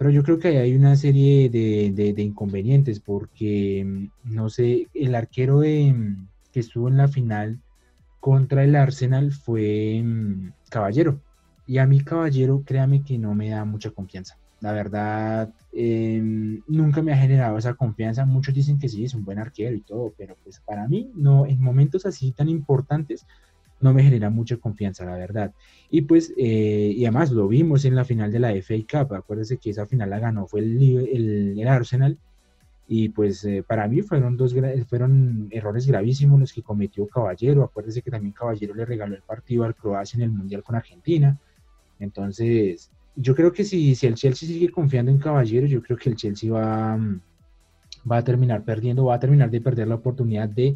pero 0.00 0.08
yo 0.08 0.22
creo 0.22 0.38
que 0.38 0.56
hay 0.56 0.74
una 0.74 0.96
serie 0.96 1.50
de, 1.50 2.14
inconvenientes 2.22 3.00
porque, 3.00 3.84
mm, 3.86 4.32
no 4.34 4.48
sé, 4.48 4.88
el 4.94 5.14
arquero 5.14 5.60
que 5.60 5.94
estuvo 6.54 6.88
en 6.88 6.96
la 6.96 7.06
final 7.06 7.60
contra 8.18 8.64
el 8.64 8.76
Arsenal 8.76 9.30
fue 9.30 10.00
mm, 10.02 10.52
Caballero. 10.70 11.20
Y 11.66 11.76
a 11.76 11.86
mí 11.86 12.00
Caballero, 12.00 12.62
créame 12.64 13.04
que 13.04 13.18
no 13.18 13.34
me 13.34 13.50
da 13.50 13.66
mucha 13.66 13.90
confianza. 13.90 14.38
La 14.60 14.72
verdad, 14.72 15.52
em, 15.70 16.62
nunca 16.66 17.02
me 17.02 17.12
ha 17.12 17.18
generado 17.18 17.58
esa 17.58 17.74
confianza. 17.74 18.24
Muchos 18.24 18.54
dicen 18.54 18.78
que 18.78 18.88
sí, 18.88 19.04
es 19.04 19.12
un 19.12 19.26
buen 19.26 19.38
arquero 19.38 19.76
y 19.76 19.82
todo, 19.82 20.14
pero 20.16 20.34
pues 20.42 20.60
para 20.60 20.88
mí, 20.88 21.10
no, 21.14 21.44
en 21.44 21.60
momentos 21.60 22.06
así 22.06 22.32
tan 22.32 22.48
importantes, 22.48 23.26
no 23.80 23.94
me 23.94 24.02
genera 24.02 24.30
mucha 24.30 24.56
confianza, 24.56 25.04
la 25.04 25.16
verdad. 25.16 25.52
Y 25.90 26.02
pues, 26.02 26.32
eh, 26.36 26.92
y 26.94 27.04
además 27.04 27.30
lo 27.32 27.48
vimos 27.48 27.84
en 27.84 27.94
la 27.94 28.04
final 28.04 28.30
de 28.30 28.38
la 28.38 28.52
FA 28.62 28.74
Cup. 28.90 29.14
Acuérdense 29.14 29.58
que 29.58 29.70
esa 29.70 29.86
final 29.86 30.10
la 30.10 30.18
ganó, 30.18 30.46
fue 30.46 30.60
el, 30.60 31.58
el, 31.58 31.68
Arsenal. 31.68 32.18
Y 32.86 33.10
pues 33.10 33.44
eh, 33.44 33.62
para 33.66 33.86
mí 33.86 34.02
fueron 34.02 34.36
dos 34.36 34.54
fueron 34.88 35.48
errores 35.52 35.86
gravísimos 35.86 36.40
los 36.40 36.52
que 36.52 36.62
cometió 36.62 37.06
Caballero. 37.06 37.62
Acuérdense 37.62 38.02
que 38.02 38.10
también 38.10 38.32
Caballero 38.32 38.74
le 38.74 38.84
regaló 38.84 39.14
el 39.14 39.22
partido 39.22 39.64
al 39.64 39.76
Croacia 39.76 40.16
en 40.16 40.24
el 40.24 40.30
Mundial 40.30 40.62
con 40.62 40.74
Argentina. 40.74 41.38
Entonces, 42.00 42.90
yo 43.14 43.34
creo 43.34 43.52
que 43.52 43.64
si, 43.64 43.94
si 43.94 44.06
el 44.06 44.14
Chelsea 44.14 44.48
sigue 44.48 44.70
confiando 44.70 45.10
en 45.10 45.18
Caballero, 45.18 45.66
yo 45.66 45.82
creo 45.82 45.96
que 45.96 46.10
el 46.10 46.16
Chelsea 46.16 46.50
va, 46.50 46.98
va 48.10 48.16
a 48.16 48.24
terminar 48.24 48.64
perdiendo, 48.64 49.04
va 49.04 49.14
a 49.14 49.20
terminar 49.20 49.50
de 49.50 49.60
perder 49.60 49.88
la 49.88 49.96
oportunidad 49.96 50.48
de 50.48 50.74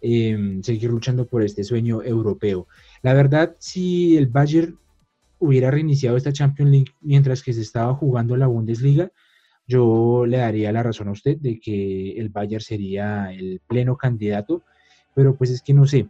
em, 0.00 0.62
seguir 0.62 0.90
luchando 0.90 1.26
por 1.26 1.42
este 1.42 1.64
sueño 1.64 2.02
europeo. 2.02 2.66
La 3.02 3.14
verdad, 3.14 3.56
si 3.58 4.16
el 4.16 4.26
Bayern 4.26 4.78
hubiera 5.38 5.70
reiniciado 5.70 6.16
esta 6.16 6.32
Champions 6.32 6.70
League 6.70 6.92
mientras 7.00 7.42
que 7.42 7.52
se 7.52 7.60
estaba 7.62 7.94
jugando 7.94 8.36
la 8.36 8.46
Bundesliga, 8.46 9.10
yo 9.66 10.24
le 10.26 10.38
daría 10.38 10.72
la 10.72 10.82
razón 10.82 11.08
a 11.08 11.12
usted 11.12 11.38
de 11.38 11.58
que 11.58 12.12
el 12.12 12.28
Bayern 12.28 12.60
sería 12.60 13.32
el 13.32 13.60
pleno 13.66 13.96
candidato, 13.96 14.62
pero 15.14 15.34
pues 15.34 15.50
es 15.50 15.60
que 15.60 15.74
no 15.74 15.86
sé, 15.86 16.08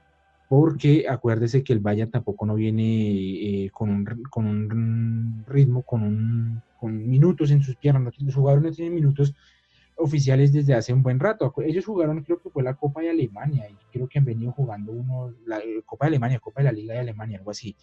porque 0.48 1.06
acuérdese 1.08 1.64
que 1.64 1.72
el 1.72 1.80
Bayern 1.80 2.10
tampoco 2.10 2.46
no 2.46 2.54
viene 2.54 3.64
eh, 3.64 3.70
con, 3.72 3.90
un, 3.90 4.04
con, 4.30 4.46
un, 4.46 5.44
ritmo, 5.48 5.82
con, 5.82 6.02
un, 6.02 6.62
con 6.78 7.08
minutos 7.08 7.50
en 7.50 7.62
sus 7.62 7.76
piernas, 7.76 8.14
los 8.20 8.34
jugadores 8.34 8.64
no 8.64 8.72
tienen 8.72 8.94
minutos 8.94 9.34
oficiales 9.96 10.52
desde 10.52 10.74
hace 10.74 10.92
un 10.92 11.02
buen 11.02 11.18
rato. 11.18 11.52
Ellos 11.64 11.84
jugaron, 11.84 12.22
creo 12.22 12.40
que 12.40 12.50
fue 12.50 12.62
la 12.62 12.74
Copa 12.74 13.00
de 13.00 13.10
Alemania, 13.10 13.68
y 13.68 13.76
creo 13.92 14.08
que 14.08 14.18
han 14.18 14.24
venido 14.24 14.52
jugando 14.52 14.92
uno, 14.92 15.34
la 15.46 15.58
eh, 15.58 15.82
Copa 15.84 16.06
de 16.06 16.08
Alemania, 16.08 16.38
Copa 16.38 16.60
de 16.60 16.64
la 16.66 16.72
Liga 16.72 16.94
de 16.94 17.00
Alemania, 17.00 17.38
algo 17.38 17.50
así 17.50 17.76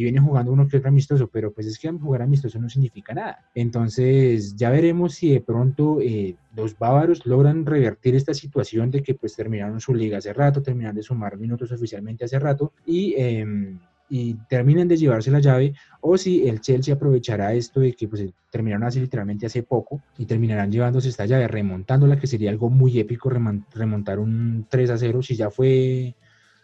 y 0.00 0.04
viene 0.04 0.18
jugando 0.18 0.52
uno 0.52 0.66
que 0.66 0.78
otro 0.78 0.88
amistoso, 0.88 1.28
pero 1.28 1.52
pues 1.52 1.66
es 1.66 1.78
que 1.78 1.90
jugar 1.90 2.22
amistoso 2.22 2.58
no 2.58 2.70
significa 2.70 3.12
nada. 3.12 3.50
Entonces 3.54 4.56
ya 4.56 4.70
veremos 4.70 5.14
si 5.14 5.30
de 5.30 5.42
pronto 5.42 6.00
eh, 6.00 6.36
los 6.56 6.78
bávaros 6.78 7.26
logran 7.26 7.66
revertir 7.66 8.14
esta 8.14 8.32
situación 8.32 8.90
de 8.90 9.02
que 9.02 9.14
pues 9.14 9.36
terminaron 9.36 9.78
su 9.78 9.94
liga 9.94 10.16
hace 10.16 10.32
rato, 10.32 10.62
terminan 10.62 10.94
de 10.94 11.02
sumar 11.02 11.36
minutos 11.36 11.70
oficialmente 11.72 12.24
hace 12.24 12.38
rato 12.38 12.72
y... 12.86 13.14
Eh, 13.16 13.76
y 14.10 14.34
terminan 14.48 14.88
de 14.88 14.96
llevarse 14.96 15.30
la 15.30 15.40
llave, 15.40 15.72
o 16.00 16.18
si 16.18 16.46
el 16.48 16.60
Chelsea 16.60 16.94
aprovechará 16.94 17.54
esto 17.54 17.80
de 17.80 17.94
que 17.94 18.08
pues, 18.08 18.24
terminaron 18.50 18.84
así 18.84 19.00
literalmente 19.00 19.46
hace 19.46 19.62
poco 19.62 20.02
y 20.18 20.26
terminarán 20.26 20.70
llevándose 20.70 21.08
esta 21.08 21.26
llave, 21.26 21.48
remontándola, 21.48 22.18
que 22.18 22.26
sería 22.26 22.50
algo 22.50 22.68
muy 22.68 22.98
épico 22.98 23.30
remontar 23.30 24.18
un 24.18 24.66
3 24.68 24.90
a 24.90 24.98
0, 24.98 25.22
si 25.22 25.36
ya 25.36 25.50
fue 25.50 26.14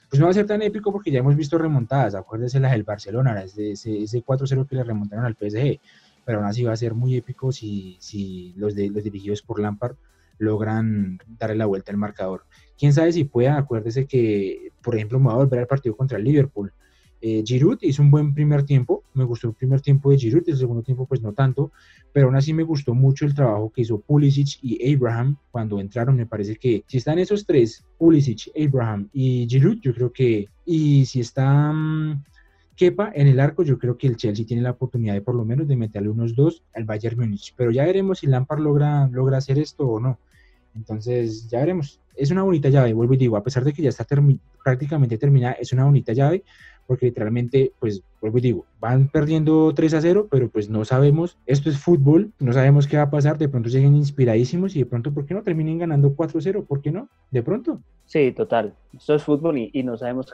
pues 0.08 0.20
no 0.20 0.26
va 0.26 0.30
a 0.30 0.34
ser 0.34 0.46
tan 0.46 0.62
épico 0.62 0.92
porque 0.92 1.10
ya 1.10 1.18
hemos 1.18 1.36
visto 1.36 1.58
remontadas, 1.58 2.14
acuérdense 2.14 2.60
las 2.60 2.72
del 2.72 2.84
Barcelona, 2.84 3.42
ese, 3.42 3.72
ese 3.72 4.24
4-0 4.24 4.66
que 4.68 4.76
le 4.76 4.84
remontaron 4.84 5.24
al 5.24 5.34
PSG, 5.34 5.80
pero 6.24 6.38
aún 6.38 6.46
así 6.46 6.62
va 6.62 6.72
a 6.72 6.76
ser 6.76 6.94
muy 6.94 7.16
épico 7.16 7.52
si, 7.52 7.96
si 8.00 8.54
los, 8.56 8.74
de, 8.74 8.88
los 8.90 9.02
dirigidos 9.02 9.42
por 9.42 9.60
Lampard 9.60 9.96
logran 10.38 11.18
darle 11.38 11.56
la 11.56 11.66
vuelta 11.66 11.92
al 11.92 11.98
marcador. 11.98 12.44
Quién 12.78 12.92
sabe 12.92 13.12
si 13.12 13.24
pueda, 13.24 13.56
acuérdese 13.56 14.06
que, 14.06 14.70
por 14.82 14.94
ejemplo, 14.94 15.18
me 15.18 15.28
va 15.28 15.34
a 15.34 15.36
volver 15.36 15.60
al 15.60 15.66
partido 15.66 15.96
contra 15.96 16.18
el 16.18 16.24
Liverpool. 16.24 16.72
Eh, 17.20 17.42
Giroud 17.44 17.78
hizo 17.80 18.02
un 18.02 18.10
buen 18.10 18.34
primer 18.34 18.64
tiempo, 18.64 19.02
me 19.14 19.24
gustó 19.24 19.48
el 19.48 19.54
primer 19.54 19.80
tiempo 19.80 20.10
de 20.10 20.18
Giroud, 20.18 20.44
el 20.46 20.56
segundo 20.56 20.82
tiempo 20.82 21.06
pues 21.06 21.22
no 21.22 21.32
tanto, 21.32 21.72
pero 22.12 22.26
aún 22.26 22.36
así 22.36 22.52
me 22.52 22.62
gustó 22.62 22.94
mucho 22.94 23.24
el 23.24 23.34
trabajo 23.34 23.72
que 23.74 23.82
hizo 23.82 24.00
Pulisic 24.00 24.58
y 24.62 24.94
Abraham 24.94 25.36
cuando 25.50 25.80
entraron, 25.80 26.16
me 26.16 26.26
parece 26.26 26.56
que 26.56 26.84
si 26.86 26.98
están 26.98 27.18
esos 27.18 27.46
tres, 27.46 27.84
Pulisic, 27.98 28.50
Abraham 28.56 29.08
y 29.12 29.46
Giroud, 29.48 29.78
yo 29.80 29.94
creo 29.94 30.12
que, 30.12 30.48
y 30.66 31.06
si 31.06 31.20
está 31.20 31.70
um, 31.70 32.22
Kepa 32.76 33.10
en 33.14 33.26
el 33.28 33.40
arco, 33.40 33.62
yo 33.62 33.78
creo 33.78 33.96
que 33.96 34.06
el 34.06 34.16
Chelsea 34.16 34.44
tiene 34.44 34.62
la 34.62 34.72
oportunidad 34.72 35.14
de 35.14 35.22
por 35.22 35.34
lo 35.34 35.44
menos 35.44 35.66
de 35.66 35.76
meterle 35.76 36.10
unos 36.10 36.36
dos 36.36 36.62
al 36.74 36.84
Bayern 36.84 37.18
Múnich, 37.18 37.54
pero 37.56 37.70
ya 37.70 37.84
veremos 37.84 38.18
si 38.18 38.26
Lampard 38.26 38.60
logra, 38.60 39.08
logra 39.08 39.38
hacer 39.38 39.58
esto 39.58 39.88
o 39.88 39.98
no. 39.98 40.18
Entonces, 40.74 41.48
ya 41.48 41.60
veremos. 41.60 42.00
Es 42.14 42.30
una 42.30 42.42
bonita 42.42 42.68
llave, 42.68 42.92
vuelvo 42.92 43.14
y 43.14 43.16
digo, 43.16 43.36
a 43.36 43.42
pesar 43.42 43.64
de 43.64 43.72
que 43.72 43.82
ya 43.82 43.88
está 43.88 44.06
prácticamente 44.62 45.18
terminada, 45.18 45.54
es 45.54 45.72
una 45.72 45.84
bonita 45.84 46.12
llave 46.12 46.44
porque 46.86 47.06
literalmente, 47.06 47.72
pues, 47.78 48.02
vuelvo 48.20 48.38
y 48.38 48.42
digo, 48.42 48.66
van 48.80 49.08
perdiendo 49.08 49.72
3 49.74 49.94
a 49.94 50.00
0, 50.00 50.28
pero 50.30 50.48
pues 50.48 50.68
no 50.68 50.84
sabemos, 50.84 51.38
esto 51.46 51.70
es 51.70 51.78
fútbol, 51.78 52.32
no 52.38 52.52
sabemos 52.52 52.86
qué 52.86 52.96
va 52.96 53.04
a 53.04 53.10
pasar, 53.10 53.38
de 53.38 53.48
pronto 53.48 53.68
lleguen 53.68 53.96
inspiradísimos 53.96 54.76
y 54.76 54.80
de 54.80 54.86
pronto, 54.86 55.12
¿por 55.12 55.26
qué 55.26 55.34
no 55.34 55.42
terminen 55.42 55.78
ganando 55.78 56.14
4 56.14 56.38
a 56.38 56.42
0? 56.42 56.64
¿Por 56.66 56.80
qué 56.80 56.90
no? 56.90 57.08
De 57.30 57.42
pronto. 57.42 57.80
Sí, 58.04 58.32
total, 58.32 58.74
esto 58.96 59.14
es 59.14 59.22
fútbol 59.22 59.58
y, 59.58 59.82
no 59.82 59.96
sabemos 59.96 60.32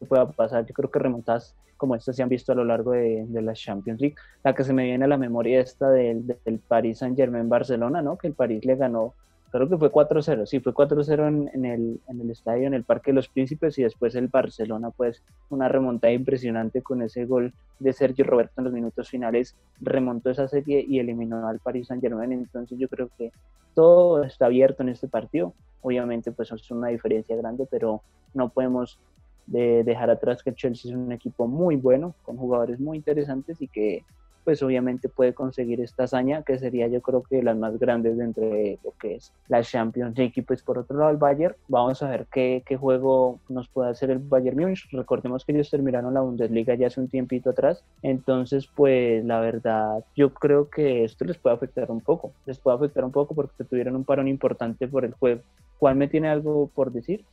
qué 0.00 0.06
pueda 0.06 0.30
pasar, 0.30 0.66
yo 0.66 0.74
creo 0.74 0.90
que 0.90 0.98
remontas 0.98 1.54
como 1.76 1.94
estas 1.94 2.14
se 2.14 2.22
han 2.22 2.28
visto 2.28 2.52
a 2.52 2.54
lo 2.54 2.64
largo 2.64 2.92
de, 2.92 3.24
de, 3.26 3.40
la 3.40 3.54
Champions 3.54 4.00
League, 4.02 4.16
la 4.44 4.54
que 4.54 4.64
se 4.64 4.74
me 4.74 4.84
viene 4.84 5.06
a 5.06 5.08
la 5.08 5.16
memoria 5.16 5.60
esta 5.60 5.90
del, 5.90 6.26
del 6.26 6.58
Paris 6.58 6.98
Saint 6.98 7.16
Germain 7.16 7.48
Barcelona, 7.48 8.02
¿no? 8.02 8.18
Que 8.18 8.26
el 8.26 8.34
París 8.34 8.66
le 8.66 8.76
ganó 8.76 9.14
creo 9.50 9.68
que 9.68 9.76
fue 9.76 9.90
4-0, 9.90 10.46
sí, 10.46 10.60
fue 10.60 10.72
4-0 10.72 11.50
en, 11.52 11.64
el, 11.64 12.00
en 12.08 12.20
el 12.20 12.30
estadio, 12.30 12.66
en 12.66 12.74
el 12.74 12.84
Parque 12.84 13.10
de 13.10 13.16
los 13.16 13.28
Príncipes 13.28 13.78
y 13.78 13.82
después 13.82 14.14
el 14.14 14.28
Barcelona, 14.28 14.90
pues 14.90 15.22
una 15.48 15.68
remontada 15.68 16.12
impresionante 16.12 16.82
con 16.82 17.02
ese 17.02 17.26
gol 17.26 17.52
de 17.78 17.92
Sergio 17.92 18.24
Roberto 18.24 18.54
en 18.58 18.64
los 18.64 18.72
minutos 18.72 19.08
finales, 19.08 19.56
remontó 19.80 20.30
esa 20.30 20.48
serie 20.48 20.84
y 20.86 20.98
eliminó 20.98 21.48
al 21.48 21.58
Paris 21.58 21.88
Saint 21.88 22.02
Germain, 22.02 22.32
entonces 22.32 22.78
yo 22.78 22.88
creo 22.88 23.10
que 23.18 23.32
todo 23.74 24.22
está 24.22 24.46
abierto 24.46 24.82
en 24.82 24.90
este 24.90 25.08
partido, 25.08 25.54
obviamente 25.82 26.32
pues 26.32 26.52
es 26.52 26.70
una 26.70 26.88
diferencia 26.88 27.36
grande, 27.36 27.66
pero 27.70 28.02
no 28.34 28.50
podemos 28.50 28.98
de 29.46 29.82
dejar 29.82 30.10
atrás 30.10 30.42
que 30.42 30.50
el 30.50 30.56
Chelsea 30.56 30.92
es 30.92 30.96
un 30.96 31.10
equipo 31.10 31.48
muy 31.48 31.74
bueno, 31.74 32.14
con 32.22 32.36
jugadores 32.36 32.78
muy 32.78 32.98
interesantes 32.98 33.60
y 33.60 33.66
que 33.66 34.04
pues 34.50 34.64
obviamente 34.64 35.08
puede 35.08 35.32
conseguir 35.32 35.80
esta 35.80 36.02
hazaña 36.02 36.42
que 36.42 36.58
sería 36.58 36.88
yo 36.88 37.00
creo 37.02 37.22
que 37.22 37.40
las 37.40 37.56
más 37.56 37.78
grandes 37.78 38.18
de 38.18 38.80
lo 38.82 38.92
que 38.98 39.14
es 39.14 39.32
la 39.46 39.62
Champions 39.62 40.18
League. 40.18 40.32
Y 40.34 40.42
pues 40.42 40.60
por 40.60 40.76
otro 40.76 40.98
lado 40.98 41.12
el 41.12 41.18
Bayern. 41.18 41.54
Vamos 41.68 42.02
a 42.02 42.10
ver 42.10 42.26
qué, 42.32 42.64
qué 42.66 42.76
juego 42.76 43.38
nos 43.48 43.68
puede 43.68 43.90
hacer 43.90 44.10
el 44.10 44.18
Bayern 44.18 44.58
Múnich. 44.58 44.88
Recordemos 44.90 45.44
que 45.44 45.52
ellos 45.52 45.70
terminaron 45.70 46.14
la 46.14 46.20
Bundesliga 46.22 46.74
ya 46.74 46.88
hace 46.88 47.00
un 47.00 47.06
tiempito 47.06 47.50
atrás. 47.50 47.84
Entonces 48.02 48.66
pues 48.66 49.24
la 49.24 49.38
verdad 49.38 50.04
yo 50.16 50.34
creo 50.34 50.68
que 50.68 51.04
esto 51.04 51.24
les 51.26 51.38
puede 51.38 51.54
afectar 51.54 51.88
un 51.92 52.00
poco. 52.00 52.32
Les 52.44 52.58
puede 52.58 52.76
afectar 52.76 53.04
un 53.04 53.12
poco 53.12 53.36
porque 53.36 53.62
tuvieron 53.62 53.94
un 53.94 54.02
parón 54.02 54.26
importante 54.26 54.88
por 54.88 55.04
el 55.04 55.12
juego. 55.12 55.42
¿cuál 55.78 55.94
me 55.94 56.08
tiene 56.08 56.28
algo 56.28 56.68
por 56.74 56.90
decir? 56.90 57.24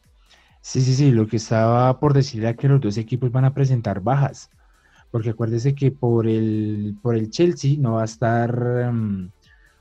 Sí, 0.62 0.82
sí, 0.82 0.94
sí, 0.94 1.10
lo 1.10 1.26
que 1.26 1.38
estaba 1.38 2.00
por 2.00 2.14
decir 2.14 2.44
era 2.44 2.54
que 2.54 2.68
los 2.68 2.80
dos 2.80 2.98
equipos 2.98 3.32
van 3.32 3.46
a 3.46 3.56
presentar 3.56 4.02
bajas 4.02 4.52
porque 5.18 5.32
acuérdese 5.32 5.74
que 5.74 5.90
por 5.90 6.28
el, 6.28 6.96
por 7.02 7.16
el 7.16 7.32
Chelsea 7.32 7.76
no 7.80 7.94
va 7.94 8.04
a 8.04 8.06
estar 8.06 8.94
mm, 8.94 9.32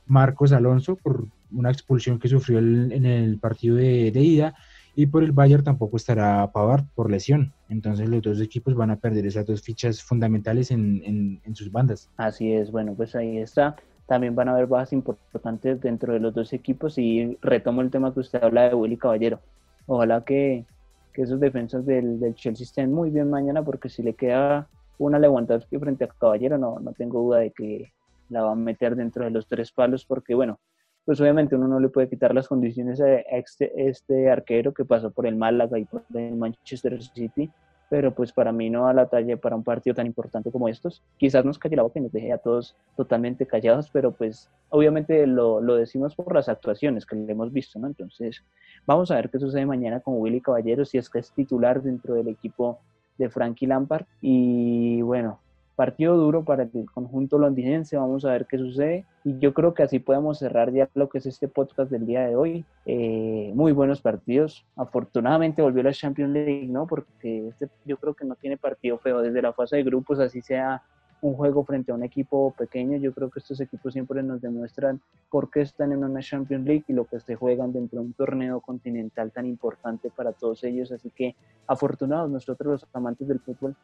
Marcos 0.07 0.51
Alonso 0.51 0.95
por 0.95 1.27
una 1.51 1.69
expulsión 1.69 2.17
que 2.17 2.27
sufrió 2.27 2.57
en 2.57 3.05
el 3.05 3.37
partido 3.37 3.75
de, 3.75 4.11
ida 4.15 4.55
y 4.95 5.05
por 5.05 5.23
el 5.23 5.33
Bayern 5.33 5.63
tampoco 5.63 5.97
estará 5.97 6.51
Pavard 6.51 6.85
por 6.95 7.11
lesión. 7.11 7.53
Entonces 7.69 8.09
los 8.09 8.23
dos 8.23 8.41
equipos 8.41 8.73
van 8.73 8.89
a 8.89 8.95
perder 8.95 9.27
esas 9.27 9.45
dos 9.45 9.61
fichas 9.61 10.01
fundamentales 10.01 10.71
en, 10.71 11.39
en, 11.45 11.55
sus 11.55 11.71
bandas. 11.71 12.09
Así 12.17 12.51
es, 12.51 12.71
bueno, 12.71 12.95
pues 12.95 13.15
ahí 13.15 13.37
está. 13.37 13.75
También 14.07 14.33
van 14.33 14.49
a 14.49 14.53
haber 14.53 14.65
bajas 14.65 14.91
importantes 14.91 15.79
dentro 15.79 16.13
de 16.13 16.19
los 16.19 16.33
dos 16.33 16.51
equipos 16.51 16.97
y 16.97 17.37
retomo 17.43 17.83
el 17.83 17.91
tema 17.91 18.11
que 18.11 18.21
usted 18.21 18.43
habla 18.43 18.69
de 18.69 18.73
Willy 18.73 18.97
Caballero. 18.97 19.39
Ojalá 19.85 20.23
que, 20.25 20.65
que 21.13 21.21
esos 21.21 21.39
defensas 21.39 21.85
del, 21.85 22.19
del 22.19 22.33
Chelsea 22.33 22.63
estén 22.63 22.91
muy 22.91 23.11
bien 23.11 23.29
mañana 23.29 23.63
porque 23.63 23.87
si 23.87 24.01
le 24.01 24.15
queda 24.15 24.67
una 24.97 25.19
Lewandowski 25.19 25.77
frente 25.77 26.05
a 26.05 26.07
Caballero, 26.07 26.57
no, 26.57 26.79
no 26.79 26.93
tengo 26.93 27.21
duda 27.21 27.39
de 27.39 27.51
que 27.51 27.93
la 28.29 28.43
va 28.43 28.51
a 28.51 28.55
meter 28.55 28.95
dentro 28.95 29.23
de 29.23 29.31
los 29.31 29.47
tres 29.47 29.71
palos, 29.71 30.05
porque 30.05 30.35
bueno, 30.35 30.59
pues 31.05 31.21
obviamente 31.21 31.55
uno 31.55 31.67
no 31.67 31.79
le 31.79 31.89
puede 31.89 32.09
quitar 32.09 32.35
las 32.35 32.47
condiciones 32.47 32.99
a 32.99 33.15
este, 33.15 33.71
este 33.89 34.29
arquero 34.29 34.73
que 34.73 34.83
pasó 34.83 35.11
por 35.11 35.25
el 35.25 35.37
Málaga 35.37 35.79
y 35.79 35.85
por 35.85 36.03
el 36.13 36.35
Manchester 36.35 37.01
City, 37.01 37.49
pero 37.89 38.13
pues 38.13 38.33
para 38.33 38.51
mí 38.51 38.69
no 38.69 38.87
a 38.87 38.93
la 38.93 39.05
talla 39.05 39.37
para 39.37 39.55
un 39.55 39.63
partido 39.63 39.95
tan 39.95 40.05
importante 40.05 40.51
como 40.51 40.67
estos. 40.67 41.01
Quizás 41.17 41.45
nos 41.45 41.57
calle 41.57 41.77
la 41.77 41.83
boca 41.83 41.99
nos 42.01 42.11
deje 42.11 42.33
a 42.33 42.37
todos 42.37 42.75
totalmente 42.97 43.45
callados, 43.45 43.89
pero 43.89 44.11
pues 44.11 44.49
obviamente 44.69 45.25
lo, 45.25 45.61
lo, 45.61 45.75
decimos 45.75 46.13
por 46.13 46.35
las 46.35 46.49
actuaciones 46.49 47.05
que 47.05 47.15
le 47.15 47.31
hemos 47.31 47.53
visto, 47.53 47.79
¿no? 47.79 47.87
Entonces 47.87 48.43
vamos 48.85 49.09
a 49.09 49.15
ver 49.15 49.29
qué 49.29 49.39
sucede 49.39 49.65
mañana 49.65 50.01
con 50.01 50.15
Willy 50.17 50.41
Caballero, 50.41 50.83
si 50.83 50.97
es 50.97 51.09
que 51.09 51.19
es 51.19 51.31
titular 51.31 51.81
dentro 51.81 52.15
del 52.15 52.27
equipo 52.27 52.79
de 53.17 53.29
Frankie 53.29 53.67
Lampard. 53.67 54.05
Y 54.21 55.01
bueno, 55.01 55.39
partido 55.77 56.17
duro 56.17 56.43
para 56.43 56.63
el 56.63 56.89
conjunto 56.91 57.37
londinense, 57.37 57.97
vamos 57.97 58.25
a 58.25 58.31
ver 58.31 58.47
qué 58.47 58.57
sucede 58.57 59.05
y 59.23 59.37
yo 59.37 59.53
creo 59.53 59.75
que 59.75 59.83
así 59.83 59.99
podemos 59.99 60.39
cerrar 60.39 60.73
ya 60.73 60.89
lo 60.95 61.07
que 61.07 61.19
es 61.19 61.27
este 61.27 61.47
podcast 61.47 61.91
del 61.91 62.07
día 62.07 62.27
de 62.27 62.35
hoy. 62.35 62.65
Eh, 62.87 63.51
muy 63.53 63.73
buenos 63.73 64.01
partidos, 64.01 64.65
afortunadamente 64.75 65.61
volvió 65.61 65.83
la 65.83 65.93
Champions 65.93 66.33
League, 66.33 66.67
¿no? 66.67 66.87
Porque 66.87 67.47
este, 67.49 67.69
yo 67.85 67.97
creo 67.97 68.15
que 68.15 68.25
no 68.25 68.33
tiene 68.35 68.57
partido 68.57 68.97
feo 68.97 69.21
desde 69.21 69.39
la 69.39 69.53
fase 69.53 69.75
de 69.77 69.83
grupos, 69.83 70.19
así 70.19 70.41
sea 70.41 70.81
un 71.21 71.33
juego 71.33 71.63
frente 71.63 71.91
a 71.91 71.95
un 71.95 72.03
equipo 72.03 72.53
pequeño. 72.57 72.97
Yo 72.97 73.13
creo 73.13 73.29
que 73.29 73.39
estos 73.39 73.59
equipos 73.59 73.93
siempre 73.93 74.21
nos 74.23 74.41
demuestran 74.41 75.01
por 75.29 75.49
qué 75.49 75.61
están 75.61 75.91
en 75.91 76.03
una 76.03 76.21
Champions 76.21 76.65
League 76.65 76.85
y 76.87 76.93
lo 76.93 77.05
que 77.05 77.19
se 77.19 77.35
juegan 77.35 77.73
dentro 77.73 77.99
de 77.99 78.05
un 78.07 78.13
torneo 78.13 78.61
continental 78.61 79.31
tan 79.31 79.45
importante 79.45 80.09
para 80.09 80.31
todos 80.33 80.63
ellos. 80.63 80.91
Así 80.91 81.09
que 81.09 81.35
afortunados 81.67 82.29
nosotros 82.29 82.81
los 82.81 82.89
amantes 82.93 83.27
del 83.27 83.39
fútbol 83.39 83.75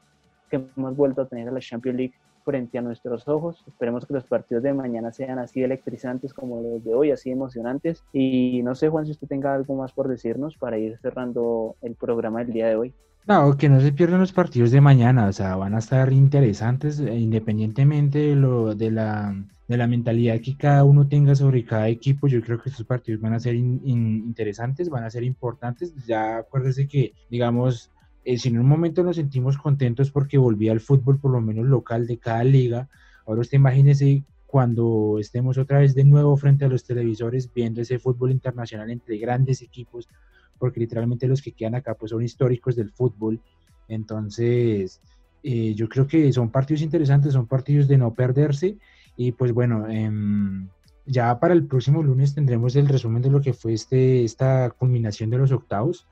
que 0.50 0.64
hemos 0.76 0.96
vuelto 0.96 1.22
a 1.22 1.28
tener 1.28 1.48
a 1.48 1.52
la 1.52 1.60
Champions 1.60 1.98
League 1.98 2.14
frente 2.44 2.78
a 2.78 2.82
nuestros 2.82 3.28
ojos. 3.28 3.64
Esperemos 3.68 4.06
que 4.06 4.14
los 4.14 4.26
partidos 4.26 4.64
de 4.64 4.74
mañana 4.74 5.12
sean 5.12 5.40
así 5.40 5.64
electrizantes 5.64 6.34
como 6.34 6.62
los 6.62 6.84
de 6.84 6.94
hoy, 6.94 7.12
así 7.12 7.32
emocionantes. 7.32 8.04
Y 8.14 8.62
no 8.64 8.76
sé, 8.76 8.90
Juan, 8.90 9.06
si 9.06 9.12
usted 9.12 9.28
tenga 9.28 9.54
algo 9.54 9.76
más 9.76 9.94
por 9.94 10.08
decirnos 10.08 10.58
para 10.58 10.78
ir 10.78 10.98
cerrando 11.00 11.76
el 11.82 11.96
programa 11.96 12.40
del 12.40 12.54
día 12.54 12.68
de 12.68 12.76
hoy. 12.76 12.94
No, 13.26 13.56
que 13.56 13.70
no 13.70 13.80
se 13.80 13.94
pierdan 13.94 14.20
los 14.20 14.34
partidos 14.34 14.72
de 14.72 14.82
mañana, 14.82 15.28
o 15.28 15.32
sea, 15.32 15.56
van 15.56 15.76
a 15.76 15.80
estar 15.80 16.12
interesantes 16.12 17.00
eh, 17.00 17.16
independientemente 17.18 18.20
de, 18.20 18.36
lo, 18.36 18.76
de, 18.76 18.92
la, 18.92 19.34
mentalidad 19.68 20.42
que 20.42 20.58
cada 20.58 20.84
uno 20.84 21.08
tenga 21.08 21.34
sobre 21.34 21.64
cada 21.64 21.88
equipo. 21.88 22.28
Yo 22.28 22.42
creo 22.42 22.62
que 22.62 22.70
estos 22.70 22.86
partidos 22.86 23.22
van 23.22 23.34
a 23.34 23.40
ser 23.40 23.56
interesantes, 23.56 24.90
van 24.90 25.06
a 25.06 25.10
ser 25.10 25.24
importantes. 25.24 25.94
Ya 26.06 26.40
acuérdese 26.40 26.86
que, 26.86 27.14
digamos, 27.30 27.92
eh, 28.26 28.38
si 28.38 28.50
en 28.50 28.60
un 28.60 28.68
momento 28.68 29.04
nos 29.04 29.16
sentimos 29.16 29.58
contentos 29.58 30.12
porque 30.12 30.38
volvía 30.38 30.74
al 30.74 30.82
fútbol, 30.82 31.18
por 31.18 31.32
lo 31.32 31.40
menos 31.40 31.66
local 31.66 32.08
de 32.08 32.18
cada 32.18 32.44
liga, 32.44 32.90
ahora 33.26 33.42
usted 33.42 33.58
imagínese 33.58 34.26
cuando 34.48 35.18
estemos 35.18 35.58
otra 35.58 35.80
vez 35.80 35.96
de 35.96 36.04
nuevo 36.04 36.36
frente 36.36 36.66
a 36.66 36.68
los 36.68 36.84
televisores 36.84 37.52
viendo 37.54 37.82
ese 37.82 38.00
fútbol 38.00 38.32
internacional 38.32 38.92
entre 38.92 39.18
grandes 39.18 39.62
equipos 39.62 40.10
porque 40.58 40.80
literalmente 40.80 41.28
los 41.28 41.41
que 41.41 41.51
quedan 41.51 41.76
acá 41.76 41.95
pues 41.95 42.12
son 42.12 42.24
históricos 42.24 42.76
del 42.76 42.91
fútbol. 42.91 43.39
Entonces, 43.88 45.01
eh, 45.43 45.74
yo 45.76 45.89
creo 45.89 46.08
que 46.08 46.32
son 46.32 46.49
partidos 46.49 46.82
interesantes, 46.82 47.34
son 47.34 47.47
partidos 47.47 47.88
de 47.88 47.97
no 47.97 48.14
perderse. 48.14 48.78
Y 49.16 49.34
pues 49.34 49.51
bueno, 49.51 49.88
em, 49.89 50.68
ya 51.06 51.39
para 51.39 51.54
el 51.54 51.66
próximo 51.66 52.01
lunes 52.01 52.34
tendremos 52.34 52.76
el 52.76 52.88
resumen 52.88 53.22
de 53.22 53.30
lo 53.30 53.41
que 53.41 53.54
fue 53.54 53.74
este, 53.74 54.24
esta 54.24 54.70
culminación 54.72 55.30
de 55.30 55.38
los 55.38 55.51
octavos. 55.51 56.08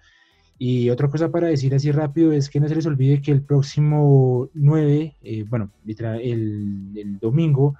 Y 0.58 0.92
otra 0.92 1.08
cosa 1.08 1.32
para 1.32 1.48
decir 1.48 1.74
así 1.74 1.92
rápido 1.92 2.32
es 2.34 2.50
que 2.50 2.60
no 2.60 2.68
se 2.68 2.76
les 2.76 2.86
olvide 2.86 3.22
que 3.22 3.32
el 3.32 3.42
próximo 3.42 4.50
9, 4.54 5.16
eh, 5.24 5.44
bueno, 5.50 5.72
el, 5.88 6.92
el 6.96 7.18
domingo, 7.20 7.76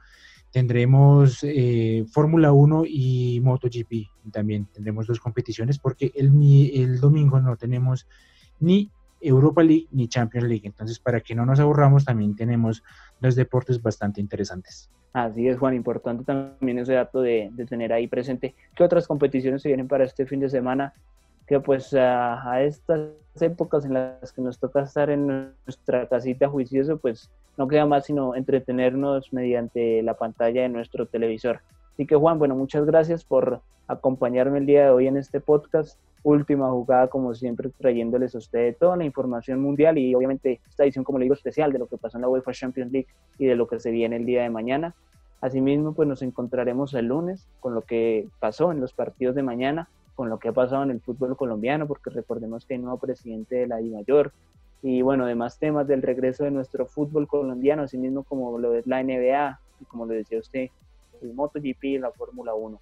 tendremos 0.52 1.40
eh, 1.44 2.06
Fórmula 2.12 2.52
1 2.52 2.84
y 2.88 3.40
MotoGP. 3.44 4.32
También 4.32 4.68
tendremos 4.74 5.08
dos 5.08 5.20
competiciones 5.20 5.80
porque 5.80 6.12
el, 6.16 6.32
el 6.74 7.00
domingo 7.00 7.40
no 7.40 7.56
tenemos 7.56 8.08
ni 8.60 8.90
Europa 9.22 9.64
League 9.64 9.88
ni 9.92 10.08
Champions 10.08 10.48
League. 10.48 10.68
Entonces, 10.68 11.00
para 11.00 11.22
que 11.22 11.36
no 11.36 11.46
nos 11.46 11.60
aburramos, 11.60 12.06
también 12.06 12.36
tenemos 12.36 12.84
dos 13.20 13.36
deportes 13.36 13.82
bastante 13.82 14.20
interesantes. 14.20 14.90
Así 15.14 15.48
es, 15.48 15.58
Juan, 15.58 15.74
importante 15.74 16.24
también 16.24 16.80
ese 16.80 16.94
dato 16.94 17.22
de, 17.22 17.50
de 17.54 17.66
tener 17.66 17.92
ahí 17.92 18.08
presente. 18.08 18.56
¿Qué 18.76 18.84
otras 18.84 19.08
competiciones 19.08 19.62
se 19.62 19.70
vienen 19.70 19.88
para 19.88 20.06
este 20.06 20.26
fin 20.26 20.40
de 20.40 20.50
semana? 20.50 20.94
Que 21.52 21.60
pues 21.60 21.94
a, 21.94 22.64
estas 22.64 23.10
épocas 23.42 23.84
en 23.84 23.94
las 23.94 24.32
que 24.32 24.42
nos 24.42 24.58
toca 24.58 24.84
estar 24.84 25.10
en 25.10 25.52
nuestra 25.66 26.08
casita 26.08 26.48
juicioso, 26.48 26.96
pues 26.96 27.30
no 27.58 27.68
queda 27.68 27.86
más 27.86 28.06
sino 28.06 28.36
entretenernos 28.36 29.34
mediante 29.34 30.02
la 30.02 30.14
pantalla 30.14 30.62
de 30.62 30.70
nuestro 30.70 31.08
televisor. 31.08 31.60
Así 31.92 32.06
que 32.06 32.16
Juan, 32.16 32.40
bueno, 32.40 32.56
muchas 32.56 32.86
gracias 32.86 33.26
por 33.26 33.60
acompañarme 33.90 34.60
el 34.60 34.66
día 34.66 34.86
de 34.86 34.90
hoy 34.92 35.08
en 35.08 35.18
este 35.18 35.42
podcast. 35.42 36.00
Última 36.24 36.70
jugada, 36.70 37.10
como 37.10 37.34
siempre, 37.34 37.70
trayéndoles 37.78 38.34
a 38.34 38.38
ustedes 38.38 38.78
toda 38.78 38.96
la 38.96 39.04
información 39.04 39.60
mundial 39.60 39.98
y 39.98 40.16
obviamente 40.16 40.62
esta 40.70 40.86
edición, 40.86 41.04
como 41.04 41.20
le 41.20 41.26
digo, 41.26 41.36
especial 41.36 41.74
de 41.74 41.80
lo 41.80 41.88
que 41.88 41.98
pasó 41.98 42.18
en 42.18 42.22
la 42.22 42.30
UEFA 42.30 42.54
Champions 42.54 42.94
League 42.94 43.08
y 43.38 43.48
de 43.48 43.58
lo 43.58 43.68
que 43.68 43.82
se 43.82 43.92
viene 43.92 44.16
el 44.16 44.26
día 44.26 44.44
de 44.44 44.50
mañana. 44.50 44.96
Asimismo, 45.42 45.92
pues 45.92 46.08
nos 46.08 46.22
encontraremos 46.22 46.94
el 46.94 47.08
lunes 47.08 47.46
con 47.60 47.74
lo 47.74 47.82
que 47.82 48.30
pasó 48.40 48.72
en 48.72 48.80
los 48.80 48.94
partidos 48.94 49.36
de 49.36 49.44
mañana 49.44 49.90
con 50.16 50.30
lo 50.30 50.40
que 50.40 50.50
ha 50.50 50.54
pasado 50.54 50.84
en 50.84 50.92
el 50.92 51.02
fútbol 51.02 51.36
colombiano, 51.36 51.88
porque 51.88 52.10
recordemos 52.10 52.66
que 52.66 52.76
hay 52.76 52.80
nuevo 52.80 52.98
presidente 52.98 53.56
de 53.56 53.68
la 53.68 53.82
I 53.82 53.90
Mayor 53.90 54.32
y 54.82 55.02
bueno, 55.02 55.26
demás 55.26 55.60
temas 55.60 55.88
del 55.88 56.02
regreso 56.02 56.44
de 56.44 56.52
nuestro 56.52 56.86
fútbol 56.88 57.28
colombiano, 57.28 57.84
así 57.84 57.98
mismo 57.98 58.24
como 58.24 58.58
lo 58.58 58.76
es 58.76 58.88
la 58.88 59.04
NBA 59.04 59.60
y 59.80 59.86
como 59.86 60.06
lo 60.06 60.14
decía 60.14 60.40
usted, 60.40 60.70
el 61.22 61.34
MotoGP 61.34 61.84
y 61.84 61.98
la 62.00 62.12
Fórmula 62.12 62.54
1. 62.54 62.80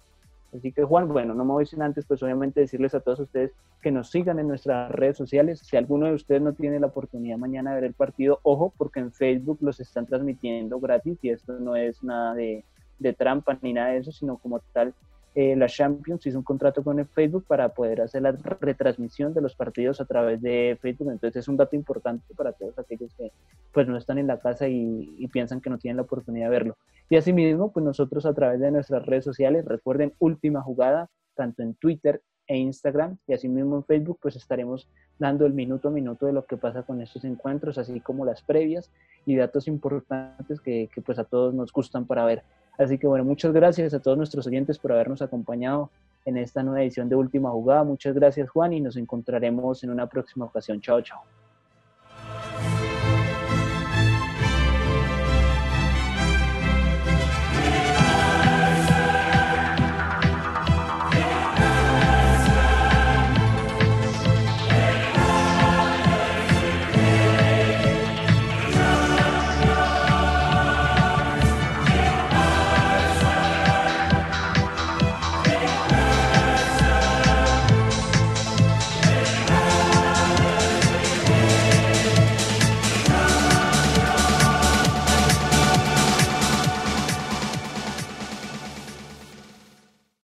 Así 0.56 0.72
que 0.72 0.82
Juan, 0.82 1.06
bueno, 1.08 1.34
no 1.34 1.44
me 1.44 1.52
voy 1.52 1.66
sin 1.66 1.82
antes, 1.82 2.06
pues 2.06 2.22
obviamente 2.22 2.60
decirles 2.60 2.94
a 2.94 3.00
todos 3.00 3.20
ustedes 3.20 3.52
que 3.82 3.92
nos 3.92 4.10
sigan 4.10 4.38
en 4.38 4.48
nuestras 4.48 4.90
redes 4.90 5.16
sociales. 5.16 5.60
Si 5.60 5.76
alguno 5.76 6.06
de 6.06 6.14
ustedes 6.14 6.42
no 6.42 6.54
tiene 6.54 6.80
la 6.80 6.88
oportunidad 6.88 7.38
mañana 7.38 7.70
de 7.70 7.76
ver 7.76 7.84
el 7.84 7.94
partido, 7.94 8.40
ojo, 8.42 8.72
porque 8.76 9.00
en 9.00 9.12
Facebook 9.12 9.58
los 9.60 9.78
están 9.78 10.06
transmitiendo 10.06 10.80
gratis 10.80 11.18
y 11.22 11.30
esto 11.30 11.52
no 11.60 11.76
es 11.76 12.02
nada 12.02 12.34
de, 12.34 12.64
de 12.98 13.12
trampa 13.12 13.58
ni 13.62 13.72
nada 13.72 13.90
de 13.90 13.98
eso, 13.98 14.10
sino 14.10 14.38
como 14.38 14.60
tal 14.72 14.92
eh, 15.34 15.54
la 15.54 15.66
Champions 15.68 16.26
hizo 16.26 16.38
un 16.38 16.44
contrato 16.44 16.82
con 16.82 16.98
el 16.98 17.06
Facebook 17.06 17.44
para 17.46 17.68
poder 17.68 18.00
hacer 18.00 18.22
la 18.22 18.32
retransmisión 18.32 19.32
de 19.32 19.40
los 19.40 19.54
partidos 19.54 20.00
a 20.00 20.04
través 20.04 20.42
de 20.42 20.76
Facebook. 20.80 21.10
Entonces 21.10 21.44
es 21.44 21.48
un 21.48 21.56
dato 21.56 21.76
importante 21.76 22.34
para 22.34 22.52
todos 22.52 22.76
aquellos 22.78 23.14
que 23.14 23.30
pues 23.72 23.86
no 23.86 23.96
están 23.96 24.18
en 24.18 24.26
la 24.26 24.40
casa 24.40 24.66
y, 24.68 25.28
piensan 25.32 25.60
que 25.60 25.70
no 25.70 25.78
tienen 25.78 25.98
la 25.98 26.02
oportunidad 26.02 26.46
de 26.46 26.50
verlo. 26.50 26.76
Y 27.08 27.16
asimismo, 27.16 27.70
pues 27.70 27.84
nosotros 27.84 28.26
a 28.26 28.34
través 28.34 28.58
de 28.58 28.72
nuestras 28.72 29.06
redes 29.06 29.24
sociales, 29.24 29.64
recuerden 29.64 30.12
última 30.18 30.62
jugada, 30.62 31.08
tanto 31.36 31.62
en 31.62 31.74
Twitter 31.74 32.20
e 32.48 32.56
Instagram 32.56 33.16
y 33.28 33.32
asimismo 33.32 33.76
en 33.76 33.84
Facebook, 33.84 34.18
pues 34.20 34.34
estaremos 34.34 34.88
dando 35.20 35.46
el 35.46 35.52
minuto 35.52 35.88
a 35.88 35.90
minuto 35.92 36.26
de 36.26 36.32
lo 36.32 36.44
que 36.44 36.56
pasa 36.56 36.82
con 36.82 37.00
estos 37.00 37.24
encuentros, 37.24 37.78
así 37.78 38.00
como 38.00 38.24
las 38.24 38.42
previas 38.42 38.90
y 39.24 39.36
datos 39.36 39.68
importantes 39.68 40.60
que, 40.60 40.88
que 40.92 41.00
pues 41.00 41.20
a 41.20 41.24
todos 41.24 41.54
nos 41.54 41.72
gustan 41.72 42.06
para 42.06 42.24
ver. 42.24 42.42
Así 42.80 42.96
que 42.96 43.06
bueno, 43.06 43.24
muchas 43.26 43.52
gracias 43.52 43.92
a 43.92 44.00
todos 44.00 44.16
nuestros 44.16 44.46
oyentes 44.46 44.78
por 44.78 44.90
habernos 44.90 45.20
acompañado 45.20 45.90
en 46.24 46.38
esta 46.38 46.62
nueva 46.62 46.80
edición 46.80 47.10
de 47.10 47.14
Última 47.14 47.50
Jugada. 47.50 47.84
Muchas 47.84 48.14
gracias 48.14 48.48
Juan 48.48 48.72
y 48.72 48.80
nos 48.80 48.96
encontraremos 48.96 49.84
en 49.84 49.90
una 49.90 50.06
próxima 50.06 50.46
ocasión. 50.46 50.80
Chao, 50.80 51.02
chao. 51.02 51.20